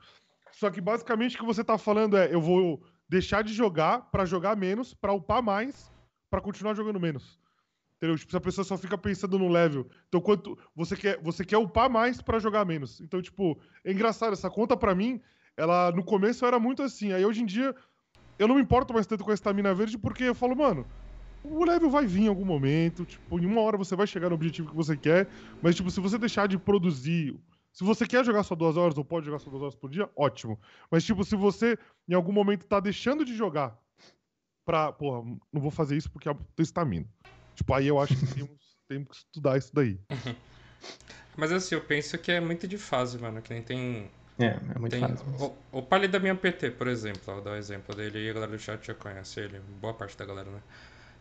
Só 0.51 0.69
que 0.69 0.79
basicamente 0.79 1.35
o 1.35 1.39
que 1.39 1.45
você 1.45 1.63
tá 1.63 1.77
falando 1.77 2.15
é 2.15 2.33
eu 2.33 2.41
vou 2.41 2.83
deixar 3.09 3.43
de 3.43 3.53
jogar 3.53 4.11
para 4.11 4.25
jogar 4.25 4.55
menos, 4.55 4.93
para 4.93 5.11
upar 5.11 5.41
mais, 5.41 5.91
para 6.29 6.39
continuar 6.39 6.75
jogando 6.75 6.99
menos. 6.99 7.39
Entendeu? 7.97 8.17
Tipo, 8.17 8.31
se 8.31 8.37
a 8.37 8.41
pessoa 8.41 8.65
só 8.65 8.77
fica 8.77 8.97
pensando 8.97 9.37
no 9.37 9.47
level. 9.47 9.87
Então, 10.07 10.19
quanto 10.19 10.57
você 10.75 10.95
quer, 10.95 11.21
você 11.21 11.45
quer 11.45 11.57
upar 11.57 11.87
mais 11.87 12.19
para 12.19 12.39
jogar 12.39 12.65
menos. 12.65 12.99
Então, 12.99 13.21
tipo, 13.21 13.61
é 13.83 13.91
engraçado 13.91 14.33
essa 14.33 14.49
conta 14.49 14.75
para 14.75 14.95
mim, 14.95 15.21
ela 15.55 15.91
no 15.91 16.03
começo 16.03 16.43
era 16.43 16.59
muito 16.59 16.81
assim. 16.81 17.11
Aí 17.11 17.23
hoje 17.23 17.43
em 17.43 17.45
dia 17.45 17.75
eu 18.41 18.47
não 18.47 18.55
me 18.55 18.61
importo 18.61 18.91
mais 18.91 19.05
tanto 19.05 19.23
com 19.23 19.29
a 19.29 19.35
estamina 19.35 19.71
verde 19.71 19.99
porque 19.99 20.23
eu 20.23 20.33
falo, 20.33 20.55
mano, 20.55 20.83
o 21.43 21.63
level 21.63 21.91
vai 21.91 22.07
vir 22.07 22.23
em 22.23 22.27
algum 22.27 22.43
momento, 22.43 23.05
tipo, 23.05 23.39
em 23.39 23.45
uma 23.45 23.61
hora 23.61 23.77
você 23.77 23.95
vai 23.95 24.07
chegar 24.07 24.29
no 24.29 24.35
objetivo 24.35 24.69
que 24.69 24.75
você 24.75 24.97
quer, 24.97 25.27
mas, 25.61 25.75
tipo, 25.75 25.91
se 25.91 25.99
você 25.99 26.17
deixar 26.17 26.47
de 26.47 26.57
produzir. 26.57 27.39
Se 27.71 27.83
você 27.83 28.05
quer 28.05 28.25
jogar 28.25 28.41
só 28.41 28.55
duas 28.55 28.75
horas 28.75 28.97
ou 28.97 29.05
pode 29.05 29.27
jogar 29.27 29.37
só 29.37 29.49
duas 29.49 29.61
horas 29.61 29.75
por 29.75 29.91
dia, 29.91 30.09
ótimo. 30.15 30.59
Mas, 30.89 31.03
tipo, 31.03 31.23
se 31.23 31.35
você 31.35 31.77
em 32.09 32.15
algum 32.15 32.31
momento 32.31 32.65
tá 32.65 32.79
deixando 32.79 33.23
de 33.23 33.35
jogar 33.35 33.77
pra. 34.65 34.91
Porra, 34.91 35.23
não 35.53 35.61
vou 35.61 35.71
fazer 35.71 35.95
isso 35.95 36.11
porque 36.11 36.27
é 36.27 36.35
estamina. 36.57 37.07
Tipo, 37.55 37.73
aí 37.75 37.87
eu 37.87 37.99
acho 37.99 38.17
que 38.17 38.25
temos, 38.33 38.59
temos 38.89 39.07
que 39.07 39.15
estudar 39.17 39.57
isso 39.57 39.73
daí. 39.73 39.99
Mas 41.37 41.51
assim, 41.51 41.75
eu 41.75 41.81
penso 41.81 42.17
que 42.17 42.31
é 42.31 42.41
muito 42.41 42.67
de 42.67 42.77
fase, 42.77 43.19
mano. 43.19 43.41
Que 43.41 43.53
nem 43.53 43.61
tem 43.61 44.11
é, 44.43 44.59
é 44.75 44.79
muito 44.79 44.91
Tem, 44.91 45.01
fácil. 45.01 45.55
O, 45.71 45.79
o 45.79 45.81
Pali 45.81 46.07
da 46.07 46.19
minha 46.19 46.35
PT, 46.35 46.71
por 46.71 46.87
exemplo, 46.87 47.21
vou 47.25 47.41
dar 47.41 47.51
o 47.51 47.53
um 47.53 47.57
exemplo 47.57 47.95
dele 47.95 48.25
e 48.25 48.29
a 48.29 48.33
galera 48.33 48.51
do 48.51 48.59
chat 48.59 48.85
já 48.85 48.93
conhece 48.93 49.39
ele, 49.39 49.59
boa 49.79 49.93
parte 49.93 50.17
da 50.17 50.25
galera, 50.25 50.49
né? 50.49 50.61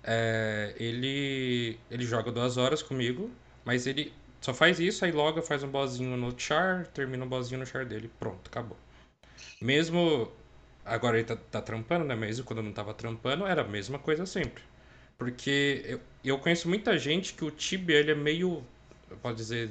É, 0.03 0.75
ele, 0.79 1.79
ele 1.91 2.05
joga 2.05 2.33
duas 2.33 2.57
horas 2.57 2.83
comigo, 2.83 3.31
mas 3.65 3.87
ele 3.87 4.13
só 4.41 4.55
faz 4.55 4.81
isso, 4.81 5.05
aí 5.05 5.13
logo 5.13 5.43
faz 5.43 5.63
um 5.63 5.69
bozinho 5.69 6.17
no 6.17 6.39
char, 6.39 6.87
termina 6.89 7.25
um 7.25 7.29
bozinho 7.29 7.61
no 7.61 7.67
char 7.67 7.85
dele, 7.85 8.11
pronto, 8.19 8.49
acabou. 8.49 8.77
Mesmo. 9.61 10.31
Agora 10.85 11.19
ele 11.19 11.27
tá, 11.27 11.37
tá 11.37 11.61
trampando, 11.61 12.05
né? 12.05 12.17
Mesmo 12.17 12.45
quando 12.45 12.61
eu 12.61 12.65
não 12.65 12.73
tava 12.73 12.95
trampando, 12.95 13.47
era 13.47 13.61
a 13.63 13.69
mesma 13.69 13.99
coisa 13.99 14.25
sempre. 14.25 14.63
Porque 15.19 15.83
eu, 15.85 16.01
eu 16.25 16.39
conheço 16.39 16.69
muita 16.69 16.99
gente 16.99 17.35
que 17.35 17.45
o 17.45 17.51
Tibia 17.51 17.97
ele 17.99 18.13
é 18.13 18.15
meio. 18.15 18.65
Pode 19.23 19.37
dizer, 19.37 19.71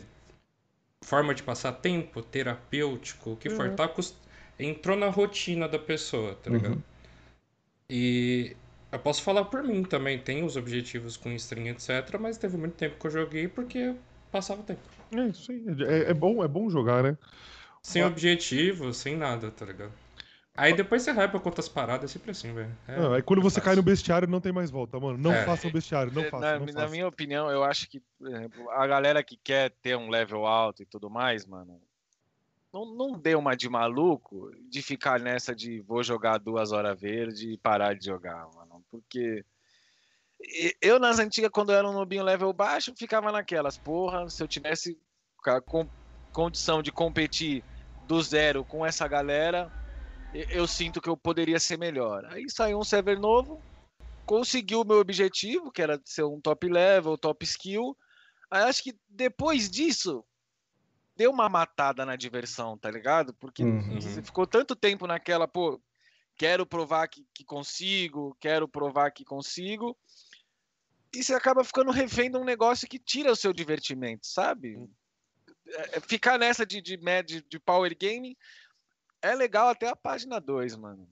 forma 1.04 1.34
de 1.34 1.44
passar 1.44 1.74
tempo, 1.74 2.22
terapêutico, 2.22 3.32
o 3.32 3.38
que 3.38 3.50
uhum. 3.50 3.56
for, 3.56 3.70
tá, 3.76 3.90
entrou 4.60 4.98
na 4.98 5.08
rotina 5.08 5.68
da 5.68 5.80
pessoa, 5.80 6.36
tá 6.36 6.50
ligado? 6.50 6.76
Uhum. 6.76 6.84
E 7.90 8.56
eu 8.92 9.00
posso 9.00 9.24
falar 9.24 9.46
por 9.46 9.64
mim 9.64 9.84
também, 9.84 10.20
tem 10.20 10.44
os 10.44 10.56
objetivos 10.56 11.18
com 11.18 11.32
string, 11.32 11.70
etc, 11.70 12.18
mas 12.20 12.38
teve 12.38 12.58
muito 12.58 12.76
tempo 12.76 13.00
que 13.00 13.08
eu 13.08 13.12
joguei 13.12 13.48
porque 13.48 13.96
passava 14.32 14.62
tempo. 14.64 14.82
É 15.12 15.28
isso 15.28 15.52
aí, 15.52 15.64
é, 15.88 16.12
é 16.12 16.14
bom, 16.14 16.44
é 16.44 16.48
bom 16.48 16.70
jogar, 16.70 17.04
né? 17.04 17.18
Sem 17.82 18.04
objetivo, 18.04 18.94
sem 18.94 19.16
nada, 19.16 19.50
tá 19.50 19.66
ligado? 19.66 19.94
Aí 20.60 20.74
depois 20.74 21.02
você 21.02 21.12
hypa 21.12 21.40
com 21.40 21.48
outras 21.48 21.70
paradas, 21.70 22.12
é 22.12 22.14
sempre 22.14 22.32
assim, 22.32 22.54
velho. 22.54 22.78
É, 22.86 23.16
aí 23.16 23.22
quando 23.22 23.42
você 23.42 23.56
fácil. 23.56 23.64
cai 23.64 23.76
no 23.78 23.82
bestiário 23.82 24.28
não 24.28 24.42
tem 24.42 24.52
mais 24.52 24.70
volta, 24.70 25.00
mano. 25.00 25.18
Não 25.18 25.32
é. 25.32 25.46
faça 25.46 25.68
o 25.68 25.72
bestiário, 25.72 26.12
não 26.12 26.26
faça. 26.26 26.46
Na, 26.46 26.60
não 26.60 26.66
na 26.66 26.74
faça. 26.74 26.88
minha 26.90 27.08
opinião, 27.08 27.50
eu 27.50 27.64
acho 27.64 27.90
que, 27.90 28.02
por 28.18 28.28
exemplo, 28.28 28.70
a 28.72 28.86
galera 28.86 29.24
que 29.24 29.38
quer 29.38 29.72
ter 29.82 29.96
um 29.96 30.10
level 30.10 30.46
alto 30.46 30.84
e 30.84 30.86
tudo 30.86 31.10
mais, 31.10 31.46
mano, 31.46 31.82
não, 32.74 32.94
não 32.94 33.18
deu 33.18 33.40
uma 33.40 33.56
de 33.56 33.70
maluco 33.70 34.52
de 34.70 34.82
ficar 34.82 35.18
nessa 35.18 35.56
de 35.56 35.80
vou 35.80 36.04
jogar 36.04 36.38
duas 36.38 36.74
horas 36.74 37.00
verde 37.00 37.54
e 37.54 37.58
parar 37.58 37.96
de 37.96 38.06
jogar, 38.06 38.46
mano. 38.54 38.84
Porque 38.92 39.46
eu, 40.82 41.00
nas 41.00 41.20
antigas, 41.20 41.52
quando 41.52 41.72
eu 41.72 41.78
era 41.78 41.88
um 41.88 41.94
nobinho 41.94 42.24
level 42.24 42.52
baixo, 42.52 42.94
ficava 42.98 43.32
naquelas, 43.32 43.78
porra, 43.78 44.30
se 44.30 44.44
eu 44.44 44.48
tivesse 44.48 44.98
com 45.66 45.88
condição 46.34 46.82
de 46.82 46.92
competir 46.92 47.64
do 48.08 48.22
zero 48.22 48.66
com 48.66 48.86
essa 48.86 49.08
galera, 49.08 49.72
eu 50.32 50.68
sinto 50.68 51.02
que 51.02 51.10
eu 51.10 51.18
poderia 51.18 51.60
ser 51.60 51.78
melhor. 51.78 52.26
Aí 52.26 52.46
saiu 52.50 52.80
um 52.80 52.84
server 52.84 53.20
novo, 53.20 53.64
conseguiu 54.26 54.82
o 54.82 54.86
meu 54.86 55.00
objetivo, 55.00 55.72
que 55.72 55.82
era 55.82 56.02
ser 56.06 56.24
um 56.24 56.42
top 56.42 56.68
level, 56.70 57.18
top 57.18 57.46
skill. 57.46 57.98
Aí 58.52 58.64
acho 58.64 58.84
que 58.84 58.98
depois 59.10 59.70
disso, 59.70 60.24
deu 61.16 61.32
uma 61.32 61.50
matada 61.50 62.06
na 62.06 62.16
diversão, 62.16 62.78
tá 62.78 62.90
ligado? 62.90 63.34
Porque 63.36 63.64
Uhum. 63.64 64.00
você 64.02 64.24
ficou 64.24 64.48
tanto 64.48 64.76
tempo 64.76 65.06
naquela, 65.08 65.48
pô, 65.48 65.82
quero 66.38 66.66
provar 66.66 67.08
que, 67.10 67.26
que 67.34 67.44
consigo, 67.44 68.36
quero 68.40 68.68
provar 68.68 69.12
que 69.12 69.26
consigo. 69.26 69.98
E 71.14 71.24
você 71.24 71.34
acaba 71.34 71.64
ficando 71.64 71.92
refém 71.92 72.32
de 72.32 72.38
um 72.38 72.44
negócio 72.46 72.88
que 72.88 73.00
tira 73.00 73.32
o 73.32 73.36
seu 73.36 73.52
divertimento, 73.52 74.28
sabe? 74.28 74.78
É- 75.68 75.98
é 75.98 76.00
ficar 76.00 76.38
nessa 76.38 76.66
de, 76.66 76.82
de, 76.82 76.98
de, 77.24 77.42
de 77.42 77.60
power 77.60 77.96
game 77.98 78.38
é 79.22 79.36
legal 79.36 79.70
até 79.70 79.88
a 79.88 79.96
página 79.96 80.40
2, 80.40 80.76
mano. 80.76 81.08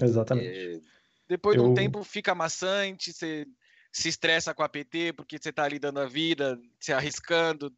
Exatamente. 0.00 0.46
É, 0.76 0.80
depois 1.28 1.56
de 1.56 1.62
um 1.62 1.68
Eu- 1.70 1.74
tempo 1.74 2.02
fica 2.04 2.34
maçante, 2.34 3.12
você 3.12 3.46
se 3.92 4.08
estressa 4.08 4.54
com 4.54 4.62
a 4.62 4.68
PT 4.68 5.12
porque 5.14 5.38
você 5.40 5.52
tá 5.52 5.64
ali 5.64 5.78
dando 5.78 6.00
a 6.00 6.06
vida, 6.06 6.58
se 6.78 6.92
arriscando, 6.92 7.72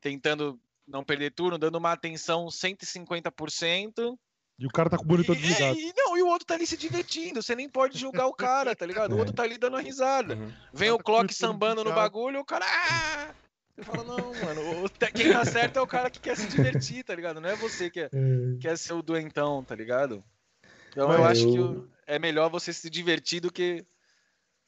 tentando 0.00 0.58
não 0.86 1.04
perder 1.04 1.30
turno, 1.32 1.58
dando 1.58 1.76
uma 1.78 1.92
atenção 1.92 2.50
150%. 2.50 4.18
E 4.58 4.66
o 4.66 4.70
cara 4.70 4.90
tá 4.90 4.98
com 4.98 5.04
o 5.04 5.06
monitor 5.06 5.34
E, 5.36 5.38
é, 5.38 5.42
desligado. 5.42 5.78
e 5.78 5.92
não, 5.96 6.18
e 6.18 6.22
o 6.22 6.26
outro 6.26 6.46
tá 6.46 6.54
ali 6.54 6.66
se 6.66 6.76
divertindo, 6.76 7.42
você 7.42 7.54
nem 7.56 7.68
pode 7.68 7.98
julgar 7.98 8.26
o 8.26 8.34
cara, 8.34 8.74
tá 8.76 8.84
ligado? 8.84 9.12
O 9.14 9.18
outro 9.32 9.32
tá 9.34 9.42
ali 9.42 9.56
dando 9.56 9.74
uma 9.74 9.80
risada. 9.82 10.34
Uhum. 10.36 10.52
Vem 10.72 10.90
O 10.90 10.94
o 10.94 10.98
tá 10.98 11.04
clock 11.04 11.32
sambando 11.34 11.82
no 11.84 11.92
bagulho, 11.94 12.40
o 12.40 12.44
cara. 12.44 12.66
"Ah!" 12.66 13.34
Você 13.80 13.84
fala, 13.84 14.04
não, 14.04 14.34
mano, 14.42 14.84
o- 14.84 14.90
quem 15.14 15.32
tá 15.32 15.42
certo 15.42 15.78
é 15.78 15.80
o 15.80 15.86
cara 15.86 16.10
que 16.10 16.20
quer 16.20 16.36
se 16.36 16.46
divertir, 16.46 17.02
tá 17.02 17.14
ligado? 17.14 17.40
Não 17.40 17.48
é 17.48 17.56
você 17.56 17.88
que 17.90 18.00
é, 18.00 18.10
quer 18.60 18.76
ser 18.76 18.92
o 18.92 19.00
doentão, 19.02 19.64
tá 19.64 19.74
ligado? 19.74 20.22
Então 20.90 21.10
eu 21.10 21.20
Mas 21.22 21.38
acho 21.38 21.48
que 21.50 21.56
eu- 21.58 21.64
o- 21.78 21.88
é 22.06 22.18
melhor 22.18 22.50
você 22.50 22.74
se 22.74 22.90
divertir 22.90 23.40
do 23.40 23.50
que 23.50 23.86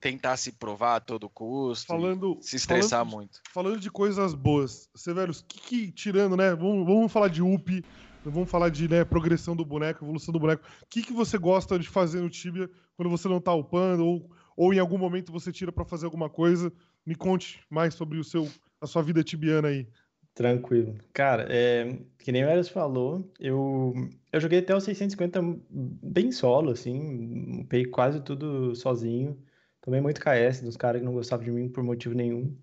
tentar 0.00 0.38
se 0.38 0.52
provar 0.52 0.96
a 0.96 1.00
todo 1.00 1.28
custo, 1.28 1.86
Falando, 1.88 2.38
se 2.40 2.56
estressar 2.56 3.04
falando, 3.04 3.14
muito. 3.18 3.40
falando 3.52 3.78
de 3.80 3.90
coisas 3.90 4.32
boas, 4.32 4.88
Severus, 4.96 5.44
que, 5.46 5.60
que 5.60 5.92
tirando, 5.92 6.34
né? 6.34 6.54
Vamos, 6.54 6.86
vamos 6.86 7.12
falar 7.12 7.28
de 7.28 7.42
UP, 7.42 7.84
vamos 8.24 8.50
falar 8.50 8.70
de 8.70 8.88
né, 8.88 9.04
progressão 9.04 9.54
do 9.54 9.64
boneco, 9.64 10.02
evolução 10.06 10.32
do 10.32 10.40
boneco. 10.40 10.64
O 10.82 10.86
que, 10.88 11.02
que 11.02 11.12
você 11.12 11.36
gosta 11.36 11.78
de 11.78 11.86
fazer 11.86 12.22
no 12.22 12.30
Tibia 12.30 12.70
quando 12.96 13.10
você 13.10 13.28
não 13.28 13.42
tá 13.42 13.52
upando 13.52 14.06
ou, 14.06 14.30
ou 14.56 14.72
em 14.72 14.78
algum 14.78 14.96
momento 14.96 15.30
você 15.30 15.52
tira 15.52 15.70
pra 15.70 15.84
fazer 15.84 16.06
alguma 16.06 16.30
coisa? 16.30 16.72
Me 17.04 17.14
conte 17.14 17.60
mais 17.68 17.92
sobre 17.94 18.18
o 18.18 18.24
seu, 18.24 18.48
a 18.82 18.86
sua 18.86 19.02
vida 19.02 19.22
tibiana 19.22 19.68
aí. 19.68 19.86
Tranquilo. 20.34 20.94
Cara, 21.12 21.46
é, 21.50 21.98
que 22.18 22.32
nem 22.32 22.44
o 22.44 22.48
Eras 22.48 22.68
falou, 22.68 23.30
eu, 23.38 23.94
eu 24.32 24.40
joguei 24.40 24.58
até 24.58 24.74
o 24.74 24.80
650 24.80 25.40
bem 25.70 26.32
solo, 26.32 26.70
assim, 26.70 27.60
upei 27.60 27.84
quase 27.84 28.20
tudo 28.20 28.74
sozinho. 28.74 29.38
Tomei 29.80 30.00
muito 30.00 30.20
KS 30.20 30.62
dos 30.62 30.76
caras 30.76 31.00
que 31.00 31.04
não 31.04 31.12
gostavam 31.12 31.44
de 31.44 31.50
mim 31.50 31.68
por 31.68 31.84
motivo 31.84 32.14
nenhum. 32.14 32.56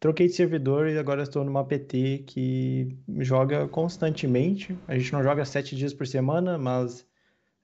Troquei 0.00 0.26
de 0.26 0.32
servidor 0.32 0.88
e 0.88 0.98
agora 0.98 1.22
estou 1.22 1.44
numa 1.44 1.64
PT 1.64 2.24
que 2.26 2.96
joga 3.20 3.68
constantemente. 3.68 4.76
A 4.88 4.98
gente 4.98 5.12
não 5.12 5.22
joga 5.22 5.44
sete 5.44 5.76
dias 5.76 5.94
por 5.94 6.06
semana, 6.06 6.58
mas 6.58 7.06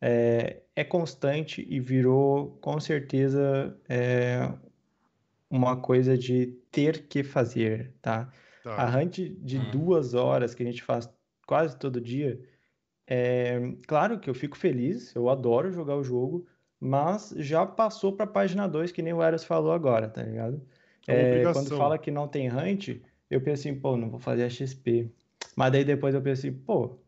é, 0.00 0.62
é 0.76 0.84
constante 0.84 1.66
e 1.68 1.80
virou 1.80 2.56
com 2.60 2.78
certeza 2.78 3.76
é, 3.88 4.52
uma 5.50 5.76
coisa 5.76 6.16
de 6.16 6.57
ter 6.70 7.08
que 7.08 7.22
fazer, 7.24 7.94
tá? 8.02 8.32
A 8.76 8.86
Tá. 8.86 8.98
hunt 8.98 9.18
de 9.18 9.58
Hum. 9.58 9.70
duas 9.70 10.14
horas 10.14 10.54
que 10.54 10.62
a 10.62 10.66
gente 10.66 10.82
faz 10.82 11.08
quase 11.46 11.78
todo 11.78 12.00
dia, 12.00 12.40
é 13.06 13.58
claro 13.86 14.20
que 14.20 14.28
eu 14.30 14.34
fico 14.34 14.56
feliz, 14.56 15.14
eu 15.14 15.28
adoro 15.28 15.70
jogar 15.72 15.96
o 15.96 16.04
jogo, 16.04 16.46
mas 16.80 17.30
já 17.38 17.66
passou 17.66 18.14
para 18.16 18.24
a 18.24 18.28
página 18.28 18.68
2, 18.68 18.92
que 18.92 19.02
nem 19.02 19.12
o 19.12 19.22
Eras 19.22 19.44
falou 19.44 19.72
agora, 19.72 20.08
tá 20.08 20.22
ligado? 20.22 20.66
É 21.06 21.24
É, 21.24 21.48
quando 21.48 21.70
fala 21.70 21.98
que 21.98 22.10
não 22.10 22.28
tem 22.28 22.50
hunt, 22.50 23.02
eu 23.30 23.40
penso 23.42 23.62
assim, 23.68 23.80
pô, 23.80 23.96
não 23.96 24.10
vou 24.10 24.20
fazer 24.20 24.44
a 24.44 24.50
XP. 24.50 25.12
Mas 25.56 25.72
daí 25.72 25.84
depois 25.84 26.14
eu 26.14 26.22
penso 26.22 26.46
assim, 26.46 26.52
pô, 26.58 27.00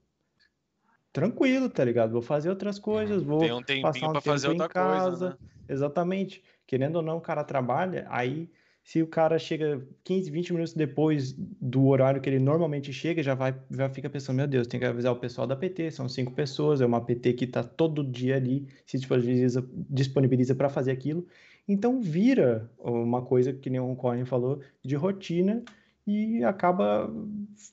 tranquilo, 1.12 1.68
tá 1.70 1.84
ligado? 1.84 2.12
Vou 2.12 2.22
fazer 2.22 2.50
outras 2.50 2.78
coisas, 2.78 3.22
vou 3.22 3.38
Tem 3.38 3.52
um 3.52 3.62
tempinho 3.62 4.08
passar 4.08 4.10
um 4.10 4.12
pra 4.12 4.20
fazer 4.20 4.46
tempo 4.46 4.52
em 4.52 4.62
outra 4.62 4.68
coisa, 4.68 5.16
casa. 5.16 5.34
né? 5.34 5.36
Exatamente. 5.68 6.42
Querendo 6.66 6.96
ou 6.96 7.02
não, 7.02 7.18
o 7.18 7.20
cara 7.20 7.44
trabalha, 7.44 8.06
aí 8.10 8.50
se 8.90 9.00
o 9.00 9.06
cara 9.06 9.38
chega 9.38 9.86
15, 10.02 10.28
20 10.32 10.52
minutos 10.52 10.74
depois 10.74 11.32
do 11.32 11.86
horário 11.86 12.20
que 12.20 12.28
ele 12.28 12.40
normalmente 12.40 12.92
chega, 12.92 13.22
já 13.22 13.36
vai, 13.36 13.54
já 13.70 13.88
fica 13.88 14.10
pensando, 14.10 14.38
meu 14.38 14.48
Deus, 14.48 14.66
tem 14.66 14.80
que 14.80 14.86
avisar 14.86 15.12
o 15.12 15.16
pessoal 15.16 15.46
da 15.46 15.54
PT, 15.54 15.92
são 15.92 16.08
cinco 16.08 16.32
pessoas, 16.32 16.80
é 16.80 16.86
uma 16.86 17.00
PT 17.00 17.34
que 17.34 17.46
tá 17.46 17.62
todo 17.62 18.02
dia 18.02 18.34
ali, 18.34 18.66
se 18.84 18.98
disponibiliza, 18.98 19.64
disponibiliza 19.88 20.56
para 20.56 20.68
fazer 20.68 20.90
aquilo. 20.90 21.24
Então 21.68 22.02
vira 22.02 22.68
uma 22.80 23.22
coisa 23.22 23.52
que 23.52 23.70
nem 23.70 23.78
o 23.78 23.94
Cohen 23.94 24.24
falou, 24.24 24.60
de 24.84 24.96
rotina 24.96 25.62
e 26.04 26.42
acaba, 26.42 27.08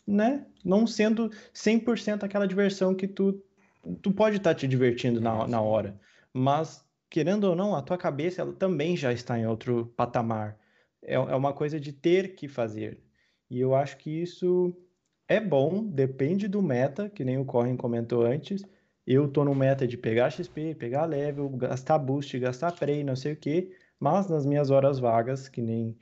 né, 0.06 0.46
não 0.64 0.86
sendo 0.86 1.32
100% 1.52 2.26
aquela 2.26 2.48
diversão 2.48 2.94
que 2.94 3.08
tu, 3.08 3.44
tu 4.04 4.12
pode 4.12 4.38
estar 4.38 4.54
te 4.54 4.68
divertindo 4.68 5.20
na, 5.20 5.48
na 5.48 5.62
hora, 5.62 6.00
mas 6.32 6.86
querendo 7.10 7.46
ou 7.46 7.56
não, 7.56 7.76
a 7.76 7.82
tua 7.82 7.98
cabeça 7.98 8.44
ela 8.44 8.54
também 8.54 8.96
já 8.96 9.12
está 9.12 9.40
em 9.40 9.48
outro 9.48 9.92
patamar. 9.98 10.56
É, 11.02 11.16
é 11.16 11.36
uma 11.36 11.54
coisa 11.54 11.80
de 11.80 11.92
ter 11.92 12.36
que 12.36 12.48
fazer. 12.48 13.00
E 13.50 13.60
eu 13.60 13.76
acho 13.76 13.98
que 13.98 14.10
isso 14.10 14.76
é 15.28 15.40
bom, 15.40 15.84
depende 15.86 16.48
do 16.48 16.62
meta, 16.62 17.10
que 17.10 17.24
nem 17.24 17.38
o 17.38 17.46
Corrin 17.46 17.78
comentou 17.78 18.26
antes. 18.26 18.64
Eu 19.06 19.28
tô 19.28 19.44
no 19.46 19.56
meta 19.56 19.88
de 19.88 19.98
pegar 19.98 20.30
XP, 20.30 20.76
pegar 20.76 21.06
level, 21.06 21.50
gastar 21.50 21.98
boost, 21.98 22.38
gastar 22.40 22.74
prey, 22.74 23.04
não 23.04 23.16
sei 23.16 23.34
o 23.34 23.38
quê, 23.38 23.72
mas 24.00 24.28
nas 24.28 24.46
minhas 24.46 24.70
horas 24.70 25.00
vagas, 25.00 25.48
que 25.48 25.62
nem 25.62 25.98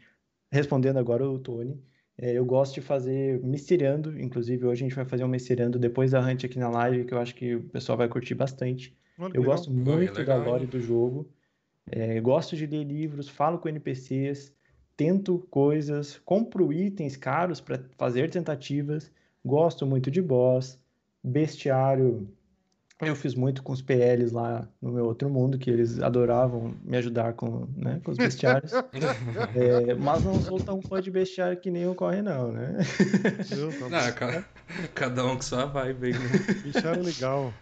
respondendo 0.52 0.98
agora 0.98 1.28
o 1.30 1.40
Tony, 1.40 1.80
é, 2.18 2.32
eu 2.34 2.46
gosto 2.46 2.76
de 2.76 2.82
fazer 2.82 3.42
misteriando, 3.44 4.20
inclusive 4.20 4.66
hoje 4.66 4.84
a 4.84 4.88
gente 4.88 4.96
vai 4.96 5.06
fazer 5.06 5.24
um 5.24 5.28
misteriando 5.28 5.78
depois 5.78 6.12
da 6.12 6.22
hunt 6.22 6.46
aqui 6.46 6.58
na 6.58 6.70
live, 6.70 7.06
que 7.06 7.14
eu 7.14 7.20
acho 7.20 7.36
que 7.36 7.56
o 7.56 7.64
pessoal 7.70 7.98
vai 7.98 8.08
curtir 8.08 8.36
bastante. 8.36 8.98
Eu 9.34 9.42
legal. 9.42 9.44
gosto 9.44 9.72
muito 9.72 10.24
da 10.24 10.36
legal, 10.36 10.40
lore 10.40 10.66
do 10.66 10.80
jogo. 10.80 11.30
É, 11.92 12.20
gosto 12.22 12.56
de 12.56 12.66
ler 12.66 12.84
livros, 12.84 13.30
falo 13.30 13.60
com 13.60 13.70
NPCs, 13.70 14.54
tento 14.98 15.40
coisas, 15.50 16.18
compro 16.26 16.72
itens 16.74 17.16
caros 17.18 17.60
para 17.62 17.80
fazer 17.98 18.30
tentativas. 18.30 19.12
Gosto 19.44 19.86
muito 19.86 20.10
de 20.10 20.22
boss, 20.22 20.80
bestiário. 21.24 22.28
Eu 23.02 23.14
fiz 23.16 23.36
muito 23.36 23.62
com 23.62 23.74
os 23.74 23.82
PLs 23.82 24.32
lá 24.34 24.68
no 24.82 24.92
meu 24.92 25.06
outro 25.06 25.30
mundo, 25.30 25.58
que 25.58 25.70
eles 25.70 26.00
adoravam 26.02 26.74
me 26.84 26.96
ajudar 26.98 27.34
com, 27.34 27.68
né, 27.76 28.00
com 28.04 28.12
os 28.12 28.18
bestiários. 28.18 28.72
É, 29.54 29.94
mas 29.96 30.24
não 30.24 30.40
sou 30.40 30.60
tão 30.60 30.82
fã 30.82 31.02
de 31.02 31.12
bestiário 31.12 31.60
que 31.60 31.70
nem 31.70 31.86
o 31.88 31.94
Corre, 31.96 32.22
não, 32.22 32.52
né? 32.52 32.78
Tá 33.80 33.90
Não, 33.90 34.12
ca- 34.14 34.44
cada 34.94 35.26
um 35.26 35.36
com 35.36 35.42
sua 35.42 35.66
vibe 35.66 36.08
aí, 36.08 36.14
né? 36.14 36.30
Bicharam 36.64 37.02
legal. 37.04 37.54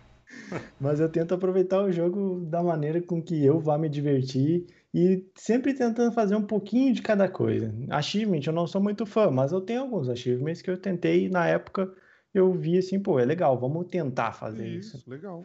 Mas 0.80 1.00
eu 1.00 1.10
tento 1.10 1.34
aproveitar 1.34 1.82
o 1.84 1.92
jogo 1.92 2.42
da 2.46 2.62
maneira 2.62 3.02
com 3.02 3.22
que 3.22 3.44
eu 3.44 3.60
vá 3.60 3.78
me 3.78 3.90
divertir 3.90 4.66
e 4.94 5.26
sempre 5.36 5.74
tentando 5.74 6.12
fazer 6.12 6.36
um 6.36 6.46
pouquinho 6.46 6.94
de 6.94 7.02
cada 7.02 7.28
coisa. 7.28 7.74
Achievement, 7.90 8.42
eu 8.46 8.54
não 8.54 8.68
sou 8.68 8.82
muito 8.82 9.06
fã, 9.06 9.32
mas 9.32 9.52
eu 9.52 9.60
tenho 9.60 9.82
alguns 9.82 10.08
achievements 10.08 10.62
que 10.62 10.70
eu 10.70 10.78
tentei 10.78 11.26
e 11.26 11.30
na 11.30 11.48
época 11.48 11.92
eu 12.34 12.54
vi 12.54 12.78
assim, 12.78 13.00
pô, 13.00 13.20
é 13.20 13.26
legal, 13.26 13.60
vamos 13.60 13.88
tentar 13.88 14.34
fazer 14.34 14.68
isso. 14.68 14.98
Isso, 14.98 15.10
legal. 15.10 15.44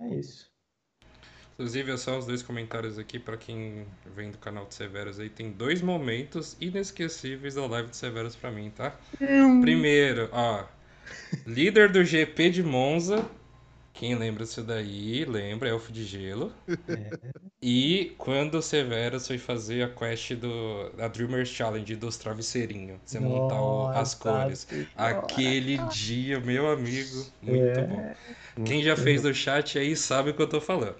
É 0.00 0.14
isso. 0.14 0.50
Inclusive, 1.54 1.90
é 1.90 1.96
só 1.96 2.18
os 2.18 2.26
dois 2.26 2.42
comentários 2.42 2.98
aqui 2.98 3.18
pra 3.18 3.36
quem 3.38 3.86
vem 4.14 4.30
do 4.30 4.36
canal 4.36 4.66
de 4.66 4.74
Severus 4.74 5.18
aí. 5.18 5.30
Tem 5.30 5.50
dois 5.50 5.80
momentos 5.80 6.54
inesquecíveis 6.60 7.54
da 7.54 7.66
live 7.66 7.88
de 7.88 7.96
Severus 7.96 8.36
pra 8.36 8.50
mim, 8.50 8.70
tá? 8.70 8.94
Primeiro, 9.62 10.28
ó. 10.32 10.66
Líder 11.46 11.90
do 11.90 12.04
GP 12.04 12.50
de 12.50 12.62
Monza. 12.62 13.24
Quem 13.96 14.14
lembra 14.14 14.44
disso 14.44 14.62
daí? 14.62 15.24
Lembra, 15.24 15.68
Elfo 15.68 15.90
de 15.92 16.04
Gelo. 16.04 16.52
E 17.60 18.14
quando 18.18 18.56
o 18.56 18.62
Severus 18.62 19.26
foi 19.26 19.36
fazer 19.38 19.82
a 19.82 19.88
quest 19.94 20.32
do, 20.34 20.90
da 20.92 21.08
Dreamers 21.08 21.48
Challenge 21.50 21.96
dos 21.96 22.16
travesseirinhos. 22.16 23.00
Você 23.04 23.18
montar 23.20 23.60
o- 23.62 23.90
as 23.92 24.14
Nossa 24.14 24.18
cores. 24.18 24.66
Aquele 24.96 25.76
dia, 25.78 26.40
meu 26.40 26.68
amigo, 26.70 27.30
muito 27.42 27.82
É. 27.82 27.82
bom. 27.82 28.10
Quem 28.64 28.82
já 28.82 28.96
fez 28.96 29.22
do 29.22 29.34
chat 29.34 29.78
aí 29.78 29.96
sabe 29.96 30.30
o 30.30 30.34
que 30.36 30.42
eu 30.42 30.48
tô 30.48 30.60
falando. 30.60 30.96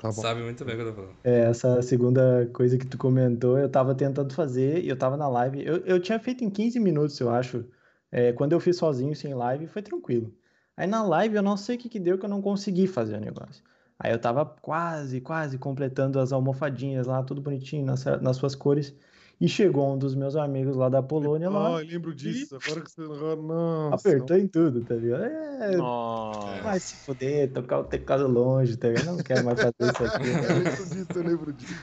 Tá 0.00 0.12
bom. 0.12 0.22
Sabe 0.22 0.42
muito 0.42 0.64
bem 0.64 0.74
o 0.74 0.78
que 0.78 0.84
eu 0.84 0.90
tô 0.94 1.02
falando. 1.02 1.18
É, 1.24 1.42
essa 1.50 1.80
segunda 1.82 2.48
coisa 2.52 2.78
que 2.78 2.86
tu 2.86 2.98
comentou, 2.98 3.58
eu 3.58 3.70
tava 3.70 3.94
tentando 3.94 4.34
fazer 4.34 4.84
e 4.84 4.88
eu 4.88 4.98
tava 4.98 5.16
na 5.16 5.28
live. 5.28 5.64
Eu, 5.64 5.84
eu 5.86 6.00
tinha 6.02 6.18
feito 6.18 6.44
em 6.44 6.50
15 6.50 6.80
minutos, 6.80 7.18
eu 7.20 7.30
acho. 7.30 7.68
É, 8.10 8.32
quando 8.32 8.52
eu 8.52 8.60
fiz 8.60 8.76
sozinho, 8.76 9.14
sem 9.14 9.34
live, 9.34 9.66
foi 9.68 9.82
tranquilo. 9.82 10.34
Aí 10.76 10.86
na 10.86 11.02
live 11.02 11.36
eu 11.36 11.42
não 11.42 11.56
sei 11.56 11.76
o 11.76 11.78
que 11.78 11.88
que 11.88 12.00
deu 12.00 12.18
que 12.18 12.24
eu 12.24 12.30
não 12.30 12.42
consegui 12.42 12.86
fazer 12.86 13.16
o 13.16 13.20
negócio. 13.20 13.62
Aí 13.98 14.10
eu 14.10 14.18
tava 14.18 14.44
quase, 14.44 15.20
quase 15.20 15.58
completando 15.58 16.18
as 16.18 16.32
almofadinhas 16.32 17.06
lá, 17.06 17.22
tudo 17.22 17.40
bonitinho, 17.40 17.86
nas, 17.86 18.04
nas 18.20 18.36
suas 18.36 18.54
cores. 18.54 18.94
E 19.40 19.48
chegou 19.48 19.92
um 19.92 19.98
dos 19.98 20.14
meus 20.14 20.36
amigos 20.36 20.76
lá 20.76 20.88
da 20.88 21.02
Polônia 21.02 21.50
lá. 21.50 21.78
Ah, 21.78 21.82
eu 21.82 21.86
lembro 21.88 22.14
disso. 22.14 22.56
Agora 22.64 22.80
que 22.80 22.90
você. 22.90 23.02
Nossa. 23.02 24.08
Apertou 24.08 24.36
em 24.36 24.46
tudo, 24.46 24.82
tá 24.82 24.94
ligado? 24.94 25.24
É, 25.24 25.76
Nossa. 25.76 26.62
vai 26.62 26.78
se 26.78 26.94
fuder, 26.94 27.52
tocar 27.52 27.80
o 27.80 27.84
teclado 27.84 28.28
longe, 28.28 28.76
tá 28.76 28.88
ligado? 28.88 29.06
Eu 29.08 29.16
não 29.16 29.22
quero 29.22 29.44
mais 29.44 29.60
fazer 29.60 29.74
isso 29.80 30.04
aqui. 30.04 30.28
Eu 30.30 30.42
né? 30.42 30.48
lembro 30.48 30.84
disso, 30.86 31.06
eu 31.14 31.22
lembro 31.24 31.52
disso. 31.52 31.74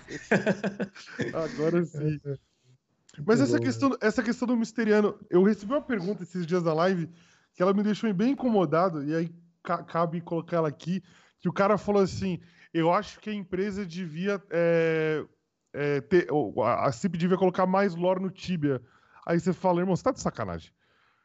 Agora 1.33 1.85
sim. 1.85 2.19
Mas 3.25 3.41
essa 3.41 3.59
questão, 3.59 3.97
essa 3.99 4.23
questão 4.23 4.47
do 4.47 4.55
misteriano, 4.55 5.15
eu 5.29 5.43
recebi 5.43 5.73
uma 5.73 5.81
pergunta 5.81 6.23
esses 6.23 6.45
dias 6.45 6.63
da 6.63 6.73
live 6.73 7.09
que 7.59 7.63
ela 7.63 7.73
me 7.73 7.83
deixou 7.83 8.13
bem 8.13 8.31
incomodado, 8.31 9.03
e 9.03 9.13
aí 9.13 9.29
ca- 9.61 9.83
cabe 9.83 10.21
colocar 10.21 10.55
ela 10.55 10.69
aqui, 10.69 11.03
que 11.41 11.49
o 11.49 11.51
cara 11.51 11.77
falou 11.77 12.01
assim, 12.01 12.39
eu 12.73 12.89
acho 12.89 13.19
que 13.19 13.29
a 13.29 13.33
empresa 13.33 13.85
devia 13.85 14.41
é, 14.49 15.25
é, 15.73 15.99
ter, 15.99 16.31
ou 16.31 16.63
a 16.63 16.89
CIP 16.89 17.17
devia 17.17 17.35
colocar 17.37 17.65
mais 17.65 17.93
lore 17.95 18.21
no 18.21 18.29
Tibia. 18.31 18.81
Aí 19.27 19.37
você 19.37 19.51
fala, 19.51 19.81
irmão, 19.81 19.93
você 19.93 20.03
tá 20.03 20.11
de 20.13 20.21
sacanagem. 20.21 20.71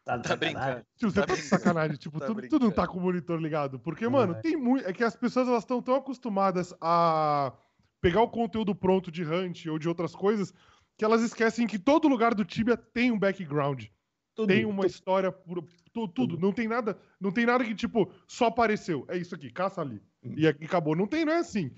Tá, 0.05 0.19
Tá 0.19 0.31
sacanagem. 0.31 0.55
brincando. 0.57 0.87
Tipo, 0.97 1.11
você 1.13 1.21
Tá 1.21 1.27
tá, 1.29 1.35
de 1.35 1.43
sacanagem. 1.43 1.97
Tipo, 1.99 2.19
Tá 2.19 2.27
tu, 2.27 2.35
tu 2.49 2.59
não 2.59 2.73
tá 2.73 2.89
com 2.89 2.99
o 2.99 3.01
monitor 3.01 3.41
ligado. 3.41 3.79
Porque, 3.79 4.09
mano, 4.09 4.33
é. 4.35 4.41
tem 4.41 4.57
muito. 4.57 4.89
É 4.89 4.93
que 4.93 5.05
as 5.05 5.15
pessoas 5.15 5.47
elas 5.47 5.63
estão 5.63 5.81
tão 5.81 5.95
acostumadas 5.95 6.75
a 6.81 7.53
pegar 8.01 8.23
o 8.23 8.29
conteúdo 8.29 8.75
pronto 8.75 9.09
de 9.13 9.23
Hunt 9.25 9.67
ou 9.67 9.79
de 9.79 9.89
outras 9.89 10.17
coisas 10.17 10.53
que 10.99 11.05
elas 11.05 11.23
esquecem 11.23 11.65
que 11.69 11.79
todo 11.79 12.09
lugar 12.09 12.35
do 12.35 12.45
Tibia 12.45 12.77
tem 12.77 13.13
um 13.13 13.19
background. 13.21 13.85
Tudo, 14.35 14.49
tem 14.49 14.65
uma 14.65 14.83
tudo. 14.83 14.87
história. 14.91 15.31
Por, 15.33 15.65
tu- 15.93 16.09
tudo. 16.09 16.39
Não 16.39 16.53
tem 16.53 16.67
nada. 16.69 16.99
Não 17.21 17.31
tem 17.31 17.47
nada 17.47 17.65
que, 17.65 17.75
tipo, 17.75 18.11
só 18.27 18.47
apareceu. 18.47 19.05
É 19.09 19.17
isso 19.17 19.35
aqui, 19.35 19.51
caça 19.51 19.81
ali. 19.81 20.03
Hum. 20.25 20.35
E, 20.37 20.47
aqui 20.47 20.65
acabou. 20.65 20.97
Não 20.97 21.07
tem, 21.07 21.25
não 21.25 21.33
é 21.33 21.39
assim. 21.39 21.71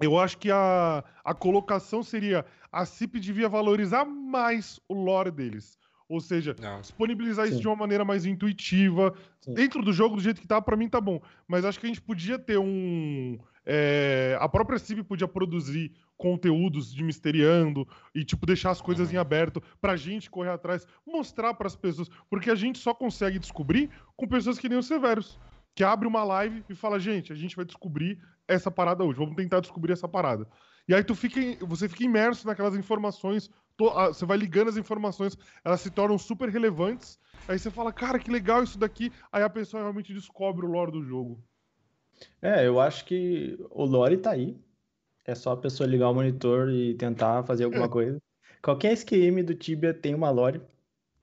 Eu 0.00 0.18
acho 0.18 0.38
que 0.38 0.50
a, 0.50 1.04
a 1.24 1.34
colocação 1.34 2.02
seria. 2.02 2.44
A 2.70 2.84
CIP 2.84 3.20
devia 3.20 3.48
valorizar 3.48 4.04
mais 4.04 4.80
o 4.88 4.94
lore 4.94 5.30
deles. 5.30 5.78
Ou 6.08 6.20
seja, 6.20 6.54
Não. 6.60 6.80
disponibilizar 6.80 7.46
isso 7.46 7.54
Sim. 7.56 7.60
de 7.62 7.66
uma 7.68 7.76
maneira 7.76 8.04
mais 8.04 8.26
intuitiva. 8.26 9.14
Sim. 9.40 9.54
Dentro 9.54 9.82
do 9.82 9.92
jogo, 9.92 10.16
do 10.16 10.22
jeito 10.22 10.40
que 10.40 10.46
tá, 10.46 10.60
pra 10.60 10.76
mim 10.76 10.88
tá 10.88 11.00
bom. 11.00 11.20
Mas 11.48 11.64
acho 11.64 11.80
que 11.80 11.86
a 11.86 11.88
gente 11.88 12.02
podia 12.02 12.38
ter 12.38 12.58
um. 12.58 13.38
É, 13.66 14.36
a 14.40 14.48
própria 14.48 14.78
CIB 14.78 15.02
podia 15.02 15.26
produzir 15.26 15.92
conteúdos 16.16 16.92
de 16.92 17.02
misteriando 17.02 17.86
e, 18.14 18.24
tipo, 18.24 18.46
deixar 18.46 18.70
as 18.70 18.80
coisas 18.80 19.12
em 19.12 19.16
aberto 19.16 19.62
pra 19.80 19.96
gente 19.96 20.30
correr 20.30 20.50
atrás, 20.50 20.86
mostrar 21.06 21.54
pras 21.54 21.74
pessoas. 21.74 22.08
Porque 22.28 22.50
a 22.50 22.54
gente 22.54 22.78
só 22.78 22.94
consegue 22.94 23.38
descobrir 23.38 23.90
com 24.16 24.28
pessoas 24.28 24.58
que 24.58 24.68
nem 24.68 24.78
o 24.78 24.82
Severus. 24.82 25.38
Que 25.74 25.82
abre 25.82 26.06
uma 26.06 26.22
live 26.22 26.64
e 26.68 26.74
fala, 26.74 27.00
gente, 27.00 27.32
a 27.32 27.36
gente 27.36 27.56
vai 27.56 27.64
descobrir 27.64 28.18
essa 28.46 28.70
parada 28.70 29.02
hoje. 29.02 29.18
Vamos 29.18 29.34
tentar 29.34 29.60
descobrir 29.60 29.92
essa 29.92 30.06
parada. 30.06 30.46
E 30.86 30.94
aí 30.94 31.02
tu 31.02 31.14
fica, 31.14 31.40
você 31.64 31.88
fica 31.88 32.04
imerso 32.04 32.46
naquelas 32.46 32.76
informações, 32.76 33.50
você 33.76 34.24
vai 34.24 34.36
ligando 34.36 34.68
as 34.68 34.76
informações, 34.76 35.36
elas 35.64 35.80
se 35.80 35.90
tornam 35.90 36.18
super 36.18 36.48
relevantes. 36.48 37.18
Aí 37.48 37.58
você 37.58 37.70
fala, 37.70 37.92
cara, 37.92 38.18
que 38.18 38.30
legal 38.30 38.62
isso 38.62 38.78
daqui. 38.78 39.10
Aí 39.32 39.42
a 39.42 39.50
pessoa 39.50 39.82
realmente 39.82 40.12
descobre 40.12 40.64
o 40.64 40.70
lore 40.70 40.92
do 40.92 41.02
jogo. 41.02 41.42
É, 42.40 42.66
eu 42.66 42.80
acho 42.80 43.04
que 43.04 43.58
o 43.70 43.84
lore 43.84 44.16
tá 44.16 44.32
aí. 44.32 44.56
É 45.26 45.34
só 45.34 45.52
a 45.52 45.56
pessoa 45.56 45.88
ligar 45.88 46.10
o 46.10 46.14
monitor 46.14 46.70
e 46.70 46.94
tentar 46.94 47.44
fazer 47.44 47.64
alguma 47.64 47.88
coisa. 47.90 48.20
Qualquer 48.62 48.92
SQM 48.92 49.42
do 49.42 49.54
Tibia 49.54 49.94
tem 49.94 50.14
uma 50.14 50.30
lore. 50.30 50.60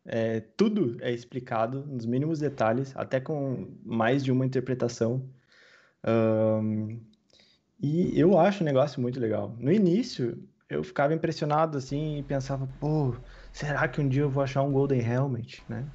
É, 0.05 0.39
tudo 0.57 0.97
é 1.01 1.11
explicado 1.11 1.85
nos 1.85 2.05
mínimos 2.05 2.39
detalhes, 2.39 2.91
até 2.95 3.19
com 3.19 3.67
mais 3.83 4.23
de 4.23 4.31
uma 4.31 4.45
interpretação. 4.45 5.29
Ahn, 6.03 6.99
e 7.81 8.19
eu 8.19 8.39
acho 8.39 8.63
o 8.63 8.65
negócio 8.65 9.01
muito 9.01 9.19
legal. 9.19 9.55
No 9.59 9.71
início, 9.71 10.47
eu 10.69 10.83
ficava 10.83 11.13
impressionado 11.13 11.77
assim 11.77 12.19
e 12.19 12.23
pensava, 12.23 12.67
pô, 12.79 13.15
será 13.51 13.87
que 13.87 13.99
um 13.99 14.07
dia 14.07 14.21
eu 14.21 14.29
vou 14.29 14.43
achar 14.43 14.61
um 14.63 14.71
Golden 14.71 15.01
Helmet, 15.01 15.63
né? 15.67 15.85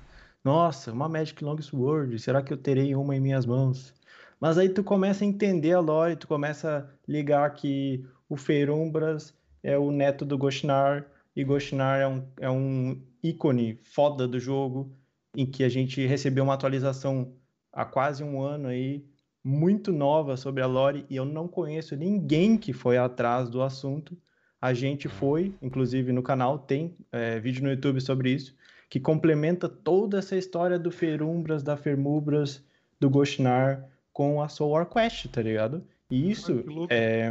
Nossa, 0.45 0.93
uma 0.93 1.09
Magic 1.09 1.43
Longsword, 1.43 2.19
será 2.19 2.43
que 2.43 2.53
eu 2.53 2.57
terei 2.57 2.95
uma 2.95 3.17
em 3.17 3.21
minhas 3.21 3.47
mãos? 3.47 3.95
Mas 4.41 4.59
aí 4.59 4.69
tu 4.69 4.85
começa 4.85 5.25
a 5.25 5.27
entender 5.27 5.73
a 5.73 5.81
lore, 5.81 6.17
tu 6.17 6.29
começa 6.29 6.79
a 6.79 7.11
ligar 7.11 7.53
que 7.55 8.05
o 8.29 8.37
Ferumbras 8.37 9.35
é 9.63 9.79
o 9.79 9.91
neto 9.91 10.25
do 10.25 10.37
Goshinar, 10.37 11.07
e 11.35 11.45
Goshinar 11.45 12.01
é 12.01 12.07
um, 12.07 12.27
é 12.41 12.51
um 12.51 13.03
ícone 13.23 13.79
foda 13.83 14.27
do 14.27 14.39
jogo, 14.39 14.93
em 15.35 15.45
que 15.47 15.65
a 15.65 15.69
gente 15.69 16.07
recebeu 16.07 16.45
uma 16.45 16.55
atualização 16.55 17.35
há 17.73 17.85
quase 17.85 18.23
um 18.25 18.41
ano 18.41 18.69
aí, 18.69 19.05
muito 19.43 19.93
nova 19.93 20.37
sobre 20.37 20.63
a 20.63 20.67
lore, 20.67 21.07
e 21.09 21.17
eu 21.17 21.25
não 21.25 21.47
conheço 21.47 21.95
ninguém 21.97 22.57
que 22.57 22.73
foi 22.73 22.99
atrás 22.99 23.49
do 23.49 23.63
assunto. 23.63 24.17
A 24.61 24.73
gente 24.75 25.09
foi, 25.09 25.55
inclusive 25.63 26.11
no 26.13 26.23
canal 26.23 26.59
tem 26.59 26.97
é, 27.13 27.39
vídeo 27.39 27.63
no 27.63 27.71
YouTube 27.71 28.01
sobre 28.01 28.31
isso, 28.31 28.57
que 28.89 28.99
complementa 28.99 29.69
toda 29.69 30.19
essa 30.19 30.37
história 30.37 30.79
do 30.79 30.91
Ferumbras, 30.91 31.63
da 31.63 31.77
Fermubras, 31.77 32.65
do 32.99 33.11
Goshinar 33.11 33.87
com 34.17 34.41
a 34.41 34.49
Soul 34.49 34.71
War 34.71 34.87
Quest, 34.87 35.29
tá 35.29 35.43
ligado? 35.43 35.87
E 36.11 36.31
isso, 36.31 36.65
louco. 36.67 36.89
é, 36.91 37.31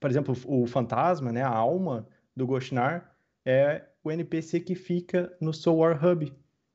por 0.00 0.08
exemplo, 0.08 0.34
o 0.46 0.66
fantasma, 0.66 1.30
né, 1.30 1.42
a 1.42 1.50
alma 1.50 2.08
do 2.34 2.46
Goshinar 2.46 3.14
é 3.44 3.84
o 4.02 4.10
NPC 4.10 4.60
que 4.60 4.74
fica 4.74 5.30
no 5.38 5.52
Soul 5.52 5.80
War 5.80 6.02
Hub. 6.02 6.32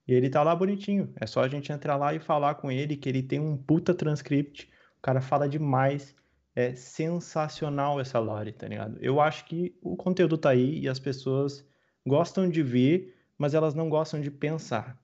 E 0.07 0.13
ele 0.13 0.29
tá 0.29 0.43
lá 0.43 0.55
bonitinho. 0.55 1.11
É 1.19 1.25
só 1.25 1.41
a 1.41 1.47
gente 1.47 1.71
entrar 1.71 1.95
lá 1.95 2.13
e 2.13 2.19
falar 2.19 2.53
com 2.55 2.71
ele 2.71 2.95
que 2.95 3.09
ele 3.09 3.23
tem 3.23 3.39
um 3.39 3.57
puta 3.57 3.95
transcript. 3.95 4.69
O 4.99 5.01
cara 5.01 5.19
fala 5.19 5.49
demais. 5.49 6.15
É 6.55 6.75
sensacional 6.75 7.99
essa 7.99 8.19
lore, 8.19 8.51
tá 8.51 8.67
ligado? 8.67 8.99
Eu 9.01 9.19
acho 9.19 9.45
que 9.45 9.75
o 9.81 9.97
conteúdo 9.97 10.37
tá 10.37 10.51
aí 10.51 10.77
e 10.77 10.87
as 10.87 10.99
pessoas 10.99 11.65
gostam 12.05 12.47
de 12.47 12.61
ver, 12.61 13.17
mas 13.35 13.55
elas 13.55 13.73
não 13.73 13.89
gostam 13.89 14.21
de 14.21 14.29
pensar 14.29 14.95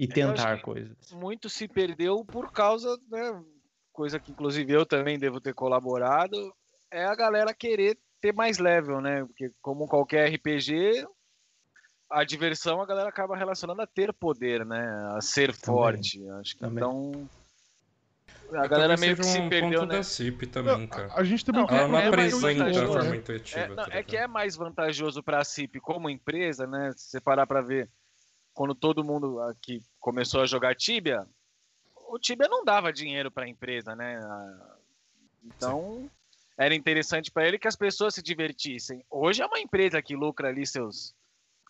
e 0.00 0.08
tentar 0.08 0.62
coisas. 0.62 1.12
muito 1.12 1.50
se 1.50 1.68
perdeu 1.68 2.24
por 2.24 2.50
causa, 2.50 2.96
né, 3.10 3.44
coisa 3.94 4.18
que 4.18 4.32
inclusive 4.32 4.72
eu 4.72 4.84
também 4.84 5.18
devo 5.18 5.40
ter 5.40 5.54
colaborado, 5.54 6.52
é 6.90 7.04
a 7.04 7.14
galera 7.14 7.54
querer 7.54 7.96
ter 8.20 8.34
mais 8.34 8.58
level, 8.58 9.00
né? 9.00 9.24
Porque 9.24 9.50
como 9.62 9.86
qualquer 9.86 10.34
RPG, 10.34 11.06
a 12.10 12.24
diversão 12.24 12.82
a 12.82 12.86
galera 12.86 13.08
acaba 13.08 13.36
relacionando 13.36 13.80
a 13.80 13.86
ter 13.86 14.12
poder, 14.12 14.66
né? 14.66 15.12
A 15.16 15.20
ser 15.20 15.54
forte. 15.54 16.20
Acho 16.40 16.54
que 16.54 16.60
Também. 16.60 16.84
então 16.84 17.28
a 18.52 18.66
galera 18.66 18.96
meio 18.96 19.16
que 19.16 19.22
seja 19.22 19.38
se 19.38 19.40
um 19.40 19.48
perdeu, 19.48 19.80
ponto 19.80 19.92
né? 19.92 19.96
da 19.98 20.02
CIP 20.02 20.46
também, 20.46 20.86
cara. 20.86 21.08
A, 21.12 21.20
a 21.20 21.24
gente 21.24 21.44
também 21.44 21.62
Não, 21.62 21.68
Ela 21.76 21.88
não 21.88 21.98
é 21.98 22.10
mais 22.10 22.34
apresenta 22.34 22.52
de 22.52 22.58
vantajoso, 22.58 22.92
forma 22.92 23.10
né? 23.10 23.16
intuitiva. 23.16 23.60
É, 23.60 23.68
não, 23.68 23.76
tá 23.76 23.88
é 23.90 24.02
que 24.02 24.16
é 24.16 24.26
mais 24.26 24.56
vantajoso 24.56 25.22
para 25.22 25.38
a 25.38 25.44
CIP 25.44 25.80
como 25.80 26.10
empresa, 26.10 26.66
né? 26.66 26.92
Se 26.96 27.10
você 27.10 27.20
parar 27.20 27.46
para 27.46 27.62
ver, 27.62 27.90
quando 28.52 28.74
todo 28.74 29.04
mundo 29.04 29.40
aqui 29.40 29.80
começou 29.98 30.40
a 30.40 30.46
jogar 30.46 30.74
Tibia, 30.74 31.26
o 32.14 32.18
Tibia 32.18 32.48
não 32.48 32.64
dava 32.64 32.92
dinheiro 32.92 33.30
para 33.30 33.44
a 33.44 33.48
empresa, 33.48 33.94
né? 33.94 34.16
A- 34.16 34.76
Então, 35.44 36.10
era 36.56 36.74
interessante 36.74 37.30
para 37.30 37.46
ele 37.46 37.58
que 37.58 37.68
as 37.68 37.76
pessoas 37.76 38.14
se 38.14 38.22
divertissem. 38.22 39.04
Hoje 39.10 39.42
é 39.42 39.46
uma 39.46 39.58
empresa 39.60 40.00
que 40.00 40.14
lucra 40.16 40.48
ali 40.48 40.66
seus 40.66 41.14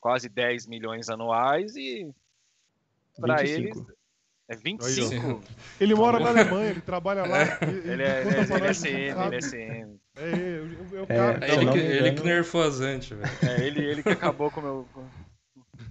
quase 0.01 0.29
10 0.29 0.67
milhões 0.67 1.09
anuais 1.09 1.75
e 1.77 2.09
para 3.21 3.39
25. 3.39 3.79
eles 3.79 3.95
é 4.47 4.57
25. 4.57 5.43
Ele 5.81 5.95
mora 5.95 6.21
na 6.21 6.29
Alemanha, 6.29 6.71
ele 6.71 6.83
trabalha 6.83 7.23
lá. 7.25 7.39
Ele 7.63 8.03
é, 8.03 8.21
ele 8.21 8.37
é, 8.37 8.57
ele 8.57 8.67
é 8.67 8.75
CM, 8.75 9.27
ele 9.27 9.37
é 9.37 9.41
CM. 9.41 10.01
É, 10.17 10.23
é, 10.23 10.27
é, 10.27 10.99
é 10.99 11.01
o 11.01 11.05
É, 11.05 11.07
cara. 11.07 11.47
É 11.47 11.55
ele, 11.55 11.71
que, 11.71 11.79
me 11.79 11.85
ele 11.85 12.03
que 12.03 12.09
engano- 12.11 12.25
nerfou 12.25 12.63
a 12.63 12.69
Zante, 12.71 13.15
velho. 13.15 13.33
É, 13.43 13.67
ele, 13.67 13.83
ele 13.83 14.03
que 14.03 14.11
acabou 14.11 14.51
com 14.51 14.61
o 14.61 14.63
meu. 14.63 14.89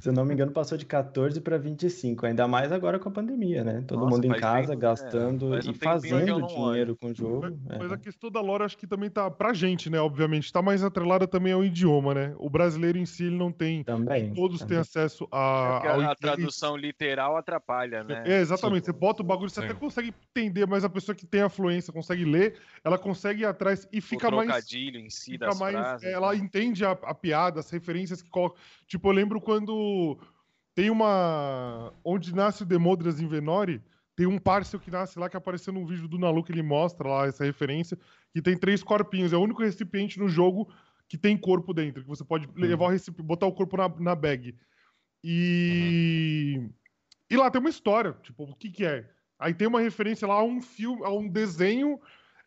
Se 0.04 0.10
eu 0.10 0.14
não 0.14 0.26
me 0.26 0.34
engano, 0.34 0.51
passou 0.51 0.78
de 0.78 0.86
14 0.86 1.39
para 1.39 1.58
25, 1.58 2.26
ainda 2.26 2.45
mais 2.45 2.74
agora 2.74 2.99
com 2.99 3.08
a 3.08 3.12
pandemia, 3.14 3.64
né? 3.64 3.86
Todo 3.88 4.01
Nossa, 4.01 4.18
mundo 4.18 4.26
em 4.26 4.38
casa, 4.38 4.72
tempo, 4.72 4.82
gastando 4.82 5.56
é, 5.56 5.60
e 5.60 5.74
fazendo 5.74 6.45
dinheiro 6.45 6.93
com 6.93 7.08
o 7.08 7.16
jogo. 7.16 7.39
Mas, 7.43 7.54
é. 7.70 7.80
mas 7.80 7.91
a 7.93 7.97
questão 7.97 8.30
da 8.30 8.41
lore, 8.41 8.66
acho 8.66 8.78
que 8.78 8.86
também 8.86 9.10
tá 9.10 9.32
pra 9.32 9.54
gente, 9.54 9.89
né? 9.89 10.01
Obviamente, 10.01 10.51
tá 10.51 10.62
mais 10.62 10.84
atrelada 10.84 11.26
também 11.26 11.54
ao 11.54 11.64
idioma, 11.64 12.14
né? 12.14 12.36
O 12.38 12.49
brasileiro 12.49 12.97
em 12.97 13.06
si, 13.06 13.28
ele 13.28 13.38
não 13.38 13.49
tem. 13.49 13.82
Também. 13.86 14.34
Todos 14.34 14.60
têm 14.60 14.68
também. 14.68 14.82
acesso 14.82 15.24
É 15.24 15.28
a. 15.32 15.93
ao 15.93 16.01
a, 16.01 16.12
a 16.12 16.16
tradução 16.18 16.76
literal 16.76 17.38
atrapalha, 17.38 18.04
né? 18.04 18.24
É, 18.26 18.41
exatamente. 18.41 18.88
Você 18.88 18.91
bota 18.91 19.22
o 19.22 19.26
bagulho, 19.26 19.49
você 19.49 19.62
Sim. 19.62 19.68
até 19.68 19.74
consegue 19.74 20.14
entender, 20.36 20.68
mas 20.68 20.84
a 20.84 20.89
pessoa 20.89 21.16
que 21.16 21.26
tem 21.26 21.43
a 21.43 21.49
fluência, 21.49 21.93
consegue 21.93 22.26
ler, 22.26 22.60
ela 22.84 22.97
consegue 22.97 23.43
ir 23.43 23.45
atrás 23.45 23.88
e 23.89 24.01
fica 24.01 24.28
o 24.28 24.36
mais. 24.36 24.70
em 24.74 25.10
si 25.10 25.32
Fica 25.32 25.45
das 25.45 25.58
mais. 25.58 25.74
frases. 25.74 26.10
ela 26.10 26.34
né? 26.34 26.39
entende 26.39 26.84
a, 26.84 26.91
a 26.91 27.14
piada, 27.14 27.62
as 27.62 27.70
referências 27.70 28.22
que 28.22 28.30
coloca. 28.30 28.60
Tipo, 28.94 29.10
eu 29.10 29.14
lembro 29.14 29.41
quando 29.41 30.20
tem 30.76 30.91
uma. 30.91 31.91
Onde 32.06 32.36
nasce 32.36 32.62
o 32.62 32.66
Demodras 32.66 33.20
em 33.20 33.28
Venori, 33.28 33.82
tem 34.16 34.28
um 34.28 34.38
parcel 34.38 34.80
que 34.80 34.91
nasce 34.91 35.18
lá 35.18 35.28
que 35.28 35.36
apareceu 35.36 35.74
num 35.74 35.84
vídeo 35.84 36.08
do 36.08 36.20
Nalu 36.20 36.44
que 36.44 36.52
ele 36.52 36.62
mostra 36.62 37.10
lá 37.10 37.26
essa 37.26 37.44
referência, 37.44 37.98
que 38.32 38.39
tem 38.39 38.56
três 38.56 38.84
corpinhos. 38.84 39.34
É 39.34 39.36
o 39.36 39.41
único 39.41 39.64
recipiente 39.64 40.20
no 40.20 40.30
jogo 40.30 40.72
que 41.10 41.18
tem 41.18 41.36
corpo 41.36 41.74
dentro, 41.74 42.04
que 42.04 42.08
você 42.08 42.24
pode 42.24 42.48
levar 42.56 42.86
o 42.86 42.89
recipiente, 42.89 43.26
botar 43.26 43.48
o 43.48 43.52
corpo 43.52 43.78
na, 43.78 43.89
na 43.89 44.14
bag. 44.14 44.56
E. 45.24 46.62
E 47.32 47.36
lá 47.36 47.50
tem 47.50 47.60
uma 47.60 47.72
história, 47.72 48.16
tipo, 48.22 48.44
o 48.44 48.56
que 48.56 48.70
que 48.70 48.86
é? 48.86 49.10
Aí 49.39 49.56
tem 49.56 49.68
uma 49.68 49.82
referência 49.82 50.28
lá 50.28 50.36
a 50.36 50.44
um 50.44 50.62
filme, 50.62 51.04
a 51.04 51.10
um 51.10 51.28
desenho 51.28 52.00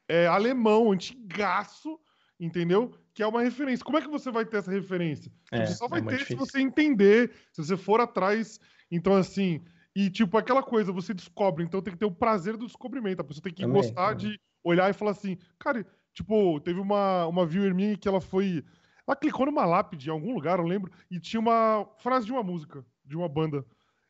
é, 0.07 0.29
alemão, 0.29 0.93
antigaço, 0.93 1.99
entendeu? 2.39 2.97
Que 3.17 3.23
é 3.23 3.27
uma 3.27 3.43
referência. 3.43 3.83
Como 3.83 3.97
é 3.97 4.03
que 4.03 4.09
você 4.09 4.31
vai 4.31 4.45
ter 4.45 4.59
essa 4.59 4.71
referência? 4.71 5.33
É, 5.51 5.65
você 5.65 5.75
só 5.75 5.89
vai 5.89 6.03
é 6.03 6.05
ter 6.05 6.25
se 6.27 6.35
difícil. 6.35 6.37
você 6.37 6.61
entender, 6.61 7.33
se 7.51 7.65
você 7.65 7.75
for 7.75 7.99
atrás. 7.99 8.61
Então, 8.91 9.17
assim, 9.17 9.65
e 9.95 10.11
tipo, 10.11 10.37
aquela 10.37 10.63
coisa, 10.63 10.93
você 10.93 11.15
descobre, 11.15 11.65
então 11.65 11.81
tem 11.81 11.95
que 11.95 11.99
ter 11.99 12.05
o 12.05 12.15
prazer 12.15 12.59
do 12.59 12.67
descobrimento. 12.67 13.23
A 13.23 13.25
pessoa 13.25 13.43
tem 13.43 13.55
que 13.55 13.63
Também, 13.63 13.75
gostar 13.75 14.15
também. 14.15 14.33
de 14.33 14.41
olhar 14.63 14.91
e 14.91 14.93
falar 14.93 15.13
assim, 15.13 15.39
cara, 15.59 15.87
tipo, 16.13 16.61
teve 16.61 16.79
uma, 16.79 17.27
uma 17.27 17.47
viewer 17.47 17.75
minha 17.75 17.97
que 17.97 18.07
ela 18.07 18.21
foi. 18.21 18.63
Ela 19.09 19.17
clicou 19.17 19.47
numa 19.47 19.65
lápide 19.65 20.09
em 20.09 20.13
algum 20.13 20.35
lugar, 20.35 20.59
eu 20.59 20.67
lembro, 20.67 20.93
e 21.11 21.19
tinha 21.19 21.41
uma 21.41 21.89
frase 21.99 22.27
de 22.27 22.33
uma 22.33 22.43
música, 22.43 22.85
de 23.03 23.17
uma 23.17 23.31
banda. 23.31 23.65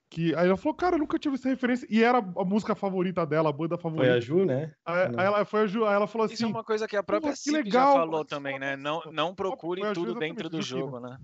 Que, 0.09 0.35
aí 0.37 0.47
ela 0.47 0.57
falou, 0.57 0.75
cara, 0.75 0.95
eu 0.95 1.01
nunca 1.01 1.19
tive 1.19 1.35
essa 1.35 1.49
referência. 1.49 1.87
E 1.91 2.03
era 2.03 2.19
a 2.19 2.45
música 2.45 2.75
favorita 2.75 3.27
dela, 3.27 3.51
a 3.51 3.53
banda 3.53 3.77
Foi 3.77 3.91
favorita. 3.91 4.15
a 4.15 4.21
Ju, 4.21 4.45
né? 4.45 4.73
Aí, 4.85 5.07
aí 5.17 5.27
ela 5.27 5.45
foi 5.45 5.63
a 5.63 5.67
Ju, 5.67 5.85
aí 5.85 5.95
ela 5.95 6.07
falou 6.07 6.27
assim. 6.27 6.35
Isso 6.35 6.45
é 6.45 6.49
uma 6.49 6.65
coisa 6.65 6.87
que 6.87 6.97
a 6.97 7.03
própria 7.03 7.33
que 7.33 7.39
CIP 7.39 7.53
já 7.53 7.81
legal, 7.81 7.95
falou 7.95 8.21
mas 8.21 8.29
também, 8.29 8.59
né? 8.59 8.77
Não, 8.77 9.03
não 9.13 9.35
procure 9.35 9.81
Foi 9.81 9.93
tudo 9.95 10.15
dentro 10.15 10.49
do 10.49 10.63
jogo, 10.63 11.01
né? 11.01 11.19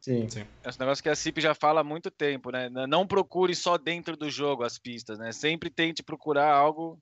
Sim. 0.00 0.26
É 0.62 0.68
um 0.68 0.72
negócio 0.78 1.02
que 1.02 1.08
a 1.08 1.16
CIP 1.16 1.40
já 1.40 1.54
fala 1.54 1.80
há 1.80 1.84
muito 1.84 2.10
tempo, 2.10 2.50
né? 2.50 2.68
Não 2.88 3.06
procure 3.06 3.54
só 3.54 3.76
dentro 3.76 4.16
do 4.16 4.30
jogo 4.30 4.62
as 4.62 4.78
pistas, 4.78 5.18
né? 5.18 5.32
Sempre 5.32 5.68
tente 5.70 6.02
procurar 6.02 6.52
algo 6.52 7.00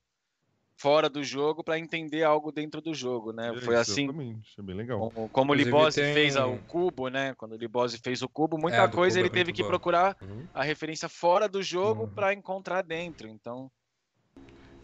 fora 0.77 1.09
do 1.09 1.23
jogo 1.23 1.63
para 1.63 1.79
entender 1.79 2.25
algo 2.25 2.51
dentro 2.53 2.81
do 2.81 2.93
jogo, 2.95 3.33
né? 3.33 3.49
É, 3.49 3.61
Foi 3.61 3.77
assim 3.77 4.03
Exatamente, 4.05 4.49
é 4.59 4.63
bem 4.63 4.77
legal. 4.77 5.11
como, 5.11 5.29
como 5.29 5.53
o 5.53 5.55
Libose 5.55 6.01
tem- 6.01 6.13
fez 6.13 6.37
o 6.37 6.59
cubo, 6.67 7.09
né? 7.09 7.35
Quando 7.35 7.53
o 7.53 7.57
Libose 7.57 7.99
fez 7.99 8.23
o 8.23 8.29
cubo, 8.29 8.59
muita 8.59 8.85
É, 8.85 8.89
coisa 8.89 9.19
cubo 9.19 9.27
ele 9.27 9.29
é 9.29 9.33
teve 9.33 9.45
muito 9.47 9.57
que 9.57 9.63
boa. 9.63 9.71
procurar 9.71 10.17
Uhum. 10.23 10.47
a 10.53 10.63
referência 10.63 11.09
fora 11.09 11.49
do 11.49 11.63
jogo 11.63 12.03
Uhum. 12.03 12.09
para 12.09 12.33
encontrar 12.35 12.83
dentro. 12.83 13.29
Então, 13.29 13.71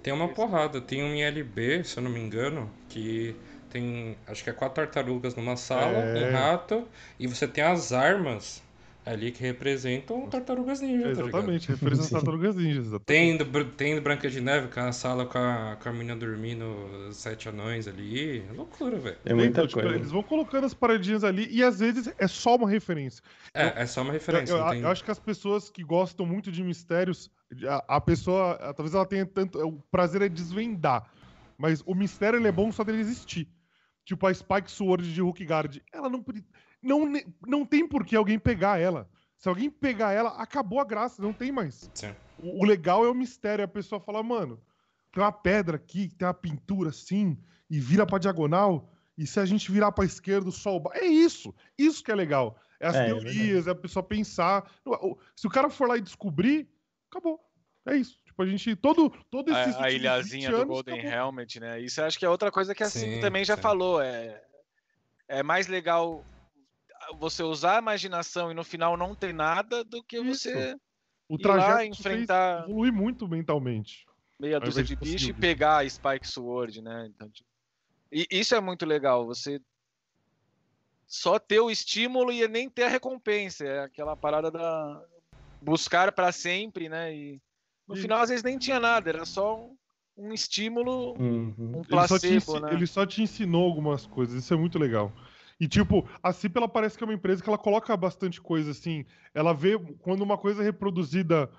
Tem 0.03 0.12
uma 0.14 0.28
porrada, 0.28 0.80
tem 0.80 1.03
um 1.03 1.14
ILB, 1.14 1.84
se 1.84 1.99
eu 1.99 2.03
não 2.03 2.11
me 2.11 2.18
engano, 2.18 2.70
que 2.88 3.36
tem, 3.68 4.16
acho 4.26 4.43
que 4.43 4.49
é 4.49 4.53
quatro 4.53 4.76
tartarugas 4.82 5.34
numa 5.34 5.57
sala, 5.57 5.99
É. 5.99 6.26
um 6.26 6.32
rato, 6.32 6.88
e 7.18 7.26
você 7.26 7.47
tem 7.47 7.62
as 7.62 7.93
armas 7.93 8.62
ali 9.05 9.32
que 9.32 9.42
representam 9.42 10.28
tartarugas 10.28 10.80
ninja, 10.80 11.03
tá 11.05 11.09
ligado? 11.22 11.28
Exatamente, 11.28 11.72
às 11.72 11.78
Sim. 12.07 12.11
tartarugas 12.14 12.55
ninjas. 12.57 12.86
exatamente. 12.86 13.05
Tem 13.07 13.36
do, 13.36 13.44
Br- 13.44 13.74
tem 13.76 13.94
do 13.94 14.01
Branca 14.03 14.28
de 14.28 14.40
Neve, 14.40 14.68
com 14.68 14.80
a 14.80 14.92
sala 14.92 15.24
com 15.26 15.38
a, 15.38 15.76
com 15.82 15.88
a 15.88 15.92
menina 15.92 16.14
dormindo, 16.16 16.64
os 17.09 17.16
sete 17.16 17.48
anões 17.48 17.88
ali. 17.88 18.40
É 18.48 18.53
loucura, 18.53 18.98
velho. 18.98 19.16
Tem 19.24 19.34
muita 19.34 19.48
Então, 19.51 19.66
tipo, 19.66 19.80
coisa. 19.80 19.96
eles 19.96 20.11
vão 20.11 20.22
colocando 20.22 20.64
as 20.66 20.74
paradinhas 20.74 21.24
ali 21.24 21.48
e 21.51 21.64
às 21.64 21.78
vezes 21.80 22.12
é 22.18 22.26
só 22.28 22.57
uma 22.57 22.68
referência. 22.68 23.22
É, 23.55 23.82
é 23.82 23.86
só 23.86 24.03
uma 24.03 24.11
Eu, 24.11 24.12
referência. 24.14 24.53
eu- 24.53 24.68
tem... 24.70 24.80
eu 24.82 24.88
acho 24.88 25.03
que 25.03 25.11
as 25.11 25.18
pessoas 25.18 25.70
que 25.70 25.82
gostam 25.82 26.26
muito 26.26 26.53
de 26.53 26.62
mistérios, 26.62 27.30
a, 27.66 27.96
a 27.96 28.01
pessoa, 28.01 28.53
a- 28.53 28.74
talvez 28.74 28.94
ela 28.94 29.07
tenha 29.07 29.24
tanto. 29.26 29.59
O 29.66 29.80
prazer 29.90 30.22
é 30.22 30.28
desvendar. 30.28 31.11
Mas 31.57 31.82
o 31.86 31.94
mistério 31.94 32.38
ele 32.38 32.48
é 32.48 32.53
bom 32.53 32.70
só 32.70 32.84
dele 32.84 33.01
existir. 33.01 33.48
Tipo 34.05 34.26
a 34.26 34.32
Spike 34.34 34.70
Sword 34.70 35.12
de 35.12 35.20
Hookguard. 35.22 35.80
Ela 35.92 36.09
não, 36.09 36.24
não, 36.83 37.12
não 37.47 37.64
tem 37.64 37.87
por 37.87 38.05
que 38.05 38.16
alguém 38.16 38.39
pegar 38.39 38.78
ela. 38.78 39.09
Se 39.37 39.49
alguém 39.49 39.70
pegar 39.70 40.12
ela, 40.12 40.31
acabou 40.31 40.81
a 40.81 40.85
graça, 40.85 41.22
não 41.22 41.33
tem 41.33 41.51
mais. 41.51 41.91
Sim. 41.95 42.14
O, 42.39 42.62
o 42.62 42.66
legal 42.66 43.05
é 43.05 43.11
o 43.11 43.14
mistério. 43.14 43.64
A 43.64 43.68
pessoa 43.68 44.01
fala, 44.01 44.22
mano, 44.22 44.61
tem 45.12 45.22
uma 45.22 45.33
pedra 45.33 45.76
aqui, 45.76 46.09
tem 46.16 46.26
uma 46.26 46.35
pintura 46.35 46.91
assim, 46.91 47.39
e 47.68 47.81
vira 47.81 48.07
pra 48.07 48.18
diagonal. 48.18 48.93
E 49.16 49.26
se 49.26 49.39
a 49.41 49.45
gente 49.45 49.70
virar 49.70 49.93
pra 49.93 50.05
esquerda, 50.05 50.49
o 50.49 50.53
sol. 50.53 50.83
É 50.95 51.05
isso. 51.07 51.55
Isso 51.78 52.03
que 52.03 52.11
é 52.11 52.14
legal. 52.14 52.59
É 52.78 52.87
as 52.87 52.95
É, 52.97 53.03
é 53.03 53.07
teorias, 53.07 53.66
é 53.66 53.70
a 53.70 53.74
pessoa 53.74 54.03
pensar. 54.03 54.70
Se 55.37 55.47
o 55.47 55.51
cara 55.51 55.68
for 55.68 55.89
lá 55.89 55.97
e 55.97 56.01
descobrir, 56.01 56.68
acabou. 57.11 57.39
É 57.87 57.97
isso. 57.97 58.18
Tipo, 58.24 58.43
a 58.43 58.47
gente. 58.47 58.76
Todo, 58.76 59.11
todo 59.31 59.51
esse. 59.51 59.59
a, 59.59 59.85
a 59.85 59.89
20 59.89 59.95
ilhazinha 59.95 60.51
do 60.51 60.57
anos, 60.57 60.68
Golden 60.68 61.01
acabou. 61.01 61.16
Helmet, 61.18 61.61
né? 61.61 61.81
Isso 61.81 62.01
eu 62.01 62.05
acho 62.07 62.18
que 62.18 62.24
é 62.24 62.31
outra 62.31 62.51
coisa 62.51 62.74
que 62.74 62.83
a 62.83 62.89
Sim, 62.89 63.20
também 63.20 63.45
já 63.45 63.57
sim. 63.57 63.62
falou. 63.62 64.01
É, 64.01 64.43
é 65.28 65.43
mais 65.43 65.66
legal 65.66 66.24
você 67.18 67.42
usar 67.42 67.76
a 67.76 67.78
imaginação 67.80 68.50
e 68.50 68.54
no 68.54 68.64
final 68.64 68.96
não 68.96 69.14
ter 69.14 69.32
nada 69.32 69.82
do 69.84 70.02
que 70.02 70.20
Isso. 70.20 70.48
você 70.50 70.76
O 71.28 71.34
ir 71.34 71.42
lá 71.42 71.42
trajeto 71.42 71.78
fez 71.78 72.00
enfrentar- 72.00 72.64
evoluir 72.64 72.92
muito 72.92 73.28
mentalmente. 73.28 74.04
meia 74.38 74.58
dúzia 74.58 74.82
de 74.82 74.96
bicho 74.96 75.30
e 75.30 75.34
pegar 75.34 75.78
a 75.78 75.88
Spike 75.88 76.26
Sword, 76.26 76.80
né? 76.82 77.06
Então, 77.14 77.28
tipo, 77.30 77.48
e 78.12 78.26
isso 78.30 78.54
é 78.54 78.61
muito 78.61 78.84
legal, 78.86 79.26
você 79.26 79.61
só 81.06 81.38
ter 81.38 81.61
o 81.61 81.70
estímulo 81.70 82.32
e 82.32 82.46
nem 82.48 82.68
ter 82.70 82.84
a 82.84 82.88
recompensa, 82.88 83.64
é 83.64 83.80
aquela 83.80 84.16
parada 84.16 84.50
da 84.50 85.04
buscar 85.61 86.12
pra 86.12 86.32
sempre, 86.32 86.88
né? 86.88 87.14
E 87.14 87.40
no 87.86 87.94
Isso. 87.94 88.02
final 88.02 88.20
às 88.20 88.28
vezes 88.30 88.42
nem 88.44 88.58
tinha 88.58 88.78
nada, 88.80 89.11
era 89.11 89.24
só 89.24 89.56
um, 89.56 89.76
um 90.16 90.32
estímulo, 90.32 91.14
Uhum. 91.18 91.54
um 91.58 91.84
Ele 91.88 92.08
só, 92.08 92.18
te 92.18 92.28
placebo, 92.28 92.61
né? 92.61 92.72
ele 92.74 92.86
só 92.86 93.04
te 93.04 93.22
ensinou 93.22 93.64
algumas 93.66 94.06
coisas, 94.06 94.42
isso 94.42 94.54
é 94.54 94.56
muito 94.56 94.78
legal. 94.78 95.12
E, 95.61 95.68
tipo, 95.68 96.08
a 96.22 96.32
CIP, 96.32 96.56
ela 96.56 96.68
parece 96.68 96.96
que 96.96 97.04
é 97.04 97.06
uma 97.06 97.12
empresa 97.14 97.42
que 97.42 97.48
ela 97.48 97.58
coloca 97.58 97.94
bastante 97.94 98.40
coisa, 98.40 98.70
assim. 98.70 99.04
Ela 99.34 99.52
vê 99.52 99.78
quando 100.00 100.22
uma 100.22 100.38
coisa 100.38 100.62
é 100.62 100.64
reproduzida, 100.64 101.50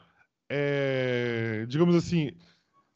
é, 0.50 1.66
digamos 1.68 1.96
assim, 1.96 2.32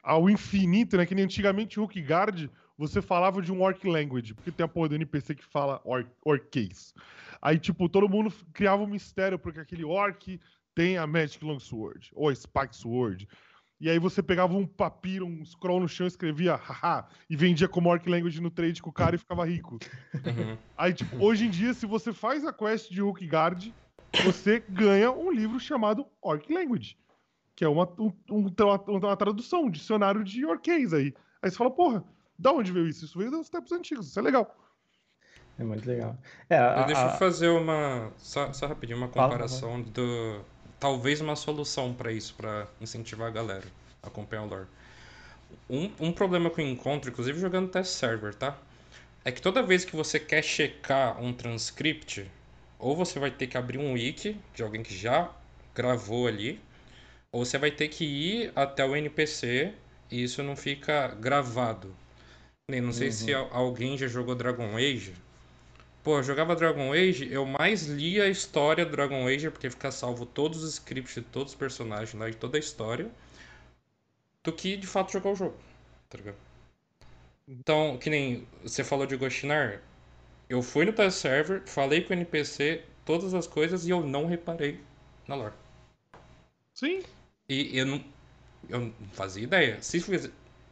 ao 0.03 0.27
infinito, 0.29 0.97
né? 0.97 1.05
Que 1.05 1.13
nem 1.13 1.25
antigamente 1.25 1.79
o 1.79 1.85
Guard 1.85 2.49
você 2.77 3.01
falava 3.01 3.41
de 3.41 3.53
um 3.53 3.61
orc 3.61 3.87
language, 3.87 4.33
porque 4.33 4.51
tem 4.51 4.65
a 4.65 4.67
porra 4.67 4.89
do 4.89 4.95
NPC 4.95 5.35
que 5.35 5.45
fala 5.45 5.79
orc, 5.85 6.09
orquês. 6.23 6.93
Aí, 7.41 7.57
tipo, 7.57 7.87
todo 7.87 8.09
mundo 8.09 8.33
criava 8.51 8.83
um 8.83 8.87
mistério, 8.87 9.39
porque 9.39 9.59
aquele 9.59 9.85
orc 9.85 10.39
tem 10.73 10.97
a 10.97 11.07
Magic 11.07 11.43
Longsword, 11.45 12.11
ou 12.13 12.29
a 12.29 12.35
Spike 12.35 12.75
Sword. 12.75 13.27
E 13.79 13.89
aí 13.89 13.99
você 13.99 14.23
pegava 14.23 14.53
um 14.55 14.65
papiro, 14.65 15.25
um 15.25 15.43
scroll 15.45 15.79
no 15.81 15.87
chão, 15.87 16.07
escrevia 16.07 16.55
haha, 16.55 17.05
e 17.29 17.35
vendia 17.35 17.67
como 17.67 17.89
orc 17.89 18.07
language 18.09 18.39
no 18.41 18.49
trade 18.49 18.81
com 18.81 18.89
o 18.89 18.93
cara 18.93 19.15
e 19.15 19.19
ficava 19.19 19.45
rico. 19.45 19.77
Uhum. 20.13 20.57
Aí, 20.77 20.93
tipo, 20.93 21.17
hoje 21.23 21.45
em 21.45 21.49
dia, 21.49 21.73
se 21.73 21.85
você 21.85 22.13
faz 22.13 22.45
a 22.45 22.53
quest 22.53 22.89
de 22.89 23.01
Hookguard, 23.01 23.73
você 24.23 24.63
ganha 24.69 25.11
um 25.11 25.29
livro 25.29 25.59
chamado 25.59 26.05
Orc 26.21 26.51
Language. 26.51 26.97
Que 27.53 27.65
é 27.65 27.69
uma, 27.69 27.83
um- 27.99 28.11
um- 28.31 28.53
uma, 28.87 29.15
tradução, 29.17 29.65
um 29.65 29.69
dicionário 29.69 30.23
de 30.23 30.45
orquês 30.45 30.93
aí. 30.93 31.13
Aí 31.41 31.51
você 31.51 31.57
fala, 31.57 31.69
porra, 31.71 32.03
da 32.39 32.51
onde 32.53 32.71
veio 32.71 32.87
isso? 32.87 33.03
Isso 33.05 33.17
veio 33.17 33.31
dos 33.31 33.49
tempos 33.49 33.71
antigos, 33.73 34.07
isso 34.07 34.19
é 34.19 34.21
legal. 34.21 34.55
É 35.57 35.63
muito 35.63 35.85
legal. 35.87 36.17
É, 36.49 36.57
a, 36.57 36.75
Mas 36.77 36.85
deixa 36.87 37.01
eu 37.01 37.07
a- 37.07 37.11
fazer 37.11 37.47
uma. 37.49 38.11
Só, 38.17 38.51
só 38.51 38.67
rapidinho, 38.67 38.97
uma 38.97 39.07
Fala, 39.07 39.27
comparação 39.29 39.81
do. 39.81 40.41
Talvez 40.79 41.21
uma 41.21 41.35
solução 41.35 41.93
pra 41.93 42.11
isso, 42.11 42.35
pra 42.35 42.67
incentivar 42.81 43.27
a 43.27 43.31
galera 43.31 43.65
a 44.03 44.07
acompanhar 44.07 44.43
o 44.43 44.47
lore. 44.47 44.67
Um, 45.69 45.91
um 45.99 46.11
problema 46.11 46.49
que 46.49 46.61
eu 46.61 46.67
encontro, 46.67 47.09
inclusive 47.09 47.39
jogando 47.39 47.69
test 47.69 47.91
server, 47.93 48.33
tá? 48.35 48.57
É 49.25 49.31
que 49.31 49.41
toda 49.41 49.63
vez 49.63 49.85
que 49.85 49.95
você 49.95 50.19
quer 50.19 50.43
checar 50.43 51.21
um 51.23 51.33
transcript, 51.33 52.29
ou 52.79 52.95
você 52.95 53.19
vai 53.19 53.31
ter 53.31 53.47
que 53.47 53.57
abrir 53.57 53.77
um 53.79 53.93
wiki 53.93 54.37
de 54.55 54.63
alguém 54.63 54.83
que 54.83 54.95
já 54.97 55.31
gravou 55.75 56.27
ali, 56.27 56.61
ou 57.31 57.45
você 57.45 57.57
vai 57.57 57.71
ter 57.71 57.89
que 57.89 58.05
ir 58.05 58.53
até 58.55 58.85
o 58.85 58.95
NPC 58.95 59.73
e 60.11 60.23
isso 60.23 60.43
não 60.43 60.55
fica 60.55 61.09
gravado. 61.19 61.95
Nem 62.69 62.81
não 62.81 62.93
sei 62.93 63.11
se 63.11 63.33
al- 63.33 63.49
alguém 63.53 63.97
já 63.97 64.07
jogou 64.07 64.35
Dragon 64.35 64.77
Age. 64.77 65.13
Pô, 66.05 66.19
eu 66.19 66.23
jogava 66.23 66.55
Dragon 66.55 66.93
Age, 66.93 67.27
eu 67.33 67.47
mais 67.47 67.87
lia 67.87 68.25
a 68.25 68.29
história 68.29 68.85
do 68.85 68.91
Dragon 68.91 69.27
Age, 69.27 69.49
porque 69.49 69.71
fica 69.71 69.91
salvo 69.91 70.23
todos 70.23 70.63
os 70.63 70.73
scripts 70.75 71.15
de 71.15 71.21
todos 71.23 71.53
os 71.53 71.57
personagens 71.57 72.13
lá, 72.13 72.29
de 72.29 72.37
toda 72.37 72.57
a 72.57 72.59
história, 72.59 73.09
do 74.43 74.53
que 74.53 74.77
de 74.77 74.87
fato 74.87 75.11
jogar 75.11 75.31
o 75.31 75.35
jogo, 75.35 75.57
tá 76.07 76.17
ligado? 76.17 76.37
Então, 77.47 77.97
que 77.97 78.09
nem 78.09 78.47
você 78.61 78.83
falou 78.83 79.07
de 79.07 79.17
Ghostinar, 79.17 79.81
eu 80.47 80.61
fui 80.61 80.85
no 80.85 80.93
test 80.93 81.17
server, 81.19 81.63
falei 81.65 82.01
com 82.03 82.13
o 82.13 82.15
NPC 82.15 82.83
todas 83.03 83.33
as 83.33 83.47
coisas 83.47 83.87
e 83.87 83.89
eu 83.89 84.01
não 84.05 84.27
reparei 84.27 84.79
na 85.27 85.35
lore. 85.35 85.55
Sim, 86.75 87.01
E 87.49 87.77
eu 87.77 87.85
não, 87.87 88.03
eu 88.69 88.79
não 88.81 88.93
fazia 89.13 89.43
ideia. 89.43 89.81
Se 89.81 89.99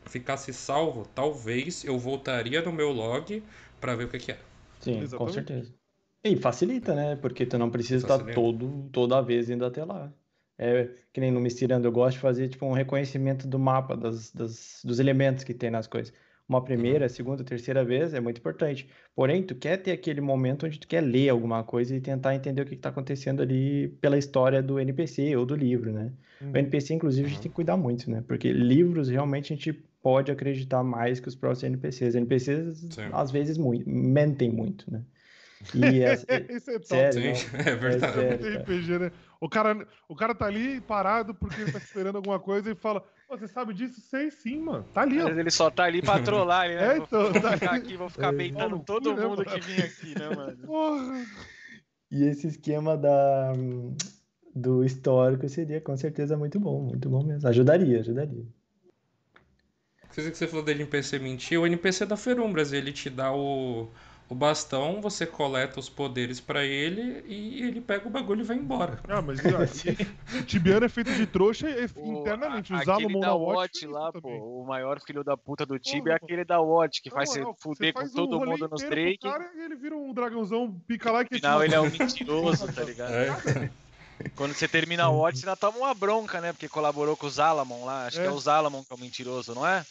ficasse 0.06 0.54
salvo, 0.54 1.08
talvez 1.16 1.84
eu 1.84 1.98
voltaria 1.98 2.62
no 2.62 2.72
meu 2.72 2.92
log 2.92 3.44
pra 3.82 3.96
ver 3.96 4.06
o 4.06 4.10
que, 4.10 4.20
que 4.20 4.32
é. 4.34 4.40
Sim, 4.84 4.96
com 4.96 5.02
Exatamente. 5.04 5.34
certeza. 5.34 5.74
E 6.24 6.36
facilita, 6.38 6.96
né? 6.96 7.16
Porque 7.18 7.46
tu 7.46 7.58
não 7.58 7.70
precisa 7.70 7.98
estar 8.04 8.18
Facilita. 8.18 8.34
todo, 8.42 8.90
toda 8.92 9.22
vez 9.22 9.50
indo 9.50 9.66
até 9.66 9.84
lá. 9.84 10.14
É 10.58 10.86
que 11.12 11.20
nem 11.20 11.32
no 11.32 11.40
Mistirando, 11.42 11.88
eu 11.88 11.92
gosto 11.92 12.16
de 12.16 12.22
fazer 12.22 12.48
tipo 12.50 12.66
um 12.66 12.74
reconhecimento 12.74 13.48
do 13.48 13.58
mapa, 13.60 13.98
das, 13.98 14.32
das- 14.32 14.82
dos 14.86 15.00
elementos 15.00 15.44
que 15.44 15.54
tem 15.54 15.70
nas 15.72 15.88
coisas. 15.88 16.14
Uma 16.48 16.64
primeira, 16.64 17.10
segunda, 17.10 17.44
terceira 17.44 17.84
vez 17.84 18.14
é 18.14 18.20
muito 18.20 18.38
importante. 18.40 18.88
Porém, 19.16 19.44
tu 19.46 19.56
quer 19.56 19.78
ter 19.78 19.92
aquele 19.92 20.22
momento 20.22 20.66
onde 20.66 20.80
tu 20.80 20.88
quer 20.88 21.02
ler 21.02 21.30
alguma 21.30 21.64
coisa 21.64 21.96
e 21.96 22.02
tentar 22.02 22.36
entender 22.36 22.62
o 22.62 22.66
que 22.66 22.76
está 22.76 22.90
acontecendo 22.90 23.42
ali 23.42 23.90
pela 24.02 24.18
história 24.18 24.62
do 24.62 24.80
NPC 24.80 25.36
ou 25.36 25.46
do 25.46 25.56
livro, 25.56 25.92
né? 25.92 26.14
Uhum. 26.40 26.52
O 26.54 26.58
NPC, 26.58 26.94
inclusive, 26.94 27.26
a 27.26 27.30
gente 27.30 27.38
Uhum. 27.38 27.42
tem 27.44 27.52
que 27.52 27.56
cuidar 27.56 27.78
muito, 27.78 28.10
né? 28.12 28.22
Porque 28.22 28.52
livros 28.54 29.10
realmente 29.10 29.54
a 29.54 29.56
gente 29.56 29.90
pode 30.04 30.32
acreditar 30.32 30.84
mais 30.84 31.20
que 31.20 31.28
os 31.30 31.36
próprios 31.36 31.64
NPCs. 31.64 32.14
NPCs, 32.14 32.78
Sim. 32.92 33.10
às 33.12 33.32
vezes, 33.32 33.58
muito, 33.58 33.90
mentem 33.90 34.52
muito, 34.52 34.92
né? 34.92 35.02
E 35.74 36.02
essa- 36.02 36.26
Isso 36.52 36.70
é 36.70 36.74
top. 36.74 36.86
sério, 36.88 37.36
Sim, 37.36 37.48
não, 37.54 37.60
é 37.66 37.76
verdade. 37.76 38.14
sério, 38.14 38.38
Tem 38.44 38.52
cara. 38.52 38.64
RPG, 38.64 39.00
né? 39.00 39.12
O 39.40 39.50
cara, 39.50 39.88
o 40.10 40.16
cara 40.16 40.36
tá 40.36 40.46
ali 40.46 40.82
parado 40.82 41.34
porque 41.34 41.62
ele 41.62 41.72
tá 41.72 41.78
esperando 41.80 42.18
alguma 42.18 42.38
coisa 42.40 42.70
e 42.72 42.76
fala: 42.76 43.02
"Pô, 43.28 43.38
Você 43.38 43.48
sabe 43.48 43.74
disso? 43.74 44.00
Sei 44.02 44.30
sim, 44.30 44.60
mano. 44.62 44.84
Tá 44.94 45.02
ali, 45.02 45.22
ó. 45.22 45.30
ele 45.30 45.50
só 45.52 45.70
tá 45.72 45.86
ali 45.86 46.02
pra 46.02 46.20
trollar, 46.20 46.66
ele, 46.66 46.76
né? 46.76 46.84
É, 46.94 46.96
vou, 46.96 47.06
então, 47.06 47.32
vou 47.32 47.42
tá 47.42 47.52
ficar 47.58 47.72
ali. 47.72 47.82
aqui, 47.84 47.98
vou 47.98 48.10
ficar 48.10 48.34
É. 48.34 48.38
beitando 48.38 48.76
no 48.78 48.84
todo 48.84 49.14
né, 49.16 49.26
mundo 49.26 49.44
mano? 49.46 49.46
que 49.46 49.60
vinha 49.62 49.86
aqui, 49.86 50.20
né, 50.20 50.30
mano? 50.36 50.58
Porra. 50.68 51.26
E 52.12 52.26
esse 52.26 52.48
esquema 52.48 52.96
da, 52.98 53.54
do 54.54 54.84
histórico 54.84 55.48
seria 55.50 55.82
com 55.82 55.96
certeza 55.98 56.38
muito 56.38 56.60
bom, 56.60 56.82
muito 56.82 57.10
bom 57.10 57.24
mesmo. 57.24 57.48
Ajudaria, 57.48 58.00
ajudaria. 58.02 58.46
Coisa 60.14 60.30
que 60.32 60.38
você 60.38 60.48
falou 60.48 60.64
dele 60.64 60.84
NPC 60.84 61.18
mentir, 61.20 61.60
o 61.60 61.66
NPC 61.66 62.06
da 62.06 62.16
Ferumbras, 62.16 62.72
ele 62.72 62.92
te 62.94 63.10
dá 63.10 63.32
o, 63.34 63.90
o 64.30 64.36
bastão, 64.36 65.02
você 65.02 65.26
coleta 65.26 65.80
os 65.80 65.90
poderes 65.90 66.40
pra 66.40 66.64
ele 66.64 67.24
e 67.28 67.64
ele 67.64 67.82
pega 67.82 68.08
o 68.08 68.12
bagulho 68.12 68.42
e 68.42 68.44
vai 68.44 68.56
embora. 68.58 69.00
Ah, 69.08 69.24
mas 69.24 69.40
ó, 69.44 70.38
o 70.40 70.44
Tibiano 70.44 70.86
é 70.86 70.90
feito 70.90 71.12
de 71.16 71.26
trouxa 71.26 71.68
e- 71.68 71.90
O- 71.96 72.22
internamente. 72.22 72.72
a- 72.72 72.76
O 72.76 72.80
aquele 72.80 72.86
Salomon 73.00 73.20
da 73.22 73.34
Watch 73.34 73.56
Watch 73.58 73.88
lá, 73.88 74.12
também. 74.12 74.40
pô, 74.40 74.62
o 74.62 74.66
maior 74.68 75.00
filho 75.02 75.24
da 75.24 75.36
puta 75.36 75.66
do 75.66 75.80
Tibia 75.80 76.14
é 76.14 76.16
aquele 76.16 76.46
da 76.46 76.62
Watch, 76.62 77.02
que 77.02 77.10
Na 77.10 77.16
faz 77.16 77.30
você 77.30 77.40
moral, 77.40 77.58
fuder 77.60 77.94
com 77.94 78.00
faz 78.02 78.12
um 78.12 78.16
todo 78.16 78.40
mundo 78.46 78.68
nos 78.70 78.84
Drake. 78.84 79.18
Cara, 79.18 79.50
ele 79.58 79.76
vira 79.76 79.96
um 79.96 80.14
dragãozão, 80.14 80.80
pica 80.88 81.12
lá 81.12 81.22
No 81.24 81.30
que 81.30 81.36
final 81.36 81.64
ele 81.64 81.74
é 81.74 81.82
um 81.82 81.90
mentiroso, 81.90 82.72
tá 82.72 82.84
ligado? 82.86 83.14
É. 83.14 83.72
Quando 84.36 84.54
você 84.54 84.68
termina 84.68 85.06
a 85.06 85.10
Watch, 85.10 85.40
você 85.40 85.48
ainda 85.48 85.58
toma 85.58 85.80
uma 85.80 85.94
bronca, 85.96 86.40
né? 86.40 86.54
Porque 86.54 86.70
colaborou 86.70 87.18
com 87.18 87.26
o 87.26 87.30
Zalamon 87.32 87.84
lá. 87.84 88.06
Acho 88.06 88.18
que 88.18 88.24
É. 88.24 88.28
é 88.28 88.32
o 88.32 88.40
Zalamon 88.40 88.84
que 88.84 88.94
é 88.94 88.96
o 88.96 89.00
mentiroso, 89.00 89.56
não 89.56 89.68
é? 89.68 89.84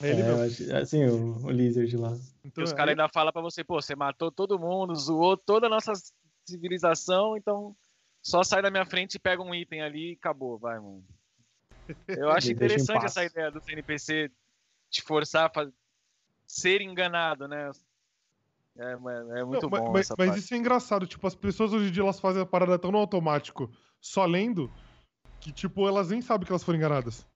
É 0.00 0.10
ele 0.10 0.22
É, 0.22 0.44
acho- 0.44 0.74
assim, 0.76 1.04
o, 1.06 1.46
o 1.46 1.50
Lizard 1.50 1.96
lá. 1.96 2.12
E 2.44 2.48
Então, 2.48 2.64
os 2.64 2.72
é- 2.72 2.74
caras 2.74 2.90
ainda 2.92 3.08
falam 3.08 3.32
pra 3.32 3.42
você, 3.42 3.62
pô, 3.62 3.80
você 3.80 3.94
matou 3.94 4.30
todo 4.32 4.58
mundo, 4.58 4.94
zoou 4.94 5.36
toda 5.36 5.66
a 5.66 5.70
nossa 5.70 5.92
civilização, 6.48 7.36
então 7.36 7.76
só 8.22 8.42
sai 8.42 8.62
da 8.62 8.70
minha 8.70 8.84
frente 8.86 9.14
e 9.14 9.18
pega 9.20 9.42
um 9.42 9.54
item 9.54 9.82
ali 9.82 10.12
e 10.12 10.14
acabou, 10.14 10.58
vai, 10.58 10.78
mano. 10.78 11.04
Eu 12.08 12.30
acho 12.30 12.50
interessante 12.50 13.04
essa 13.04 13.24
ideia 13.24 13.50
do 13.50 13.60
CNPC 13.62 14.30
te 14.90 15.02
forçar 15.02 15.50
a 15.54 15.66
ser 16.46 16.80
enganado, 16.80 17.46
né? 17.46 17.70
É, 18.76 18.96
mano, 18.96 19.36
é 19.36 19.44
muito 19.44 19.62
Não, 19.62 19.70
bom 19.70 19.92
mas, 19.92 20.06
essa 20.06 20.14
mas 20.16 20.28
parte. 20.28 20.38
isso 20.40 20.54
é 20.54 20.56
engraçado, 20.56 21.06
tipo, 21.06 21.26
as 21.26 21.34
pessoas 21.34 21.72
hoje 21.72 21.88
em 21.88 21.92
dia 21.92 22.02
elas 22.02 22.18
fazem 22.20 22.40
a 22.42 22.46
parada 22.46 22.78
tão 22.78 22.90
no 22.90 22.98
automático, 22.98 23.70
só 24.00 24.24
lendo, 24.24 24.70
que, 25.40 25.52
tipo, 25.52 25.86
elas 25.86 26.10
nem 26.10 26.20
sabem 26.22 26.46
que 26.46 26.52
elas 26.52 26.62
foram 26.64 26.78
enganadas. 26.78 27.26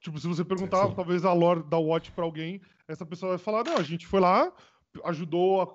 Tipo, 0.00 0.18
se 0.18 0.26
você 0.28 0.44
perguntar, 0.44 0.88
Sim. 0.88 0.94
talvez, 0.94 1.24
a 1.24 1.32
lore 1.32 1.62
da 1.64 1.78
Watch 1.78 2.12
pra 2.12 2.24
alguém, 2.24 2.60
essa 2.86 3.04
pessoa 3.04 3.30
vai 3.30 3.38
falar, 3.38 3.64
não, 3.64 3.76
a 3.76 3.82
gente 3.82 4.06
foi 4.06 4.20
lá, 4.20 4.52
ajudou, 5.04 5.60
a, 5.60 5.66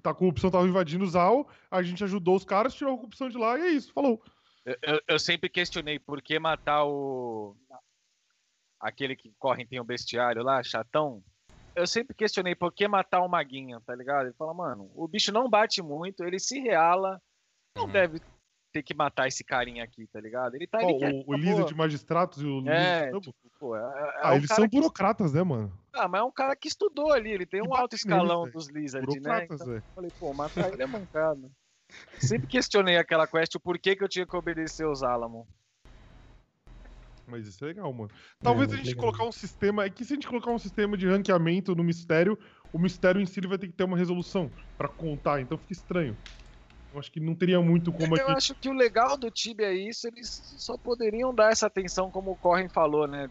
tá, 0.00 0.10
a 0.10 0.14
corrupção 0.14 0.50
tava 0.50 0.66
invadindo 0.66 1.04
o 1.04 1.08
Zal, 1.08 1.48
a 1.70 1.82
gente 1.82 2.02
ajudou 2.04 2.36
os 2.36 2.44
caras, 2.44 2.74
tirou 2.74 2.94
a 2.94 2.96
corrupção 2.96 3.28
de 3.28 3.36
lá, 3.36 3.58
e 3.58 3.62
é 3.62 3.68
isso, 3.70 3.92
falou. 3.92 4.22
Eu, 4.64 4.76
eu- 4.82 5.00
eu 5.08 5.18
sempre 5.18 5.48
questionei 5.50 5.98
por 5.98 6.22
que 6.22 6.38
matar 6.38 6.84
o. 6.84 7.56
Aquele 8.80 9.16
que 9.16 9.32
corre 9.38 9.62
e 9.62 9.66
tem 9.66 9.80
o 9.80 9.84
bestiário 9.84 10.42
lá, 10.42 10.62
chatão. 10.62 11.22
Eu 11.74 11.86
sempre 11.86 12.14
questionei 12.14 12.54
por 12.54 12.72
que 12.72 12.86
matar 12.86 13.20
o 13.22 13.28
Maguinha, 13.28 13.80
tá 13.84 13.94
ligado? 13.94 14.26
Ele 14.26 14.34
fala, 14.34 14.54
mano, 14.54 14.90
o 14.94 15.08
bicho 15.08 15.32
não 15.32 15.48
bate 15.50 15.82
muito, 15.82 16.22
ele 16.22 16.38
se 16.38 16.60
reala, 16.60 17.20
não 17.76 17.84
Uhum. 17.84 17.90
deve 17.92 18.20
ter 18.74 18.82
que 18.82 18.92
matar 18.92 19.28
esse 19.28 19.44
carinha 19.44 19.84
aqui, 19.84 20.04
tá 20.08 20.20
ligado? 20.20 20.56
Ele 20.56 20.66
tá 20.66 20.78
ali 20.78 20.98
que 20.98 21.04
o, 21.06 21.24
o 21.28 21.34
Lisa 21.34 21.62
de 21.64 21.74
Magistratos 21.76 22.42
e 22.42 22.46
o 22.46 22.68
É, 22.68 23.06
de 23.06 23.12
Campo, 23.12 23.26
tipo, 23.26 23.50
pô, 23.60 23.76
é, 23.76 23.80
é 23.80 24.20
ah, 24.20 24.32
um 24.32 24.36
eles 24.36 24.50
são 24.50 24.68
que- 24.68 24.76
burocratas, 24.76 25.32
né, 25.32 25.44
mano? 25.44 25.72
Ah, 25.94 26.08
mas 26.08 26.20
é 26.22 26.24
um 26.24 26.32
cara 26.32 26.56
que 26.56 26.66
estudou 26.66 27.12
ali, 27.12 27.30
ele 27.30 27.46
tem 27.46 27.62
um 27.62 27.72
alto 27.72 27.94
escalão 27.94 28.50
dos 28.50 28.68
Lizard, 28.68 29.06
né? 29.06 29.46
Burocratas, 29.46 29.60
Então, 29.60 29.82
falei, 29.94 30.10
pô, 30.18 30.34
matar 30.34 30.72
ele 30.72 30.82
é 30.82 30.86
mancada. 30.88 31.48
Sempre 32.18 32.48
questionei 32.48 32.96
aquela 32.96 33.28
quest, 33.28 33.54
o 33.54 33.60
porquê 33.60 33.94
que 33.94 34.02
eu 34.02 34.08
tinha 34.08 34.26
que 34.26 34.36
obedecer 34.36 34.84
os 34.88 35.04
Alamon. 35.04 35.46
Mas 37.26 37.46
isso 37.46 37.64
é 37.64 37.68
legal, 37.68 37.92
mano. 37.92 38.10
Talvez 38.42 38.68
a 38.70 38.74
muito 38.74 38.84
gente 38.84 38.96
legal. 38.96 39.12
colocar 39.12 39.24
um 39.28 39.32
sistema. 39.32 39.84
É 39.84 39.88
que 39.90 40.04
se 40.04 40.12
a 40.12 40.16
gente 40.16 40.26
colocar 40.28 40.50
um 40.50 40.58
sistema 40.58 40.96
de 40.96 41.06
ranqueamento 41.08 41.74
no 41.76 41.84
mistério, 41.84 42.36
o 42.72 42.78
mistério 42.78 43.20
em 43.20 43.24
si 43.24 43.38
ele 43.40 43.46
vai 43.46 43.56
ter 43.56 43.68
que 43.68 43.72
ter 43.72 43.84
uma 43.84 43.96
resolução 43.96 44.52
pra 44.76 44.88
contar, 44.88 45.40
então 45.40 45.56
fica 45.56 45.72
estranho. 45.72 46.18
Eu 46.94 47.00
acho 47.00 47.10
que 47.10 47.18
não 47.18 47.34
teria 47.34 47.60
muito 47.60 47.92
como 47.92 48.16
Eu 48.16 48.22
aqui. 48.22 48.32
acho 48.36 48.54
que 48.54 48.68
o 48.68 48.72
legal 48.72 49.16
do 49.16 49.28
Tibia 49.30 49.66
é 49.66 49.74
isso, 49.74 50.06
eles 50.06 50.28
só 50.58 50.78
poderiam 50.78 51.34
dar 51.34 51.50
essa 51.50 51.66
atenção 51.66 52.08
como 52.10 52.30
o 52.30 52.36
Corrin 52.36 52.68
falou, 52.68 53.08
né? 53.08 53.28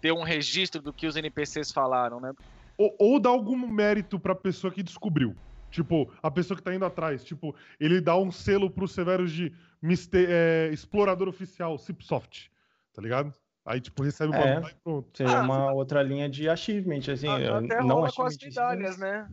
Ter 0.00 0.12
um 0.12 0.22
registro 0.22 0.80
do 0.80 0.92
que 0.92 1.06
os 1.06 1.16
NPCs 1.16 1.72
falaram, 1.72 2.20
né? 2.20 2.32
Ou, 2.78 2.94
ou 2.98 3.20
dar 3.20 3.30
algum 3.30 3.56
mérito 3.56 4.20
pra 4.20 4.34
pessoa 4.36 4.72
que 4.72 4.82
descobriu. 4.84 5.34
Tipo, 5.70 6.12
a 6.22 6.30
pessoa 6.30 6.56
que 6.56 6.62
tá 6.62 6.72
indo 6.74 6.84
atrás. 6.84 7.24
Tipo, 7.24 7.54
ele 7.80 8.00
dá 8.00 8.16
um 8.16 8.30
selo 8.30 8.70
pro 8.70 8.86
Severus 8.86 9.32
de 9.32 9.52
mister- 9.80 10.28
é, 10.30 10.70
explorador 10.72 11.28
oficial, 11.28 11.76
Cipsoft. 11.78 12.50
Tá 12.94 13.02
ligado? 13.02 13.32
Aí, 13.64 13.80
tipo, 13.80 14.02
recebe 14.02 14.32
o 14.32 14.36
É. 14.36 14.54
bagulho 14.54 14.72
e 14.72 14.82
pronto. 14.82 15.16
Seria 15.16 15.38
Ah, 15.38 15.42
uma 15.42 15.72
outra 15.72 16.02
linha 16.02 16.28
de 16.28 16.48
achievement, 16.48 17.00
assim, 17.10 17.26
A- 17.28 17.58
Até 17.58 17.80
não 17.80 17.96
rola 17.96 18.12
com 18.12 18.22
as 18.22 18.36
medalhas, 18.36 18.98
né? 18.98 19.26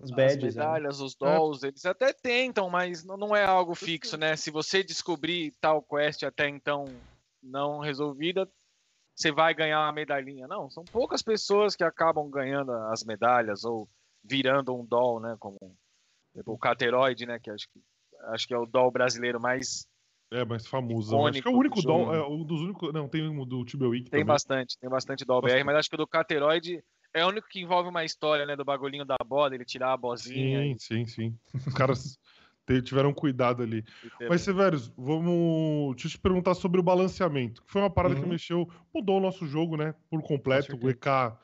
Os 0.00 0.10
As 0.12 0.16
badges, 0.16 0.54
né? 0.54 0.62
medalhas, 0.62 1.00
os 1.00 1.14
dolls, 1.16 1.66
eles 1.66 1.84
até 1.84 2.12
tentam, 2.12 2.70
mas 2.70 3.04
não- 3.04 3.16
não 3.16 3.34
é 3.34 3.44
algo 3.44 3.74
fixo, 3.74 4.16
né? 4.16 4.36
Se 4.36 4.48
você 4.50 4.82
descobrir 4.84 5.52
tal 5.60 5.82
quest 5.82 6.22
até 6.22 6.48
então 6.48 6.84
não 7.42 7.80
resolvida, 7.80 8.48
você 9.14 9.32
vai 9.32 9.52
ganhar 9.54 9.80
uma 9.80 9.92
medalhinha. 9.92 10.46
Não, 10.46 10.70
são 10.70 10.84
poucas 10.84 11.20
pessoas 11.20 11.74
que 11.74 11.82
acabam 11.82 12.30
ganhando 12.30 12.70
as 12.70 13.02
medalhas 13.02 13.64
ou 13.64 13.88
virando 14.22 14.72
um 14.72 14.84
doll, 14.86 15.18
né? 15.18 15.36
Como 15.40 15.56
o 16.46 16.58
Cateroide, 16.58 17.26
né? 17.26 17.40
Que 17.40 17.50
acho 17.50 17.68
que, 17.72 17.80
acho 18.28 18.46
que 18.46 18.54
é 18.54 18.58
o 18.58 18.66
doll 18.66 18.92
brasileiro 18.92 19.40
mais. 19.40 19.88
É, 20.30 20.44
mais 20.44 20.64
famoso. 20.66 21.16
Acho 21.26 21.42
que 21.42 21.48
é 21.48 21.50
o 21.50 21.56
único 21.56 21.76
do 21.80 21.82
dom. 21.82 22.04
jogo. 22.04 22.14
É, 22.14 22.24
um 22.28 22.44
dos 22.44 22.60
únicos. 22.60 22.92
Não, 22.92 23.08
tem 23.08 23.26
um 23.28 23.44
do 23.44 23.64
Tibia 23.64 23.88
Wiki 23.88 24.10
Tem 24.10 24.20
também. 24.20 24.26
bastante, 24.26 24.78
tem 24.78 24.88
bastante 24.88 25.24
doll 25.24 25.40
BR, 25.40 25.46
Bastante. 25.48 25.64
mas 25.64 25.76
acho 25.76 25.88
que 25.88 25.94
o 25.96 25.98
do 25.98 26.06
Cateroide 26.06 26.84
é 27.18 27.24
o 27.24 27.28
único 27.28 27.48
que 27.48 27.60
envolve 27.60 27.88
uma 27.88 28.04
história, 28.04 28.46
né? 28.46 28.56
Do 28.56 28.64
bagulhinho 28.64 29.04
da 29.04 29.16
bola, 29.26 29.54
ele 29.54 29.64
tirar 29.64 29.92
a 29.92 29.96
bozinha. 29.96 30.60
Sim, 30.62 30.76
sim, 30.78 31.06
sim. 31.06 31.38
Os 31.66 31.74
caras 31.74 32.18
tiveram 32.84 33.14
cuidado 33.14 33.62
ali. 33.62 33.84
e 34.20 34.28
Mas, 34.28 34.42
Severus, 34.42 34.88
vamos. 34.96 35.94
Deixa 35.94 36.08
eu 36.08 36.10
te 36.12 36.18
perguntar 36.18 36.54
sobre 36.54 36.80
o 36.80 36.82
balanceamento. 36.82 37.62
Que 37.62 37.72
foi 37.72 37.80
uma 37.80 37.90
parada 37.90 38.14
que 38.14 38.22
Uhum. 38.22 38.28
mexeu, 38.28 38.68
mudou 38.94 39.16
o 39.16 39.20
nosso 39.20 39.46
jogo, 39.46 39.76
né? 39.76 39.94
Por 40.10 40.22
completo. 40.22 40.76
Com 40.76 40.86
O 40.86 40.90
EK 40.90 41.36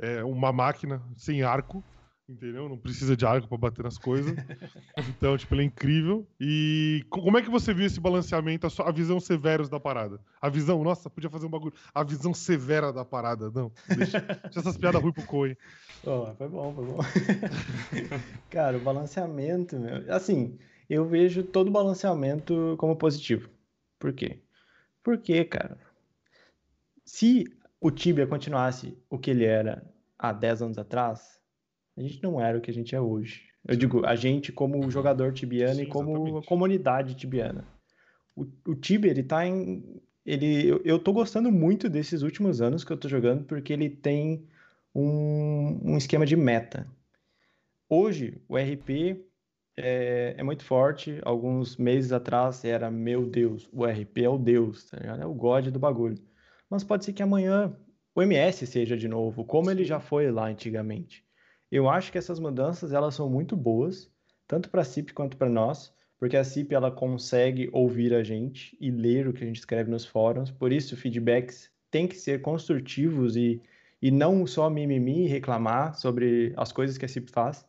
é 0.00 0.24
uma 0.24 0.52
máquina 0.52 1.02
sem 1.16 1.42
arco, 1.42 1.84
entendeu? 2.28 2.68
Não 2.68 2.78
precisa 2.78 3.16
de 3.16 3.24
arco 3.26 3.48
pra 3.48 3.58
bater 3.58 3.82
nas 3.84 3.98
coisas. 3.98 4.34
então, 5.10 5.36
tipo, 5.36 5.54
ele 5.54 5.62
é 5.62 5.64
incrível. 5.66 6.26
E 6.40 7.04
co- 7.10 7.22
como 7.22 7.38
é 7.38 7.42
que 7.42 7.50
você 7.50 7.72
viu 7.74 7.86
esse 7.86 8.00
balanceamento, 8.00 8.66
a, 8.66 8.70
sua, 8.70 8.88
a 8.88 8.92
visão 8.92 9.20
Severus 9.20 9.68
da 9.68 9.78
parada? 9.80 10.20
A 10.40 10.48
visão, 10.48 10.82
nossa, 10.82 11.10
podia 11.10 11.30
fazer 11.30 11.46
um 11.46 11.50
bagulho. 11.50 11.74
A 11.94 12.02
visão 12.02 12.32
severa 12.34 12.92
da 12.92 13.04
parada. 13.04 13.50
Não, 13.50 13.70
deixa, 13.96 14.20
deixa 14.44 14.60
essas 14.60 14.76
piadas 14.76 15.00
ruins 15.00 15.14
pro 15.14 15.24
Coi. 15.24 15.56
Ó, 16.06 16.34
foi 16.34 16.48
bom, 16.48 16.74
foi 16.74 16.84
bom. 16.84 16.98
Cara, 18.50 18.76
o 18.76 18.80
balanceamento, 18.80 19.78
meu, 19.78 20.12
assim, 20.14 20.58
eu 20.88 21.06
vejo 21.06 21.42
todo 21.42 21.70
balanceamento 21.70 22.76
como 22.78 22.96
positivo. 22.96 23.48
Por 23.98 24.12
quê? 24.12 24.40
Porque, 25.02 25.44
cara, 25.44 25.78
se 27.04 27.44
o 27.80 27.90
Tibia 27.90 28.26
continuasse 28.26 28.96
o 29.10 29.18
que 29.18 29.30
ele 29.30 29.44
era 29.44 29.84
há 30.18 30.32
10 30.32 30.62
anos 30.62 30.78
atrás, 30.78 31.40
a 31.96 32.02
gente 32.02 32.22
não 32.22 32.40
era 32.40 32.58
o 32.58 32.60
que 32.60 32.70
a 32.70 32.74
gente 32.74 32.94
é 32.94 33.00
hoje. 33.00 33.42
Eu 33.66 33.76
digo, 33.76 34.04
a 34.04 34.14
gente 34.14 34.52
como 34.52 34.90
jogador 34.90 35.32
tibiano 35.32 35.80
e 35.80 35.84
Sim, 35.84 35.90
como 35.90 36.16
exatamente. 36.16 36.46
comunidade 36.46 37.14
tibiana. 37.14 37.66
O, 38.36 38.46
o 38.66 38.74
Tibia, 38.74 39.10
ele 39.10 39.22
tá 39.22 39.46
em... 39.46 40.00
Ele, 40.26 40.66
eu, 40.66 40.80
eu 40.84 40.98
tô 40.98 41.12
gostando 41.12 41.50
muito 41.52 41.88
desses 41.88 42.22
últimos 42.22 42.60
anos 42.60 42.82
que 42.82 42.92
eu 42.92 42.96
tô 42.96 43.08
jogando, 43.08 43.44
porque 43.44 43.72
ele 43.72 43.88
tem 43.88 44.46
um, 44.94 45.92
um 45.92 45.96
esquema 45.96 46.26
de 46.26 46.36
meta. 46.36 46.86
Hoje, 47.88 48.40
o 48.48 48.56
RP 48.56 49.24
é, 49.76 50.34
é 50.36 50.42
muito 50.42 50.64
forte. 50.64 51.20
Alguns 51.22 51.76
meses 51.76 52.12
atrás 52.12 52.64
era, 52.64 52.90
meu 52.90 53.26
Deus, 53.26 53.68
o 53.72 53.84
RP 53.84 54.18
é 54.22 54.28
o 54.28 54.38
Deus, 54.38 54.90
tá 54.90 54.98
ligado? 54.98 55.22
É 55.22 55.26
o 55.26 55.34
God 55.34 55.68
do 55.68 55.78
bagulho. 55.78 56.18
Mas 56.68 56.84
pode 56.84 57.04
ser 57.04 57.12
que 57.12 57.22
amanhã 57.22 57.76
o 58.14 58.22
MS 58.22 58.66
seja 58.66 58.96
de 58.96 59.08
novo, 59.08 59.44
como 59.44 59.70
ele 59.70 59.84
já 59.84 60.00
foi 60.00 60.30
lá 60.30 60.48
antigamente. 60.48 61.23
Eu 61.74 61.88
acho 61.90 62.12
que 62.12 62.18
essas 62.18 62.38
mudanças 62.38 62.92
elas 62.92 63.16
são 63.16 63.28
muito 63.28 63.56
boas, 63.56 64.08
tanto 64.46 64.70
para 64.70 64.82
a 64.82 64.84
CIP 64.84 65.12
quanto 65.12 65.36
para 65.36 65.48
nós, 65.48 65.92
porque 66.20 66.36
a 66.36 66.44
CIP 66.44 66.72
ela 66.72 66.88
consegue 66.88 67.68
ouvir 67.72 68.14
a 68.14 68.22
gente 68.22 68.76
e 68.80 68.92
ler 68.92 69.26
o 69.26 69.32
que 69.32 69.42
a 69.42 69.46
gente 69.46 69.58
escreve 69.58 69.90
nos 69.90 70.06
fóruns. 70.06 70.52
Por 70.52 70.72
isso, 70.72 70.96
feedbacks 70.96 71.68
têm 71.90 72.06
que 72.06 72.14
ser 72.14 72.40
construtivos 72.42 73.34
e, 73.34 73.60
e 74.00 74.12
não 74.12 74.46
só 74.46 74.70
mimimi 74.70 75.24
e 75.24 75.26
reclamar 75.26 75.96
sobre 75.96 76.54
as 76.56 76.70
coisas 76.70 76.96
que 76.96 77.04
a 77.06 77.08
CIP 77.08 77.32
faz. 77.32 77.66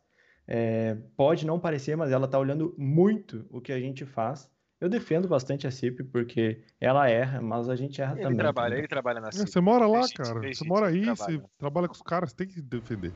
É, 0.48 0.96
pode 1.18 1.44
não 1.48 1.60
parecer, 1.60 1.98
mas 1.98 2.12
ela 2.12 2.26
está 2.26 2.38
olhando 2.38 2.76
muito 2.78 3.44
o 3.50 3.60
que 3.60 3.72
a 3.72 3.80
gente 3.80 4.06
faz. 4.06 4.48
Eu 4.80 4.88
defendo 4.88 5.28
bastante 5.28 5.66
a 5.66 5.72
CIP 5.72 6.04
porque 6.04 6.62
ela 6.80 7.10
erra, 7.10 7.42
mas 7.42 7.70
a 7.70 7.76
gente 7.76 8.00
erra 8.04 8.14
Ele 8.14 8.22
também. 8.22 8.38
trabalha, 8.38 8.68
entendeu? 8.68 8.82
ele 8.82 8.88
trabalha 8.88 9.20
na 9.20 9.30
É, 9.30 9.32
CIP. 9.32 9.50
Você 9.50 9.60
mora 9.60 9.88
lá, 9.88 10.08
cara. 10.14 10.54
Você 10.54 10.64
mora 10.64 10.90
aí, 10.90 11.02
trabalha. 11.02 11.16
você 11.40 11.42
trabalha 11.58 11.88
com 11.88 11.96
os 11.96 12.02
caras, 12.04 12.30
você 12.30 12.36
tem 12.36 12.48
que 12.48 12.62
defender. 12.62 13.12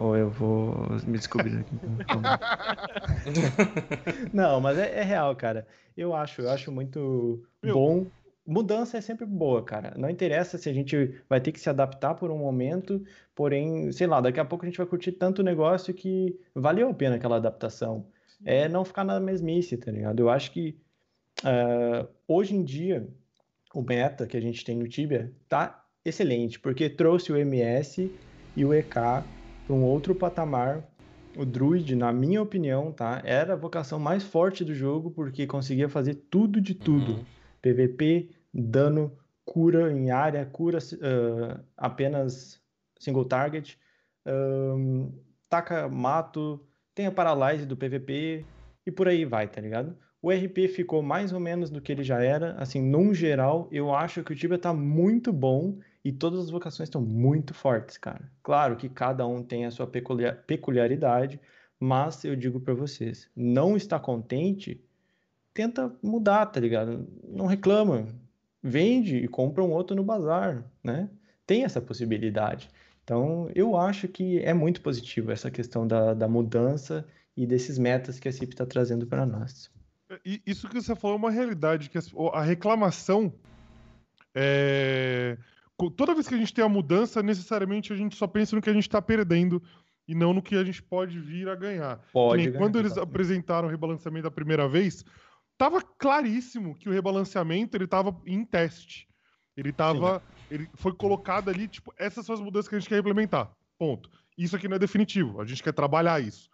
Ou 0.00 0.16
eu 0.16 0.30
vou 0.30 0.74
me 1.06 1.18
descobrir 1.18 1.58
aqui. 1.58 1.74
Não, 4.32 4.58
mas 4.58 4.78
é, 4.78 5.00
é 5.00 5.02
real, 5.02 5.36
cara. 5.36 5.66
Eu 5.94 6.14
acho, 6.14 6.40
eu 6.40 6.48
acho 6.48 6.72
muito 6.72 7.42
Meu. 7.62 7.74
bom. 7.74 8.06
Mudança 8.46 8.96
é 8.96 9.00
sempre 9.02 9.26
boa, 9.26 9.62
cara. 9.62 9.92
Não 9.98 10.08
interessa 10.08 10.56
se 10.56 10.70
a 10.70 10.72
gente 10.72 11.20
vai 11.28 11.38
ter 11.38 11.52
que 11.52 11.60
se 11.60 11.68
adaptar 11.68 12.14
por 12.14 12.30
um 12.30 12.38
momento, 12.38 13.04
porém, 13.34 13.92
sei 13.92 14.06
lá, 14.06 14.22
daqui 14.22 14.40
a 14.40 14.44
pouco 14.44 14.64
a 14.64 14.68
gente 14.68 14.78
vai 14.78 14.86
curtir 14.86 15.12
tanto 15.12 15.40
o 15.40 15.44
negócio 15.44 15.92
que 15.92 16.34
valeu 16.54 16.88
a 16.88 16.94
pena 16.94 17.16
aquela 17.16 17.36
adaptação. 17.36 18.06
É 18.42 18.70
não 18.70 18.86
ficar 18.86 19.04
na 19.04 19.20
mesmice, 19.20 19.76
tá 19.76 19.92
ligado? 19.92 20.18
Eu 20.18 20.30
acho 20.30 20.50
que 20.50 20.80
ah, 21.44 22.06
hoje 22.26 22.56
em 22.56 22.64
dia 22.64 23.06
o 23.74 23.82
meta 23.82 24.26
que 24.26 24.36
a 24.36 24.40
gente 24.40 24.64
tem 24.64 24.76
no 24.76 24.88
Tibia 24.88 25.30
tá 25.46 25.84
excelente, 26.02 26.58
porque 26.58 26.88
trouxe 26.88 27.30
o 27.30 27.36
MS 27.36 28.10
e 28.56 28.64
o 28.64 28.72
EK 28.72 29.22
para 29.70 29.76
um 29.76 29.84
outro 29.84 30.16
patamar. 30.16 30.82
O 31.36 31.44
Druid, 31.44 31.94
na 31.94 32.12
minha 32.12 32.42
opinião, 32.42 32.90
tá, 32.90 33.22
era 33.24 33.52
a 33.52 33.56
vocação 33.56 34.00
mais 34.00 34.24
forte 34.24 34.64
do 34.64 34.74
jogo 34.74 35.12
porque 35.12 35.46
conseguia 35.46 35.88
fazer 35.88 36.14
tudo 36.28 36.60
de 36.60 36.74
tudo. 36.74 37.12
Uhum. 37.12 37.24
PVP, 37.62 38.30
dano, 38.52 39.12
cura 39.44 39.92
em 39.92 40.10
área, 40.10 40.44
cura 40.44 40.78
ah, 41.00 41.60
apenas 41.76 42.60
single 42.98 43.24
target, 43.24 43.78
ahn, 44.26 45.08
taca 45.48 45.88
mato, 45.88 46.66
tem 46.92 47.06
a 47.06 47.12
paralyze 47.12 47.64
do 47.64 47.76
PVP 47.76 48.44
e 48.84 48.90
por 48.90 49.06
aí 49.06 49.24
vai, 49.24 49.46
tá 49.46 49.60
ligado? 49.60 49.96
O 50.20 50.32
RP 50.32 50.66
ficou 50.66 51.00
mais 51.00 51.32
ou 51.32 51.38
menos 51.38 51.70
do 51.70 51.80
que 51.80 51.92
ele 51.92 52.02
já 52.02 52.20
era, 52.20 52.56
assim, 52.58 52.82
num 52.82 53.14
geral, 53.14 53.68
eu 53.70 53.94
acho 53.94 54.24
que 54.24 54.32
o 54.32 54.36
Tibia 54.36 54.58
tá 54.58 54.74
muito 54.74 55.32
bom 55.32 55.78
e 56.04 56.12
todas 56.12 56.40
as 56.40 56.50
vocações 56.50 56.88
estão 56.88 57.02
muito 57.02 57.52
fortes, 57.52 57.98
cara. 57.98 58.30
Claro 58.42 58.76
que 58.76 58.88
cada 58.88 59.26
um 59.26 59.42
tem 59.42 59.66
a 59.66 59.70
sua 59.70 59.86
peculiar- 59.86 60.36
peculiaridade, 60.46 61.40
mas 61.78 62.24
eu 62.24 62.34
digo 62.34 62.60
pra 62.60 62.74
vocês, 62.74 63.28
não 63.34 63.76
está 63.76 63.98
contente, 63.98 64.82
tenta 65.52 65.94
mudar, 66.02 66.46
tá 66.46 66.60
ligado? 66.60 67.06
Não 67.28 67.46
reclama. 67.46 68.06
Vende 68.62 69.16
e 69.16 69.28
compra 69.28 69.64
um 69.64 69.70
outro 69.70 69.96
no 69.96 70.04
bazar, 70.04 70.64
né? 70.84 71.08
Tem 71.46 71.64
essa 71.64 71.80
possibilidade. 71.80 72.70
Então, 73.02 73.50
eu 73.54 73.76
acho 73.76 74.06
que 74.06 74.38
é 74.40 74.52
muito 74.52 74.80
positivo 74.82 75.32
essa 75.32 75.50
questão 75.50 75.86
da, 75.86 76.14
da 76.14 76.28
mudança 76.28 77.06
e 77.36 77.46
desses 77.46 77.78
metas 77.78 78.20
que 78.20 78.28
a 78.28 78.32
CIP 78.32 78.52
está 78.52 78.66
trazendo 78.66 79.06
para 79.06 79.24
nós. 79.24 79.70
Isso 80.24 80.68
que 80.68 80.80
você 80.80 80.94
falou 80.94 81.16
é 81.16 81.18
uma 81.18 81.30
realidade, 81.30 81.88
que 81.88 81.98
a 82.32 82.42
reclamação 82.42 83.32
é, 84.34 85.36
Toda 85.88 86.14
vez 86.14 86.26
que 86.26 86.34
a 86.34 86.38
gente 86.38 86.52
tem 86.52 86.64
a 86.64 86.68
mudança, 86.68 87.22
necessariamente 87.22 87.92
a 87.92 87.96
gente 87.96 88.16
só 88.16 88.26
pensa 88.26 88.56
no 88.56 88.60
que 88.60 88.68
a 88.68 88.72
gente 88.72 88.88
está 88.88 89.00
perdendo 89.00 89.62
e 90.06 90.14
não 90.14 90.34
no 90.34 90.42
que 90.42 90.56
a 90.56 90.64
gente 90.64 90.82
pode 90.82 91.20
vir 91.20 91.48
a 91.48 91.54
ganhar. 91.54 92.04
Pode 92.12 92.46
ganhar, 92.46 92.58
quando 92.58 92.78
eles 92.78 92.92
exatamente. 92.92 93.10
apresentaram 93.10 93.68
o 93.68 93.70
rebalanceamento 93.70 94.24
da 94.24 94.30
primeira 94.30 94.68
vez, 94.68 95.04
tava 95.56 95.80
claríssimo 95.80 96.76
que 96.76 96.88
o 96.88 96.92
rebalanceamento 96.92 97.76
ele 97.76 97.86
tava 97.86 98.20
em 98.26 98.44
teste. 98.44 99.08
Ele 99.56 99.72
tava, 99.72 100.22
ele 100.50 100.68
foi 100.74 100.92
colocado 100.92 101.48
ali, 101.48 101.68
tipo, 101.68 101.94
essas 101.96 102.26
são 102.26 102.34
as 102.34 102.40
mudanças 102.40 102.68
que 102.68 102.74
a 102.74 102.78
gente 102.78 102.88
quer 102.88 102.98
implementar. 102.98 103.52
Ponto. 103.78 104.10
Isso 104.36 104.56
aqui 104.56 104.66
não 104.66 104.76
é 104.76 104.78
definitivo, 104.78 105.40
a 105.40 105.44
gente 105.44 105.62
quer 105.62 105.72
trabalhar 105.72 106.20
isso. 106.20 106.49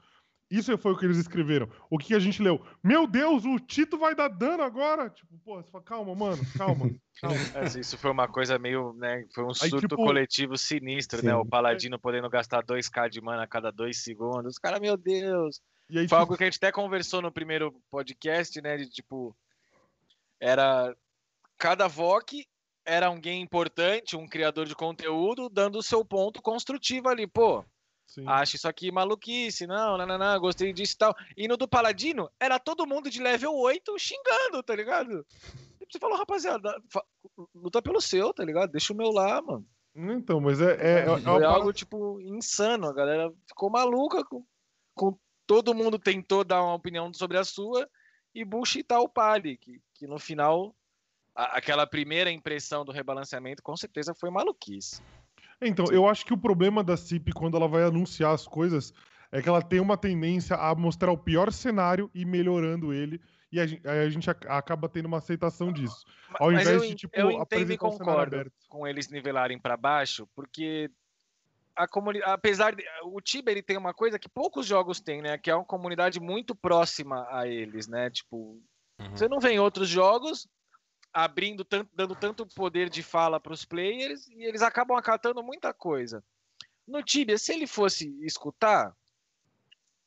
Isso 0.51 0.77
foi 0.79 0.93
o 0.93 0.97
que 0.97 1.05
eles 1.05 1.17
escreveram. 1.17 1.69
O 1.91 1.99
que 1.99 2.15
a 2.15 2.19
gente 2.21 2.41
leu? 2.41 2.65
Meu 2.83 3.07
Deus, 3.07 3.45
o 3.45 3.59
Tito 3.59 3.99
vai 3.99 4.15
dar 4.15 4.29
dano 4.29 4.63
agora? 4.63 5.11
Tipo, 5.11 5.37
pô, 5.45 5.57
você 5.61 5.71
fala, 5.71 5.83
calma, 5.83 6.15
mano, 6.15 6.41
calma. 6.57 6.89
calma. 7.21 7.37
Mas 7.55 7.75
Isso 7.75 7.99
foi 7.99 8.11
uma 8.13 8.29
coisa 8.29 8.57
meio, 8.59 8.93
né? 8.93 9.25
Foi 9.35 9.43
um 9.45 9.49
Aí, 9.49 9.69
surto 9.71 9.89
tipo- 9.89 9.97
coletivo 9.97 10.57
sinistro, 10.57 11.25
né? 11.25 11.33
Sim. 11.33 11.39
O 11.39 11.45
Paladino 11.45 11.99
podendo 11.99 12.31
gastar 12.31 12.63
2k 12.63 13.09
de 13.09 13.21
mana 13.21 13.43
a 13.43 13.47
cada 13.47 13.73
dois 13.73 14.03
segundos. 14.05 14.53
Os 14.55 14.59
caras, 14.59 14.81
meu 14.81 14.97
Deus. 14.97 15.61
E 15.91 15.99
aí, 15.99 16.05
Foi 16.05 16.07
tipo, 16.07 16.15
algo 16.17 16.37
que 16.37 16.45
a 16.45 16.47
gente 16.47 16.59
até 16.59 16.71
conversou 16.71 17.21
no 17.21 17.33
primeiro 17.33 17.73
podcast, 17.91 18.61
né? 18.63 18.77
De 18.77 18.89
tipo. 18.89 19.37
Era. 20.41 20.95
Cada 21.59 21.89
VOC 21.89 22.47
era 22.85 23.07
alguém 23.07 23.41
importante, 23.43 24.17
um 24.17 24.29
criador 24.29 24.67
de 24.67 24.75
conteúdo, 24.77 25.49
dando 25.49 25.79
o 25.79 25.83
seu 25.83 26.05
ponto 26.05 26.41
construtivo 26.43 27.09
ali. 27.09 27.27
Pô, 27.27 27.65
sim. 28.07 28.27
acho 28.29 28.57
isso 28.57 28.69
aqui 28.69 28.91
maluquice, 28.93 29.67
não, 29.67 29.97
não, 29.99 30.07
não, 30.07 30.19
não, 30.19 30.41
gostei 30.41 30.73
disso 30.73 30.95
e 30.95 30.99
tal. 30.99 31.15
E 31.37 31.47
no 31.49 31.57
do 31.57 31.67
Paladino, 31.69 32.31
era 32.41 32.59
todo 32.59 32.87
mundo 32.87 33.11
de 33.11 33.21
level 33.23 33.55
8 33.55 33.99
xingando, 33.99 34.63
tá 34.63 34.75
ligado? 34.75 35.27
Você 35.91 35.99
falou, 36.01 36.17
rapaziada, 36.19 36.75
luta 37.55 37.81
pelo 37.81 38.01
seu, 38.01 38.33
tá 38.35 38.45
ligado? 38.45 38.73
Deixa 38.73 38.93
o 38.93 38.97
meu 38.97 39.11
lá, 39.11 39.41
mano. 39.41 39.65
Então, 39.95 40.41
mas 40.41 40.61
é, 40.61 40.73
é, 40.75 40.99
é 41.03 41.05
parada- 41.23 41.47
algo, 41.49 41.73
tipo, 41.73 42.21
insano. 42.21 42.87
A 42.89 42.93
galera 42.93 43.33
ficou 43.49 43.71
maluca 43.71 44.25
com, 44.25 44.45
com 44.95 45.17
todo 45.47 45.75
mundo 45.75 45.99
tentou 45.99 46.43
dar 46.45 46.63
uma 46.63 46.75
opinião 46.75 47.13
sobre 47.15 47.39
a 47.39 47.45
sua 47.45 47.89
e 48.35 48.45
bullshitar 48.45 49.01
o 49.01 49.09
Pali, 49.09 49.57
que, 49.57 49.81
que 49.95 50.07
no 50.07 50.19
final, 50.19 50.75
a- 51.35 51.57
aquela 51.57 51.87
primeira 51.87 52.31
impressão 52.31 52.85
do 52.85 52.93
rebalanceamento 52.93 53.63
com 53.63 53.77
certeza 53.77 54.13
foi 54.15 54.29
maluquice. 54.29 55.01
Então, 55.61 55.87
eu 55.91 56.09
acho 56.09 56.25
que 56.25 56.35
o 56.35 56.39
problema 56.39 56.85
da 56.85 56.97
CIP 56.97 57.33
quando 57.33 57.57
ela 57.57 57.69
vai 57.69 57.83
anunciar 57.85 58.35
as 58.35 58.47
coisas 58.47 58.93
é 59.33 59.43
que 59.43 59.49
ela 59.49 59.63
tem 59.63 59.81
uma 59.81 59.97
tendência 59.97 60.57
a 60.57 60.75
mostrar 60.75 61.11
o 61.11 61.19
pior 61.19 61.53
cenário 61.53 62.11
e 62.15 62.25
melhorando 62.25 62.93
ele. 62.93 63.21
E 63.51 63.61
a 63.61 63.67
gente, 63.67 63.87
aí 63.87 64.01
a 64.01 64.11
gente 64.11 64.29
ac- 64.29 64.47
acaba 64.49 64.89
tendo 64.89 65.07
uma 65.07 65.19
aceitação 65.19 65.73
disso. 65.73 66.05
Ao 66.39 66.51
Mas 66.53 66.63
invés 66.63 66.83
eu, 66.83 66.89
de, 66.89 66.95
tipo, 66.95 67.17
eu 67.17 67.31
entendo 67.31 67.73
e 67.73 67.79
concordo 67.79 68.51
com 68.69 68.87
eles 68.87 69.09
nivelarem 69.09 69.59
para 69.59 69.77
baixo, 69.77 70.29
porque 70.35 70.91
a 71.75 71.87
comunidade, 71.87 72.33
apesar 72.33 72.75
de 72.75 72.85
o 73.05 73.21
Tibia 73.21 73.53
ele 73.53 73.63
tem 73.63 73.77
uma 73.77 73.95
coisa 73.95 74.19
que 74.19 74.29
poucos 74.29 74.67
jogos 74.67 75.01
têm, 75.01 75.23
né, 75.23 75.39
que 75.39 75.51
é 75.51 75.55
uma 75.55 75.65
comunidade 75.65 76.19
muito 76.21 76.55
próxima 76.55 77.27
a 77.31 77.47
eles, 77.47 77.87
né? 77.87 78.11
Tipo, 78.11 78.61
Uhum. 78.99 79.11
Você 79.15 79.29
não 79.29 79.39
vê 79.39 79.51
em 79.51 79.59
outros 79.59 79.89
jogos 79.89 80.49
abrindo 81.17 81.65
tanto, 81.65 81.91
dando 81.95 82.15
tanto 82.15 82.47
poder 82.47 82.91
de 82.91 83.03
fala 83.03 83.41
para 83.41 83.55
os 83.55 83.65
players 83.65 84.29
e 84.29 84.45
eles 84.45 84.61
acabam 84.61 84.95
acatando 84.99 85.43
muita 85.43 85.73
coisa. 85.73 86.23
No 86.87 87.03
Tibia, 87.03 87.39
se 87.39 87.55
ele 87.55 87.67
fosse 87.67 88.15
escutar, 88.23 88.95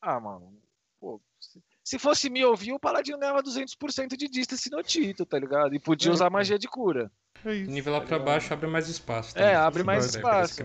ah, 0.00 0.20
mano, 0.20 0.56
pô, 1.00 1.20
se, 1.40 1.60
se 1.82 1.98
fosse 1.98 2.30
me 2.30 2.44
ouvir, 2.44 2.72
o 2.72 2.78
Paladino 2.78 3.18
ganhava 3.18 3.42
200% 3.42 4.16
de 4.16 4.28
distance 4.28 4.70
no 4.70 4.84
Tito, 4.84 5.26
tá 5.26 5.36
ligado? 5.36 5.74
E 5.74 5.80
podia 5.80 6.12
É, 6.12 6.14
usar 6.14 6.30
magia 6.30 6.56
de 6.56 6.68
cura. 6.68 7.10
É 7.44 7.54
isso. 7.54 7.72
Nivelar 7.72 8.06
pra 8.06 8.18
baixo 8.20 8.54
abre 8.54 8.68
mais 8.68 8.88
espaço. 8.88 9.36
É, 9.36 9.40
também, 9.40 9.54
abre 9.56 9.82
mais 9.82 10.14
espaço. 10.14 10.62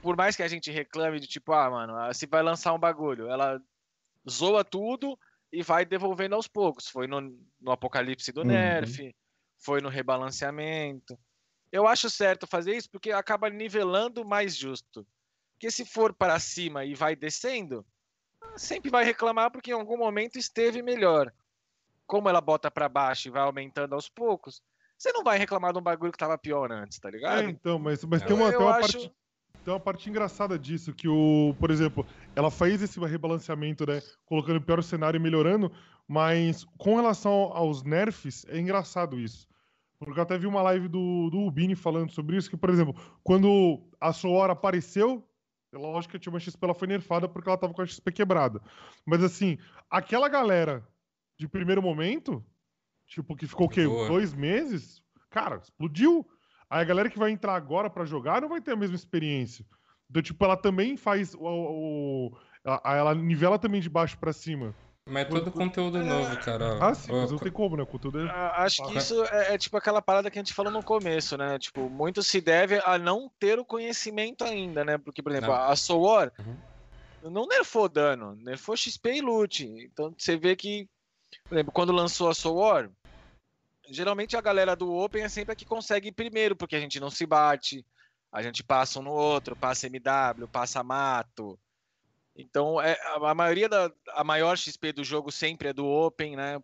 Por 0.00 0.16
mais 0.16 0.34
que 0.34 0.42
a 0.42 0.48
gente 0.48 0.70
reclame 0.70 1.20
de 1.20 1.26
tipo, 1.26 1.52
ah, 1.52 1.68
mano, 1.68 1.96
ah, 1.98 2.14
se 2.14 2.26
vai 2.26 2.42
lançar 2.42 2.72
um 2.72 2.78
bagulho, 2.78 3.28
ela 3.28 3.60
zoa 4.28 4.64
tudo 4.64 5.18
e 5.52 5.62
vai 5.62 5.84
devolvendo 5.84 6.34
aos 6.34 6.48
poucos. 6.48 6.88
Foi 6.88 7.06
no, 7.06 7.20
no 7.60 7.70
apocalipse 7.70 8.32
do 8.32 8.40
Uhum. 8.40 8.46
Nerf, 8.46 9.14
foi 9.64 9.80
no 9.80 9.88
rebalanceamento. 9.88 11.18
Eu 11.72 11.86
acho 11.88 12.08
certo 12.10 12.46
fazer 12.46 12.76
isso 12.76 12.90
porque 12.90 13.10
acaba 13.10 13.48
nivelando 13.50 14.24
mais 14.24 14.54
justo. 14.56 15.06
Porque 15.54 15.70
se 15.70 15.84
for 15.84 16.12
para 16.12 16.38
cima 16.38 16.84
e 16.84 16.94
vai 16.94 17.16
descendo, 17.16 17.84
sempre 18.56 18.90
vai 18.90 19.04
reclamar 19.04 19.50
porque 19.50 19.70
em 19.70 19.74
algum 19.74 19.96
momento 19.96 20.38
esteve 20.38 20.82
melhor. 20.82 21.32
Como 22.06 22.28
ela 22.28 22.40
bota 22.40 22.70
para 22.70 22.88
baixo 22.88 23.28
e 23.28 23.30
vai 23.30 23.42
aumentando 23.42 23.94
aos 23.94 24.08
poucos, 24.08 24.62
você 24.98 25.10
não 25.12 25.24
vai 25.24 25.38
reclamar 25.38 25.72
de 25.72 25.78
um 25.78 25.82
bagulho 25.82 26.12
que 26.12 26.18
tava 26.18 26.36
pior 26.36 26.70
antes, 26.70 26.98
tá 26.98 27.08
É, 27.08 27.12
ligado? 27.12 27.48
então, 27.48 27.78
mas, 27.78 28.04
mas 28.04 28.22
tem 28.22 28.36
uma, 28.36 28.50
tem 28.50 28.58
uma 28.60 28.76
acho- 28.76 28.80
parte. 28.92 29.12
Tem 29.64 29.72
uma 29.72 29.80
parte 29.80 30.10
engraçada 30.10 30.58
disso, 30.58 30.92
que 30.92 31.08
o, 31.08 31.56
por 31.58 31.70
exemplo, 31.70 32.06
ela 32.36 32.50
fez 32.50 32.82
esse 32.82 33.00
rebalanceamento, 33.00 33.86
né? 33.86 34.02
Colocando 34.26 34.58
o 34.58 34.60
pior 34.60 34.82
cenário 34.82 35.16
e 35.16 35.20
melhorando, 35.20 35.72
mas 36.06 36.64
com 36.76 36.96
relação 36.96 37.32
aos 37.32 37.82
nerfs, 37.82 38.44
é 38.50 38.58
engraçado 38.58 39.18
isso. 39.18 39.48
Porque 39.98 40.18
eu 40.18 40.22
até 40.22 40.36
vi 40.36 40.46
uma 40.46 40.60
live 40.62 40.88
do, 40.88 41.30
do 41.30 41.38
Rubini 41.38 41.74
falando 41.74 42.10
sobre 42.10 42.36
isso, 42.36 42.50
que, 42.50 42.56
por 42.56 42.68
exemplo, 42.70 42.94
quando 43.22 43.82
a 44.00 44.12
Soora 44.12 44.52
apareceu, 44.52 45.26
é 45.72 45.78
lógico 45.78 46.12
que 46.12 46.16
a 46.16 46.20
Tima 46.20 46.38
XP 46.40 46.58
ela 46.62 46.74
foi 46.74 46.88
nerfada 46.88 47.28
porque 47.28 47.48
ela 47.48 47.58
tava 47.58 47.72
com 47.72 47.80
a 47.82 47.86
XP 47.86 48.12
quebrada. 48.12 48.60
Mas 49.06 49.22
assim, 49.22 49.56
aquela 49.90 50.28
galera 50.28 50.86
de 51.38 51.48
primeiro 51.48 51.82
momento, 51.82 52.44
tipo, 53.06 53.34
que 53.36 53.46
ficou 53.46 53.66
o 53.66 53.70
quê? 53.70 53.82
Dois 54.08 54.34
meses? 54.34 55.02
Cara, 55.30 55.56
explodiu. 55.56 56.26
Aí 56.70 56.80
a 56.80 56.84
galera 56.84 57.10
que 57.10 57.18
vai 57.18 57.30
entrar 57.30 57.54
agora 57.54 57.88
pra 57.90 58.04
jogar 58.04 58.40
não 58.40 58.48
vai 58.48 58.60
ter 58.60 58.72
a 58.72 58.76
mesma 58.76 58.96
experiência. 58.96 59.64
Então, 60.10 60.22
tipo, 60.22 60.44
ela 60.44 60.56
também 60.56 60.96
faz 60.96 61.34
o. 61.34 61.40
o- 61.40 62.36
ela, 62.64 62.80
ela 62.84 63.14
nivela 63.14 63.58
também 63.58 63.80
de 63.80 63.88
baixo 63.88 64.18
pra 64.18 64.32
cima. 64.32 64.74
Mas 65.06 65.26
é 65.26 65.28
todo 65.28 65.52
conteúdo 65.52 66.02
novo, 66.02 66.36
cara. 66.42 66.78
Ah, 66.80 66.94
sim, 66.94 67.12
mas 67.12 67.30
não 67.30 67.38
tem 67.38 67.52
como, 67.52 67.76
né? 67.76 67.82
O 67.82 67.86
conteúdo 67.86 68.20
é. 68.20 68.30
Ah, 68.30 68.64
Acho 68.64 68.86
que 68.86 68.96
isso 68.96 69.22
é, 69.26 69.54
é 69.54 69.58
tipo 69.58 69.76
aquela 69.76 70.00
parada 70.00 70.30
que 70.30 70.38
a 70.38 70.42
gente 70.42 70.54
falou 70.54 70.72
no 70.72 70.82
começo, 70.82 71.36
né? 71.36 71.58
Tipo, 71.58 71.90
muito 71.90 72.22
se 72.22 72.40
deve 72.40 72.80
a 72.84 72.98
não 72.98 73.30
ter 73.38 73.58
o 73.58 73.64
conhecimento 73.64 74.44
ainda, 74.44 74.82
né? 74.82 74.96
Porque, 74.96 75.22
por 75.22 75.30
exemplo, 75.32 75.50
Não. 75.50 75.62
a 75.62 75.76
Soul 75.76 76.02
War 76.04 76.32
Uhum. 76.38 77.30
não 77.30 77.46
nerfou 77.46 77.86
dano, 77.88 78.34
nerfou 78.36 78.76
XP 78.76 79.16
e 79.16 79.20
loot. 79.20 79.64
Então 79.66 80.14
você 80.16 80.38
vê 80.38 80.56
que, 80.56 80.88
por 81.48 81.54
exemplo, 81.56 81.72
quando 81.72 81.92
lançou 81.92 82.30
a 82.30 82.34
Soul 82.34 82.56
War, 82.56 82.90
geralmente 83.90 84.38
a 84.38 84.40
galera 84.40 84.74
do 84.74 84.90
Open 84.90 85.22
é 85.22 85.28
sempre 85.28 85.52
a 85.52 85.56
que 85.56 85.66
consegue 85.66 86.08
ir 86.08 86.12
primeiro, 86.12 86.56
porque 86.56 86.76
a 86.76 86.80
gente 86.80 86.98
não 86.98 87.10
se 87.10 87.26
bate, 87.26 87.84
a 88.32 88.40
gente 88.42 88.64
passa 88.64 89.00
um 89.00 89.02
no 89.02 89.12
outro, 89.12 89.54
passa 89.54 89.86
MW, 89.86 90.48
passa 90.48 90.82
mato. 90.82 91.58
Então, 92.36 92.80
é, 92.80 92.98
a, 93.04 93.34
maioria 93.34 93.68
da 93.68 93.92
a 94.08 94.24
maior 94.24 94.56
XP 94.56 94.92
do 94.92 95.04
jogo 95.04 95.30
sempre 95.30 95.68
é 95.68 95.72
do 95.72 95.86
Open, 95.86 96.36
né? 96.36 96.60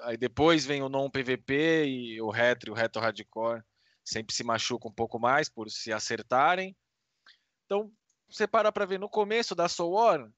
Aí 0.00 0.16
depois 0.16 0.64
vem 0.64 0.82
o 0.82 0.88
non 0.88 1.10
PVP 1.10 1.84
e 1.86 2.20
o 2.22 2.30
retro, 2.30 2.72
o 2.72 2.74
retro 2.74 3.02
hardcore 3.02 3.62
sempre 4.04 4.34
se 4.34 4.42
machuca 4.42 4.88
um 4.88 4.92
pouco 4.92 5.18
mais 5.18 5.48
por 5.48 5.70
se 5.70 5.92
acertarem. 5.92 6.74
Então, 7.66 7.92
você 8.28 8.46
para 8.46 8.72
para 8.72 8.86
ver 8.86 8.98
no 8.98 9.08
começo 9.08 9.54
da 9.54 9.68
Soul 9.68 9.92
War, 9.92 10.30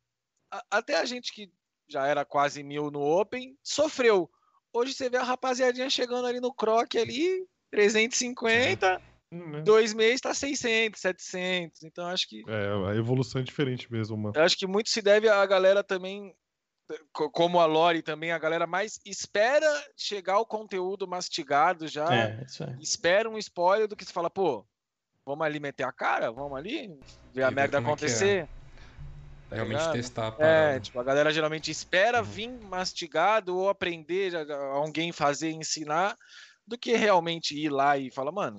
a, 0.50 0.64
até 0.70 0.96
a 0.98 1.04
gente 1.04 1.32
que 1.32 1.52
já 1.88 2.06
era 2.06 2.24
quase 2.24 2.62
mil 2.62 2.90
no 2.90 3.00
Open 3.00 3.56
sofreu. 3.62 4.28
Hoje 4.72 4.94
você 4.94 5.08
vê 5.08 5.16
a 5.16 5.22
rapaziadinha 5.22 5.90
chegando 5.90 6.26
ali 6.26 6.40
no 6.40 6.52
Croc 6.52 6.94
ali, 6.96 7.46
350, 7.70 9.00
Hum, 9.32 9.62
dois 9.64 9.94
meses 9.94 10.20
tá 10.20 10.34
600, 10.34 11.00
700. 11.00 11.82
Então 11.82 12.06
acho 12.06 12.28
que 12.28 12.42
É, 12.46 12.90
a 12.90 12.96
evolução 12.96 13.40
é 13.40 13.44
diferente 13.44 13.90
mesmo, 13.90 14.16
mano. 14.16 14.34
eu 14.34 14.42
acho 14.42 14.56
que 14.56 14.66
muito 14.66 14.90
se 14.90 15.02
deve 15.02 15.28
à 15.28 15.44
galera 15.46 15.82
também 15.82 16.34
co- 17.12 17.30
como 17.30 17.60
a 17.60 17.66
Lore 17.66 18.02
também, 18.02 18.32
a 18.32 18.38
galera 18.38 18.66
mais 18.66 19.00
espera 19.06 19.66
chegar 19.96 20.38
o 20.40 20.46
conteúdo 20.46 21.08
mastigado 21.08 21.88
já, 21.88 22.32
É, 22.32 22.44
isso 22.44 22.62
é. 22.64 22.80
espera 22.80 23.30
um 23.30 23.38
spoiler 23.38 23.88
do 23.88 23.96
que 23.96 24.04
se 24.04 24.12
fala, 24.12 24.30
pô, 24.30 24.66
vamos 25.26 25.46
ali 25.46 25.60
meter 25.60 25.84
a 25.84 25.92
cara, 25.92 26.32
vamos 26.32 26.58
ali 26.58 26.88
ver 27.34 27.44
a 27.44 27.50
ver 27.50 27.52
merda 27.52 27.78
é 27.78 27.94
que 27.94 28.06
é. 28.06 28.34
acontecer. 28.34 28.48
tá 29.48 29.56
Realmente 29.56 29.90
testar 29.90 30.28
a 30.28 30.32
É, 30.38 30.40
parada. 30.40 30.80
tipo, 30.80 30.98
a 30.98 31.04
galera 31.04 31.32
geralmente 31.32 31.70
espera 31.70 32.22
Uhum. 32.22 32.24
vir 32.24 32.48
mastigado 32.60 33.56
ou 33.56 33.68
aprender, 33.68 34.34
alguém 34.74 35.12
fazer, 35.12 35.50
ensinar, 35.50 36.16
do 36.66 36.78
que 36.78 36.94
realmente 36.96 37.54
ir 37.54 37.68
lá 37.70 37.98
e 37.98 38.10
falar, 38.12 38.32
mano, 38.32 38.58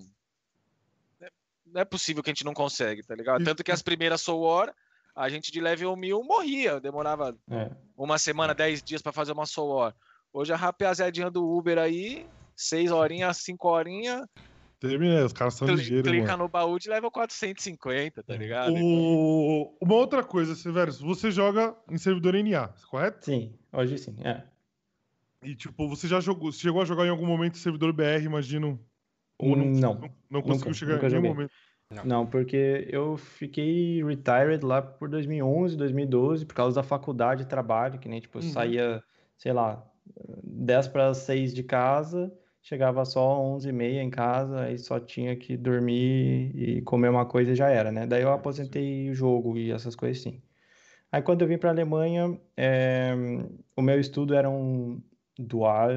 não 1.73 1.81
é 1.81 1.85
possível 1.85 2.21
que 2.21 2.29
a 2.29 2.33
gente 2.33 2.45
não 2.45 2.53
consegue, 2.53 3.03
tá 3.03 3.15
ligado? 3.15 3.43
Tanto 3.43 3.63
que 3.63 3.71
as 3.71 3.81
primeiras 3.81 4.21
Soul 4.21 4.41
War, 4.43 4.73
a 5.15 5.29
gente 5.29 5.51
de 5.51 5.59
level 5.61 5.95
1000 5.95 6.23
morria, 6.23 6.79
demorava 6.79 7.37
É. 7.49 7.71
uma 7.97 8.17
semana, 8.17 8.53
10 8.53 8.81
dias 8.83 9.01
pra 9.01 9.11
fazer 9.11 9.31
uma 9.31 9.45
Soul 9.45 9.75
War. 9.75 9.95
Hoje 10.33 10.53
a 10.53 10.55
rapaziadinha 10.55 11.29
do 11.29 11.45
Uber 11.45 11.77
aí, 11.77 12.25
6 12.55 12.91
horinhas, 12.91 13.37
5 13.37 13.67
horinhas, 13.67 14.25
Terminei, 14.79 15.21
os 15.23 15.31
caras 15.31 15.53
são 15.53 15.67
ligeiros, 15.67 16.09
clica 16.09 16.31
mano. 16.31 16.45
no 16.45 16.49
baú 16.49 16.79
de 16.79 16.89
level 16.89 17.11
450, 17.11 18.23
tá 18.23 18.35
ligado? 18.35 18.73
O... 18.73 19.77
Uma 19.79 19.93
outra 19.93 20.23
coisa, 20.23 20.55
Severus, 20.55 20.99
você 20.99 21.29
joga 21.29 21.75
em 21.87 21.99
servidor 21.99 22.33
NA, 22.33 22.67
correto? 22.89 23.25
Sim, 23.25 23.53
hoje 23.71 23.99
sim. 23.99 24.15
É. 24.23 24.43
E, 25.43 25.55
tipo, 25.55 25.87
você 25.87 26.07
já 26.07 26.19
jogou, 26.19 26.51
você 26.51 26.61
chegou 26.61 26.81
a 26.81 26.85
jogar 26.85 27.05
em 27.05 27.09
algum 27.09 27.27
momento 27.27 27.57
em 27.57 27.59
servidor 27.59 27.93
BR, 27.93 28.23
imagino? 28.25 28.83
Ou 29.41 29.55
não, 29.55 29.73
Não, 29.73 29.99
não, 29.99 30.15
não 30.29 30.43
conseguiu 30.43 30.73
nunca, 30.73 30.75
chegar 30.75 30.97
nunca 30.97 31.07
em 31.07 31.09
nenhum 31.09 31.23
momento. 31.23 31.53
Não, 32.03 32.27
porque 32.27 32.87
eu 32.89 33.17
fiquei 33.17 34.03
retired 34.03 34.65
lá 34.65 34.81
por 34.81 35.09
2011, 35.09 35.77
2012, 35.77 36.45
por 36.45 36.55
causa 36.55 36.75
da 36.81 36.83
faculdade 36.83 37.43
e 37.43 37.45
trabalho, 37.47 37.99
que 37.99 38.09
nem, 38.09 38.19
tipo, 38.21 38.41
Uhum. 38.41 38.41
saía, 38.41 39.03
sei 39.37 39.53
lá, 39.53 39.91
10 40.43 40.87
para 40.87 41.13
6 41.13 41.53
de 41.53 41.63
casa, 41.63 42.33
chegava 42.61 43.05
só 43.05 43.39
11 43.41 43.69
e 43.69 43.71
meia 43.71 44.01
em 44.01 44.09
casa, 44.09 44.61
aí 44.63 44.77
só 44.79 44.99
tinha 44.99 45.35
que 45.35 45.57
dormir 45.57 46.51
e 46.55 46.81
comer 46.83 47.09
uma 47.09 47.25
coisa 47.25 47.51
e 47.51 47.55
já 47.55 47.69
era, 47.69 47.91
né? 47.91 48.07
Daí 48.07 48.23
eu 48.23 48.31
aposentei 48.33 49.09
o 49.11 49.13
jogo 49.15 49.57
e 49.57 49.71
essas 49.71 49.95
coisas 49.95 50.19
assim. 50.21 50.41
Aí 51.11 51.21
quando 51.21 51.41
eu 51.43 51.47
vim 51.47 51.57
para 51.57 51.69
a 51.69 51.73
Alemanha, 51.73 52.39
eh, 52.57 53.13
o 53.75 53.81
meu 53.81 53.99
estudo 53.99 54.33
era 54.35 54.49
um 54.49 55.01
dual, 55.37 55.91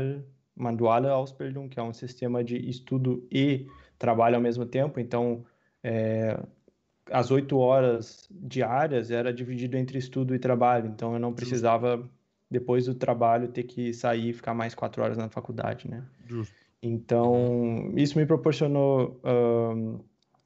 uma 0.57 0.73
duale 0.73 1.09
Ausbildung, 1.09 1.69
que 1.69 1.79
é 1.81 1.83
um 1.83 1.93
sistema 1.93 2.43
de 2.45 2.57
estudo 2.69 3.27
e 3.31 3.67
trabalho 3.99 4.37
ao 4.37 4.43
mesmo 4.43 4.67
tempo, 4.67 5.01
então 5.01 5.45
é, 5.83 6.39
as 7.11 7.31
oito 7.31 7.59
horas 7.59 8.29
diárias 8.31 9.11
era 9.11 9.33
dividido 9.33 9.77
entre 9.77 9.99
estudo 9.99 10.35
e 10.35 10.39
trabalho, 10.39 10.89
então 10.89 11.13
eu 11.15 11.19
não 11.19 11.35
precisava, 11.35 12.09
depois 12.51 12.87
do 12.87 12.95
trabalho, 12.95 13.49
ter 13.49 13.65
que 13.65 13.93
sair 13.93 14.31
e 14.31 14.33
ficar 14.33 14.55
mais 14.55 14.75
quatro 14.75 15.03
horas 15.03 15.17
na 15.17 15.29
faculdade, 15.29 15.89
né? 15.89 16.05
Justo. 16.27 16.55
Então, 16.83 17.93
isso 17.97 18.19
me 18.19 18.27
proporcionou 18.27 19.21
ahn, 19.25 19.99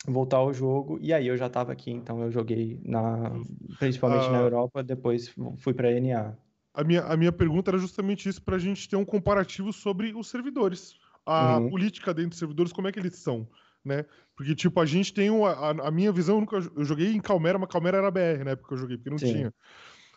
voltar 0.07 0.39
ao 0.39 0.53
jogo, 0.55 0.99
e 1.01 1.13
aí 1.13 1.27
eu 1.27 1.37
já 1.37 1.47
estava 1.47 1.73
aqui, 1.73 1.91
então 1.91 2.23
eu 2.23 2.31
joguei 2.31 2.81
na, 2.85 3.33
principalmente 3.79 4.31
na 4.31 4.39
Ah. 4.39 4.43
Europa, 4.43 4.83
depois 4.83 5.35
fui 5.59 5.75
para 5.75 5.89
a 5.89 5.93
NA. 5.93 6.37
A 6.79 6.85
minha, 6.85 7.03
a 7.03 7.17
minha 7.17 7.33
pergunta 7.33 7.71
era 7.73 7.79
justamente 7.79 8.29
isso, 8.29 8.41
pra 8.41 8.57
gente 8.59 8.89
ter 8.89 8.95
um 8.97 9.05
comparativo 9.05 9.73
sobre 9.73 10.15
os 10.15 10.29
servidores. 10.29 10.95
A 11.27 11.61
Uhum. 11.61 11.71
política 11.71 12.15
dentro 12.15 12.31
dos 12.31 12.39
servidores, 12.39 12.73
como 12.73 12.87
é 12.89 12.93
que 12.93 12.99
eles 13.01 13.17
são, 13.17 13.49
né? 13.85 14.05
Porque, 14.37 14.55
tipo, 14.55 14.81
a 14.81 14.87
gente 14.87 15.13
tem 15.13 15.29
uma, 15.29 15.51
a, 15.51 15.89
a 15.89 15.91
minha 15.91 16.13
visão, 16.13 16.37
eu, 16.37 16.41
nunca, 16.41 16.57
eu 16.57 16.85
joguei 16.85 17.13
em 17.13 17.21
Calmera, 17.21 17.59
mas 17.59 17.69
Calmera 17.69 17.99
era 17.99 18.11
BR 18.13 18.45
na 18.45 18.53
época 18.53 18.69
que 18.69 18.75
eu 18.75 18.79
joguei, 18.79 18.97
porque 18.97 19.11
não 19.11 19.19
Sim. 19.19 19.31
tinha. 19.33 19.53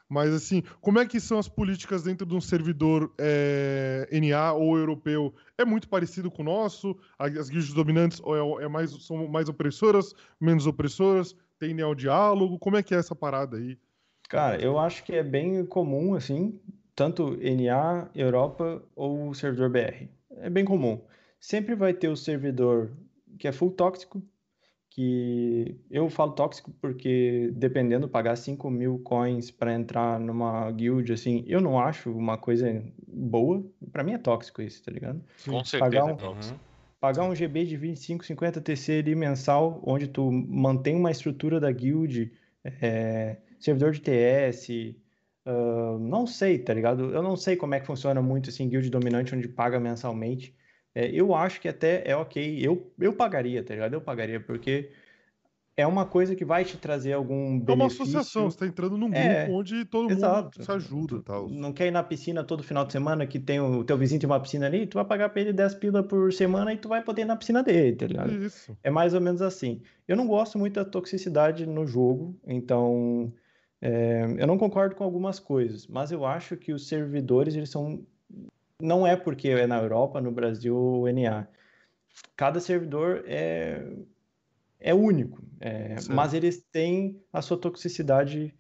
Mas, 0.10 0.34
assim, 0.34 0.62
como 0.82 1.00
é 1.00 1.06
que 1.06 1.20
são 1.20 1.40
as 1.40 1.48
políticas 1.50 2.04
dentro 2.04 2.26
de 2.28 2.36
um 2.36 2.42
servidor 2.42 3.14
é, 3.20 4.08
NA 4.12 4.54
ou 4.54 4.78
europeu? 4.78 5.34
É 5.58 5.66
muito 5.66 5.90
parecido 5.90 6.30
com 6.30 6.42
o 6.42 6.46
nosso? 6.46 6.98
A- 7.18 7.26
As 7.28 7.50
guildas 7.50 7.74
dominantes 7.74 8.20
ou 8.24 8.62
é, 8.62 8.66
é 8.66 8.68
mais, 8.68 8.92
são 9.06 9.28
mais 9.28 9.50
opressoras, 9.50 10.14
menos 10.40 10.68
opressoras? 10.68 11.36
Tendem 11.58 11.84
ao 11.86 11.96
diálogo? 11.96 12.60
Como 12.60 12.78
é 12.78 12.84
que 12.84 12.94
é 12.94 12.98
essa 12.98 13.16
parada 13.16 13.58
aí? 13.58 13.78
Cara, 14.32 14.62
eu 14.62 14.80
acho 14.80 15.04
que 15.04 15.14
é 15.14 15.22
bem 15.22 15.66
comum, 15.66 16.16
assim, 16.16 16.58
tanto 16.96 17.38
NA, 17.42 18.10
Europa 18.16 18.82
ou 18.96 19.34
servidor 19.34 19.70
BR. 19.70 20.08
É 20.38 20.50
bem 20.50 20.64
comum. 20.64 21.02
Sempre 21.38 21.76
vai 21.76 21.94
ter 21.94 22.08
o 22.08 22.16
servidor 22.16 22.94
que 23.38 23.46
é 23.46 23.52
full 23.52 23.72
tóxico, 23.72 24.22
que 24.90 25.78
eu 25.90 26.10
falo 26.10 26.32
tóxico 26.32 26.72
porque 26.80 27.52
dependendo, 27.56 28.08
pagar 28.08 28.38
5 28.38 28.70
mil 28.70 29.00
coins 29.00 29.52
para 29.52 29.74
entrar 29.74 30.18
numa 30.18 30.72
guild, 30.72 31.12
assim, 31.12 31.44
eu 31.46 31.60
não 31.60 31.78
acho 31.78 32.10
uma 32.12 32.38
coisa 32.38 32.82
boa. 33.06 33.62
Pra 33.92 34.02
mim 34.04 34.14
é 34.14 34.18
tóxico 34.18 34.62
isso, 34.62 34.82
tá 34.82 34.92
ligado? 34.92 35.22
Com 35.46 35.64
certeza. 35.66 35.80
Pagar 35.80 36.10
é 36.10 36.14
um- 36.14 36.16
tóxico. 36.16 36.60
pagar 37.02 37.24
um 37.24 37.36
GB 37.36 37.66
de 37.66 37.76
25, 37.76 38.24
50 38.26 38.62
TC 38.62 39.00
ali 39.00 39.14
mensal, 39.14 39.82
onde 39.86 40.08
tu 40.08 40.32
mantém 40.32 40.96
uma 40.96 41.12
estrutura 41.12 41.60
da 41.60 41.72
guild, 41.72 42.32
é, 42.64 43.38
servidor 43.64 43.92
de 43.92 44.02
TS, 44.02 44.96
ah, 45.46 45.98
não 46.00 46.26
sei, 46.28 46.60
tá 46.60 46.74
ligado? 46.74 47.14
Eu 47.14 47.22
não 47.24 47.36
sei 47.36 47.56
como 47.56 47.74
é 47.76 47.80
que 47.80 47.86
funciona 47.88 48.22
muito 48.22 48.50
assim, 48.50 48.70
guild 48.70 48.90
dominante, 48.90 49.36
onde 49.36 49.48
paga 49.48 49.80
mensalmente. 49.80 50.56
É, 50.94 51.10
eu 51.10 51.34
acho 51.34 51.62
que 51.62 51.68
até 51.70 52.04
é 52.06 52.16
ok, 52.16 52.60
eu, 52.62 52.94
eu 53.00 53.16
pagaria, 53.16 53.64
tá 53.64 53.74
ligado? 53.74 53.94
Eu 53.94 54.02
pagaria, 54.02 54.40
porque 54.42 54.92
é 55.78 55.88
uma 55.88 56.06
coisa 56.06 56.36
que 56.36 56.44
vai 56.46 56.66
te 56.66 56.78
trazer 56.78 57.14
algum 57.14 57.58
É 57.58 57.74
uma 57.74 57.76
benefício. 57.76 58.04
associação, 58.04 58.50
você 58.50 58.58
tá 58.58 58.68
entrando 58.68 58.98
num 58.98 59.08
grupo 59.10 59.18
É, 59.18 59.48
onde 59.48 59.86
todo 59.86 60.12
Exato. 60.12 60.60
mundo 60.60 60.66
se 60.66 60.72
ajuda 60.72 61.16
e 61.16 61.24
tal. 61.24 61.50
Não 61.50 61.74
quer 61.74 61.88
ir 61.88 61.92
na 61.92 62.04
piscina 62.04 62.44
todo 62.44 62.62
final 62.64 62.86
de 62.86 62.92
semana, 62.92 63.26
que 63.26 63.40
tem 63.40 63.60
o 63.60 63.84
teu 63.84 63.98
vizinho 63.98 64.20
tem 64.20 64.30
uma 64.30 64.40
piscina 64.42 64.66
ali, 64.68 64.86
tu 64.86 64.96
vai 64.96 65.06
pagar 65.06 65.30
pra 65.30 65.42
ele 65.42 65.54
10 65.54 65.74
pila 65.76 66.04
por 66.04 66.32
semana 66.34 66.74
e 66.74 66.78
tu 66.78 66.90
vai 66.90 67.04
poder 67.04 67.22
ir 67.24 67.26
na 67.26 67.36
piscina 67.38 67.64
dele, 67.64 67.96
tá 67.96 68.06
ligado? 68.06 68.38
Isso. 68.46 68.78
É 68.84 68.90
mais 68.90 69.14
ou 69.14 69.22
menos 69.22 69.42
assim. 69.42 69.82
Eu 70.08 70.16
não 70.18 70.28
gosto 70.28 70.58
muito 70.60 70.74
da 70.76 70.86
toxicidade 70.86 71.66
no 71.66 71.86
jogo, 71.86 72.40
então 72.46 73.34
é, 73.82 74.24
eu 74.38 74.46
não 74.46 74.60
concordo 74.60 74.96
com 74.96 75.04
algumas 75.04 75.40
coisas, 75.40 75.88
mas 75.88 76.12
eu 76.12 76.24
acho 76.24 76.56
que 76.56 76.72
os 76.72 76.88
servidores, 76.88 77.56
eles 77.56 77.70
são. 77.72 78.06
Não 78.80 79.06
é 79.06 79.16
porque 79.16 79.50
é 79.50 79.66
na 79.66 79.82
Europa, 79.82 80.22
no 80.22 80.32
Brasil 80.32 80.76
ou 80.76 81.08
NA. 81.12 81.48
Cada 82.36 82.60
servidor 82.60 83.24
é, 83.26 83.84
é 84.80 84.94
único, 84.94 85.42
é, 85.60 85.96
mas 86.10 86.34
eles 86.34 86.62
têm 86.72 87.20
a 87.34 87.42
sua 87.42 87.58
toxicidade 87.58 88.54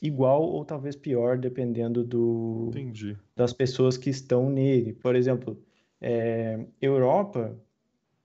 igual 0.00 0.42
ou 0.42 0.64
talvez 0.64 0.96
pior, 0.96 1.36
dependendo 1.36 2.02
do, 2.02 2.66
Entendi. 2.68 3.18
das 3.36 3.52
pessoas 3.52 3.98
que 3.98 4.08
estão 4.08 4.48
nele. 4.48 4.92
Por 4.92 5.14
exemplo, 5.14 5.60
é, 6.00 6.64
Europa 6.80 7.56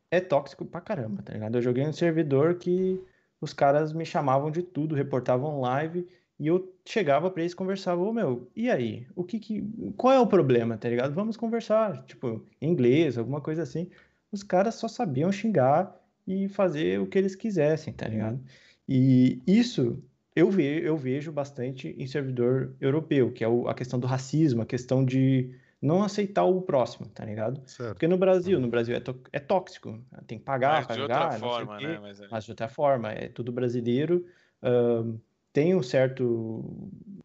é 0.10 0.22
tóxico 0.22 0.66
pra 0.66 0.80
caramba, 0.80 1.22
tá 1.24 1.34
ligado? 1.34 1.58
Eu 1.58 1.62
joguei 1.62 1.86
um 1.86 1.94
servidor 1.94 2.56
que 2.56 3.02
os 3.42 3.54
caras 3.54 3.92
me 3.94 4.06
chamavam 4.06 4.50
de 4.50 4.62
tudo, 4.62 4.96
reportavam 4.96 5.60
live 5.62 6.08
e 6.40 6.48
eu 6.48 6.76
chegava 6.86 7.30
pra 7.32 7.42
eles 7.42 7.54
e 7.54 7.56
conversava, 7.56 8.02
ô 8.02 8.14
meu, 8.14 8.50
e 8.56 8.70
aí? 8.70 9.08
O 9.16 9.24
que 9.24 9.40
que, 9.40 9.64
qual 9.98 10.14
é 10.14 10.20
o 10.20 10.28
problema, 10.28 10.78
tá 10.78 10.88
ligado? 10.90 11.14
Vamos 11.14 11.36
conversar, 11.38 12.04
tipo, 12.06 12.46
em 12.62 12.70
inglês, 12.72 13.18
alguma 13.18 13.42
coisa 13.42 13.64
assim. 13.64 13.90
Os 14.32 14.44
caras 14.44 14.76
só 14.76 14.88
sabiam 14.88 15.32
xingar 15.32 15.96
e 16.28 16.48
fazer 16.50 17.00
o 17.00 17.08
que 17.08 17.18
eles 17.18 17.36
quisessem, 17.36 17.94
tá 17.94 18.08
ligado? 18.08 18.40
E 18.88 19.42
isso 19.48 20.04
eu, 20.36 20.50
ve 20.52 20.82
eu 20.84 20.96
vejo 20.98 21.32
bastante 21.32 21.96
em 21.98 22.06
servidor 22.08 22.76
europeu, 22.80 23.32
que 23.32 23.44
é 23.44 23.48
o- 23.48 23.68
a 23.68 23.74
questão 23.74 24.00
do 24.00 24.06
racismo, 24.08 24.62
a 24.62 24.66
questão 24.66 25.04
de 25.04 25.52
não 25.82 26.04
aceitar 26.04 26.44
o 26.44 26.62
próximo, 26.62 27.08
tá 27.10 27.24
ligado? 27.26 27.62
Certo. 27.68 27.94
Porque 27.94 28.08
no 28.08 28.18
Brasil, 28.18 28.60
no 28.60 28.68
Brasil 28.68 28.96
é, 28.96 29.02
é 29.32 29.40
tóxico, 29.40 30.00
tem 30.26 30.38
que 30.40 30.44
pagar 30.46 30.78
Mas 30.78 30.88
para 30.88 30.96
de 30.96 31.02
outra 31.02 31.32
forma, 31.32 31.78
quê, 31.78 31.88
né? 31.88 32.00
Mas 32.02 32.20
é- 32.22 32.28
mas 32.30 32.44
de 32.46 32.52
outra 32.52 32.68
forma, 32.68 33.12
é 33.12 33.28
tudo 33.30 33.52
brasileiro, 33.52 34.26
ahn, 34.62 35.18
tem 35.54 35.76
um 35.76 35.82
certo, 35.84 36.64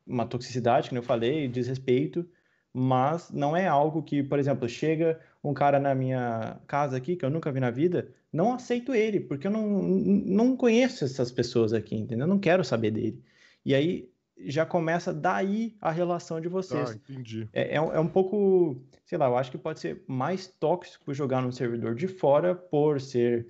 uma 0.07 0.27
toxicidade, 0.27 0.89
como 0.89 0.99
eu 0.99 1.03
falei, 1.03 1.49
desrespeito, 1.49 2.28
mas 2.73 3.31
não 3.31 3.57
é 3.57 3.66
algo 3.66 4.03
que, 4.03 4.23
por 4.23 4.39
exemplo, 4.39 4.69
chega 4.69 5.20
um 5.44 5.53
cara 5.53 5.78
na 5.78 5.94
minha 5.94 6.59
casa 6.66 6.97
aqui, 6.97 7.16
que 7.16 7.24
eu 7.24 7.31
nunca 7.31 7.53
vi 7.53 7.61
na 7.61 7.70
vida, 7.70 8.12
não 8.32 8.55
aceito 8.55 8.94
ele, 8.94 9.20
porque 9.20 9.47
eu 9.47 9.51
não, 9.51 9.66
não 9.69 10.57
conheço 10.57 11.05
essas 11.05 11.31
pessoas 11.31 11.73
aqui, 11.73 11.94
entendeu? 11.97 12.24
Eu 12.24 12.28
não 12.31 12.39
quero 12.39 12.65
saber 12.65 12.90
dele. 12.93 13.23
E 13.65 13.74
aí, 13.74 14.11
já 14.44 14.65
começa 14.65 15.12
daí 15.12 15.77
a 15.81 15.90
relação 15.90 16.40
de 16.40 16.49
vocês. 16.49 16.90
Ah, 16.90 16.94
entendi. 16.94 17.49
É, 17.53 17.77
é, 17.77 17.81
um- 17.81 17.93
é 17.93 18.01
um 18.01 18.09
pouco, 18.09 18.81
sei 19.05 19.19
lá, 19.19 19.27
eu 19.27 19.36
acho 19.36 19.51
que 19.51 19.59
pode 19.59 19.78
ser 19.81 20.03
mais 20.09 20.47
tóxico 20.47 21.12
jogar 21.12 21.43
num 21.43 21.53
servidor 21.53 21.94
de 21.94 22.09
fora 22.09 22.55
por 22.55 23.01
ser 23.01 23.47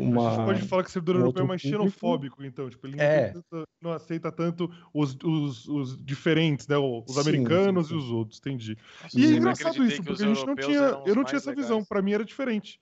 A 0.00 0.20
gente 0.24 0.38
uma. 0.38 0.44
pode 0.44 0.62
falar 0.62 0.82
que 0.84 0.88
o 0.90 0.92
servidor 0.92 1.16
um 1.16 1.20
europeu 1.20 1.44
é 1.44 1.48
mais 1.48 1.62
público. 1.62 1.62
xenofóbico, 1.62 2.44
então. 2.44 2.68
Tipo, 2.70 2.86
ele 2.86 2.96
não, 2.96 3.04
É. 3.04 3.34
não 3.80 3.92
aceita 3.92 4.32
tanto 4.32 4.68
os, 4.92 5.16
os, 5.22 5.68
os 5.68 6.04
diferentes, 6.04 6.66
né? 6.68 6.76
Os 6.78 7.16
Sim, 7.16 7.18
americanos 7.18 7.88
sim, 7.88 7.94
e 7.94 7.94
os 7.94 8.10
outros, 8.10 8.38
entendi. 8.38 8.76
Nossa, 9.00 9.20
E 9.20 9.24
é 9.26 9.36
engraçado 9.36 9.84
isso, 9.84 10.02
porque 10.04 10.22
a 10.22 10.26
gente 10.26 10.46
não 10.46 10.56
tinha. 10.56 10.98
Eu 11.04 11.14
não 11.14 11.24
tinha 11.24 11.38
essa 11.38 11.50
legais. 11.50 11.54
visão. 11.54 11.84
Pra 11.84 12.02
mim 12.02 12.12
era 12.12 12.24
diferente. 12.24 12.80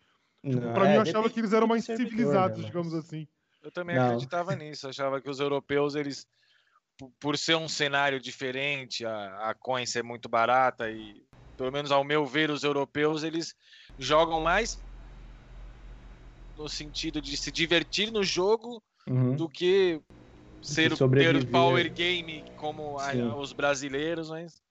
Pra 0.73 0.87
mim 0.87 0.95
é, 0.95 0.97
eu 0.97 1.03
achava 1.03 1.31
depende 1.31 1.33
que 1.33 1.41
eles 1.41 1.53
eram 1.53 1.67
mais 1.67 1.85
civilizados, 1.87 2.59
né, 2.59 2.65
digamos 2.65 2.95
assim. 2.95 3.27
Eu 3.63 3.73
também 3.73 3.97
Não. 3.97 3.97
acreditava 3.97 4.57
nisso, 4.57 4.89
achava 4.89 5.21
que 5.21 5.31
os 5.31 5.41
europeus, 5.41 5.95
eles, 5.95 6.27
por- 6.99 7.13
por 7.21 7.39
ser 7.39 7.57
um 7.57 7.69
cenário 7.69 8.21
diferente, 8.21 9.05
a, 9.07 9.51
a 9.51 9.55
coin 9.55 9.87
ser 9.87 10.05
muito 10.05 10.29
barata 10.29 10.91
e, 10.91 11.25
pelo 11.57 11.73
menos 11.73 11.93
ao 11.93 12.05
meu 12.05 12.27
ver, 12.27 12.51
os 12.51 12.65
europeus, 12.65 13.23
eles 13.25 13.55
jogam 13.99 14.41
mais 14.43 14.79
no 16.57 16.69
sentido 16.69 17.21
de 17.21 17.37
se 17.37 17.51
divertir 17.51 18.11
no 18.13 18.23
jogo 18.23 18.83
Uhum. 19.09 19.37
do 19.37 19.49
que 19.49 20.01
ser 20.63 20.93
o 20.93 20.99
power 21.51 21.93
game 21.93 22.45
como 22.57 22.99
a- 22.99 23.13
Sim. 23.13 23.35
os 23.37 23.53
brasileiros, 23.53 24.31
mas 24.31 24.63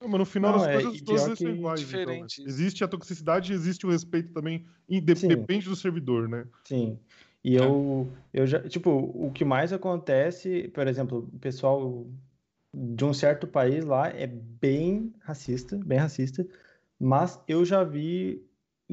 Não, 0.00 0.08
mas 0.08 0.18
no 0.18 0.26
final 0.26 0.52
Não, 0.52 0.58
das 0.58 0.68
é, 0.68 0.82
coisas, 0.82 1.02
todas 1.02 1.38
são 1.38 1.50
iguais. 1.50 1.92
então, 1.92 2.20
né? 2.20 2.26
Existe 2.46 2.84
a 2.84 2.88
toxicidade 2.88 3.52
e 3.52 3.54
existe 3.54 3.86
o 3.86 3.90
respeito 3.90 4.32
também. 4.32 4.66
depende 4.88 5.68
do 5.68 5.76
servidor, 5.76 6.28
né? 6.28 6.46
Sim. 6.64 6.98
E 7.42 7.54
eu, 7.54 8.10
eu 8.32 8.46
já, 8.46 8.66
tipo, 8.68 8.90
o 8.90 9.30
que 9.32 9.44
mais 9.44 9.72
acontece, 9.72 10.68
por 10.68 10.86
exemplo, 10.86 11.28
o 11.32 11.38
pessoal 11.38 12.06
de 12.72 13.04
um 13.04 13.12
certo 13.12 13.46
país 13.46 13.84
lá 13.84 14.08
é 14.08 14.26
bem 14.26 15.12
racista, 15.20 15.76
bem 15.76 15.98
racista, 15.98 16.46
mas 16.98 17.40
eu 17.46 17.64
já 17.64 17.84
vi 17.84 18.42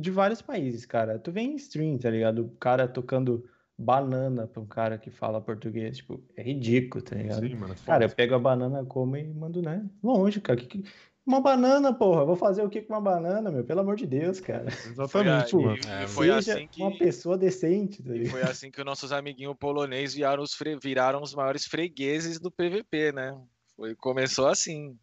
de 0.02 0.12
vários 0.12 0.42
países, 0.42 0.86
cara. 0.86 1.18
Tu 1.20 1.32
vê 1.32 1.42
em 1.42 1.56
stream, 1.56 1.98
tá 1.98 2.10
ligado? 2.10 2.46
O 2.46 2.50
cara 2.58 2.88
tocando 2.88 3.48
banana 3.78 4.46
pra 4.48 4.62
um 4.62 4.66
cara 4.66 4.98
que 4.98 5.10
fala 5.10 5.42
português, 5.42 5.98
tipo, 5.98 6.24
é 6.36 6.44
ridículo, 6.44 7.04
tá 7.04 7.16
ligado? 7.16 7.48
Sim, 7.48 7.56
mano. 7.56 7.74
é 7.74 7.86
Cara, 7.86 8.06
eu 8.06 8.10
pego 8.10 8.36
a 8.36 8.40
banana, 8.40 8.84
como 8.86 9.16
e 9.18 9.24
mando, 9.34 9.62
né? 9.62 9.90
Longe, 10.04 10.40
cara. 10.42 10.60
Que, 10.60 10.66
que- 10.68 10.84
Uma 11.26 11.40
banana, 11.40 11.94
porra. 11.94 12.26
Vou 12.26 12.36
fazer 12.36 12.64
o 12.64 12.70
que 12.70 12.82
com 12.82 12.94
uma 12.94 13.02
banana, 13.02 13.52
meu? 13.52 13.64
Pelo 13.64 13.80
amor 13.82 13.96
de 13.96 14.06
Deus, 14.08 14.40
cara. 14.40 14.70
foi, 14.72 14.90
Exatamente, 14.92 15.56
mano. 15.56 15.78
e, 15.78 15.88
É, 15.88 16.04
e 16.04 16.08
foi 16.08 16.28
Seja 16.28 16.54
assim 16.54 16.68
que 16.68 16.82
uma 16.82 16.98
pessoa 16.98 17.38
decente, 17.38 18.02
tá 18.04 18.10
E 18.10 18.14
ligado? 18.20 18.32
foi 18.32 18.42
assim 18.44 18.72
que 18.72 18.80
os 18.80 18.86
nossos 18.86 19.12
amiguinhos 19.12 19.56
polonês 19.58 20.14
viraram 20.16 20.42
os, 20.44 20.54
fre- 20.54 20.78
viraram 20.82 21.22
os 21.22 21.34
maiores 21.34 21.66
fregueses 21.66 22.40
do 22.40 22.52
PVP, 22.52 23.12
né? 23.12 23.40
Foi, 23.76 23.96
começou 23.96 24.48
assim. 24.48 24.98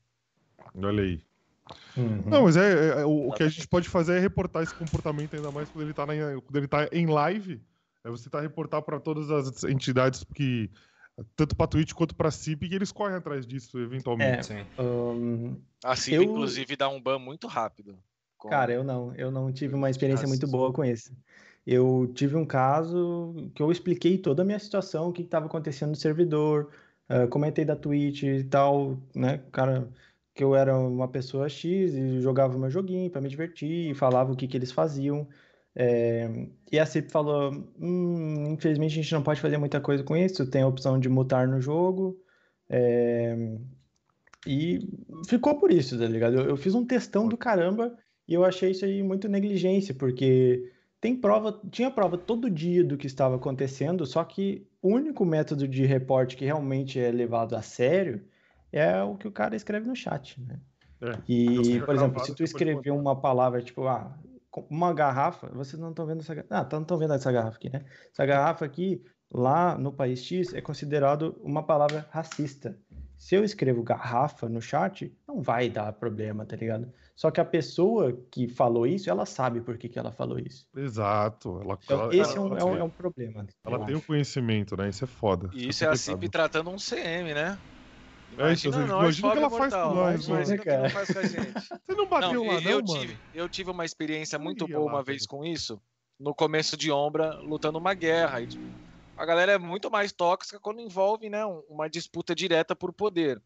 Olha 0.75 1.03
aí. 1.03 1.21
Uhum. 1.97 2.23
Não, 2.27 2.45
mas 2.45 2.57
é, 2.57 2.73
é- 2.73 3.01
é- 3.01 3.05
o, 3.05 3.29
o 3.29 3.33
que 3.33 3.43
a 3.43 3.49
gente 3.49 3.67
pode 3.67 3.89
fazer 3.89 4.17
é 4.17 4.19
reportar 4.19 4.63
esse 4.63 4.75
comportamento, 4.75 5.35
ainda 5.35 5.51
mais 5.51 5.69
quando 5.71 5.85
ele 5.85 5.95
tá, 5.95 6.07
na, 6.07 6.15
quando 6.41 6.57
ele 6.57 6.69
tá 6.69 6.89
em 6.93 7.07
live. 7.07 7.61
É 8.05 8.11
você 8.11 8.31
tá 8.31 8.41
reportar 8.41 8.83
para 8.83 9.01
todas 9.01 9.31
as 9.31 9.65
entidades 9.65 10.25
que. 10.35 10.71
Tanto 11.35 11.57
pra 11.57 11.67
Twitch 11.67 11.93
quanto 11.93 12.15
pra 12.15 12.31
CIP, 12.31 12.69
que 12.69 12.75
eles 12.77 12.93
correm 12.93 13.17
atrás 13.17 13.45
disso, 13.45 13.77
eventualmente. 13.81 14.47
Sim. 14.47 14.65
Ahn, 14.79 15.57
A 15.85 15.97
CIP, 15.97 16.15
Eu- 16.15 16.23
inclusive, 16.23 16.77
dá 16.77 16.89
um 16.89 17.01
ban 17.01 17.19
muito 17.19 17.49
rápido. 17.49 17.99
Com- 18.37 18.49
cara, 18.49 18.73
eu 18.73 18.85
não, 18.85 19.13
eu 19.17 19.29
não 19.33 19.53
tive 19.53 19.75
uma 19.75 19.91
experiência 19.91 20.29
muito 20.29 20.43
Racista. 20.43 20.57
boa 20.57 20.73
com 20.73 20.85
esse. 20.85 21.13
Eu 21.67 22.11
tive 22.15 22.37
um 22.37 22.47
caso 22.47 23.51
que 23.53 23.61
eu 23.61 23.71
expliquei 23.73 24.17
toda 24.17 24.43
a 24.43 24.45
minha 24.45 24.61
situação, 24.61 25.09
o 25.09 25.13
que 25.13 25.23
estava 25.23 25.47
acontecendo 25.47 25.91
no 25.91 25.97
servidor, 25.97 26.71
ah, 27.09 27.27
comentei 27.27 27.65
da 27.65 27.75
Twitch 27.75 28.23
e 28.23 28.45
tal, 28.45 28.97
né, 29.13 29.41
cara, 29.51 29.89
que 30.39 30.45
eu 30.45 30.55
era 30.55 30.79
uma 30.79 31.09
pessoa 31.09 31.49
X 31.49 31.95
e 31.95 32.21
jogava 32.21 32.57
meu 32.57 32.71
joguinho 32.71 33.11
para 33.11 33.21
me 33.21 33.29
divertir, 33.29 33.91
e 33.91 33.95
falava 33.95 34.33
o 34.33 34.37
que 34.37 34.47
que 34.47 34.57
eles 34.57 34.71
faziam. 34.71 35.29
É, 35.75 36.49
e 36.73 36.79
a 36.79 36.87
CIP 36.87 37.11
falou: 37.11 37.53
"Hum, 37.81 38.53
infelizmente 38.53 38.93
a 38.93 39.03
gente 39.03 39.13
não 39.15 39.23
pode 39.23 39.41
fazer 39.41 39.59
muita 39.59 39.81
coisa 39.81 40.05
com 40.05 40.17
isso, 40.17 40.49
tem 40.51 40.63
a 40.63 40.69
opção 40.69 40.99
de 41.01 41.09
mutar 41.09 41.49
no 41.49 41.61
jogo. 41.61 42.17
é, 42.71 43.37
e 44.47 44.81
ficou 45.29 45.59
por 45.59 45.73
isso, 45.73 45.99
tá 45.99 46.07
ligado? 46.07 46.37
Eu, 46.39 46.51
eu 46.51 46.57
fiz 46.57 46.75
um 46.75 46.87
testão 46.87 47.29
do 47.29 47.37
caramba 47.37 47.97
e 48.27 48.35
eu 48.35 48.45
achei 48.45 48.71
isso 48.71 48.85
aí 48.85 49.03
muito 49.03 49.29
negligência, 49.29 49.95
porque 49.95 50.73
tem 51.01 51.17
prova, 51.17 51.61
tinha 51.71 51.91
prova 51.91 52.19
todo 52.19 52.51
dia 52.51 52.85
do 52.85 52.97
que 52.97 53.07
estava 53.07 53.37
acontecendo, 53.37 54.07
só 54.07 54.25
que 54.25 54.67
o 54.83 54.89
único 54.91 55.25
método 55.25 55.67
de 55.69 55.85
reporte 55.87 56.37
que 56.37 56.45
realmente 56.45 56.99
é 57.01 57.11
levado 57.11 57.55
a 57.57 57.63
sério 57.63 58.23
é 58.73 59.03
o 59.03 59.17
que 59.17 59.27
o 59.29 59.33
cara 59.33 59.57
escreve 59.57 59.87
no 59.89 59.97
chat, 59.97 60.41
né? 60.41 60.59
É, 61.01 61.19
E, 61.29 61.81
por 61.83 61.95
exemplo, 61.95 62.25
se 62.25 62.35
tu 62.35 62.43
escrever 62.43 62.91
uma 62.91 63.15
palavra, 63.21 63.63
tipo, 63.63 63.87
ah, 63.87 64.19
uma 64.69 64.93
garrafa, 64.93 65.47
vocês 65.49 65.81
não 65.81 65.91
estão 65.91 66.07
vendo 66.07 66.21
essa 66.21 66.35
garrafa. 66.35 66.55
Ah, 66.57 66.65
tá- 66.65 66.77
não 66.77 66.83
estão 66.83 66.99
vendo 66.99 67.15
essa 67.15 67.31
garrafa 67.31 67.57
aqui, 67.57 67.71
né? 67.71 67.85
Essa 68.13 68.27
garrafa 68.27 68.65
aqui, 68.65 69.03
lá 69.33 69.79
no 69.79 69.93
país 69.93 70.25
X, 70.25 70.53
é 70.53 70.61
considerado 70.61 71.37
uma 71.43 71.63
palavra 71.63 72.07
racista. 72.11 72.77
Se 73.17 73.35
eu 73.35 73.43
escrevo 73.45 73.83
garrafa 73.83 74.49
no 74.49 74.61
chat, 74.61 75.13
não 75.27 75.41
vai 75.43 75.69
dar 75.69 75.93
problema, 75.93 76.45
tá 76.47 76.57
ligado? 76.57 76.93
Só 77.17 77.31
que 77.33 77.41
a 77.41 77.45
pessoa 77.45 78.13
que 78.31 78.49
falou 78.49 78.87
isso, 78.87 79.11
ela 79.11 79.27
sabe 79.27 79.61
por 79.61 79.77
que, 79.77 79.89
que 79.89 79.99
ela 79.99 80.13
falou 80.13 80.39
isso. 80.39 80.67
Exato. 80.77 81.61
Ela, 81.63 81.79
Então, 81.85 82.01
ela- 82.05 82.15
esse 82.17 82.37
é 82.37 82.37
ela 82.39 82.49
um, 82.49 82.59
é 82.59 82.65
um, 82.65 82.71
tem- 82.71 82.79
é 82.79 82.85
um 82.85 82.91
problema. 82.91 83.47
ela 83.65 83.85
tem 83.85 83.95
o 83.95 83.99
acho. 83.99 84.07
conhecimento, 84.07 84.77
né? 84.77 84.89
Isso 84.89 85.03
é 85.05 85.07
foda. 85.09 85.51
E 85.53 85.69
isso 85.69 85.83
é 85.85 85.89
a 85.89 85.91
complicado. 85.91 86.21
CIP 86.21 86.29
tratando 86.29 86.71
um 86.71 86.79
CM, 86.79 87.35
né? 87.35 87.59
É, 88.33 88.35
Imagina 88.35 88.87
nós, 88.87 89.19
imagina 89.19 89.29
o 89.29 89.33
que 89.33 89.39
ela 89.39 89.51
faz 89.51 89.75
com 89.75 89.95
nós, 89.95 90.27
imagina 90.29 90.39
mano. 90.51 90.61
o 90.61 90.63
que 90.63 90.69
ela 90.69 90.79
Cara. 90.91 90.91
faz 90.91 91.11
com 91.13 91.19
a 91.19 91.23
gente. 91.23 91.53
Você 91.87 91.95
não 91.95 92.07
bateu 92.07 92.45
Não, 92.45 92.47
lá, 92.47 92.55
eu, 92.55 92.61
não, 92.61 92.71
eu 92.71 92.83
mano? 92.85 93.01
tive, 93.01 93.19
eu 93.35 93.49
tive 93.49 93.71
uma 93.71 93.85
experiência 93.85 94.39
muito 94.39 94.69
boa 94.69 94.85
lá, 94.87 94.93
uma 94.93 95.03
vez 95.03 95.23
velho. 95.23 95.29
com 95.29 95.45
isso, 95.45 95.81
no 96.21 96.35
começo 96.35 96.77
de 96.77 96.93
Ombra, 96.93 97.35
lutando 97.41 97.79
uma 97.79 97.95
guerra. 97.95 98.41
E, 98.41 98.47
tipo, 98.47 98.63
a 99.17 99.25
galera 99.27 99.53
é 99.53 99.59
muito 99.59 99.91
mais 99.91 100.13
tóxica 100.13 100.61
quando 100.61 100.81
envolve 100.81 101.29
né, 101.29 101.45
um- 101.45 101.63
uma 101.69 101.89
disputa 101.89 102.35
direta 102.35 102.77
por 102.77 102.93
poder. 102.93 103.43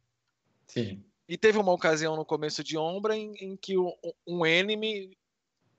Sim. 0.66 1.02
E 1.28 1.38
teve 1.38 1.58
uma 1.58 1.72
ocasião 1.72 2.14
no 2.16 2.24
começo 2.24 2.62
de 2.62 2.76
Ombra 2.76 3.16
em, 3.16 3.32
em 3.40 3.56
que 3.56 3.78
um, 3.78 3.92
um 4.26 4.44
enemy 4.44 5.16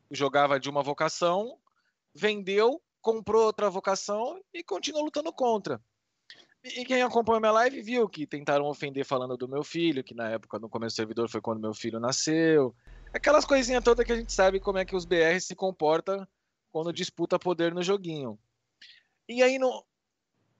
jogava 0.09 0.59
de 0.59 0.69
uma 0.69 0.81
vocação, 0.81 1.57
vendeu, 2.15 2.81
comprou 3.01 3.43
outra 3.45 3.69
vocação 3.69 4.41
e 4.53 4.63
continuou 4.63 5.03
lutando 5.05 5.31
contra. 5.33 5.79
E 6.63 6.85
quem 6.85 7.01
acompanha 7.01 7.39
minha 7.39 7.51
live 7.51 7.81
viu 7.81 8.07
que 8.07 8.25
tentaram 8.25 8.65
ofender 8.65 9.05
falando 9.05 9.35
do 9.35 9.49
meu 9.49 9.63
filho, 9.63 10.03
que 10.03 10.13
na 10.13 10.29
época, 10.29 10.57
no 10.59 10.69
começo 10.69 10.95
do 10.95 10.97
servidor, 10.97 11.29
foi 11.29 11.41
quando 11.41 11.59
meu 11.59 11.73
filho 11.73 11.99
nasceu. 11.99 12.73
Aquelas 13.13 13.43
coisinhas 13.43 13.83
todas 13.83 14.05
que 14.05 14.11
a 14.13 14.15
gente 14.15 14.31
sabe 14.31 14.59
como 14.59 14.77
é 14.77 14.85
que 14.85 14.95
os 14.95 15.05
BR 15.05 15.39
se 15.39 15.55
comportam 15.55 16.25
quando 16.71 16.93
disputa 16.93 17.37
poder 17.37 17.73
no 17.73 17.83
joguinho. 17.83 18.39
E 19.27 19.43
aí, 19.43 19.59
no, 19.59 19.85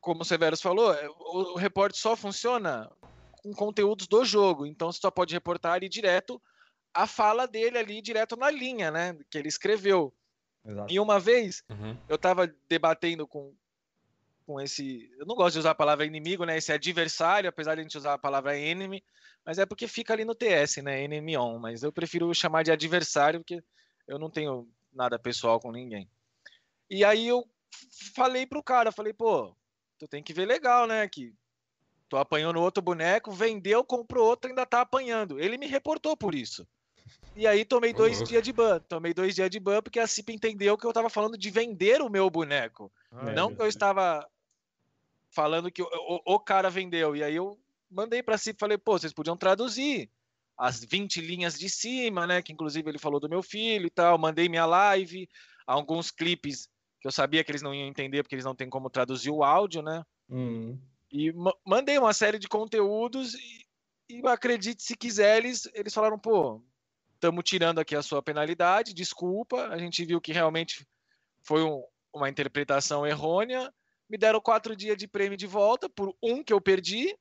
como 0.02 0.22
o 0.22 0.26
Severus 0.26 0.62
falou, 0.62 0.94
é, 0.94 1.08
o, 1.10 1.54
o 1.54 1.56
reporte 1.56 1.98
só 1.98 2.16
funciona 2.16 2.92
com 3.32 3.54
conteúdos 3.54 4.06
do 4.06 4.26
jogo. 4.26 4.66
Então 4.66 4.92
você 4.92 5.00
só 5.00 5.10
pode 5.10 5.34
reportar 5.34 5.74
ali 5.74 5.88
direto 5.88 6.42
a 6.94 7.08
fala 7.08 7.48
dele 7.48 7.78
ali, 7.78 8.02
direto 8.02 8.36
na 8.36 8.52
linha, 8.52 8.92
né? 8.92 9.18
Que 9.30 9.38
ele 9.38 9.48
escreveu. 9.48 10.14
Exato. 10.66 10.94
E 10.94 11.00
uma 11.00 11.20
vez 11.20 11.64
Uhum. 11.70 11.98
eu 12.08 12.18
tava 12.18 12.54
debatendo 12.70 13.26
com, 13.26 13.54
com 14.46 14.62
esse. 14.62 15.12
Eu 15.18 15.26
não 15.26 15.36
gosto 15.36 15.54
de 15.54 15.60
usar 15.60 15.72
a 15.72 15.76
palavra 15.76 16.06
inimigo, 16.06 16.46
né? 16.46 16.58
Esse 16.58 16.72
adversário, 16.72 17.50
apesar 17.50 17.76
de 17.76 17.82
a 17.82 17.84
gente 17.84 17.98
usar 17.98 18.14
a 18.14 18.18
palavra 18.18 18.58
enemy, 18.58 19.04
mas 19.46 19.58
é 19.58 19.66
porque 19.66 19.88
fica 19.88 20.14
ali 20.14 20.24
no 20.24 20.36
TS, 20.36 20.78
né? 20.78 21.04
Enemy 21.04 21.38
on. 21.38 21.60
Mas 21.60 21.84
eu 21.84 21.92
prefiro 21.92 22.34
chamar 22.34 22.64
de 22.64 22.72
adversário, 22.72 23.40
porque 23.40 23.64
eu 24.08 24.20
não 24.20 24.30
tenho 24.30 24.68
nada 24.94 25.18
pessoal 25.18 25.60
com 25.60 25.72
ninguém. 25.72 26.08
E 26.90 27.04
aí 27.04 27.28
eu 27.28 27.48
falei 28.16 28.46
pro 28.46 28.64
cara, 28.64 28.92
falei, 28.92 29.14
pô, 29.14 29.56
tu 29.98 30.08
tem 30.08 30.22
que 30.22 30.34
ver 30.34 30.46
legal, 30.46 30.88
né? 30.88 31.08
Que 31.08 31.34
tô 32.08 32.18
apanhando 32.18 32.62
outro 32.62 32.84
boneco, 32.84 33.32
vendeu, 33.32 33.84
comprou 33.84 34.28
outro, 34.28 34.50
ainda 34.50 34.66
tá 34.66 34.82
apanhando. 34.82 35.40
Ele 35.40 35.58
me 35.58 35.68
reportou 35.68 36.16
por 36.16 36.36
isso. 36.36 36.68
E 37.36 37.48
aí 37.48 37.66
tomei 37.66 37.94
dois 37.94 38.18
louco. 38.18 38.30
dias 38.30 38.44
de 38.44 38.54
ban. 38.54 38.80
Tomei 38.82 39.14
dois 39.14 39.34
dias 39.34 39.50
de 39.50 39.60
ban 39.60 39.82
porque 39.82 40.00
a 40.00 40.08
CIP 40.08 40.34
entendeu 40.34 40.78
que 40.78 40.86
eu 40.86 40.94
tava 40.94 41.10
falando 41.10 41.38
de 41.38 41.50
vender 41.50 42.02
o 42.02 42.10
meu 42.10 42.30
boneco. 42.30 42.92
Ah, 43.12 43.32
não 43.32 43.50
é. 43.50 43.56
que 43.56 43.62
eu 43.62 43.68
estava 43.68 44.28
falando 45.34 45.72
que 45.72 45.82
o, 45.82 45.86
o- 45.86 46.36
o 46.36 46.40
cara 46.40 46.70
vendeu. 46.70 47.16
E 47.16 47.24
aí 47.24 47.36
eu 47.36 47.60
mandei 47.90 48.22
pra 48.24 48.38
CIP, 48.38 48.60
falei, 48.60 48.78
pô, 48.78 48.98
vocês 48.98 49.14
podiam 49.14 49.36
traduzir 49.38 50.10
as 50.58 50.84
20 50.84 51.20
linhas 51.22 51.58
de 51.58 51.70
cima, 51.70 52.26
né? 52.28 52.42
Que 52.42 52.54
inclusive 52.54 52.90
ele 52.90 53.00
falou 53.00 53.20
do 53.20 53.30
meu 53.30 53.42
filho 53.44 53.88
e 53.88 53.90
tal. 53.90 54.18
Mandei 54.18 54.48
minha 54.48 54.66
live, 54.66 55.28
alguns 55.66 56.12
clipes 56.12 56.68
que 57.02 57.08
eu 57.08 57.12
sabia 57.12 57.44
que 57.44 57.52
eles 57.52 57.62
não 57.62 57.74
iam 57.74 57.88
entender 57.88 58.24
porque 58.24 58.36
eles 58.36 58.46
não 58.46 58.56
têm 58.56 58.70
como 58.70 58.90
traduzir 58.90 59.30
o 59.32 59.44
áudio, 59.44 59.82
né? 59.82 60.04
Hum. 60.30 60.80
E 61.12 61.32
ma- 61.34 61.54
mandei 61.66 61.98
uma 61.98 62.14
série 62.14 62.40
de 62.40 62.48
conteúdos 62.48 63.34
e, 63.34 63.66
e 64.10 64.28
acredite 64.28 64.82
se 64.84 64.96
quiser, 64.96 65.38
eles, 65.38 65.70
eles 65.74 65.94
falaram, 65.94 66.18
pô, 66.18 66.64
estamos 67.16 67.44
tirando 67.44 67.80
aqui 67.80 67.96
a 67.96 68.02
sua 68.02 68.22
penalidade, 68.24 68.94
desculpa, 68.94 69.68
a 69.68 69.78
gente 69.78 70.04
viu 70.06 70.20
que 70.22 70.32
realmente 70.32 70.88
foi 71.44 71.62
um- 71.64 71.84
uma 72.14 72.30
interpretação 72.30 73.06
errônea, 73.06 73.72
me 74.10 74.18
deram 74.18 74.40
quatro 74.42 74.76
dias 74.76 74.98
de 74.98 75.08
prêmio 75.08 75.38
de 75.38 75.48
volta 75.48 75.90
por 75.90 76.14
um 76.22 76.44
que 76.44 76.54
eu 76.54 76.62
perdi 76.62 77.16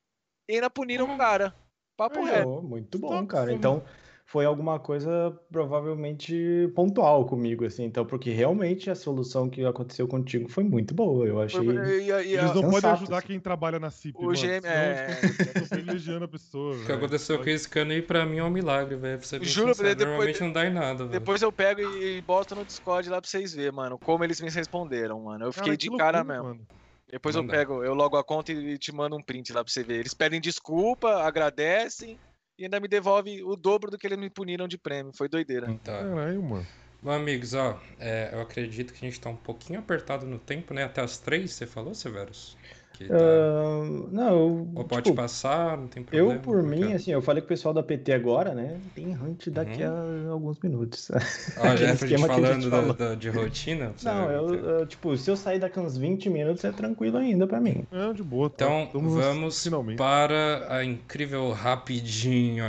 e 0.48 0.54
ainda 0.54 0.68
puniram 0.70 1.14
o 1.14 1.18
cara. 1.18 1.54
Papo 1.96 2.22
reto. 2.24 2.62
Muito 2.62 2.98
bom, 2.98 3.24
Tá 3.26 3.32
cara. 3.32 3.52
Então, 3.52 3.84
foi 4.32 4.46
alguma 4.46 4.78
coisa 4.80 5.38
provavelmente 5.50 6.72
pontual 6.74 7.26
comigo, 7.26 7.66
assim. 7.66 7.84
Então, 7.84 8.04
porque 8.06 8.30
realmente 8.30 8.88
a 8.90 8.94
solução 8.94 9.48
que 9.50 9.62
aconteceu 9.62 10.08
contigo 10.08 10.48
foi 10.48 10.64
muito 10.64 10.94
boa. 10.94 11.26
Eu 11.26 11.38
achei. 11.40 11.60
E- 11.60 11.70
e- 11.70 12.10
e- 12.10 12.36
Eles 12.38 12.54
não 12.54 12.70
podem 12.70 12.90
ajudar 12.90 13.18
assim. 13.18 13.26
quem 13.26 13.38
trabalha 13.40 13.78
na 13.78 13.90
CIP. 13.90 14.16
O 14.18 14.22
mano, 14.22 14.34
GM 14.34 14.66
é- 14.66 15.20
estão 15.22 15.66
privilegiando 15.68 16.24
a 16.24 16.28
pessoa. 16.28 16.74
O 16.82 16.86
que 16.86 16.92
aconteceu 16.92 17.38
com 17.38 17.48
esse 17.50 17.68
cano 17.68 17.92
aí, 17.92 18.00
pra 18.00 18.24
mim, 18.24 18.38
é 18.38 18.44
um 18.44 18.48
milagre, 18.50 18.96
velho. 18.96 19.20
Juro, 19.42 19.74
sincero, 19.74 19.94
depois- 19.94 19.98
Normalmente 20.08 20.40
não 20.40 20.52
dá 20.52 20.66
em 20.66 20.72
nada, 20.72 20.98
velho. 21.04 21.10
Depois 21.10 21.42
eu 21.42 21.52
pego 21.52 21.82
e 21.82 22.22
boto 22.22 22.54
no 22.54 22.64
Discord 22.64 23.10
lá 23.10 23.20
pra 23.20 23.28
vocês 23.28 23.52
verem, 23.54 23.72
mano, 23.72 23.98
como 23.98 24.24
eles 24.24 24.40
me 24.40 24.48
responderam, 24.48 25.20
mano. 25.20 25.44
Eu 25.44 25.52
fiquei 25.52 25.72
Cara, 25.72 25.76
de 25.76 25.90
cara 25.98 26.18
loucura, 26.18 26.24
mesmo. 26.34 26.48
mano. 26.48 26.66
Depois 27.10 27.36
eu 27.36 27.42
dá. 27.42 27.52
pego, 27.52 27.84
eu 27.84 27.92
logo 27.92 28.16
a 28.16 28.24
conta 28.24 28.50
e 28.50 28.78
te 28.78 28.90
mando 28.90 29.14
um 29.14 29.22
print 29.22 29.52
lá 29.52 29.62
pra 29.62 29.70
você 29.70 29.82
ver. 29.82 29.98
Eles 30.00 30.14
pedem 30.14 30.40
desculpa, 30.40 31.22
agradecem 31.22 32.16
e 32.62 32.64
ainda 32.64 32.78
me 32.78 32.86
devolvem 32.86 33.42
o 33.42 33.56
dobro 33.56 33.90
do 33.90 33.98
que 33.98 34.06
eles 34.06 34.18
me 34.18 34.30
puniram 34.30 34.68
de 34.68 34.78
prêmio. 34.78 35.12
Foi 35.12 35.28
doideira. 35.28 35.66
Tá. 35.82 35.98
Caralho, 35.98 36.40
mano. 36.40 36.66
Bom, 37.02 37.10
amigos, 37.10 37.54
ó, 37.54 37.80
é, 37.98 38.30
eu 38.32 38.40
acredito 38.40 38.92
que 38.92 39.04
a 39.04 39.08
gente 39.08 39.20
tá 39.20 39.28
um 39.28 39.36
pouquinho 39.36 39.80
apertado 39.80 40.24
no 40.24 40.38
tempo, 40.38 40.72
né? 40.72 40.84
Até 40.84 41.00
as 41.00 41.18
três, 41.18 41.52
você 41.52 41.66
falou, 41.66 41.92
Severus? 41.92 42.56
Que 43.02 43.08
tá- 43.08 43.14
Ah, 43.14 44.08
não, 44.10 44.28
eu, 44.30 44.68
Ou 44.74 44.84
pode 44.84 45.02
tipo, 45.04 45.16
passar, 45.16 45.76
não 45.76 45.86
tem 45.88 46.02
problema. 46.02 46.34
eu, 46.34 46.40
por 46.40 46.62
mim, 46.62 46.92
é? 46.92 46.94
assim, 46.96 47.10
eu 47.12 47.20
falei 47.22 47.40
com 47.40 47.46
o 47.46 47.48
pessoal 47.48 47.72
da 47.74 47.82
PT 47.82 48.12
agora, 48.12 48.54
né? 48.54 48.78
Tem 48.94 49.14
hunt 49.16 49.48
daqui 49.48 49.82
Uhum. 49.82 50.28
a 50.28 50.32
alguns 50.32 50.58
minutos. 50.60 51.10
Aquele 51.56 51.76
já 51.76 51.88
é 51.88 51.94
pra 51.96 52.06
gente 52.06 52.14
a 52.14 52.18
gente 52.18 52.26
falando 52.26 52.70
da- 52.70 52.92
da- 53.08 53.14
de 53.14 53.28
rotina. 53.30 53.92
Não, 54.02 54.30
eu, 54.30 54.54
é. 54.54 54.80
eu, 54.82 54.86
tipo, 54.86 55.16
se 55.16 55.30
eu 55.30 55.36
sair 55.36 55.58
daqui 55.58 55.78
uns 55.80 55.96
20 55.96 56.28
minutos 56.30 56.64
é 56.64 56.72
tranquilo 56.72 57.18
ainda 57.18 57.46
pra 57.46 57.60
mim. 57.60 57.84
É, 57.92 58.12
de 58.12 58.22
boa. 58.22 58.48
tá? 58.50 58.64
Então, 58.64 58.88
vamos 58.92 59.62
finalmente. 59.62 59.98
para 59.98 60.66
a 60.68 60.84
incrível 60.84 61.50
rapidinho 61.52 62.64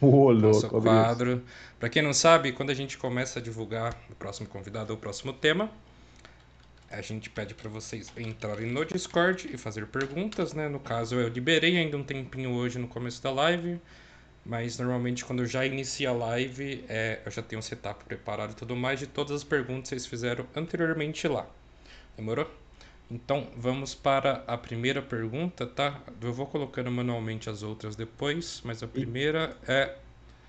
Ô, 0.00 0.32
nosso 0.32 0.62
louco, 0.62 0.82
quadro. 0.82 1.42
Pra 1.78 1.88
quem 1.88 2.02
não 2.02 2.12
sabe, 2.12 2.52
quando 2.52 2.70
a 2.70 2.74
gente 2.74 2.96
começa 2.98 3.38
a 3.38 3.42
divulgar 3.42 3.94
o 4.10 4.14
próximo 4.14 4.48
convidado 4.48 4.92
ou 4.92 4.96
o 4.98 5.00
próximo 5.00 5.32
tema, 5.32 5.70
a 6.96 7.02
gente 7.02 7.28
pede 7.28 7.54
pra 7.54 7.68
vocês 7.68 8.10
entrarem 8.16 8.66
no 8.70 8.84
Discord 8.84 9.48
e 9.52 9.56
fazer 9.58 9.86
perguntas, 9.86 10.54
né? 10.54 10.68
No 10.68 10.80
caso, 10.80 11.14
eu 11.16 11.28
liberei 11.28 11.76
ainda 11.76 11.96
um 11.96 12.02
tempinho 12.02 12.50
hoje 12.52 12.78
no 12.78 12.88
começo 12.88 13.22
da 13.22 13.30
live, 13.30 13.78
mas 14.44 14.78
normalmente 14.78 15.24
quando 15.24 15.40
eu 15.42 15.46
já 15.46 15.66
inicio 15.66 16.08
a 16.08 16.12
live, 16.12 16.84
é, 16.88 17.20
eu 17.24 17.30
já 17.30 17.42
tenho 17.42 17.58
um 17.58 17.62
setup 17.62 18.02
preparado 18.04 18.52
e 18.52 18.54
tudo 18.54 18.74
mais 18.74 18.98
de 18.98 19.06
todas 19.06 19.32
as 19.36 19.44
perguntas 19.44 19.82
que 19.82 19.88
vocês 19.90 20.06
fizeram 20.06 20.46
anteriormente 20.56 21.28
lá. 21.28 21.46
Demorou? 22.16 22.50
Então, 23.10 23.46
vamos 23.56 23.94
para 23.94 24.42
a 24.46 24.56
primeira 24.56 25.00
pergunta, 25.02 25.66
tá? 25.66 26.00
Eu 26.20 26.32
vou 26.32 26.46
colocando 26.46 26.90
manualmente 26.90 27.48
as 27.48 27.62
outras 27.62 27.94
depois, 27.94 28.60
mas 28.64 28.82
a 28.82 28.88
primeira 28.88 29.56
é 29.68 29.94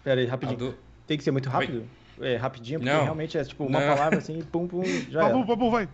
Pera 0.03 0.21
aí, 0.21 0.25
rapidinho. 0.25 0.57
do... 0.57 0.77
Tem 1.05 1.17
que 1.17 1.23
ser 1.23 1.31
muito 1.31 1.49
rápido? 1.49 1.85
É, 2.19 2.35
rapidinho, 2.35 2.79
porque 2.79 2.91
Não. 2.91 3.03
realmente 3.03 3.37
é 3.37 3.43
tipo 3.43 3.63
uma 3.65 3.79
Não. 3.79 3.95
palavra 3.95 4.17
assim, 4.17 4.41
pum, 4.41 4.67
pum, 4.67 4.83
já 5.09 5.21
Babu, 5.21 5.37
era. 5.37 5.45
babu, 5.45 5.69
vai. 5.69 5.87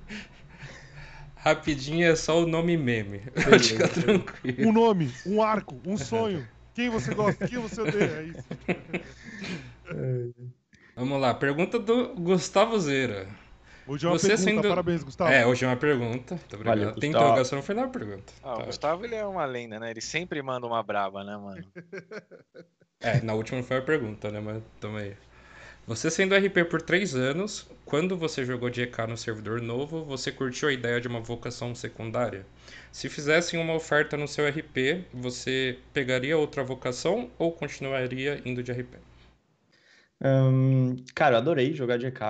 Rapidinho 1.43 2.07
é 2.09 2.15
só 2.15 2.41
o 2.41 2.47
nome 2.47 2.77
meme. 2.77 3.19
Pode 3.43 3.73
ficar 3.73 3.89
tranquilo. 3.89 4.69
Um 4.69 4.71
nome, 4.71 5.11
um 5.25 5.41
arco, 5.41 5.79
um 5.85 5.97
sonho. 5.97 6.47
Quem 6.73 6.89
você 6.89 7.13
gosta, 7.13 7.47
quem 7.47 7.59
você 7.59 7.81
odeia. 7.81 8.05
É 8.05 8.23
isso. 8.23 8.43
Vamos 10.95 11.19
lá, 11.19 11.33
pergunta 11.33 11.77
do 11.79 12.15
Gustavo 12.15 12.79
Zeira. 12.79 13.27
Hoje 13.85 14.05
é 14.05 14.09
uma 14.09 14.17
Você 14.17 14.27
pergunta, 14.29 14.49
sendo- 14.49 14.69
parabéns, 14.69 15.03
Gustavo. 15.03 15.29
É, 15.31 15.45
hoje 15.45 15.65
é 15.65 15.67
uma 15.67 15.75
pergunta. 15.75 16.35
Muito 16.35 16.55
obrigado. 16.55 16.77
Valeu, 16.79 16.95
Tem 16.95 17.11
Gustavo. 17.11 17.25
interrogação, 17.25 17.55
não 17.57 17.63
foi 17.63 17.75
na 17.75 17.87
pergunta. 17.89 18.33
Ah, 18.41 18.53
Tá. 18.55 18.63
o 18.63 18.65
Gustavo 18.67 19.03
ele 19.05 19.15
é 19.15 19.25
uma 19.25 19.43
lenda, 19.45 19.77
né? 19.79 19.91
Ele 19.91 19.99
sempre 20.01 20.41
manda 20.41 20.65
uma 20.65 20.81
braba, 20.81 21.23
né, 21.25 21.35
mano? 21.35 21.65
É, 23.01 23.19
na 23.21 23.33
última 23.33 23.57
não 23.57 23.65
foi 23.67 23.77
a 23.77 23.81
pergunta, 23.81 24.31
né? 24.31 24.39
Mas 24.39 24.63
tamo 24.79 24.95
aí. 24.97 25.13
Você 25.85 26.09
sendo 26.09 26.33
RP 26.33 26.63
por 26.69 26.81
3 26.81 27.13
anos, 27.13 27.69
quando 27.83 28.15
você 28.15 28.45
jogou 28.45 28.69
de 28.69 28.81
EK 28.81 29.05
no 29.05 29.17
servidor 29.17 29.61
novo, 29.61 30.05
você 30.05 30.31
curtiu 30.31 30.69
a 30.69 30.73
ideia 30.73 31.01
de 31.01 31.09
uma 31.09 31.19
vocação 31.19 31.75
secundária? 31.75 32.45
Se 32.89 33.09
fizessem 33.09 33.59
uma 33.59 33.73
oferta 33.73 34.15
no 34.15 34.25
seu 34.25 34.47
RP, 34.47 35.03
você 35.13 35.77
pegaria 35.91 36.37
outra 36.37 36.63
vocação 36.63 37.29
ou 37.37 37.51
continuaria 37.51 38.41
indo 38.45 38.63
de 38.63 38.71
RP? 38.71 38.95
Hum, 40.23 40.95
cara, 41.13 41.35
eu 41.35 41.39
adorei 41.39 41.73
jogar 41.73 41.97
de 41.97 42.05
EK. 42.05 42.21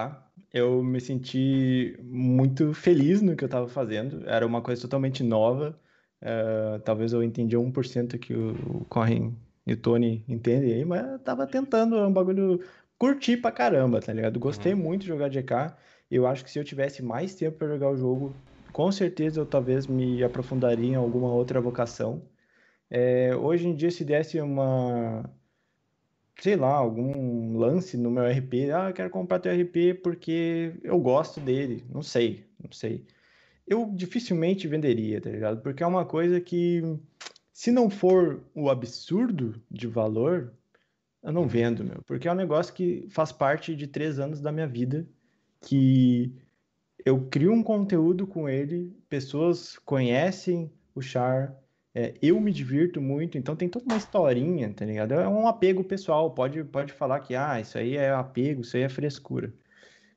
Eu 0.52 0.84
me 0.84 1.00
senti 1.00 1.96
muito 2.02 2.74
feliz 2.74 3.22
no 3.22 3.36
que 3.36 3.44
eu 3.44 3.50
tava 3.50 3.68
fazendo. 3.68 4.28
Era 4.28 4.48
uma 4.48 4.64
coisa 4.64 4.82
totalmente 4.82 5.22
nova. 5.22 5.80
Eh, 6.22 6.82
talvez 6.84 7.14
eu 7.14 7.22
entendia 7.22 7.60
1% 7.60 8.18
que 8.18 8.34
o, 8.34 8.54
o 8.80 8.86
Corrin 8.86 9.38
e 9.66 9.74
o 9.74 9.78
Tony 9.78 10.24
entendem 10.28 10.74
aí, 10.74 10.86
mas 10.86 11.06
eu 11.06 11.20
tava 11.20 11.48
tentando, 11.48 11.96
é 11.96 12.08
um 12.08 12.12
bagulho 12.12 12.60
curti 13.04 13.36
pra 13.36 13.52
caramba, 13.52 14.00
tá 14.00 14.14
ligado? 14.14 14.40
Gostei 14.40 14.74
muito 14.74 15.02
de 15.02 15.10
jogar 15.10 15.36
EK. 15.36 15.74
Eu 16.10 16.26
acho 16.26 16.42
que 16.42 16.50
se 16.50 16.58
eu 16.58 16.64
tivesse 16.64 17.04
mais 17.04 17.36
tempo 17.36 17.58
pra 17.58 17.68
jogar 17.68 17.90
o 17.90 17.98
jogo, 17.98 18.34
com 18.72 18.90
certeza 18.94 19.42
eu 19.42 19.46
talvez 19.46 19.88
me 19.88 20.24
aprofundaria 20.24 20.92
em 20.92 20.96
alguma 20.96 21.30
outra 21.30 21.60
vocação. 21.60 22.22
Eh, 22.90 23.36
hoje 23.36 23.68
em 23.68 23.76
dia, 23.76 23.92
se 23.92 24.06
desse 24.06 24.40
uma, 24.40 25.30
sei 26.40 26.56
lá, 26.56 26.74
algum 26.74 27.58
lance 27.58 27.98
no 27.98 28.10
meu 28.10 28.24
RP, 28.24 28.72
ah, 28.74 28.88
eu 28.88 28.94
quero 28.94 29.10
comprar 29.10 29.40
teu 29.40 29.52
RP 29.52 29.96
porque 30.02 30.72
eu 30.82 30.98
gosto 30.98 31.42
dele, 31.42 31.84
não 31.92 32.02
sei, 32.02 32.46
não 32.64 32.72
sei. 32.72 33.04
Eu 33.68 33.92
dificilmente 33.94 34.66
venderia, 34.66 35.20
tá 35.20 35.30
ligado? 35.30 35.62
Porque 35.62 35.84
é 35.84 35.88
uma 35.88 36.06
coisa 36.06 36.40
que, 36.40 36.82
se 37.52 37.70
não 37.70 37.90
for 37.90 38.42
o 38.56 38.70
absurdo 38.70 39.62
de 39.70 39.88
valor, 39.88 40.54
eu 41.24 41.32
não 41.32 41.48
vendo, 41.48 41.84
meu. 41.84 42.04
Porque 42.04 42.28
é 42.28 42.32
um 42.32 42.36
negócio 42.36 42.74
que 42.74 43.08
faz 43.10 43.32
parte 43.32 43.76
de 43.76 43.88
três 43.88 44.20
anos 44.20 44.42
da 44.42 44.52
minha 44.52 44.68
vida, 44.68 45.08
que 45.62 46.36
eu 47.06 47.28
crio 47.30 47.52
um 47.54 47.64
conteúdo 47.64 48.28
com 48.28 48.48
ele, 48.50 48.96
pessoas 49.10 49.78
conhecem 49.80 50.72
o 50.96 51.02
Char, 51.02 51.56
é, 51.96 52.16
eu 52.22 52.40
me 52.42 52.52
divirto 52.52 53.00
muito, 53.00 53.38
então 53.38 53.56
tem 53.56 53.70
toda 53.70 53.86
uma 53.86 53.98
historinha, 53.98 54.74
tá 54.74 54.86
ligado? 54.86 55.14
É 55.14 55.28
um 55.28 55.48
apego 55.48 55.84
pessoal, 55.84 56.32
pode, 56.32 56.64
pode 56.64 56.92
falar 56.94 57.20
que, 57.20 57.36
ah, 57.36 57.60
isso 57.60 57.78
aí 57.78 57.96
é 57.96 58.12
apego, 58.12 58.62
isso 58.62 58.76
aí 58.76 58.84
é 58.84 58.90
frescura. 58.90 59.54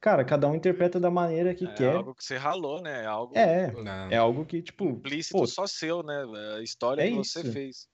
Cara, 0.01 0.25
cada 0.25 0.49
um 0.49 0.55
interpreta 0.55 1.01
da 1.01 1.11
maneira 1.11 1.55
que 1.55 1.65
É 1.65 1.75
quer. 1.75 1.97
algo 1.97 2.15
que 2.15 2.25
você 2.25 2.37
ralou, 2.37 2.81
né? 2.81 3.03
É 3.03 3.07
algo 3.07 3.37
É, 3.37 3.73
Não. 3.73 4.11
é 4.11 4.17
algo 4.17 4.45
que, 4.45 4.63
tipo, 4.63 4.85
implícito 4.85 5.37
pô, 5.39 5.47
só 5.47 5.67
seu, 5.67 6.03
né? 6.03 6.25
A 6.57 6.63
história 6.63 7.03
É 7.03 7.09
que 7.09 7.15
você 7.17 7.41
isso. 7.41 7.53
fez. 7.53 7.89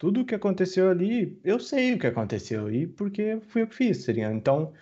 Tudo 0.00 0.24
que 0.24 0.34
aconteceu 0.34 0.88
ali, 0.90 1.38
eu 1.44 1.60
sei 1.60 1.92
o 1.92 1.98
que 1.98 2.06
aconteceu 2.06 2.72
e 2.72 2.86
porque 2.86 3.38
fui 3.48 3.60
eu 3.62 3.66
que 3.68 3.74
fiz, 3.76 4.06
tá 4.06 4.12
ligado? 4.12 4.34
Então, 4.34 4.72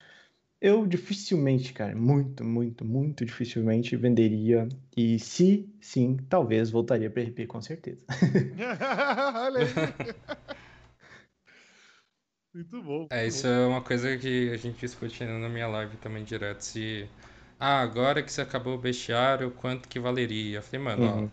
eu 0.60 0.86
dificilmente, 0.86 1.72
cara, 1.72 1.96
muito, 1.96 2.44
muito, 2.44 2.84
muito 2.84 3.24
dificilmente 3.24 3.96
venderia. 3.96 4.68
E 4.96 5.18
se 5.18 5.68
sim, 5.80 6.16
talvez 6.28 6.70
voltaria 6.70 7.10
pra 7.10 7.22
RP 7.22 7.48
com 7.48 7.60
certeza. 7.60 8.06
Olha 9.44 9.60
aí. 9.60 9.74
Muito 12.54 12.82
bom. 12.82 13.06
É, 13.10 13.26
isso 13.26 13.46
bom. 13.46 13.52
é 13.52 13.66
uma 13.66 13.82
coisa 13.82 14.16
que 14.18 14.50
a 14.50 14.56
gente 14.56 14.80
discute 14.80 15.24
na 15.24 15.48
minha 15.48 15.68
live 15.68 15.96
também 15.98 16.24
direto. 16.24 16.62
Se. 16.62 17.08
Ah, 17.58 17.80
agora 17.80 18.22
que 18.22 18.32
você 18.32 18.40
acabou 18.40 18.74
o 18.74 18.78
bestiário, 18.78 19.50
quanto 19.50 19.88
que 19.88 19.98
valeria? 20.00 20.58
Eu 20.58 20.62
falei, 20.62 20.80
mano, 20.84 21.02
ó, 21.04 21.22
Uhum. 21.22 21.30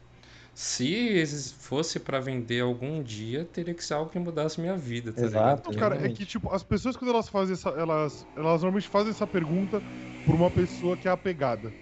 Se 0.55 1.25
fosse 1.59 1.99
pra 1.99 2.21
vender 2.21 2.61
algum 2.61 3.03
dia, 3.03 3.43
teria 3.43 3.73
que 3.73 3.83
ser 3.83 3.93
algo 3.93 4.09
que 4.09 4.17
mudasse 4.17 4.61
minha 4.61 4.77
vida, 4.77 5.11
tá 5.11 5.21
Exato. 5.21 5.69
Não, 5.69 5.77
cara, 5.77 5.95
é 6.05 6.09
que, 6.09 6.25
tipo, 6.25 6.49
as 6.49 6.63
pessoas, 6.63 6.95
quando 6.95 7.11
elas 7.11 7.27
fazem 7.27 7.53
essa. 7.53 7.69
Elas, 7.71 8.25
elas 8.37 8.61
normalmente 8.61 8.87
fazem 8.87 9.11
essa 9.11 9.27
pergunta 9.27 9.81
por 10.25 10.33
uma 10.33 10.49
pessoa 10.49 10.95
que 10.95 11.09
é 11.09 11.11
apegada. 11.11 11.73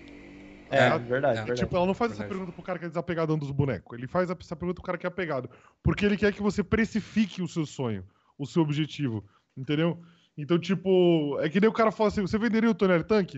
É, 0.72 0.88
É, 0.88 0.98
verdade, 0.98 1.38
é. 1.38 1.44
verdade. 1.44 1.60
Tipo, 1.60 1.76
ela 1.78 1.86
não 1.86 1.94
faz 1.94 2.14
essa 2.14 2.22
Verdade. 2.22 2.40
pergunta 2.40 2.56
pro 2.56 2.66
cara 2.66 2.80
que 2.80 2.86
é 2.86 2.88
desapegadão 2.88 3.38
dos 3.38 3.52
bonecos. 3.52 3.96
Ele 3.96 4.08
faz 4.08 4.28
essa 4.28 4.56
pergunta 4.56 4.82
pro 4.82 4.84
cara 4.84 4.98
que 4.98 5.06
é 5.06 5.10
apegado. 5.10 5.52
Porque 5.84 6.04
ele 6.04 6.18
quer 6.18 6.34
que 6.34 6.42
você 6.42 6.64
precifique 6.64 7.44
o 7.44 7.48
seu 7.48 7.68
sonho, 7.68 8.04
o 8.40 8.46
seu 8.48 8.64
objetivo. 8.64 9.24
Entendeu? 9.56 10.02
Então, 10.36 10.58
tipo, 10.58 11.38
é 11.42 11.48
que 11.48 11.62
nem 11.62 11.70
o 11.70 11.74
cara 11.74 11.92
fala 11.92 12.10
assim: 12.10 12.22
você 12.22 12.40
venderia 12.40 12.72
o 12.72 12.74
Tonel 12.74 13.04
Tank? 13.04 13.36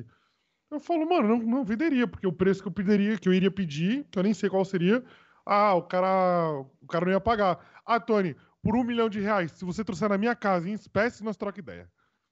Eu 0.71 0.79
falo, 0.79 1.07
mano, 1.07 1.27
não, 1.27 1.37
não 1.39 1.65
venderia, 1.65 2.07
porque 2.07 2.25
o 2.25 2.33
preço 2.33 2.61
que 2.61 2.67
eu 2.67 2.71
pediria, 2.71 3.17
que 3.17 3.27
eu 3.29 3.33
iria 3.33 3.51
pedir, 3.51 4.05
que 4.09 4.17
eu 4.17 4.23
nem 4.23 4.33
sei 4.33 4.49
qual 4.49 4.65
seria, 4.65 5.03
ah, 5.45 5.75
o 5.75 5.83
cara, 5.83 6.59
o 6.81 6.87
cara 6.87 7.05
não 7.05 7.11
ia 7.11 7.21
pagar. 7.21 7.59
Ah, 7.85 7.99
Tony, 7.99 8.35
por 8.63 8.75
um 8.75 8.83
milhão 8.83 9.09
de 9.09 9.19
reais, 9.19 9.51
se 9.51 9.63
você 9.63 9.83
trouxer 9.83 10.09
na 10.09 10.17
minha 10.17 10.35
casa 10.35 10.69
em 10.69 10.73
espécie, 10.73 11.23
nós 11.23 11.37
troca 11.37 11.59
ideia. 11.59 11.89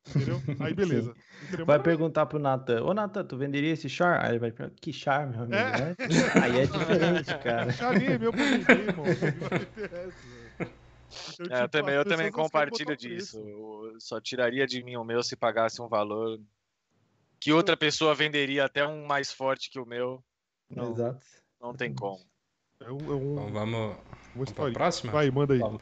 Entendeu? 0.07 0.41
Aí 0.59 0.73
beleza. 0.73 1.13
Entendeu? 1.47 1.65
Vai 1.65 1.77
Mas- 1.77 1.85
perguntar 1.85 2.25
pro 2.25 2.39
Natan, 2.39 2.83
ô 2.83 2.93
Natan, 2.93 3.23
tu 3.23 3.37
venderia 3.37 3.71
esse 3.71 3.87
char? 3.87 4.23
Aí 4.23 4.31
ele 4.31 4.39
vai 4.39 4.51
perguntar, 4.51 4.79
que 4.81 4.91
char, 4.91 5.27
meu 5.27 5.41
amigo? 5.43 5.55
É. 5.55 5.79
né? 5.79 5.95
Aí 6.41 6.59
é 6.59 6.65
diferente, 6.65 7.37
cara. 7.37 7.71
Charlie 7.73 8.07
é 8.07 8.17
meu 8.17 8.31
pra 8.33 8.43
vender, 8.43 8.79
irmão. 8.89 9.05
É, 11.41 11.43
eu 11.43 11.45
tipo, 11.45 11.69
também, 11.69 11.93
eu 11.93 12.03
também 12.03 12.31
compartilho 12.31 12.93
o 12.93 12.97
disso. 12.97 13.37
Eu 13.37 13.95
só 13.99 14.19
tiraria 14.19 14.65
de 14.65 14.83
mim 14.83 14.95
o 14.95 15.03
meu 15.03 15.21
se 15.21 15.35
pagasse 15.35 15.79
um 15.79 15.87
valor 15.87 16.39
que 17.39 17.53
outra 17.53 17.77
pessoa 17.77 18.15
venderia 18.15 18.65
até 18.65 18.87
um 18.87 19.05
mais 19.05 19.31
forte 19.31 19.69
que 19.69 19.79
o 19.79 19.85
meu. 19.85 20.23
Não, 20.67 20.91
Exato. 20.91 21.19
não 21.61 21.71
tem 21.75 21.93
como. 21.93 22.19
É 22.85 22.91
um, 22.91 22.97
é 23.11 23.15
um, 23.15 23.33
Então 23.33 23.47
vamos, 23.51 23.79
vamos 23.79 23.95
pra 24.35 24.43
história. 24.43 24.73
próxima? 24.73 25.11
Vai, 25.11 25.31
manda 25.31 25.53
aí. 25.53 25.59
Vamos. 25.59 25.81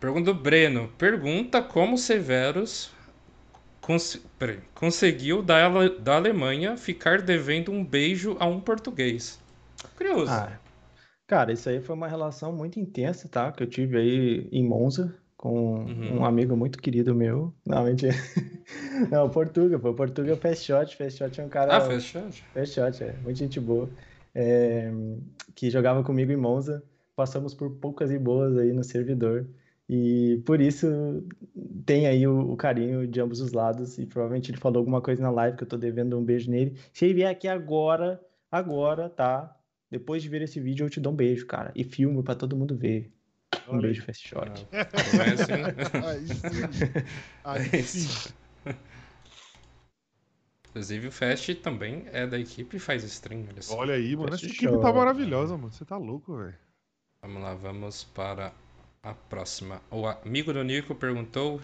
Pergunta 0.00 0.32
do 0.32 0.34
Breno. 0.40 0.88
Pergunta 0.98 1.62
como 1.62 1.96
Severus 1.96 2.90
cons- 3.80 4.20
peraí, 4.38 4.58
conseguiu 4.74 5.42
da, 5.42 5.64
Ale- 5.64 5.98
da 5.98 6.16
Alemanha 6.16 6.76
ficar 6.76 7.22
devendo 7.22 7.70
um 7.72 7.84
beijo 7.84 8.36
a 8.40 8.46
um 8.46 8.60
português. 8.60 9.38
Curioso. 9.96 10.30
Ah, 10.32 10.58
cara, 11.26 11.52
isso 11.52 11.68
aí 11.68 11.80
foi 11.80 11.94
uma 11.94 12.08
relação 12.08 12.52
muito 12.52 12.80
intensa, 12.80 13.28
tá? 13.28 13.52
Que 13.52 13.62
eu 13.62 13.66
tive 13.68 13.96
aí 13.98 14.48
em 14.50 14.64
Monza 14.66 15.14
com 15.36 15.80
Uhum. 15.84 16.20
um 16.20 16.24
amigo 16.24 16.56
muito 16.56 16.80
querido 16.80 17.14
meu. 17.14 17.52
Não, 17.66 17.84
mentira. 17.84 18.14
Não, 19.10 19.28
Portuga, 19.28 19.78
pô. 19.78 19.92
Portuga 19.94 20.36
Fast 20.36 20.64
Shot. 20.64 20.96
Fast 20.96 21.18
Shot 21.18 21.40
é 21.40 21.44
um 21.44 21.48
cara. 21.48 21.76
Ah, 21.76 21.80
fechou. 21.80 22.22
Fast 22.54 22.74
Shot, 22.74 23.02
é. 23.04 23.12
Muita 23.22 23.38
gente 23.40 23.58
boa. 23.60 23.88
É, 24.34 24.90
que 25.54 25.70
jogava 25.70 26.02
comigo 26.02 26.32
em 26.32 26.36
Monza. 26.36 26.82
Passamos 27.14 27.54
por 27.54 27.70
poucas 27.76 28.10
e 28.10 28.18
boas 28.18 28.56
aí 28.56 28.72
no 28.72 28.82
servidor. 28.82 29.46
E 29.88 30.42
por 30.46 30.60
isso 30.60 30.86
tem 31.84 32.06
aí 32.06 32.26
o, 32.26 32.52
o 32.52 32.56
carinho 32.56 33.06
de 33.06 33.20
ambos 33.20 33.40
os 33.40 33.52
lados. 33.52 33.98
E 33.98 34.06
provavelmente 34.06 34.50
ele 34.50 34.58
falou 34.58 34.78
alguma 34.78 35.02
coisa 35.02 35.22
na 35.22 35.30
live 35.30 35.56
que 35.56 35.64
eu 35.64 35.68
tô 35.68 35.76
devendo 35.76 36.18
um 36.18 36.24
beijo 36.24 36.50
nele. 36.50 36.78
Se 36.92 37.04
ele 37.04 37.14
vier 37.14 37.30
aqui 37.30 37.46
agora, 37.48 38.20
agora, 38.50 39.08
tá? 39.10 39.54
Depois 39.90 40.22
de 40.22 40.28
ver 40.28 40.42
esse 40.42 40.58
vídeo, 40.58 40.86
eu 40.86 40.90
te 40.90 41.00
dou 41.00 41.12
um 41.12 41.16
beijo, 41.16 41.46
cara. 41.46 41.70
E 41.74 41.84
filmo 41.84 42.22
pra 42.22 42.34
todo 42.34 42.56
mundo 42.56 42.74
ver. 42.74 43.12
Um 43.68 43.72
Olha 43.72 43.82
beijo, 43.82 44.02
Fast 44.02 44.26
Shot. 44.26 44.66
É 44.72 45.30
assim. 45.32 45.52
Aí 46.02 46.26
sim. 46.26 47.02
Aí 47.44 47.68
É 47.78 47.82
sim. 47.82 48.32
Inclusive 50.72 51.08
o 51.08 51.12
Fast 51.12 51.54
também 51.56 52.06
é 52.12 52.26
da 52.26 52.38
equipe 52.38 52.78
e 52.78 52.80
faz 52.80 53.04
stream, 53.04 53.44
olha 53.50 53.60
só. 53.60 53.76
Olha 53.76 53.92
aí, 53.94 54.16
mano. 54.16 54.34
Essa 54.34 54.46
equipe 54.46 54.80
tá 54.80 54.90
maravilhosa, 54.90 55.54
mano. 55.54 55.70
Você 55.70 55.84
tá 55.84 55.98
louco, 55.98 56.34
velho. 56.38 56.54
Vamos 57.22 57.42
lá, 57.42 57.54
vamos 57.54 58.04
para 58.04 58.54
a 59.02 59.12
próxima. 59.12 59.82
O 59.90 60.06
amigo 60.06 60.50
do 60.50 60.64
Nico 60.64 60.94
perguntou: 60.94 61.60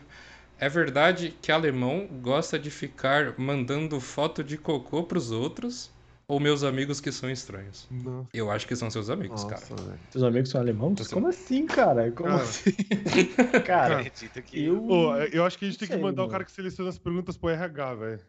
É 0.58 0.68
verdade 0.68 1.34
que 1.40 1.50
alemão 1.50 2.06
gosta 2.20 2.58
de 2.58 2.70
ficar 2.70 3.38
mandando 3.38 3.98
foto 3.98 4.44
de 4.44 4.58
cocô 4.58 5.02
pros 5.04 5.30
outros? 5.30 5.90
Ou 6.30 6.38
meus 6.38 6.62
amigos 6.62 7.00
que 7.00 7.10
são 7.10 7.30
estranhos? 7.30 7.88
Nossa, 7.90 8.28
Eu 8.34 8.50
acho 8.50 8.68
que 8.68 8.76
são 8.76 8.90
seus 8.90 9.08
amigos, 9.08 9.44
cara. 9.44 9.62
velho. 9.62 9.98
Seus 10.10 10.22
amigos 10.22 10.50
são 10.50 10.60
alemãos? 10.60 11.08
Tô 11.08 11.14
Como 11.14 11.28
assim, 11.28 11.64
cara? 11.66 12.12
Como 12.12 12.28
Cara. 12.28 12.42
assim? 12.42 12.72
Cara, 13.64 14.00
Acredito 14.00 14.42
que. 14.42 14.66
eu, 14.66 14.84
Ô, 14.84 15.16
eu 15.16 15.42
acho 15.46 15.58
que 15.58 15.64
a 15.64 15.68
gente 15.70 15.78
tem 15.78 15.88
que 15.88 15.96
mandar 15.96 16.20
o 16.22 16.26
mano. 16.26 16.32
cara 16.32 16.44
que 16.44 16.52
seleciona 16.52 16.90
as 16.90 16.98
perguntas 16.98 17.38
pro 17.38 17.48
RH, 17.48 17.94
velho. 17.94 18.20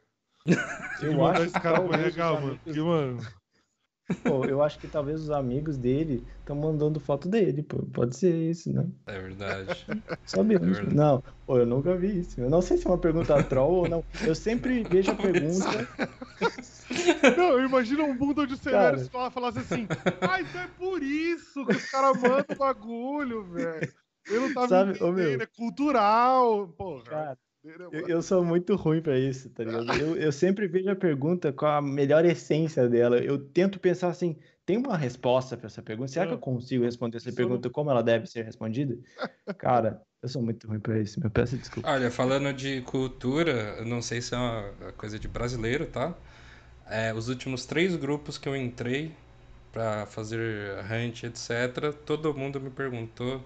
Eu 1.02 1.14
que 1.16 1.22
acho 1.22 1.42
esse 1.44 1.54
que 1.54 1.60
cara 1.60 1.82
mano. 1.82 1.94
amigos- 1.94 2.60
Porque, 2.64 2.80
mano. 2.82 3.22
Pô, 4.24 4.44
eu 4.46 4.64
acho 4.64 4.80
que 4.80 4.88
talvez 4.88 5.22
os 5.22 5.30
amigos 5.30 5.78
dele 5.78 6.26
estão 6.40 6.56
mandando 6.56 7.00
foto 7.00 7.30
dele, 7.30 7.62
pô. 7.62 7.78
Pode 7.94 8.18
ser 8.18 8.34
isso, 8.50 8.74
né? 8.74 8.88
É 9.06 9.20
verdade. 9.22 9.86
Sabemos. 10.26 10.68
É 10.68 10.72
verdade. 10.82 10.96
não, 10.96 11.24
pô, 11.46 11.60
eu 11.60 11.66
nunca 11.68 11.96
vi 11.96 12.20
isso. 12.22 12.42
Eu 12.42 12.50
não 12.50 12.60
sei 12.62 12.78
se 12.78 12.88
é 12.88 12.90
uma 12.90 12.98
pergunta 12.98 13.42
troll 13.44 13.72
ou 13.84 13.88
não. 13.90 14.04
Eu 14.26 14.34
sempre 14.34 14.84
vejo 14.84 15.12
a 15.12 15.16
pergunta. 15.16 15.88
Não, 17.38 17.50
eu 17.52 17.66
imagino 17.66 18.04
um 18.04 18.18
bunda 18.18 18.48
de 18.48 18.58
Cara. 18.58 18.88
Severus 18.98 19.10
falar 19.10 19.30
falasse 19.30 19.60
assim. 19.60 19.88
Ah, 20.22 20.42
então 20.42 20.62
é 20.62 20.68
por 20.70 21.04
isso 21.04 21.64
que 21.66 21.76
os 21.76 21.92
caras 21.92 22.20
mandam 22.20 22.46
o 22.50 22.56
bagulho, 22.56 23.44
velho. 23.44 23.94
Eu 24.28 24.42
não 24.42 24.54
tava 24.54 24.68
Sabe, 24.68 24.92
ô, 24.92 24.94
entendendo, 25.10 25.14
meu. 25.38 25.42
é 25.42 25.46
cultural. 25.46 26.68
Porra. 26.70 27.04
Cara, 27.04 27.38
Eu, 27.92 27.92
mano? 27.92 28.10
eu 28.10 28.22
sou 28.22 28.44
muito 28.44 28.76
ruim 28.76 29.02
pra 29.02 29.18
isso, 29.18 29.50
tá 29.50 29.64
ligado? 29.64 29.86
Eu, 30.02 30.16
eu 30.16 30.32
sempre 30.32 30.68
vejo 30.68 30.90
a 30.90 30.96
pergunta 30.96 31.52
com 31.52 31.66
a 31.66 31.82
melhor 31.82 32.26
essência 32.26 32.88
dela. 32.88 33.18
Eu 33.18 33.38
tento 33.38 33.80
pensar 33.80 34.10
assim: 34.10 34.38
tem 34.66 34.78
uma 34.78 34.98
resposta 34.98 35.58
pra 35.58 35.68
essa 35.68 35.82
pergunta? 35.82 36.12
Será 36.12 36.28
que 36.28 36.34
eu 36.34 36.38
consigo 36.38 36.84
responder 36.84 37.18
essa 37.18 37.32
pergunta 37.32 37.70
como 37.70 37.90
ela 37.90 38.02
deve 38.02 38.28
ser 38.28 38.44
respondida? 38.44 38.98
Cara, 39.58 40.02
eu 40.22 40.30
sou 40.30 40.42
muito 40.42 40.68
ruim 40.68 40.80
pra 40.80 41.00
isso, 41.00 41.20
meu. 41.20 41.30
Peço 41.30 41.58
desculpa. 41.58 41.90
Olha, 41.90 42.12
falando 42.12 42.54
de 42.54 42.82
cultura, 42.82 43.76
eu 43.80 43.86
não 43.86 44.02
sei 44.02 44.22
se 44.22 44.34
é 44.34 44.38
uma 44.38 44.92
coisa 44.98 45.18
de 45.18 45.28
brasileiro, 45.28 45.86
tá? 45.88 46.14
É, 46.88 47.14
os 47.14 47.30
últimos 47.30 47.66
três 47.66 47.96
grupos 47.96 48.38
que 48.38 48.48
eu 48.50 48.56
entrei 48.56 49.12
pra 49.72 50.06
fazer 50.06 50.76
hunt, 50.86 51.24
etc., 51.24 51.94
todo 52.06 52.34
mundo 52.34 52.60
me 52.60 52.70
perguntou 52.70 53.44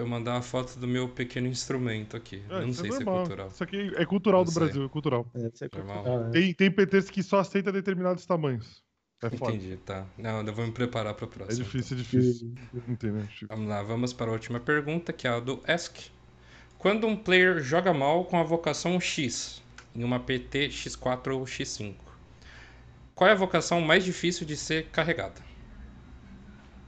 pra 0.00 0.04
eu 0.04 0.08
mandar 0.08 0.32
uma 0.34 0.42
foto 0.42 0.78
do 0.78 0.86
meu 0.86 1.08
pequeno 1.08 1.46
instrumento 1.46 2.16
aqui. 2.16 2.42
É, 2.48 2.54
Eu 2.54 2.60
não 2.62 2.68
isso 2.70 2.80
sei 2.82 2.90
se 2.92 3.02
é 3.02 3.04
cultural. 3.04 3.48
Isso 3.48 3.62
aqui 3.64 3.92
é 3.96 4.06
cultural 4.06 4.40
Não 4.40 4.44
do 4.44 4.50
sei. 4.50 4.60
Brasil, 4.64 4.84
é 4.84 4.88
cultural. 4.88 5.26
É 5.34 5.38
Normal. 5.72 6.04
cultural, 6.04 6.20
né? 6.24 6.30
Tem, 6.30 6.54
tem 6.54 6.70
PTs 6.70 7.10
que 7.10 7.22
só 7.22 7.40
aceita 7.40 7.70
determinados 7.72 8.24
tamanhos. 8.26 8.82
É 9.22 9.28
foda. 9.30 9.56
Entendi, 9.56 9.76
tá. 9.78 10.06
Não, 10.16 10.42
eu 10.46 10.52
vou 10.54 10.66
me 10.66 10.72
preparar 10.72 11.14
pro 11.14 11.26
É 11.26 11.28
próximo. 11.28 11.64
difícil, 11.64 11.96
é 11.96 12.00
difícil. 12.00 12.54
Entendeu, 12.88 13.28
Chico? 13.28 13.54
Vamos 13.54 13.68
lá, 13.68 13.82
vamos 13.82 14.12
para 14.12 14.30
a 14.30 14.32
última 14.32 14.58
pergunta, 14.60 15.12
que 15.12 15.26
é 15.26 15.30
a 15.30 15.40
do 15.40 15.62
Ask. 15.66 15.96
Quando 16.78 17.06
um 17.06 17.16
player 17.16 17.60
joga 17.62 17.92
mal 17.94 18.24
com 18.24 18.38
a 18.38 18.42
vocação 18.42 19.00
X, 19.00 19.62
em 19.94 20.04
uma 20.04 20.20
PT 20.20 20.70
X4 20.70 21.34
ou 21.36 21.46
X5, 21.46 21.96
qual 23.14 23.28
é 23.28 23.32
a 23.32 23.36
vocação 23.36 23.80
mais 23.80 24.04
difícil 24.04 24.46
de 24.46 24.56
ser 24.56 24.86
carregada? 24.86 25.40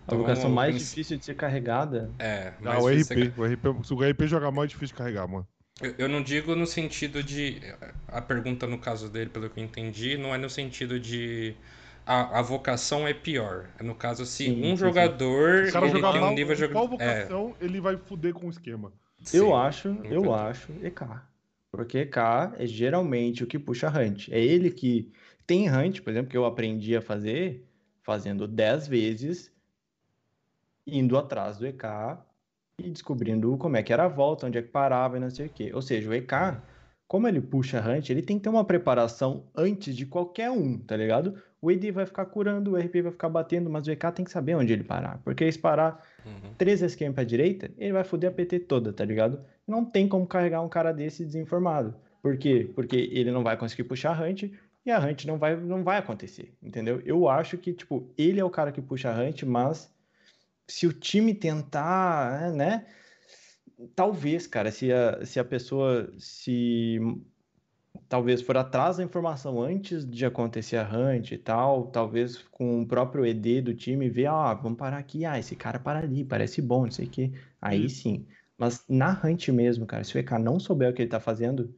A 0.03 0.15
Então 0.15 0.19
vocação 0.19 0.43
vamos 0.45 0.57
mais 0.57 0.79
difícil 0.79 1.16
de 1.16 1.24
ser 1.24 1.35
carregada. 1.35 2.11
É, 2.19 2.53
Ah, 2.65 2.81
o 2.81 2.91
de 2.91 3.05
ser 3.05 3.19
RP, 3.19 3.39
o 3.39 3.45
RP. 3.45 3.85
Se 3.87 3.95
o 3.95 4.03
RP 4.03 4.27
jogar 4.27 4.51
mal, 4.51 4.65
é 4.65 4.66
difícil 4.66 4.89
de 4.89 4.95
carregar, 4.95 5.29
mano. 5.29 5.47
Eu, 5.81 5.95
eu 5.99 6.09
não 6.09 6.23
digo 6.23 6.55
no 6.55 6.66
sentido 6.66 7.23
de. 7.23 7.61
A 8.09 8.20
pergunta 8.20 8.66
no 8.66 8.79
caso 8.79 9.09
dele, 9.09 9.31
pelo 9.31 9.49
que 9.49 9.59
eu 9.61 9.65
entendi, 9.65 10.16
não 10.19 10.35
é 10.35 10.39
no 10.39 10.51
sentido 10.51 10.99
de. 10.99 11.55
A, 12.05 12.41
a 12.41 12.43
vocação 12.43 13.07
é 13.07 13.15
pior. 13.15 13.66
É 13.79 13.83
no 13.83 13.95
caso, 13.95 14.27
se 14.27 14.45
Sim, 14.45 14.59
um 14.61 14.70
sim, 14.70 14.77
sim. 14.77 14.79
jogador 14.79 15.65
Se 15.65 15.70
o 15.70 15.73
cara 15.73 15.87
ele 15.87 15.93
jogar 15.97 16.12
tem 16.12 16.20
mal, 16.20 16.33
um 16.33 16.35
nível 16.35 16.57
de 16.57 16.65
em 16.65 16.69
qual 16.69 16.89
joga- 16.89 17.05
É, 17.05 17.20
vocação, 17.23 17.57
ele 17.61 17.81
vai 17.81 17.97
fuder 17.97 18.35
com 18.35 18.47
o 18.47 18.51
esquema. 18.51 18.93
Eu 19.33 19.47
sim. 19.47 19.53
acho, 19.55 19.89
eu 19.89 20.05
entendi. 20.05 20.29
acho 20.29 20.73
EK. 20.83 21.03
Porque 21.70 21.99
EK 21.99 22.19
é 22.59 22.66
geralmente 22.66 23.45
o 23.45 23.47
que 23.47 23.59
puxa 23.59 23.89
hunt. 23.89 24.29
É 24.31 24.41
ele 24.41 24.70
que 24.70 25.11
tem 25.47 25.70
hunt, 25.70 26.01
por 26.03 26.11
exemplo, 26.11 26.29
que 26.31 26.37
eu 26.37 26.45
aprendi 26.45 26.97
a 26.97 27.01
fazer 27.01 27.65
fazendo 28.03 28.49
10 28.49 28.89
vezes, 28.89 29.52
indo 30.87 31.17
atrás 31.17 31.59
do 31.59 31.67
EK 31.67 32.19
e 32.79 32.91
descobrindo 32.91 33.57
como 33.59 33.77
é 33.77 33.83
que 33.83 33.93
era 33.93 34.05
a 34.05 34.09
volta, 34.09 34.47
onde 34.47 34.59
é 34.59 34.63
que 34.63 34.69
parava 34.69 35.17
e 35.17 35.21
não 35.21 35.31
sei 35.31 35.47
o 35.47 35.51
quê. 35.51 35.71
Ou 35.75 35.83
seja, 35.83 36.09
o 36.09 36.15
EK, 36.15 36.59
como 37.07 37.29
ele 37.29 37.41
puxa 37.41 37.81
hunt, 37.81 38.11
ele 38.11 38.23
tem 38.23 38.39
que 38.39 38.45
ter 38.45 38.49
uma 38.49 38.65
preparação 38.65 39.45
antes 39.55 39.95
de 39.95 40.07
qualquer 40.07 40.51
um, 40.51 40.79
tá 40.79 40.97
ligado? 40.97 41.35
O 41.61 41.71
ED 41.71 41.93
vai 41.93 42.07
ficar 42.07 42.27
curando, 42.27 42.73
o 42.73 42.77
RP 42.77 43.03
vai 43.03 43.13
ficar 43.13 43.29
batendo, 43.29 43.71
mas 43.71 43.87
o 43.87 43.91
EK 43.93 44.11
tem 44.13 44.25
que 44.25 44.31
saber 44.33 44.57
onde 44.57 44.73
ele 44.73 44.83
parar. 44.83 45.21
Porque 45.25 45.51
se 45.51 45.59
parar 45.59 46.03
Uhum. 46.25 46.55
três 46.57 46.83
esquemas 46.83 47.15
pra 47.15 47.25
direita, 47.25 47.71
ele 47.77 47.93
vai 47.93 48.05
foder 48.05 48.31
a 48.31 48.33
PT 48.33 48.61
toda, 48.61 48.93
tá 48.93 49.05
ligado? 49.05 49.41
Não 49.67 49.85
tem 49.85 50.09
como 50.09 50.27
carregar 50.27 50.63
um 50.63 50.69
cara 50.69 50.93
desse 50.93 51.25
desinformado. 51.25 51.95
Por 52.21 52.37
quê? 52.37 52.71
Porque 52.75 52.97
ele 53.13 53.31
não 53.31 53.43
vai 53.43 53.57
conseguir 53.57 53.85
puxar 53.85 54.17
a 54.17 54.25
hunt 54.25 54.45
e 54.85 54.91
a 54.91 54.99
hunt 54.99 55.25
não 55.25 55.39
vai, 55.39 55.55
não 55.57 55.83
vai 55.85 55.99
acontecer, 55.99 56.55
entendeu? 56.63 57.01
Eu 57.05 57.29
acho 57.29 57.59
que, 57.59 57.73
tipo, 57.73 58.09
ele 58.17 58.41
é 58.41 58.45
o 58.45 58.51
cara 58.51 58.73
que 58.73 58.81
puxa 58.81 59.11
a 59.11 59.21
hunt, 59.21 59.43
mas 59.45 59.93
se 60.68 60.86
o 60.86 60.93
time 60.93 61.34
tentar, 61.34 62.48
é, 62.48 62.52
né? 62.52 62.86
Talvez, 63.94 64.47
cara, 64.47 64.70
se 64.70 64.93
a, 64.93 65.24
se 65.24 65.40
a 65.40 65.44
pessoa 65.44 66.12
se 66.18 66.98
talvez 68.09 68.43
for 68.43 68.56
atrás 68.56 68.98
da 68.98 69.02
informação 69.05 69.60
antes 69.60 70.05
de 70.09 70.24
acontecer 70.24 70.76
a 70.76 70.89
hunt 70.89 71.32
e 71.32 71.39
tal, 71.39 71.86
talvez 71.86 72.39
com 72.39 72.82
o 72.82 72.86
próprio 72.86 73.24
ED 73.24 73.62
do 73.62 73.74
time 73.74 74.09
ver, 74.09 74.26
ah, 74.26 74.55
vamos 74.55 74.78
parar 74.78 74.98
aqui, 74.98 75.24
ah, 75.24 75.39
esse 75.39 75.56
cara 75.56 75.78
para 75.78 76.01
ali, 76.01 76.24
parece 76.24 76.60
bom, 76.60 76.84
não 76.84 76.90
sei 76.90 77.06
o 77.06 77.10
quê. 77.10 77.32
Aí 77.60 77.89
sim. 77.89 78.26
Mas 78.56 78.84
na 78.89 79.20
hunt 79.24 79.48
mesmo, 79.48 79.86
cara, 79.86 80.05
se 80.05 80.16
o 80.16 80.18
EK 80.18 80.32
não 80.39 80.60
souber 80.60 80.90
o 80.90 80.94
que 80.94 81.02
ele 81.02 81.10
tá 81.10 81.18
fazendo, 81.18 81.74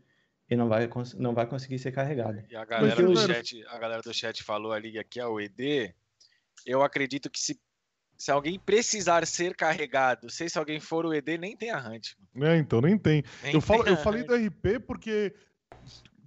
ele 0.49 0.59
não 0.59 0.69
vai, 0.69 0.89
não 1.17 1.35
vai 1.35 1.47
conseguir 1.47 1.79
ser 1.79 1.93
carregado. 1.93 2.43
E 2.51 2.57
a 2.57 2.65
galera, 2.65 3.01
eu- 3.01 3.13
do 3.13 3.17
chat, 3.17 3.65
a 3.69 3.79
galera 3.79 4.03
do 4.03 4.13
chat 4.13 4.43
falou 4.43 4.73
ali 4.73 4.99
aqui, 4.99 5.21
ó, 5.21 5.31
o 5.31 5.41
ED. 5.41 5.95
Eu 6.67 6.83
acredito 6.83 7.31
que 7.31 7.39
se, 7.39 7.61
se 8.17 8.31
alguém 8.31 8.59
precisar 8.59 9.27
ser 9.27 9.55
carregado, 9.55 10.31
sei 10.31 10.49
se 10.49 10.59
alguém 10.59 10.81
for 10.81 11.05
o 11.05 11.13
ED, 11.13 11.39
nem 11.39 11.57
tem 11.57 11.71
a 11.71 11.79
hunt. 11.79 12.13
mano. 12.35 12.53
É, 12.53 12.57
então 12.59 12.81
nem 12.81 12.97
tem. 12.97 13.23
Nem 13.43 13.55
Eu, 13.55 13.61
falo, 13.61 13.85
tem 13.85 13.93
eu 13.93 13.99
falei 13.99 14.23
do 14.23 14.35
RP 14.35 14.81
porque, 14.87 15.35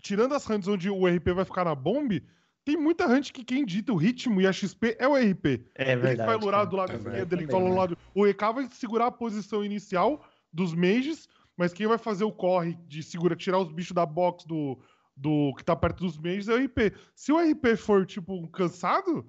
tirando 0.01 0.33
as 0.33 0.49
hunts 0.49 0.67
onde 0.67 0.89
o 0.89 1.07
RP 1.07 1.29
vai 1.33 1.45
ficar 1.45 1.65
na 1.65 1.75
bomb, 1.75 2.21
tem 2.65 2.75
muita 2.75 3.07
hunt 3.07 3.31
que 3.31 3.45
quem 3.45 3.65
dita 3.65 3.93
o 3.93 3.95
ritmo 3.95 4.41
e 4.41 4.45
a 4.47 4.51
XP 4.51 4.97
é 4.99 5.07
o 5.07 5.15
RP. 5.15 5.65
É 5.73 5.93
Ele 5.93 6.09
que 6.09 6.15
vai 6.17 6.35
lurar 6.35 6.65
do 6.65 6.75
lado 6.75 6.91
É 6.91 6.95
esquerdo, 6.95 7.13
verdade 7.13 7.43
ele 7.43 7.51
fala 7.51 7.69
né? 7.69 7.75
lado. 7.75 7.97
O 8.13 8.27
EK 8.27 8.41
vai 8.53 8.67
segurar 8.71 9.07
a 9.07 9.11
posição 9.11 9.63
inicial 9.63 10.25
dos 10.51 10.73
mages, 10.73 11.29
mas 11.55 11.73
quem 11.73 11.87
vai 11.87 11.97
fazer 11.97 12.25
o 12.25 12.31
corre 12.31 12.77
de 12.87 13.01
segura, 13.01 13.35
tirar 13.35 13.59
os 13.59 13.71
bichos 13.71 13.93
da 13.93 14.05
box 14.05 14.45
do, 14.45 14.77
do 15.15 15.53
que 15.55 15.63
tá 15.63 15.75
perto 15.75 16.03
dos 16.03 16.17
mages 16.17 16.49
é 16.49 16.53
o 16.53 16.63
RP. 16.63 16.93
Se 17.15 17.31
o 17.31 17.39
RP 17.39 17.77
for, 17.77 18.05
tipo, 18.05 18.45
cansado, 18.49 19.25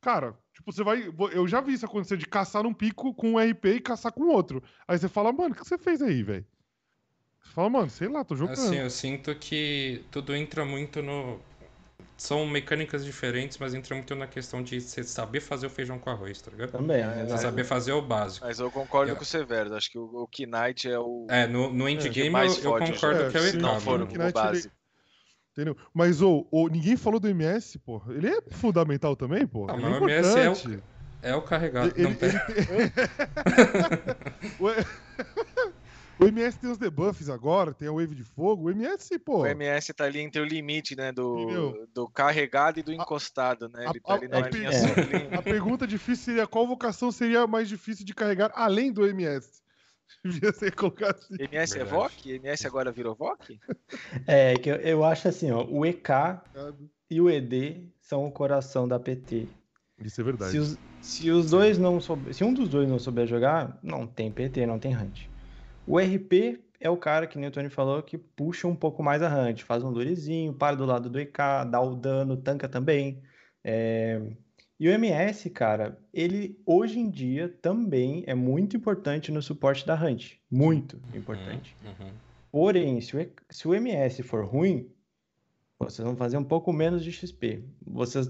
cara, 0.00 0.36
tipo, 0.54 0.72
você 0.72 0.82
vai. 0.82 1.12
Eu 1.32 1.46
já 1.46 1.60
vi 1.60 1.74
isso 1.74 1.84
acontecer 1.84 2.16
de 2.16 2.26
caçar 2.26 2.62
num 2.62 2.72
pico 2.72 3.12
com 3.12 3.32
um 3.32 3.38
RP 3.38 3.66
e 3.66 3.80
caçar 3.80 4.12
com 4.12 4.24
outro. 4.28 4.62
Aí 4.86 4.98
você 4.98 5.08
fala, 5.08 5.32
mano, 5.32 5.54
o 5.54 5.56
que 5.56 5.64
você 5.64 5.76
fez 5.76 6.00
aí, 6.00 6.22
velho? 6.22 6.46
Você 7.42 7.52
fala, 7.52 7.68
mano, 7.68 7.90
sei 7.90 8.08
lá, 8.08 8.24
tô 8.24 8.34
jogando. 8.34 8.58
Assim, 8.58 8.76
eu 8.76 8.88
sinto 8.90 9.34
que 9.34 10.04
tudo 10.10 10.34
entra 10.34 10.64
muito 10.64 11.02
no. 11.02 11.38
são 12.16 12.46
mecânicas 12.46 13.04
diferentes, 13.04 13.58
mas 13.58 13.74
entra 13.74 13.94
muito 13.94 14.14
na 14.14 14.26
questão 14.26 14.62
de 14.62 14.80
você 14.80 15.02
saber 15.02 15.40
fazer 15.40 15.66
o 15.66 15.70
feijão 15.70 15.98
com 15.98 16.08
arroz, 16.08 16.40
tá 16.40 16.50
ligado? 16.50 16.72
Também. 16.72 17.02
É, 17.02 17.06
né? 17.06 17.26
Você 17.28 17.38
saber 17.38 17.64
fazer 17.64 17.92
o 17.92 18.00
básico. 18.00 18.46
Mas 18.46 18.60
eu 18.60 18.70
concordo 18.70 19.12
Eu- 19.12 19.16
com 19.16 19.22
o 19.22 19.26
Severo. 19.26 19.74
Acho 19.74 19.90
que 19.90 19.98
o, 19.98 20.04
o 20.04 20.28
Knight 20.46 20.88
é 20.88 20.98
o. 20.98 21.26
É, 21.28 21.46
no, 21.46 21.72
no 21.72 21.88
endgame 21.88 22.30
mais 22.30 22.56
eu, 22.58 22.72
eu 22.72 22.78
concordo 22.78 23.30
que 23.30 23.36
é 23.36 23.40
o 23.40 23.46
É, 23.46 23.52
não 23.52 23.80
for 23.80 24.00
o 24.00 24.32
básico. 24.32 24.72
Entendeu? 25.54 25.76
Mas 25.94 26.20
ô, 26.20 26.46
ô, 26.50 26.66
ninguém 26.68 26.96
falou 26.96 27.20
do 27.20 27.28
MS, 27.28 27.78
pô. 27.78 28.02
Ele 28.08 28.26
é 28.28 28.42
fundamental 28.50 29.14
também, 29.14 29.46
pô. 29.46 29.66
Ah, 29.70 29.74
Ele 29.74 29.82
mas 29.84 29.94
é 29.94 30.00
o 30.00 30.08
MS 30.08 30.38
é 30.38 30.50
o-. 30.50 30.82
É 31.22 31.34
o 31.36 31.42
carregado. 31.42 31.92
Ele- 31.96 32.02
Não, 32.02 32.10
ele- 32.10 32.18
pera. 32.18 32.44
O 34.58 36.24
o 36.24 36.28
MS 36.28 36.56
tem 36.58 36.70
os 36.70 36.78
debuffs 36.78 37.28
agora, 37.28 37.74
tem 37.74 37.88
a 37.88 37.92
wave 37.92 38.14
de 38.14 38.22
fogo. 38.22 38.66
O 38.66 38.70
MS, 38.70 39.18
pô. 39.18 39.42
O 39.42 39.46
MS 39.46 39.92
tá 39.92 40.04
ali 40.04 40.20
entre 40.20 40.40
o 40.40 40.44
limite, 40.44 40.94
né? 40.96 41.10
Do, 41.12 41.38
Entendeu? 41.40 41.88
do 41.92 42.08
carregado 42.08 42.78
e 42.78 42.82
do 42.84 42.92
encostado, 42.92 43.68
né? 43.68 43.86
a- 43.86 43.90
Ele 43.90 44.00
tá 44.00 44.14
ali 44.14 44.26
a- 44.26 44.28
numa 44.28 44.46
a- 44.46 44.50
linha 44.50 44.70
é. 44.70 44.70
A 45.38 45.42
pergunta 45.42 45.84
difícil 45.86 46.24
seria 46.26 46.46
qual 46.46 46.66
vocação 46.68 47.10
seria 47.10 47.46
mais 47.48 47.68
difícil 47.68 48.04
de 48.04 48.14
carregar 48.14 48.52
além 48.54 48.92
do 48.92 49.04
MS? 49.06 49.63
Devia 50.24 50.52
ser 50.52 50.74
colocar 50.74 51.10
assim. 51.12 51.34
MS 51.38 51.74
é 51.74 51.84
Verdade. 51.84 52.02
VOC? 52.02 52.30
MS 52.30 52.66
agora 52.66 52.92
virou 52.92 53.14
VOC? 53.14 53.58
É, 54.26 54.54
que 54.54 54.70
eu, 54.70 54.76
eu 54.76 55.04
acho 55.04 55.28
assim, 55.28 55.50
ó, 55.50 55.64
o 55.64 55.84
EK 55.84 56.10
e 57.10 57.20
o 57.20 57.30
ED 57.30 57.88
são 58.00 58.26
o 58.26 58.30
coração 58.30 58.86
da 58.86 58.98
PT. 58.98 59.46
Isso 59.98 60.20
é 60.20 60.24
verdade. 60.24 60.52
Se 60.52 60.58
os, 60.58 60.78
se 61.00 61.30
os 61.30 61.50
dois 61.50 61.78
não 61.78 62.00
souber, 62.00 62.34
se 62.34 62.42
um 62.44 62.52
dos 62.52 62.68
dois 62.68 62.88
não 62.88 62.98
souber 62.98 63.26
jogar, 63.26 63.78
não 63.82 64.06
tem 64.06 64.30
PT, 64.30 64.66
não 64.66 64.78
tem 64.78 64.96
hunt. 64.96 65.26
O 65.86 65.98
RP 65.98 66.60
é 66.80 66.90
o 66.90 66.96
cara 66.96 67.26
que 67.26 67.38
nem 67.38 67.48
o 67.48 67.52
Tony 67.52 67.70
falou 67.70 68.02
que 68.02 68.18
puxa 68.18 68.66
um 68.66 68.74
pouco 68.74 69.02
mais 69.02 69.22
a 69.22 69.28
hunt, 69.28 69.62
faz 69.62 69.82
um 69.82 69.92
durezinho, 69.92 70.52
para 70.52 70.76
do 70.76 70.84
lado 70.84 71.08
do 71.08 71.18
EK, 71.18 71.38
dá 71.70 71.80
o 71.80 71.94
dano, 71.94 72.36
tanca 72.36 72.68
também. 72.68 73.22
É, 73.62 74.20
E 74.78 74.88
o 74.88 74.90
MS, 74.92 75.50
cara, 75.50 75.96
ele 76.12 76.58
hoje 76.66 76.98
em 76.98 77.08
dia 77.08 77.48
também 77.62 78.24
é 78.26 78.34
muito 78.34 78.76
importante 78.76 79.30
no 79.30 79.40
suporte 79.40 79.86
da 79.86 79.94
hunt, 79.94 80.32
muito 80.50 81.00
importante. 81.14 81.76
Uhum. 81.84 82.10
Porém, 82.50 83.00
se 83.00 83.16
o, 83.16 83.30
se 83.50 83.68
o 83.68 83.74
MS 83.74 84.22
for 84.22 84.44
ruim, 84.44 84.88
vocês 85.78 86.04
vão 86.04 86.16
fazer 86.16 86.36
um 86.36 86.44
pouco 86.44 86.72
menos 86.72 87.04
de 87.04 87.12
XP. 87.12 87.64
Vocês 87.86 88.28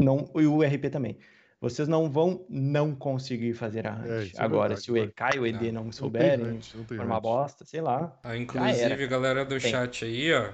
não. 0.00 0.30
E 0.36 0.46
o 0.46 0.62
RP 0.62 0.90
também. 0.90 1.18
Vocês 1.60 1.88
não 1.88 2.08
vão 2.10 2.46
não 2.48 2.94
conseguir 2.94 3.52
fazer 3.52 3.86
a 3.86 3.94
hunt. 3.96 4.06
É, 4.06 4.24
é 4.26 4.30
Agora, 4.42 4.68
verdade, 4.76 4.82
se 4.82 4.92
o. 4.92 4.96
EK 4.96 5.20
e 5.34 5.38
o 5.40 5.46
ED 5.46 5.54
Não. 5.54 5.62
não 5.62 5.72
Não 5.72 5.82
tem 5.84 5.92
souberem, 5.92 6.46
hunt, 6.46 6.74
não 6.74 6.84
tem 6.84 6.96
for 6.98 7.04
uma 7.06 7.16
hunt. 7.16 7.22
bosta, 7.22 7.64
sei 7.64 7.80
lá. 7.80 8.16
Ah, 8.22 8.36
inclusive, 8.36 8.80
era. 8.80 9.06
galera 9.06 9.44
do 9.44 9.58
Tem. 9.58 9.70
chat 9.70 10.04
aí, 10.04 10.32
ó. 10.32 10.52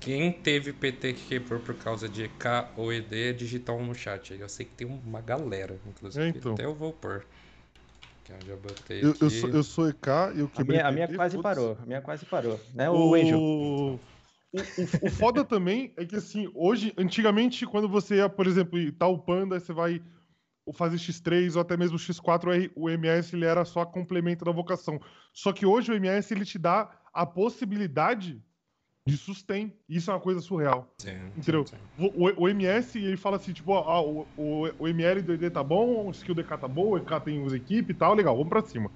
Quem 0.00 0.32
teve 0.32 0.72
PT 0.72 1.14
que 1.14 1.26
quebrou 1.26 1.60
por 1.60 1.74
causa 1.74 2.08
de 2.08 2.24
EK 2.24 2.68
ou 2.76 2.92
ED, 2.92 3.32
digita 3.34 3.72
um 3.72 3.86
no 3.86 3.94
chat 3.94 4.32
aí. 4.32 4.40
Eu 4.40 4.48
sei 4.48 4.66
que 4.66 4.72
tem 4.72 4.86
uma 4.86 5.20
galera, 5.20 5.78
inclusive. 5.86 6.24
É, 6.24 6.28
então. 6.28 6.54
Até 6.54 6.64
eu 6.64 6.74
vou 6.74 6.92
pôr. 6.92 7.24
Que 8.24 8.32
eu 8.32 8.60
Eu, 8.90 9.14
eu 9.20 9.30
sou, 9.30 9.50
eu 9.50 9.62
sou 9.62 9.88
EK 9.88 10.08
e 10.34 10.40
eu 10.40 10.46
A 10.46 10.48
quebrei 10.50 10.78
minha, 10.78 10.88
a 10.88 10.92
minha 10.92 11.08
quase 11.08 11.40
parou. 11.40 11.78
A 11.80 11.86
minha 11.86 12.00
quase 12.00 12.24
parou. 12.26 12.60
Né, 12.74 12.90
o 12.90 13.14
Angel? 13.14 13.38
O, 13.38 13.98
o, 14.52 14.60
o, 14.60 14.82
o 15.02 15.10
foda 15.10 15.44
também 15.44 15.92
é 15.96 16.04
que, 16.04 16.16
assim, 16.16 16.50
hoje, 16.54 16.92
antigamente, 16.98 17.66
quando 17.66 17.88
você 17.88 18.16
ia, 18.16 18.28
por 18.28 18.46
exemplo, 18.46 18.78
ir 18.78 18.92
tal 18.92 19.18
panda, 19.18 19.58
você 19.60 19.72
vai 19.72 20.02
fazer 20.74 20.96
X3 20.96 21.54
ou 21.54 21.62
até 21.62 21.76
mesmo 21.76 21.96
X4, 21.96 22.44
o 22.48 22.52
R- 22.52 22.72
o 22.74 22.90
MS 22.90 23.36
ele 23.36 23.44
era 23.44 23.64
só 23.64 23.84
complemento 23.84 24.44
da 24.44 24.50
vocação. 24.50 25.00
Só 25.32 25.52
que 25.52 25.64
hoje 25.64 25.92
o 25.92 25.94
MS 25.94 26.34
ele 26.34 26.44
te 26.44 26.58
dá 26.58 26.90
a 27.14 27.24
possibilidade 27.24 28.42
de 29.06 29.16
sustain. 29.16 29.72
Isso 29.88 30.10
é 30.10 30.14
uma 30.14 30.20
coisa 30.20 30.40
surreal. 30.40 30.92
Sim, 30.98 31.16
Entendeu? 31.36 31.64
sim, 31.64 31.76
sim. 31.96 32.12
O, 32.16 32.42
o- 32.42 32.48
MS, 32.48 32.98
ele 32.98 33.16
fala 33.16 33.36
assim, 33.36 33.52
tipo, 33.52 33.72
ah, 33.74 34.00
o, 34.02 34.26
o, 34.36 34.62
o 34.80 34.88
ML 34.88 35.22
do 35.22 35.32
ED 35.34 35.50
tá 35.50 35.62
bom, 35.62 36.08
o 36.08 36.10
skill 36.10 36.34
do 36.34 36.40
EK 36.40 36.58
tá 36.58 36.66
bom, 36.68 36.90
o 36.90 36.98
EK 36.98 37.20
tem 37.24 37.42
os 37.44 37.52
equipe 37.52 37.92
e 37.92 37.94
tal, 37.94 38.14
legal, 38.14 38.34
vamos 38.36 38.48
pra 38.50 38.62
cima. 38.62 38.90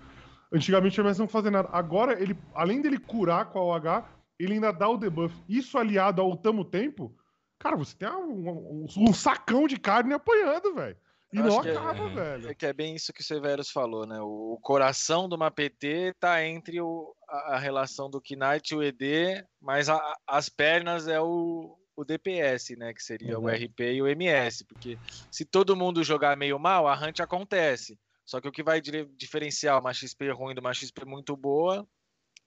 Antigamente 0.53 1.01
o 1.01 1.05
MS 1.05 1.21
não 1.21 1.29
fazia 1.29 1.51
nada. 1.51 1.69
Agora, 1.73 2.21
ele, 2.21 2.37
além 2.55 2.83
dele 2.83 2.99
curar 2.99 3.47
com 3.47 3.61
a 3.61 3.63
OH, 3.63 4.05
ele 4.39 4.55
ainda 4.55 4.73
dá 4.73 4.89
o 4.89 4.97
debuff. 4.97 5.35
Isso 5.49 5.79
aliado 5.79 6.21
ao 6.21 6.37
tamo 6.37 6.65
tempo, 6.65 7.15
cara, 7.59 7.77
você 7.77 7.95
tem 7.97 8.09
um, 8.11 8.51
um- 8.51 8.87
um 8.99 9.13
sacão 9.13 9.69
de 9.69 9.79
carne 9.79 10.13
apanhando, 10.13 10.75
velho. 10.75 10.97
E 11.33 11.39
Eu 11.39 11.45
não 11.45 11.65
é- 11.65 11.71
acaba, 11.71 12.05
é- 12.05 12.09
velho. 12.15 12.51
É 12.51 12.55
que 12.55 12.67
é 12.67 12.73
bem 12.73 12.95
isso 12.97 13.13
que 13.13 13.21
o 13.21 13.25
Severus 13.25 13.71
falou, 13.71 14.05
né? 14.07 14.21
O, 14.21 14.55
o 14.55 14.61
coração 14.61 15.29
de 15.29 15.35
uma 15.37 15.51
PT 15.51 16.15
tá 16.19 16.45
entre 16.45 16.81
o, 16.81 17.15
a, 17.29 17.55
a 17.55 17.59
relação 17.59 18.11
do 18.11 18.21
Knight 18.21 18.73
e 18.73 18.77
o 18.77 18.83
ED, 18.83 19.45
mas 19.61 19.89
a- 19.89 20.17
as 20.27 20.49
pernas 20.49 21.07
é 21.07 21.21
o, 21.21 21.79
o 21.95 22.05
DPS, 22.05 22.75
né? 22.77 22.93
Que 22.93 23.03
seria 23.03 23.39
o 23.39 23.49
Exato. 23.49 23.65
RP 23.73 23.81
e 23.95 24.03
o 24.03 24.09
MS. 24.09 24.65
Porque 24.67 24.99
se 25.31 25.45
todo 25.45 25.77
mundo 25.77 26.03
jogar 26.03 26.37
meio 26.37 26.59
mal, 26.59 26.89
a 26.89 26.95
hunt 26.95 27.21
acontece. 27.21 27.97
Só 28.25 28.41
que 28.41 28.49
o 28.49 28.53
que 28.53 28.63
vai 28.63 28.81
diferenciar 28.81 29.81
uma 29.81 29.93
XP 29.93 30.31
ruim 30.31 30.55
de 30.55 30.61
uma 30.61 30.73
XP 30.75 31.05
muito 31.05 31.37
boa 31.37 31.87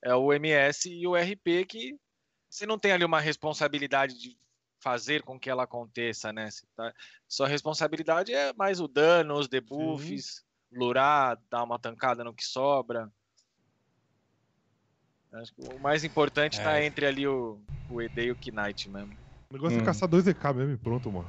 é 0.03 0.14
o 0.15 0.31
MS 0.34 0.89
e 0.89 1.07
o 1.07 1.15
RP, 1.15 1.65
que 1.68 1.95
você 2.49 2.65
não 2.65 2.77
tem 2.77 2.91
ali 2.91 3.03
uma 3.05 3.19
responsabilidade 3.22 4.18
de 4.19 4.38
fazer 4.84 5.23
com 5.23 5.39
que 5.39 5.49
ela 5.49 5.64
aconteça, 5.64 6.34
né? 6.34 6.49
Tá- 6.76 6.93
Sua 7.27 7.47
responsabilidade 7.47 8.34
é 8.34 8.51
mais 8.53 8.81
o 8.81 8.88
dano, 8.88 9.35
os 9.35 9.47
debuffs, 9.47 10.43
lurar, 10.72 11.39
dar 11.49 11.64
uma 11.64 11.80
tancada 11.80 12.23
no 12.23 12.34
que 12.34 12.43
sobra. 12.43 13.10
Acho 15.31 15.53
que 15.55 15.61
o 15.73 15.80
mais 15.80 16.03
importante 16.03 16.61
tá 16.61 16.77
É. 16.80 16.85
entre 16.85 17.05
ali 17.05 17.26
o, 17.26 17.60
o 17.89 18.01
ED 18.01 18.26
e 18.26 18.31
o 18.31 18.35
Knight 18.51 18.89
mesmo. 18.89 19.18
O 19.49 19.53
negócio 19.53 19.77
é 19.77 19.81
Hum. 19.81 19.85
caçar 19.85 20.07
dois 20.10 20.27
EK 20.27 20.53
mesmo 20.53 20.73
e 20.73 20.77
pronto, 20.77 21.11
mano. 21.11 21.27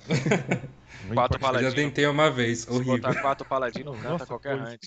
Quatro 1.14 1.38
pode- 1.38 1.56
Eu 1.56 1.62
já 1.62 1.68
paladino. 1.70 1.74
tentei 1.74 2.06
uma 2.06 2.30
vez, 2.30 2.60
Se 2.60 2.70
horrível. 2.70 2.96
botar 2.96 3.20
quatro 3.22 3.46
paladino, 3.48 3.92
canta 3.96 4.08
Nossa, 4.10 4.26
qualquer 4.26 4.56
hunt. 4.60 4.80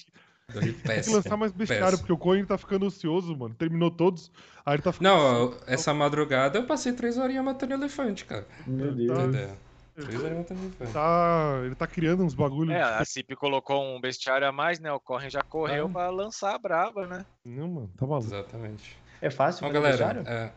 Tem 0.53 1.01
que 1.01 1.09
lançar 1.09 1.37
mais 1.37 1.51
bestiário, 1.51 1.97
porque 1.97 2.13
o 2.13 2.17
Coin 2.17 2.43
tá 2.45 2.57
ficando 2.57 2.85
ansioso, 2.85 3.35
mano. 3.37 3.53
Terminou 3.55 3.91
todos, 3.91 4.31
aí 4.65 4.75
ele 4.75 4.81
tá 4.81 4.91
ficando... 4.91 5.07
Não, 5.09 5.53
essa 5.67 5.93
madrugada 5.93 6.57
eu 6.57 6.65
passei 6.65 6.93
três 6.93 7.17
horinhas 7.17 7.43
matando 7.45 7.73
elefante, 7.73 8.25
cara. 8.25 8.47
Meu 8.65 8.87
Tá. 8.89 8.93
Deus. 8.93 9.19
Entendeu? 9.19 9.49
Três 9.95 10.15
horinhas 10.23 10.37
matando 10.39 10.61
elefante. 10.61 10.91
Tá, 10.93 11.61
ele 11.65 11.75
tá 11.75 11.87
criando 11.87 12.23
uns 12.23 12.33
bagulhos. 12.33 12.73
É, 12.73 12.81
a 12.81 13.03
CIP 13.05 13.35
colocou 13.35 13.83
um 13.83 13.99
bestiário 13.99 14.47
a 14.47 14.51
mais, 14.51 14.79
né? 14.79 14.91
O 14.91 14.99
Corren 14.99 15.29
já 15.29 15.41
correu 15.41 15.85
Ah. 15.87 15.89
pra 15.89 16.09
lançar 16.09 16.55
a 16.55 16.57
brava, 16.57 17.05
né? 17.05 17.25
Não, 17.45 17.67
mano, 17.67 17.91
tá 17.97 18.05
maluco. 18.07 18.27
Exatamente. 18.27 18.97
É 19.21 19.29
fácil 19.29 19.67
Então, 19.67 19.81
fazer 19.81 19.97
galera, 19.97 20.23
é, 20.25 20.51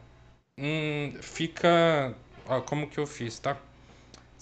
hum, 0.58 1.14
fica. 1.20 2.14
Ó, 2.46 2.60
como 2.60 2.88
que 2.88 2.98
eu 2.98 3.06
fiz, 3.06 3.38
tá? 3.38 3.56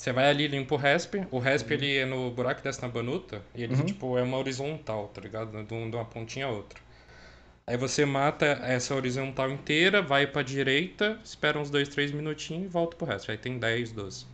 Você 0.00 0.12
vai 0.14 0.30
ali, 0.30 0.48
limpa 0.48 0.74
o 0.74 0.78
resp. 0.78 1.16
O 1.30 1.38
resp 1.38 1.70
ele 1.72 1.98
é 1.98 2.06
no 2.06 2.30
buraco 2.30 2.62
dessa 2.62 2.80
na 2.80 2.88
banuta. 2.88 3.42
E 3.54 3.62
ele, 3.62 3.74
Uhum. 3.74 3.84
tipo, 3.84 4.16
é 4.16 4.22
uma 4.22 4.38
horizontal, 4.38 5.08
tá 5.08 5.20
ligado? 5.20 5.62
De, 5.62 5.74
um- 5.74 5.90
uma 5.90 6.06
pontinha 6.06 6.46
a 6.46 6.48
outra. 6.48 6.80
Aí 7.66 7.76
você 7.76 8.06
mata 8.06 8.46
essa 8.46 8.94
horizontal 8.94 9.50
inteira, 9.50 10.00
vai 10.00 10.26
pra 10.26 10.40
direita, 10.40 11.20
espera 11.22 11.58
uns 11.58 11.68
2, 11.68 11.86
3 11.86 12.12
minutinhos 12.12 12.64
e 12.64 12.68
volta 12.68 12.96
pro 12.96 13.06
resto. 13.06 13.30
Aí 13.30 13.36
tem 13.36 13.58
10, 13.58 13.92
12. 13.92 14.24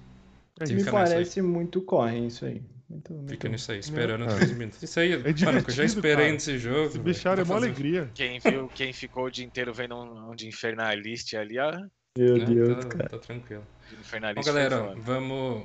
É 0.61 0.67
Sim, 0.67 0.75
Me 0.75 0.85
fica 0.85 0.97
aí. 0.97 1.09
parece 1.09 1.43
muito 1.43 1.83
corre 1.83 2.29
isso 2.29 2.45
aí. 2.47 2.63
Muito, 2.89 3.13
muito... 3.13 3.31
Fica 3.31 3.49
nisso 3.49 3.73
aí, 3.73 3.81
esperando 3.81 4.25
É. 4.25 4.37
3 4.37 4.53
minutos. 4.53 4.81
Isso 4.81 5.01
aí, 5.01 5.17
mano, 5.45 5.65
que 5.65 5.71
eu 5.71 5.75
já 5.75 5.85
esperei 5.85 6.27
cara. 6.27 6.33
nesse 6.33 6.59
jogo. 6.59 6.87
Esse 6.91 6.99
bestiário 7.01 7.41
é 7.41 7.45
uma 7.45 7.57
alegria. 7.57 8.09
Quem 8.15 8.39
viu, 8.39 8.69
quem 8.69 8.93
ficou 8.93 9.25
o 9.25 9.31
dia 9.33 9.45
inteiro 9.45 9.75
vendo 9.75 9.97
um, 9.97 10.31
um 10.31 10.35
de 10.37 10.47
Infernalist 10.47 11.35
ali, 11.35 11.59
ó. 11.59 11.73
Meu 12.17 12.39
né? 12.39 12.45
Deus, 12.45 12.85
tá, 12.85 12.89
cara. 12.91 13.09
tá 13.09 13.19
tranquilo. 13.19 13.65
Bom, 14.35 14.43
galera, 14.43 14.95
vamos. 14.97 15.65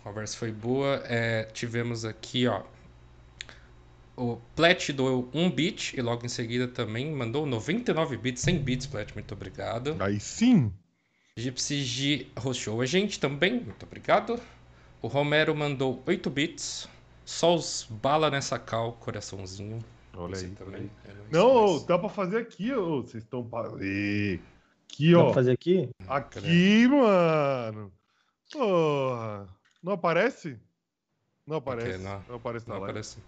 A 0.00 0.02
conversa 0.02 0.36
foi 0.36 0.52
boa. 0.52 1.02
É, 1.06 1.44
tivemos 1.44 2.04
aqui, 2.04 2.46
ó. 2.46 2.62
O 4.16 4.36
Plat 4.54 4.90
doou 4.90 5.28
1 5.32 5.50
bit 5.50 5.96
e 5.96 6.02
logo 6.02 6.24
em 6.26 6.28
seguida 6.28 6.68
também 6.68 7.10
mandou 7.10 7.46
99 7.46 8.16
bits, 8.18 8.42
100 8.42 8.58
bits, 8.58 8.86
Plat, 8.86 9.12
muito 9.14 9.32
obrigado. 9.32 9.96
Aí 10.00 10.20
sim. 10.20 10.72
Gypsy 11.36 11.82
G 11.82 12.26
hosteou 12.44 12.82
a 12.82 12.86
gente 12.86 13.18
também, 13.18 13.58
muito 13.60 13.84
obrigado. 13.86 14.38
O 15.00 15.08
Romero 15.08 15.54
mandou 15.56 16.02
8 16.06 16.28
bits. 16.28 16.88
Só 17.24 17.54
os 17.54 17.86
bala 17.88 18.30
nessa 18.30 18.58
cal, 18.58 18.92
coraçãozinho. 18.94 19.78
Olha 20.14 20.36
aí. 20.36 20.50
também. 20.50 20.90
É 21.06 21.12
Não, 21.30 21.54
nóis. 21.66 21.84
dá 21.84 21.98
pra 21.98 22.08
fazer 22.08 22.38
aqui, 22.38 22.72
ô. 22.72 23.00
Vocês 23.02 23.22
estão. 23.24 23.48
Ê, 23.80 24.38
Aqui, 24.92 25.12
Dá 25.12 25.18
ó. 25.18 25.24
pra 25.24 25.34
fazer 25.34 25.52
aqui? 25.52 25.90
Aqui, 26.06 26.86
mano. 26.88 27.92
Porra. 28.52 29.48
Não 29.82 29.92
aparece? 29.94 30.58
Não 31.46 31.56
aparece. 31.56 31.98
não. 31.98 32.22
Não, 32.28 32.36
aparece 32.36 32.68
na 32.68 32.74
Não 32.74 32.80
live. 32.82 32.90
aparece. 32.90 33.18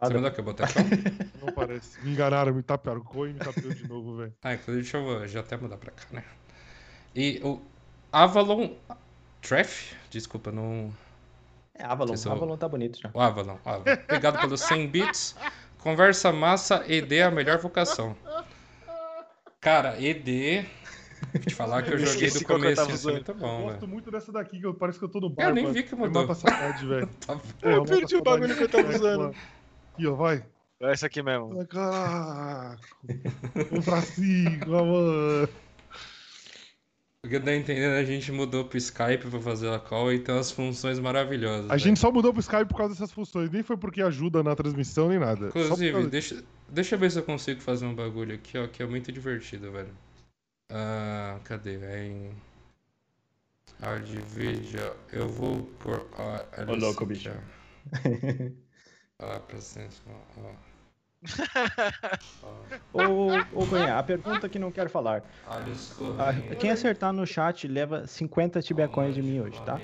Você 0.00 0.14
mandou 0.14 0.30
que 0.30 0.38
eu 0.40 0.44
botei? 0.44 0.66
Não 1.42 1.48
aparece. 1.48 2.00
Me 2.04 2.12
enganaram, 2.12 2.54
me 2.54 2.62
tapearam. 2.62 3.00
O 3.00 3.04
Coin 3.04 3.32
me 3.32 3.40
tapeou 3.40 3.74
de 3.74 3.88
novo, 3.88 4.16
velho. 4.16 4.32
Ah, 4.42 4.54
inclusive, 4.54 4.82
deixa 4.82 4.96
eu 4.98 5.26
já 5.26 5.40
até 5.40 5.56
mudar 5.56 5.76
pra 5.76 5.90
cá, 5.90 6.04
né? 6.12 6.22
E 7.16 7.40
o 7.42 7.60
Avalon 8.12 8.76
Treff, 9.42 9.96
desculpa, 10.08 10.52
não. 10.52 10.94
É, 11.74 11.82
Avalon. 11.84 12.06
Vocês 12.10 12.20
são- 12.20 12.30
Avalon 12.32 12.56
tá 12.56 12.68
bonito 12.68 13.00
já. 13.00 13.10
O 13.12 13.20
Avalon, 13.20 13.58
Avalon. 13.64 13.82
Obrigado 14.04 14.40
pelos 14.40 14.60
100 14.60 14.86
bits. 14.88 15.34
Conversa 15.78 16.32
massa, 16.32 16.84
ED 16.86 17.16
é 17.16 17.24
a 17.24 17.30
melhor 17.32 17.58
vocação. 17.58 18.16
Cara, 19.60 20.00
ED. 20.00 20.64
Vou 21.32 21.40
te 21.42 21.54
falar 21.54 21.82
que 21.82 21.90
eu 21.90 21.98
Eu 21.98 22.06
joguei 22.06 22.30
do 22.30 22.38
que 22.38 22.44
eu 22.44 22.48
começo, 22.48 22.82
isso 22.82 22.90
é 22.90 22.94
usando. 22.94 23.12
muito 23.14 23.34
bom, 23.34 23.62
Gosto 23.62 23.80
velho. 23.80 23.92
muito 23.92 24.10
dessa 24.10 24.32
daqui, 24.32 24.58
que 24.60 24.66
eu- 24.66 24.74
parece 24.74 24.98
que 24.98 25.04
eu 25.04 25.08
tô 25.08 25.20
no 25.20 25.30
bar. 25.30 25.48
Eu 25.48 25.54
nem 25.54 25.72
vi 25.72 25.82
que 25.82 25.94
mudou. 25.94 26.30
a 26.30 26.34
saudade, 26.34 26.86
velho. 26.86 27.08
Tá 27.26 27.40
Eu 27.62 27.82
a 27.82 27.84
perdi 27.84 28.16
o 28.16 28.22
bagulho 28.22 28.56
que 28.56 28.62
eu 28.64 28.68
tava 28.68 28.88
usando. 28.94 29.34
Aqui, 29.94 30.06
ó, 30.06 30.14
vai. 30.14 30.44
É 30.80 30.92
essa 30.92 31.06
aqui 31.06 31.22
mesmo. 31.22 31.66
Caraca. 31.66 32.78
Vamos 33.70 33.84
pra 33.84 34.00
cima, 34.02 34.84
mano. 34.84 35.48
Porque 37.20 37.40
tá 37.40 37.52
entendendo, 37.54 37.94
a 37.94 38.04
gente 38.04 38.30
mudou 38.30 38.64
pro 38.64 38.78
Skype 38.78 39.26
pra 39.28 39.40
fazer 39.40 39.68
a 39.70 39.78
call 39.80 40.12
e 40.12 40.20
tem 40.20 40.32
umas 40.34 40.52
funções 40.52 41.00
maravilhosas. 41.00 41.64
A 41.66 41.68
velho. 41.70 41.80
gente 41.80 41.98
só 41.98 42.12
mudou 42.12 42.32
pro 42.32 42.40
Skype 42.40 42.66
por 42.66 42.76
causa 42.76 42.94
dessas 42.94 43.10
funções. 43.12 43.50
Nem 43.50 43.62
foi 43.64 43.76
porque 43.76 44.00
ajuda 44.00 44.40
na 44.42 44.54
transmissão, 44.54 45.08
nem 45.08 45.18
nada. 45.18 45.48
Inclusive, 45.48 45.92
causa- 45.92 46.08
deixa, 46.08 46.44
deixa 46.68 46.94
eu 46.94 46.98
ver 46.98 47.10
se 47.10 47.18
eu 47.18 47.24
consigo 47.24 47.60
fazer 47.60 47.84
um 47.86 47.94
bagulho 47.94 48.34
aqui, 48.36 48.56
ó, 48.56 48.68
que 48.68 48.82
é 48.84 48.86
muito 48.86 49.10
divertido, 49.10 49.72
velho. 49.72 49.90
Ah, 50.70 51.40
cadê? 51.44 51.76
É 51.84 52.04
em. 52.06 52.42
Áudio 53.80 54.22
vídeo. 54.24 54.94
Eu 55.12 55.28
vou 55.28 55.62
por. 55.80 56.08
Ó, 56.18 56.70
Ô, 56.70 56.74
louco, 56.74 57.06
bicho. 57.06 57.30
Atenção, 59.18 59.88
ó. 60.38 60.54
Ô, 62.92 63.28
ô 63.52 63.66
Cunha, 63.66 63.98
a 63.98 64.02
pergunta 64.02 64.48
que 64.48 64.58
não 64.58 64.70
quero 64.70 64.88
falar. 64.88 65.24
Isso. 65.72 66.16
Ah, 66.18 66.32
Quem 66.56 66.70
acertar 66.70 67.12
no 67.12 67.26
chat 67.26 67.66
leva 67.66 68.06
50 68.06 68.62
tibiacões 68.62 69.14
de 69.14 69.22
mim 69.22 69.40
hoje, 69.40 69.60
tá? 69.64 69.80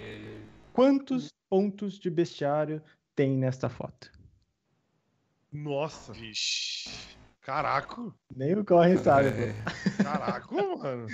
Quantos 0.72 1.32
pontos 1.48 1.98
de 1.98 2.10
bestiário 2.10 2.82
tem 3.14 3.36
nesta 3.36 3.68
foto? 3.68 4.12
Nossa, 5.52 6.12
Vixe. 6.12 7.16
Caraca. 7.44 8.12
Nem 8.34 8.56
o 8.58 8.64
corre 8.64 8.96
sabe, 8.98 9.30
pô. 9.30 9.42
É, 9.42 10.02
Caraca, 10.02 10.48
mano. 10.52 11.06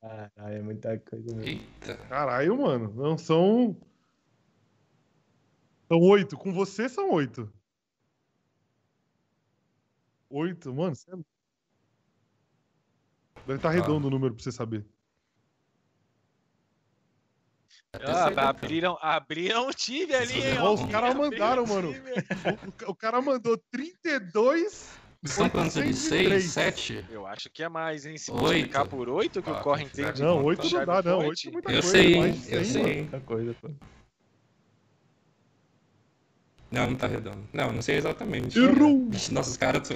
Caralho, 0.00 0.56
é 0.56 0.62
muita 0.62 0.98
coisa 0.98 1.34
mesmo. 1.36 1.42
Eita. 1.48 1.96
Caralho, 2.08 2.56
mano. 2.60 2.92
Não 2.94 3.16
são. 3.18 3.76
São 5.88 5.98
oito. 6.00 6.36
Com 6.36 6.52
você 6.52 6.88
são 6.88 7.10
oito. 7.12 7.52
Oito, 10.30 10.72
mano. 10.74 10.94
Você... 10.94 11.10
é- 11.12 11.16
Deve 13.46 13.58
estar 13.58 13.70
redondo 13.70 14.06
o 14.06 14.10
número 14.10 14.34
pra 14.34 14.42
você 14.42 14.52
saber. 14.52 14.86
Ah, 18.00 18.48
abriram, 18.50 18.96
abriram 19.02 19.66
o 19.66 19.72
time 19.74 20.14
ali, 20.14 20.34
hein? 20.40 20.58
Ó, 20.60 20.74
os 20.74 20.84
caras 20.86 21.14
mandaram, 21.14 21.66
mano. 21.66 21.92
O, 22.86 22.90
o- 22.92 22.94
cara 22.94 23.20
mandou 23.20 23.58
32. 23.72 24.90
São 25.24 25.50
quantos 25.50 25.76
ali? 25.76 25.88
803. 25.88 25.98
Seis? 25.98 26.52
Sete? 26.52 27.04
Eu 27.10 27.26
acho 27.26 27.50
que 27.50 27.62
é 27.64 27.68
mais, 27.68 28.06
hein? 28.06 28.16
Se 28.16 28.30
Oito. 28.30 28.42
multiplicar 28.42 28.86
por 28.86 29.08
8, 29.08 29.42
que 29.42 29.50
Ah, 29.50 29.54
o 29.54 29.60
corre 29.60 29.84
tem 29.86 29.90
que 29.92 30.02
entende. 30.02 30.22
Não, 30.22 30.36
conta. 30.36 30.46
oito 30.46 30.70
não 30.70 30.86
dá, 30.86 31.02
não. 31.02 31.18
Oito 31.26 31.48
é 31.48 31.50
muita 31.50 31.70
Eu 31.70 31.82
coisa. 31.82 31.88
sei, 31.90 32.14
hein? 32.14 32.20
mais 32.20 32.42
de 32.46 32.54
Eu 32.54 32.64
100, 32.64 32.72
sei, 32.72 32.82
mano. 32.82 32.94
Muita 33.00 33.20
coisa, 33.20 33.56
pô. 33.60 33.68
Não, 36.70 36.86
não 36.86 36.96
tá 36.96 37.06
redondo. 37.08 37.48
Não, 37.52 37.72
não 37.72 37.82
sei 37.82 37.96
exatamente. 37.96 38.56
Errou! 38.56 39.08
Nossa, 39.32 39.50
os 39.50 39.56
caras. 39.56 39.90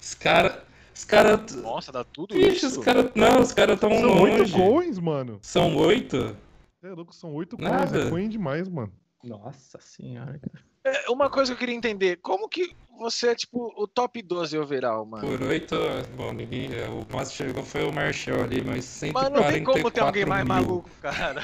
Os 0.00 0.14
caras. 0.14 0.62
Os 0.94 1.04
caras. 1.04 1.52
Nossa, 1.56 1.90
dá 1.90 2.04
tudo 2.04 2.36
Vixe, 2.36 2.66
isso? 2.66 2.78
os 2.78 2.84
caras. 2.84 3.10
Não, 3.16 3.40
os 3.40 3.52
caras 3.52 3.78
tão 3.80 3.90
São 3.90 4.22
oito 4.22 4.38
longe. 4.38 4.52
coins, 4.52 4.98
mano. 5.00 5.38
São 5.42 5.76
oito? 5.76 6.36
Você 6.80 6.86
É 6.86 6.90
louco, 6.92 7.12
são 7.14 7.34
oito 7.34 7.56
coins. 7.56 7.92
É 7.92 8.08
coin 8.10 8.28
demais, 8.28 8.68
mano. 8.68 8.92
Nossa 9.22 9.78
senhora. 9.80 10.40
É, 10.82 11.10
Uma 11.10 11.28
coisa 11.28 11.52
que 11.52 11.56
eu 11.56 11.58
queria 11.58 11.74
entender, 11.74 12.16
como 12.22 12.48
que 12.48 12.74
você 12.98 13.28
é 13.28 13.34
tipo 13.34 13.70
o 13.76 13.86
top 13.86 14.22
12 14.22 14.56
overall, 14.56 15.04
mano? 15.04 15.26
Por 15.28 15.42
oito. 15.42 15.76
Bom, 16.16 16.32
ninguém. 16.32 16.70
é, 16.74 16.88
O 16.88 17.04
que 17.04 17.24
chegou 17.26 17.62
foi 17.62 17.84
o 17.84 17.92
Marshall 17.92 18.42
ali, 18.44 18.62
mas 18.64 18.86
sempre 18.86 19.20
Mas 19.20 19.30
não 19.30 19.42
tem 19.46 19.62
como 19.62 19.90
ter 19.90 20.00
alguém 20.00 20.24
mais 20.24 20.42
mil. 20.42 20.54
maluco, 20.54 20.88
cara. 21.02 21.42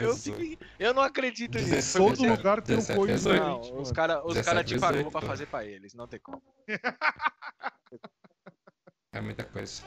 Eu, 0.00 0.16
fico- 0.16 0.64
eu 0.76 0.92
não 0.92 1.02
acredito 1.02 1.56
nisso. 1.56 1.96
Todo 1.98 2.16
você- 2.16 2.28
lugar 2.28 2.60
tem 2.60 2.74
um 2.74 2.78
17, 2.80 2.98
coin 2.98 3.14
18. 3.14 3.40
Não, 3.44 3.80
os 3.80 3.92
caras 3.92 4.18
os 4.24 4.34
17, 4.34 4.44
cara 4.44 4.64
te 4.64 4.74
pagou 4.80 4.96
18, 5.04 5.12
pra 5.12 5.20
fazer 5.22 5.46
pra 5.46 5.64
eles, 5.64 5.94
não 5.94 6.08
tem 6.08 6.18
como. 6.18 6.42
É 9.12 9.20
muita 9.20 9.44
coisa. 9.44 9.82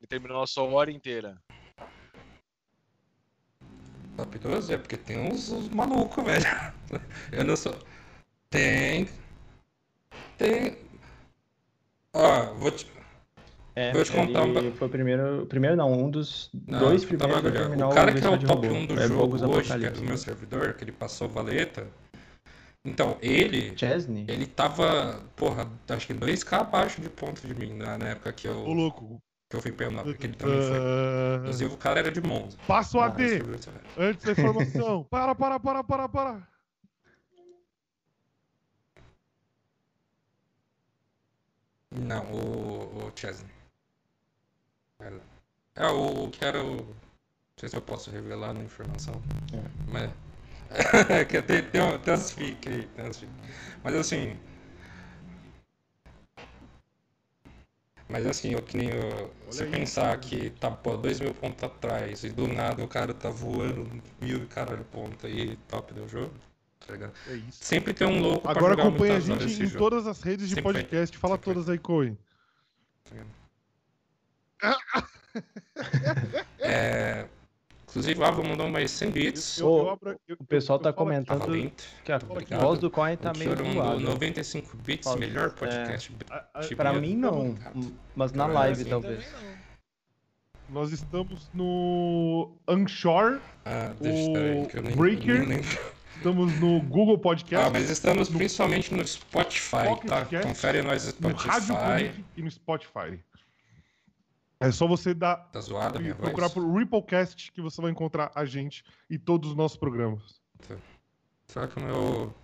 Ele 0.00 0.06
terminou 0.08 0.42
a 0.42 0.46
sua 0.46 0.64
hora 0.64 0.90
inteira. 0.90 1.40
Top 4.22 4.38
12 4.38 4.72
é 4.72 4.78
porque 4.78 4.96
tem 4.96 5.18
uns, 5.18 5.50
uns 5.50 5.68
malucos, 5.70 6.22
velho. 6.24 6.44
Eu 7.32 7.44
não 7.44 7.56
sou. 7.56 7.74
Tem. 8.50 9.08
Tem. 10.38 10.76
Ó, 12.14 12.54
vou 12.54 12.70
te. 12.70 12.86
É, 13.74 13.92
Vou 13.92 14.04
te 14.04 14.12
contar 14.12 14.42
um 14.42 14.50
ele 14.50 14.70
ba- 14.70 14.76
foi 14.76 14.86
o 14.86 14.90
primeiro. 14.90 15.46
Primeiro 15.46 15.74
não, 15.76 15.90
um 15.92 16.08
dos 16.08 16.50
Não, 16.68 16.78
dois 16.78 17.02
um 17.02 17.08
primeiros 17.08 17.34
bagulho. 17.34 17.54
terminar 17.54 17.88
O 17.88 17.94
cara 17.94 18.12
que 18.12 18.24
é 18.24 18.28
o 18.28 18.38
top 18.38 18.68
Robô. 18.68 18.76
1 18.78 18.86
do 18.86 19.00
É 19.00 19.08
jogo 19.08 19.50
hoje, 19.56 19.78
que 19.78 19.86
é 19.86 19.90
do 19.90 20.02
meu 20.02 20.16
servidor, 20.16 20.74
que 20.74 20.84
ele 20.84 20.92
passou 20.92 21.28
valeta. 21.28 21.88
Então, 22.84 23.16
ele. 23.20 23.76
Chesney? 23.76 24.24
Ele 24.28 24.46
tava, 24.46 25.20
porra, 25.34 25.68
acho 25.88 26.06
que 26.06 26.14
2k 26.14 26.60
abaixo 26.60 27.00
de 27.00 27.08
ponto 27.08 27.44
de 27.44 27.54
mim 27.54 27.72
na, 27.74 27.98
na 27.98 28.08
época 28.10 28.32
que 28.32 28.46
Ô, 28.46 28.52
eu, 28.52 28.68
louco. 28.68 29.20
Que 29.52 29.56
eu 29.56 29.60
fui 29.60 29.70
P9, 29.70 30.16
que 30.16 30.26
ele 30.26 30.34
também 30.34 30.62
foi. 30.62 30.78
Inclusive, 31.40 31.74
o 31.74 31.76
cara 31.76 31.98
era 32.00 32.10
de 32.10 32.22
Monza. 32.22 32.56
Passa 32.66 32.96
o 32.96 33.00
Ah, 33.02 33.06
AD. 33.06 33.42
Antes 33.98 34.24
da 34.24 34.32
informação. 34.32 35.04
para, 35.10 35.34
para, 35.34 35.60
para, 35.60 35.84
para, 35.84 36.08
para. 36.08 36.48
Não, 41.90 42.24
o, 42.32 43.08
o 43.08 43.12
Chesney. 43.14 43.50
É 45.74 45.86
o 45.86 46.30
que 46.30 46.44
era 46.44 46.64
o. 46.64 46.76
Não 46.76 46.96
sei 47.58 47.68
se 47.68 47.76
eu 47.76 47.82
posso 47.82 48.10
revelar 48.10 48.54
na 48.54 48.60
informação. 48.60 49.20
Mas. 49.88 50.10
É 51.10 51.26
que 51.26 51.42
tem, 51.42 51.62
tem, 51.62 51.98
tem 51.98 52.14
umas 52.14 52.30
fic 52.30 52.66
aí, 52.66 52.86
tem 52.86 53.04
umas 53.04 53.18
fic. 53.18 53.30
Mas 53.84 53.94
assim. 53.94 54.38
Mas 58.12 58.26
assim, 58.26 58.52
eu 58.52 58.60
que 58.62 58.76
nem 58.76 58.90
eu, 58.90 59.32
você 59.46 59.64
pensar 59.64 60.14
que 60.18 60.50
tá, 60.50 60.70
pô, 60.70 60.98
dois 60.98 61.18
mil 61.18 61.32
pontos 61.32 61.64
atrás 61.64 62.22
e 62.22 62.28
do 62.28 62.46
nada 62.46 62.84
o 62.84 62.88
cara 62.88 63.14
tá 63.14 63.30
voando 63.30 63.88
mil 64.20 64.42
e 64.42 64.46
caralho 64.46 64.84
ponto 64.92 65.26
aí, 65.26 65.56
top 65.66 65.94
do 65.94 66.06
jogo, 66.06 66.30
tá 66.86 66.92
ligado? 66.92 67.12
É 67.26 67.36
isso. 67.36 67.64
Sempre 67.64 67.94
tem 67.94 68.06
um 68.06 68.20
louco 68.20 68.42
pra 68.42 68.50
Agora 68.50 68.74
acompanha 68.74 69.16
a 69.16 69.20
gente 69.20 69.44
em 69.44 69.66
jogo. 69.66 69.78
todas 69.78 70.06
as 70.06 70.20
redes 70.20 70.46
de 70.46 70.56
Sempre. 70.56 70.74
podcast. 70.74 71.16
Fala 71.16 71.36
Sempre. 71.36 71.54
todas 71.54 71.70
aí, 71.70 71.78
Coen. 71.78 72.18
É, 76.60 77.26
inclusive, 77.92 78.20
o 78.20 78.24
Ava 78.24 78.42
mandou 78.42 78.68
mais 78.68 78.90
100 78.90 79.10
bits. 79.10 79.58
Eu- 79.58 79.98
O 80.38 80.44
pessoal 80.44 80.78
tá 80.78 80.92
comentando 80.92 81.46
lento. 81.48 81.84
que 82.04 82.10
a 82.10 82.16
Obrigado. 82.28 82.60
voz 82.60 82.78
do 82.78 82.90
Coin 82.90 83.16
tá 83.16 83.32
o 83.32 83.38
meio 83.38 83.54
zoada. 83.74 84.00
95 84.00 84.76
bits, 84.78 85.04
Fala- 85.04 85.20
melhor 85.20 85.50
podcast. 85.50 86.12
a- 86.30 86.44
a- 86.54 86.60
Tipo, 86.60 86.76
Pra 86.76 86.92
mim 86.94 87.14
não, 87.16 87.54
mas 88.16 88.32
na 88.32 88.44
Cara, 88.46 88.54
live 88.54 88.80
assim, 88.82 88.90
talvez. 88.90 89.24
Nós 90.68 90.90
estamos 90.90 91.50
no 91.52 92.50
Anchor, 92.66 93.40
Ah, 93.64 93.92
deixa 94.00 94.28
eu 94.28 94.32
ver, 94.32 94.62
o 94.62 94.66
que 94.68 94.78
eu 94.78 94.82
nem, 94.82 94.96
Breaker, 94.96 95.46
nem 95.46 95.60
estamos 96.16 96.58
no 96.58 96.80
Google 96.80 97.16
Ah, 97.16 97.18
Podcast, 97.18 97.70
mas 97.72 97.90
estamos 97.90 98.28
principalmente 98.30 98.94
no 98.94 99.06
Spotify, 99.06 99.84
Pocket 99.88 100.08
tá? 100.08 100.24
Cast, 100.24 100.48
Confere 100.48 100.80
nós 100.82 101.14
no 101.20 101.28
no 101.28 101.34
Rádio 101.34 101.66
Spotify. 101.66 102.04
Public 102.08 102.24
e 102.38 102.42
no 102.42 102.50
Spotify. 102.50 103.20
É 104.62 104.70
só 104.70 104.86
você 104.86 105.12
dar 105.12 105.36
Tá 105.50 105.60
zoada 105.60 105.98
minha 105.98 106.14
procurar 106.14 106.48
voz? 106.48 106.54
por 106.54 106.76
Ripplecast 106.78 107.50
que 107.52 107.60
você 107.60 107.82
vai 107.82 107.90
encontrar 107.90 108.30
a 108.34 108.44
gente 108.44 108.84
e 109.10 109.18
todos 109.18 109.50
os 109.50 109.56
nossos 109.56 109.76
programas. 109.76 110.40
Será 111.48 111.66
que 111.66 111.78
o 111.78 111.82
meu... 111.82 112.34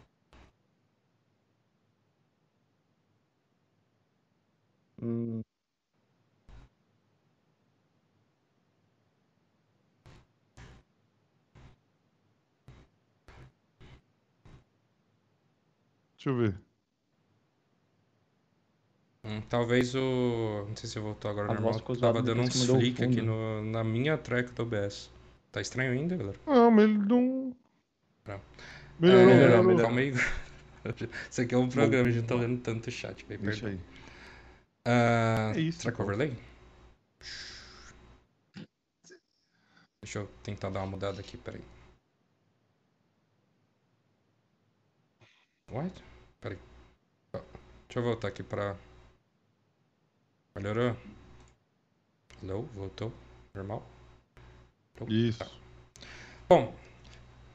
Hum, 5.01 5.43
Deixa 16.17 16.31
eu 16.31 16.37
ver. 16.37 16.68
Hum, 19.29 19.43
talvez 19.49 19.95
o... 19.95 20.65
Não 20.69 20.77
sei 20.77 20.89
se 20.89 20.99
voltou 20.99 21.31
agora 21.31 21.51
A 21.51 21.55
normal. 21.55 21.79
Tava 22.01 22.23
dando 22.23 22.43
uns 22.43 22.65
flick 22.65 23.03
aqui 23.05 23.21
no, 23.21 23.63
na 23.65 23.85
minha 23.85 24.17
track 24.17 24.53
do 24.53 24.63
OBS. 24.63 25.11
Tá 25.53 25.61
estranho 25.61 25.93
ainda, 25.93 26.17
galera? 26.17 26.39
Não, 26.47 26.71
mas 26.71 26.85
ele 26.85 26.99
não. 26.99 27.57
Não. 28.27 28.41
Melhorou, 28.99 29.31
É, 29.31 29.37
melhorou. 29.37 29.63
melhorou. 29.65 29.87
Calma 29.87 30.01
aí. 30.01 30.13
Isso 31.31 31.41
aqui 31.43 31.55
é 31.55 31.59
um 31.59 31.69
programa, 31.69 32.09
a 32.09 32.13
gente 32.13 32.27
tá 32.27 32.35
lendo 32.35 32.61
tanto 32.61 32.91
chat. 32.91 33.25
Deixa 33.27 33.67
Perdão. 33.67 33.69
aí. 33.71 33.81
Ah, 34.87 35.53
É 35.55 35.61
isso, 35.61 35.81
Track 35.81 35.97
pô. 35.97 36.03
overlay? 36.05 36.35
Deixa 40.03 40.21
eu 40.21 40.27
tentar 40.43 40.71
dar 40.71 40.81
uma 40.81 40.87
mudada 40.93 41.21
aqui, 41.21 41.37
peraí. 41.37 41.63
What? 45.71 45.93
Peraí. 46.41 46.59
Deixa 47.33 47.99
eu 47.99 48.03
voltar 48.03 48.29
aqui 48.29 48.43
pra. 48.43 48.77
Melhorou? 50.59 50.97
Alô? 52.43 52.63
Voltou? 52.75 53.13
Normal? 53.55 53.89
Isso. 55.07 55.39
Bom, 56.49 56.75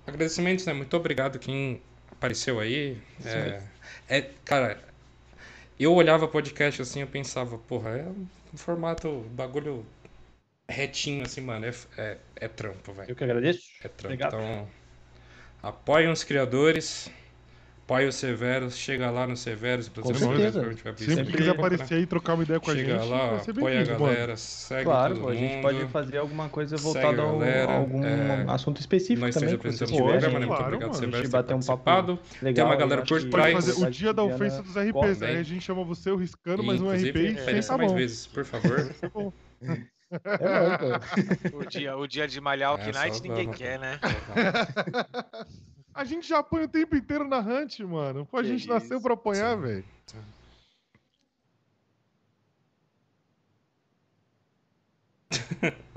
agradecimentos, 0.07 0.65
né? 0.65 0.71
Muito 0.71 0.95
obrigado 0.95 1.38
quem 1.38 1.81
apareceu 2.09 2.61
aí. 2.61 2.97
É, 3.25 3.61
é, 4.07 4.21
cara, 4.45 4.81
eu 5.77 5.93
olhava 5.93 6.30
podcast 6.30 6.81
assim, 6.81 7.01
eu 7.01 7.07
pensava, 7.07 7.57
porra, 7.57 7.89
é 7.89 8.07
um 8.07 8.57
formato, 8.57 9.19
bagulho 9.31 9.85
retinho 10.69 11.25
assim, 11.25 11.41
mano. 11.41 11.65
É, 11.65 11.73
é, 11.97 12.17
é 12.38 12.47
trampo, 12.47 12.93
velho. 12.93 13.11
Eu 13.11 13.17
que 13.17 13.23
agradeço. 13.25 13.63
É 13.84 13.89
trampo. 13.89 14.13
Obrigado. 14.13 14.35
Então, 14.35 14.69
apoiem 15.61 16.09
os 16.09 16.23
criadores, 16.23 17.11
apoiem 17.85 18.07
os 18.07 18.15
Severos, 18.15 18.77
chega 18.77 19.11
lá 19.11 19.27
no 19.27 19.35
Severos, 19.35 19.89
Com 19.89 19.99
inclusive, 19.99 20.26
certeza. 20.35 20.61
a 20.61 20.69
gente 20.69 21.03
Sempre 21.03 21.26
que 21.31 21.38
quiser 21.38 21.53
né? 21.53 21.60
aparecer 21.60 21.93
aí 21.95 22.01
e 22.03 22.05
trocar 22.05 22.34
uma 22.35 22.43
ideia 22.43 22.60
com 22.60 22.72
a 22.72 22.76
Chega 22.76 22.99
gente, 22.99 23.10
lá, 23.10 23.27
vai 23.31 23.39
ser 23.39 23.51
apoia 23.51 23.65
a 23.65 23.77
bem-vindo, 23.84 23.99
mano. 23.99 24.14
galera, 24.14 24.38
segue 24.38 24.84
Claro, 24.85 25.15
todo 25.15 25.30
a 25.30 25.35
gente 25.35 25.53
mundo. 25.55 25.61
pode 25.61 25.85
fazer 25.88 26.18
alguma 26.18 26.49
coisa 26.49 26.76
a 26.76 26.80
voltada 26.80 27.22
a, 27.22 27.26
um- 27.27 27.39
galera, 27.39 27.72
a 27.72 27.76
algum 27.76 28.03
é, 28.05 28.45
assunto 28.47 28.80
específico 28.80 29.19
Nós 29.26 29.35
também. 29.35 29.53
apresentamos 29.55 29.93
o 29.93 30.03
programa, 30.05 30.39
né? 30.39 30.45
Muito 30.45 30.47
Claro, 30.47 30.64
obrigado. 30.76 30.89
A 30.89 30.93
gente 30.93 31.05
Severus, 31.11 31.30
bater 31.30 31.47
ter 31.47 31.53
um 31.53 31.60
papo 31.60 31.84
participado. 31.84 32.19
legal. 32.41 32.65
uma 32.68 32.76
galera 32.76 33.01
acho 33.01 33.14
por 33.14 33.30
trás. 33.30 33.53
Pode 33.53 33.65
fazer 33.68 33.81
o 33.84 33.85
a 33.85 33.89
dia 33.89 34.14
da 34.14 34.22
Juliana 34.23 34.35
ofensa 34.45 34.64
dos 34.64 34.76
RPs. 34.77 35.22
Aí 35.23 35.38
a 35.38 35.43
gente 35.43 35.61
chama 35.64 35.84
você 35.84 36.10
o 36.11 36.15
riscando, 36.15 36.64
mas 36.64 36.81
um 36.81 36.89
RP 36.89 37.15
e 37.18 37.38
sem 37.38 37.61
tá 37.61 37.77
mais 37.77 37.91
vezes, 37.91 38.27
por 38.27 38.45
favor. 38.45 38.89
É 40.14 40.47
nóis, 40.47 40.77
pô. 41.51 41.57
O 41.57 41.65
dia, 41.65 41.97
o 41.97 42.05
dia 42.07 42.27
de 42.27 42.39
malhar 42.39 42.76
o 42.76 42.77
É, 42.80 42.91
Knight 42.91 43.19
ninguém 43.23 43.49
quer, 43.51 43.80
né? 43.80 43.99
A 45.94 46.03
gente 46.03 46.28
já 46.28 46.40
apanha 46.40 46.65
o 46.65 46.70
tempo 46.70 46.95
inteiro 46.95 47.28
na 47.28 47.40
Hunt, 47.40 47.80
mano. 47.82 48.26
Pô, 48.26 48.38
a 48.38 48.41
Que 48.41 48.48
gente 48.49 48.68
nasceu 48.68 48.98
isso. 48.98 49.03
pra 49.03 49.14
apanhar, 49.14 49.56
velho. 49.57 49.86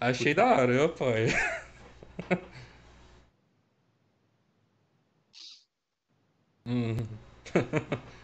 Achei 0.00 0.34
da 0.34 0.44
hora, 0.46 0.72
eu 0.72 0.84
apoio. 0.86 1.28
Hum. 6.66 6.96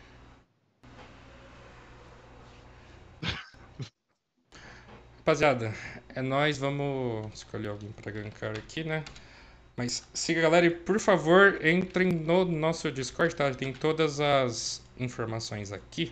Rapaziada, 5.18 5.72
é 6.14 6.22
nóis, 6.22 6.58
vamos 6.58 7.32
escolher 7.34 7.68
alguém 7.68 7.92
pra 7.92 8.10
gankar 8.10 8.56
aqui, 8.58 8.82
né? 8.84 9.04
Mas 9.80 10.06
siga 10.12 10.40
a 10.40 10.42
galera 10.42 10.66
e, 10.66 10.70
por 10.70 11.00
favor, 11.00 11.58
entrem 11.64 12.12
no 12.12 12.44
nosso 12.44 12.92
Discord, 12.92 13.34
tá? 13.34 13.50
Tem 13.54 13.72
todas 13.72 14.20
as 14.20 14.82
informações 14.98 15.72
aqui. 15.72 16.10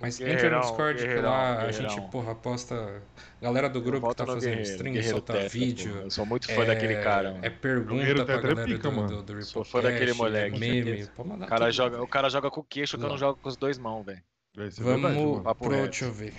Mas 0.00 0.20
entre 0.20 0.48
no 0.48 0.60
Discord 0.60 1.04
que 1.04 1.14
lá 1.16 1.62
a 1.62 1.72
gente, 1.72 2.00
porra, 2.12 2.32
posta. 2.36 3.02
Galera 3.42 3.68
do 3.68 3.80
grupo 3.80 4.08
que 4.10 4.14
tá 4.14 4.24
fazendo 4.24 4.60
stream, 4.60 5.02
solta 5.02 5.32
Tetra, 5.32 5.48
vídeo. 5.48 5.94
pô. 5.94 5.98
Eu 6.02 6.10
sou 6.10 6.24
muito 6.24 6.46
fã 6.46 6.64
daquele 6.64 6.94
cara, 7.02 7.32
mano. 7.32 7.44
É 7.44 7.50
pergunta 7.50 7.94
Guerreiro 7.94 8.24
pra 8.24 8.34
é 8.34 8.40
galera 8.40 8.64
pica, 8.64 8.88
do, 8.88 8.92
mano. 8.92 9.22
do, 9.22 9.34
do 9.34 9.42
Sou 9.42 9.64
fã 9.64 9.80
daquele 9.80 10.12
moleque, 10.12 10.54
é 10.54 10.58
meme. 10.60 11.08
mandar 11.24 11.46
O 11.46 11.48
cara, 11.48 11.64
tudo, 11.64 11.72
joga, 11.72 12.02
o 12.04 12.06
cara 12.06 12.28
joga 12.28 12.50
com 12.52 12.60
o 12.60 12.64
queixo 12.64 12.96
que 12.96 13.04
eu 13.04 13.08
não 13.08 13.18
jogo 13.18 13.40
com 13.42 13.48
os 13.48 13.56
dois 13.56 13.78
mãos, 13.78 14.06
velho. 14.06 14.22
É 14.58 14.68
Vamos 14.78 15.02
verdade, 15.02 15.58
pro, 15.58 15.70
reto. 15.70 15.82
deixa 15.82 16.04
eu 16.04 16.12
ver. 16.12 16.32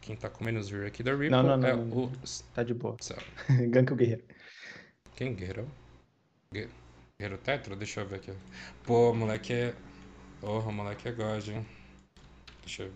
Quem 0.00 0.14
tá 0.14 0.30
com 0.30 0.44
menos 0.44 0.68
view 0.68 0.86
aqui 0.86 1.02
da 1.02 1.10
Ripple 1.10 1.30
Não, 1.30 1.42
não, 1.42 1.56
não, 1.56 1.68
é 1.68 1.74
não, 1.74 1.82
o... 1.82 2.12
Tá 2.54 2.62
de 2.62 2.74
boa. 2.74 2.96
Gank 3.70 3.92
o 3.92 3.96
guerreiro. 3.96 4.22
Quem? 5.20 5.34
Guerreiro? 5.34 5.68
Gue- 6.52 6.68
Guerreiro 7.16 7.40
Tetra? 7.40 7.76
Deixa 7.76 8.00
eu 8.00 8.06
ver 8.08 8.16
aqui. 8.16 8.32
Pô, 8.82 9.14
moleque 9.14 9.52
é... 9.52 9.74
Porra, 10.40 10.72
moleque 10.72 11.06
é 11.06 11.12
God, 11.12 11.46
hein? 11.46 11.64
Deixa 12.64 12.82
eu... 12.82 12.92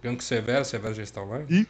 Gank 0.00 0.24
Severo, 0.24 0.64
Severo 0.64 0.94
já 0.94 1.02
está 1.02 1.20
online? 1.20 1.66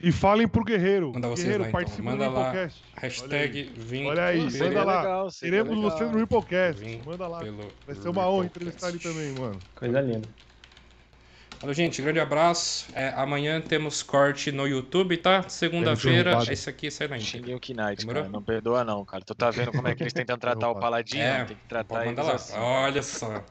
E 0.00 0.10
falem 0.10 0.48
pro 0.48 0.64
Guerreiro. 0.64 1.12
Manda 1.12 1.28
vocês 1.28 1.46
Guerreiro, 1.46 1.64
lá, 1.64 1.68
então. 1.68 1.80
participa 1.80 2.10
Manda 2.10 2.28
do 2.28 2.34
lá. 2.34 2.52
Hashtag 2.96 3.62
vim 3.76 4.06
Olha 4.06 4.24
aí, 4.24 4.40
manda 4.40 4.84
lá. 4.84 5.00
legal, 5.02 5.30
você 5.30 5.50
no 5.50 6.18
Ripplecast. 6.18 6.82
Manda 7.04 7.28
lá. 7.28 7.40
Vai 7.86 7.94
ser 7.94 8.08
uma 8.08 8.26
honra 8.26 8.46
entrevistar 8.46 8.88
ele 8.88 8.98
também, 8.98 9.34
mano. 9.38 9.58
Coisa 9.74 10.00
linda. 10.00 10.28
Valeu, 11.60 11.74
gente. 11.74 12.02
Grande 12.02 12.20
abraço. 12.20 12.86
É, 12.94 13.08
amanhã 13.16 13.60
temos 13.60 14.02
corte 14.02 14.52
no 14.52 14.66
YouTube, 14.66 15.16
tá? 15.16 15.48
Segunda-feira, 15.48 16.42
esse 16.50 16.68
aqui 16.68 16.90
sai 16.90 17.08
na 17.08 17.16
íntegra. 17.16 17.38
Xinguei 17.38 17.54
o 17.54 17.60
Knight, 17.86 18.06
cara. 18.06 18.28
Não 18.28 18.42
perdoa, 18.42 18.84
não, 18.84 19.04
cara. 19.04 19.24
Tu 19.24 19.34
tá 19.34 19.50
vendo 19.50 19.72
como 19.72 19.88
é 19.88 19.94
que 19.94 20.02
eles 20.02 20.12
tentam 20.12 20.38
tratar 20.38 20.70
o 20.70 20.78
Paladino? 20.78 21.22
É, 21.22 21.44
Tem 21.44 21.56
que 21.56 21.68
tratar 21.68 22.06
eles 22.06 22.18
lá. 22.18 22.34
assim. 22.34 22.58
Olha 22.58 23.02
só. 23.02 23.44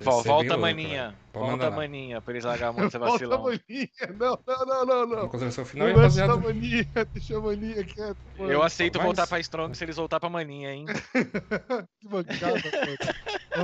Vol- 0.00 0.22
volta 0.22 0.54
a 0.54 0.58
maninha. 0.58 1.14
Volta 1.32 1.66
a 1.68 1.70
maninha 1.70 2.20
pra 2.20 2.32
eles 2.32 2.44
largar 2.44 2.68
a 2.68 2.72
mão 2.72 2.86
de 2.86 2.92
ser 2.92 2.98
Volta 3.00 3.12
a 3.14 3.18
vacilão. 3.36 3.42
maninha. 3.42 3.88
Não, 4.18 4.38
não, 4.46 4.66
não, 4.66 4.86
não, 4.86 5.06
não. 5.06 5.28
Consideração 5.28 5.64
final, 5.64 5.88
Não 5.88 5.94
aí, 5.96 6.02
mexe 6.02 6.16
na 6.18 6.26
rapaziada. 6.26 6.54
mania, 6.54 6.86
deixa 7.12 7.36
a 7.36 7.40
mania 7.40 7.84
quieto. 7.84 8.16
mano. 8.38 8.52
Eu 8.52 8.62
aceito 8.62 8.96
Mais? 8.98 9.06
voltar 9.06 9.26
pra 9.26 9.40
Strong 9.40 9.76
se 9.76 9.84
eles 9.84 9.96
voltar 9.96 10.20
pra 10.20 10.28
maninha, 10.28 10.72
hein? 10.72 10.86
Que 12.00 12.08
mancada, 12.08 12.54
mano. 12.54 12.96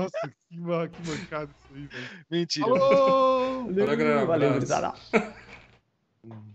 Nossa, 0.03 0.33
que, 0.49 0.59
ma- 0.61 0.89
que 0.89 1.09
mancada 1.11 1.51
isso 1.51 1.75
aí, 1.75 1.87
velho. 1.87 2.09
Mentira. 2.31 2.67
Alô! 2.67 3.65
Valeu. 3.73 4.27
Valeu, 4.27 4.53
gurizada. 4.55 4.93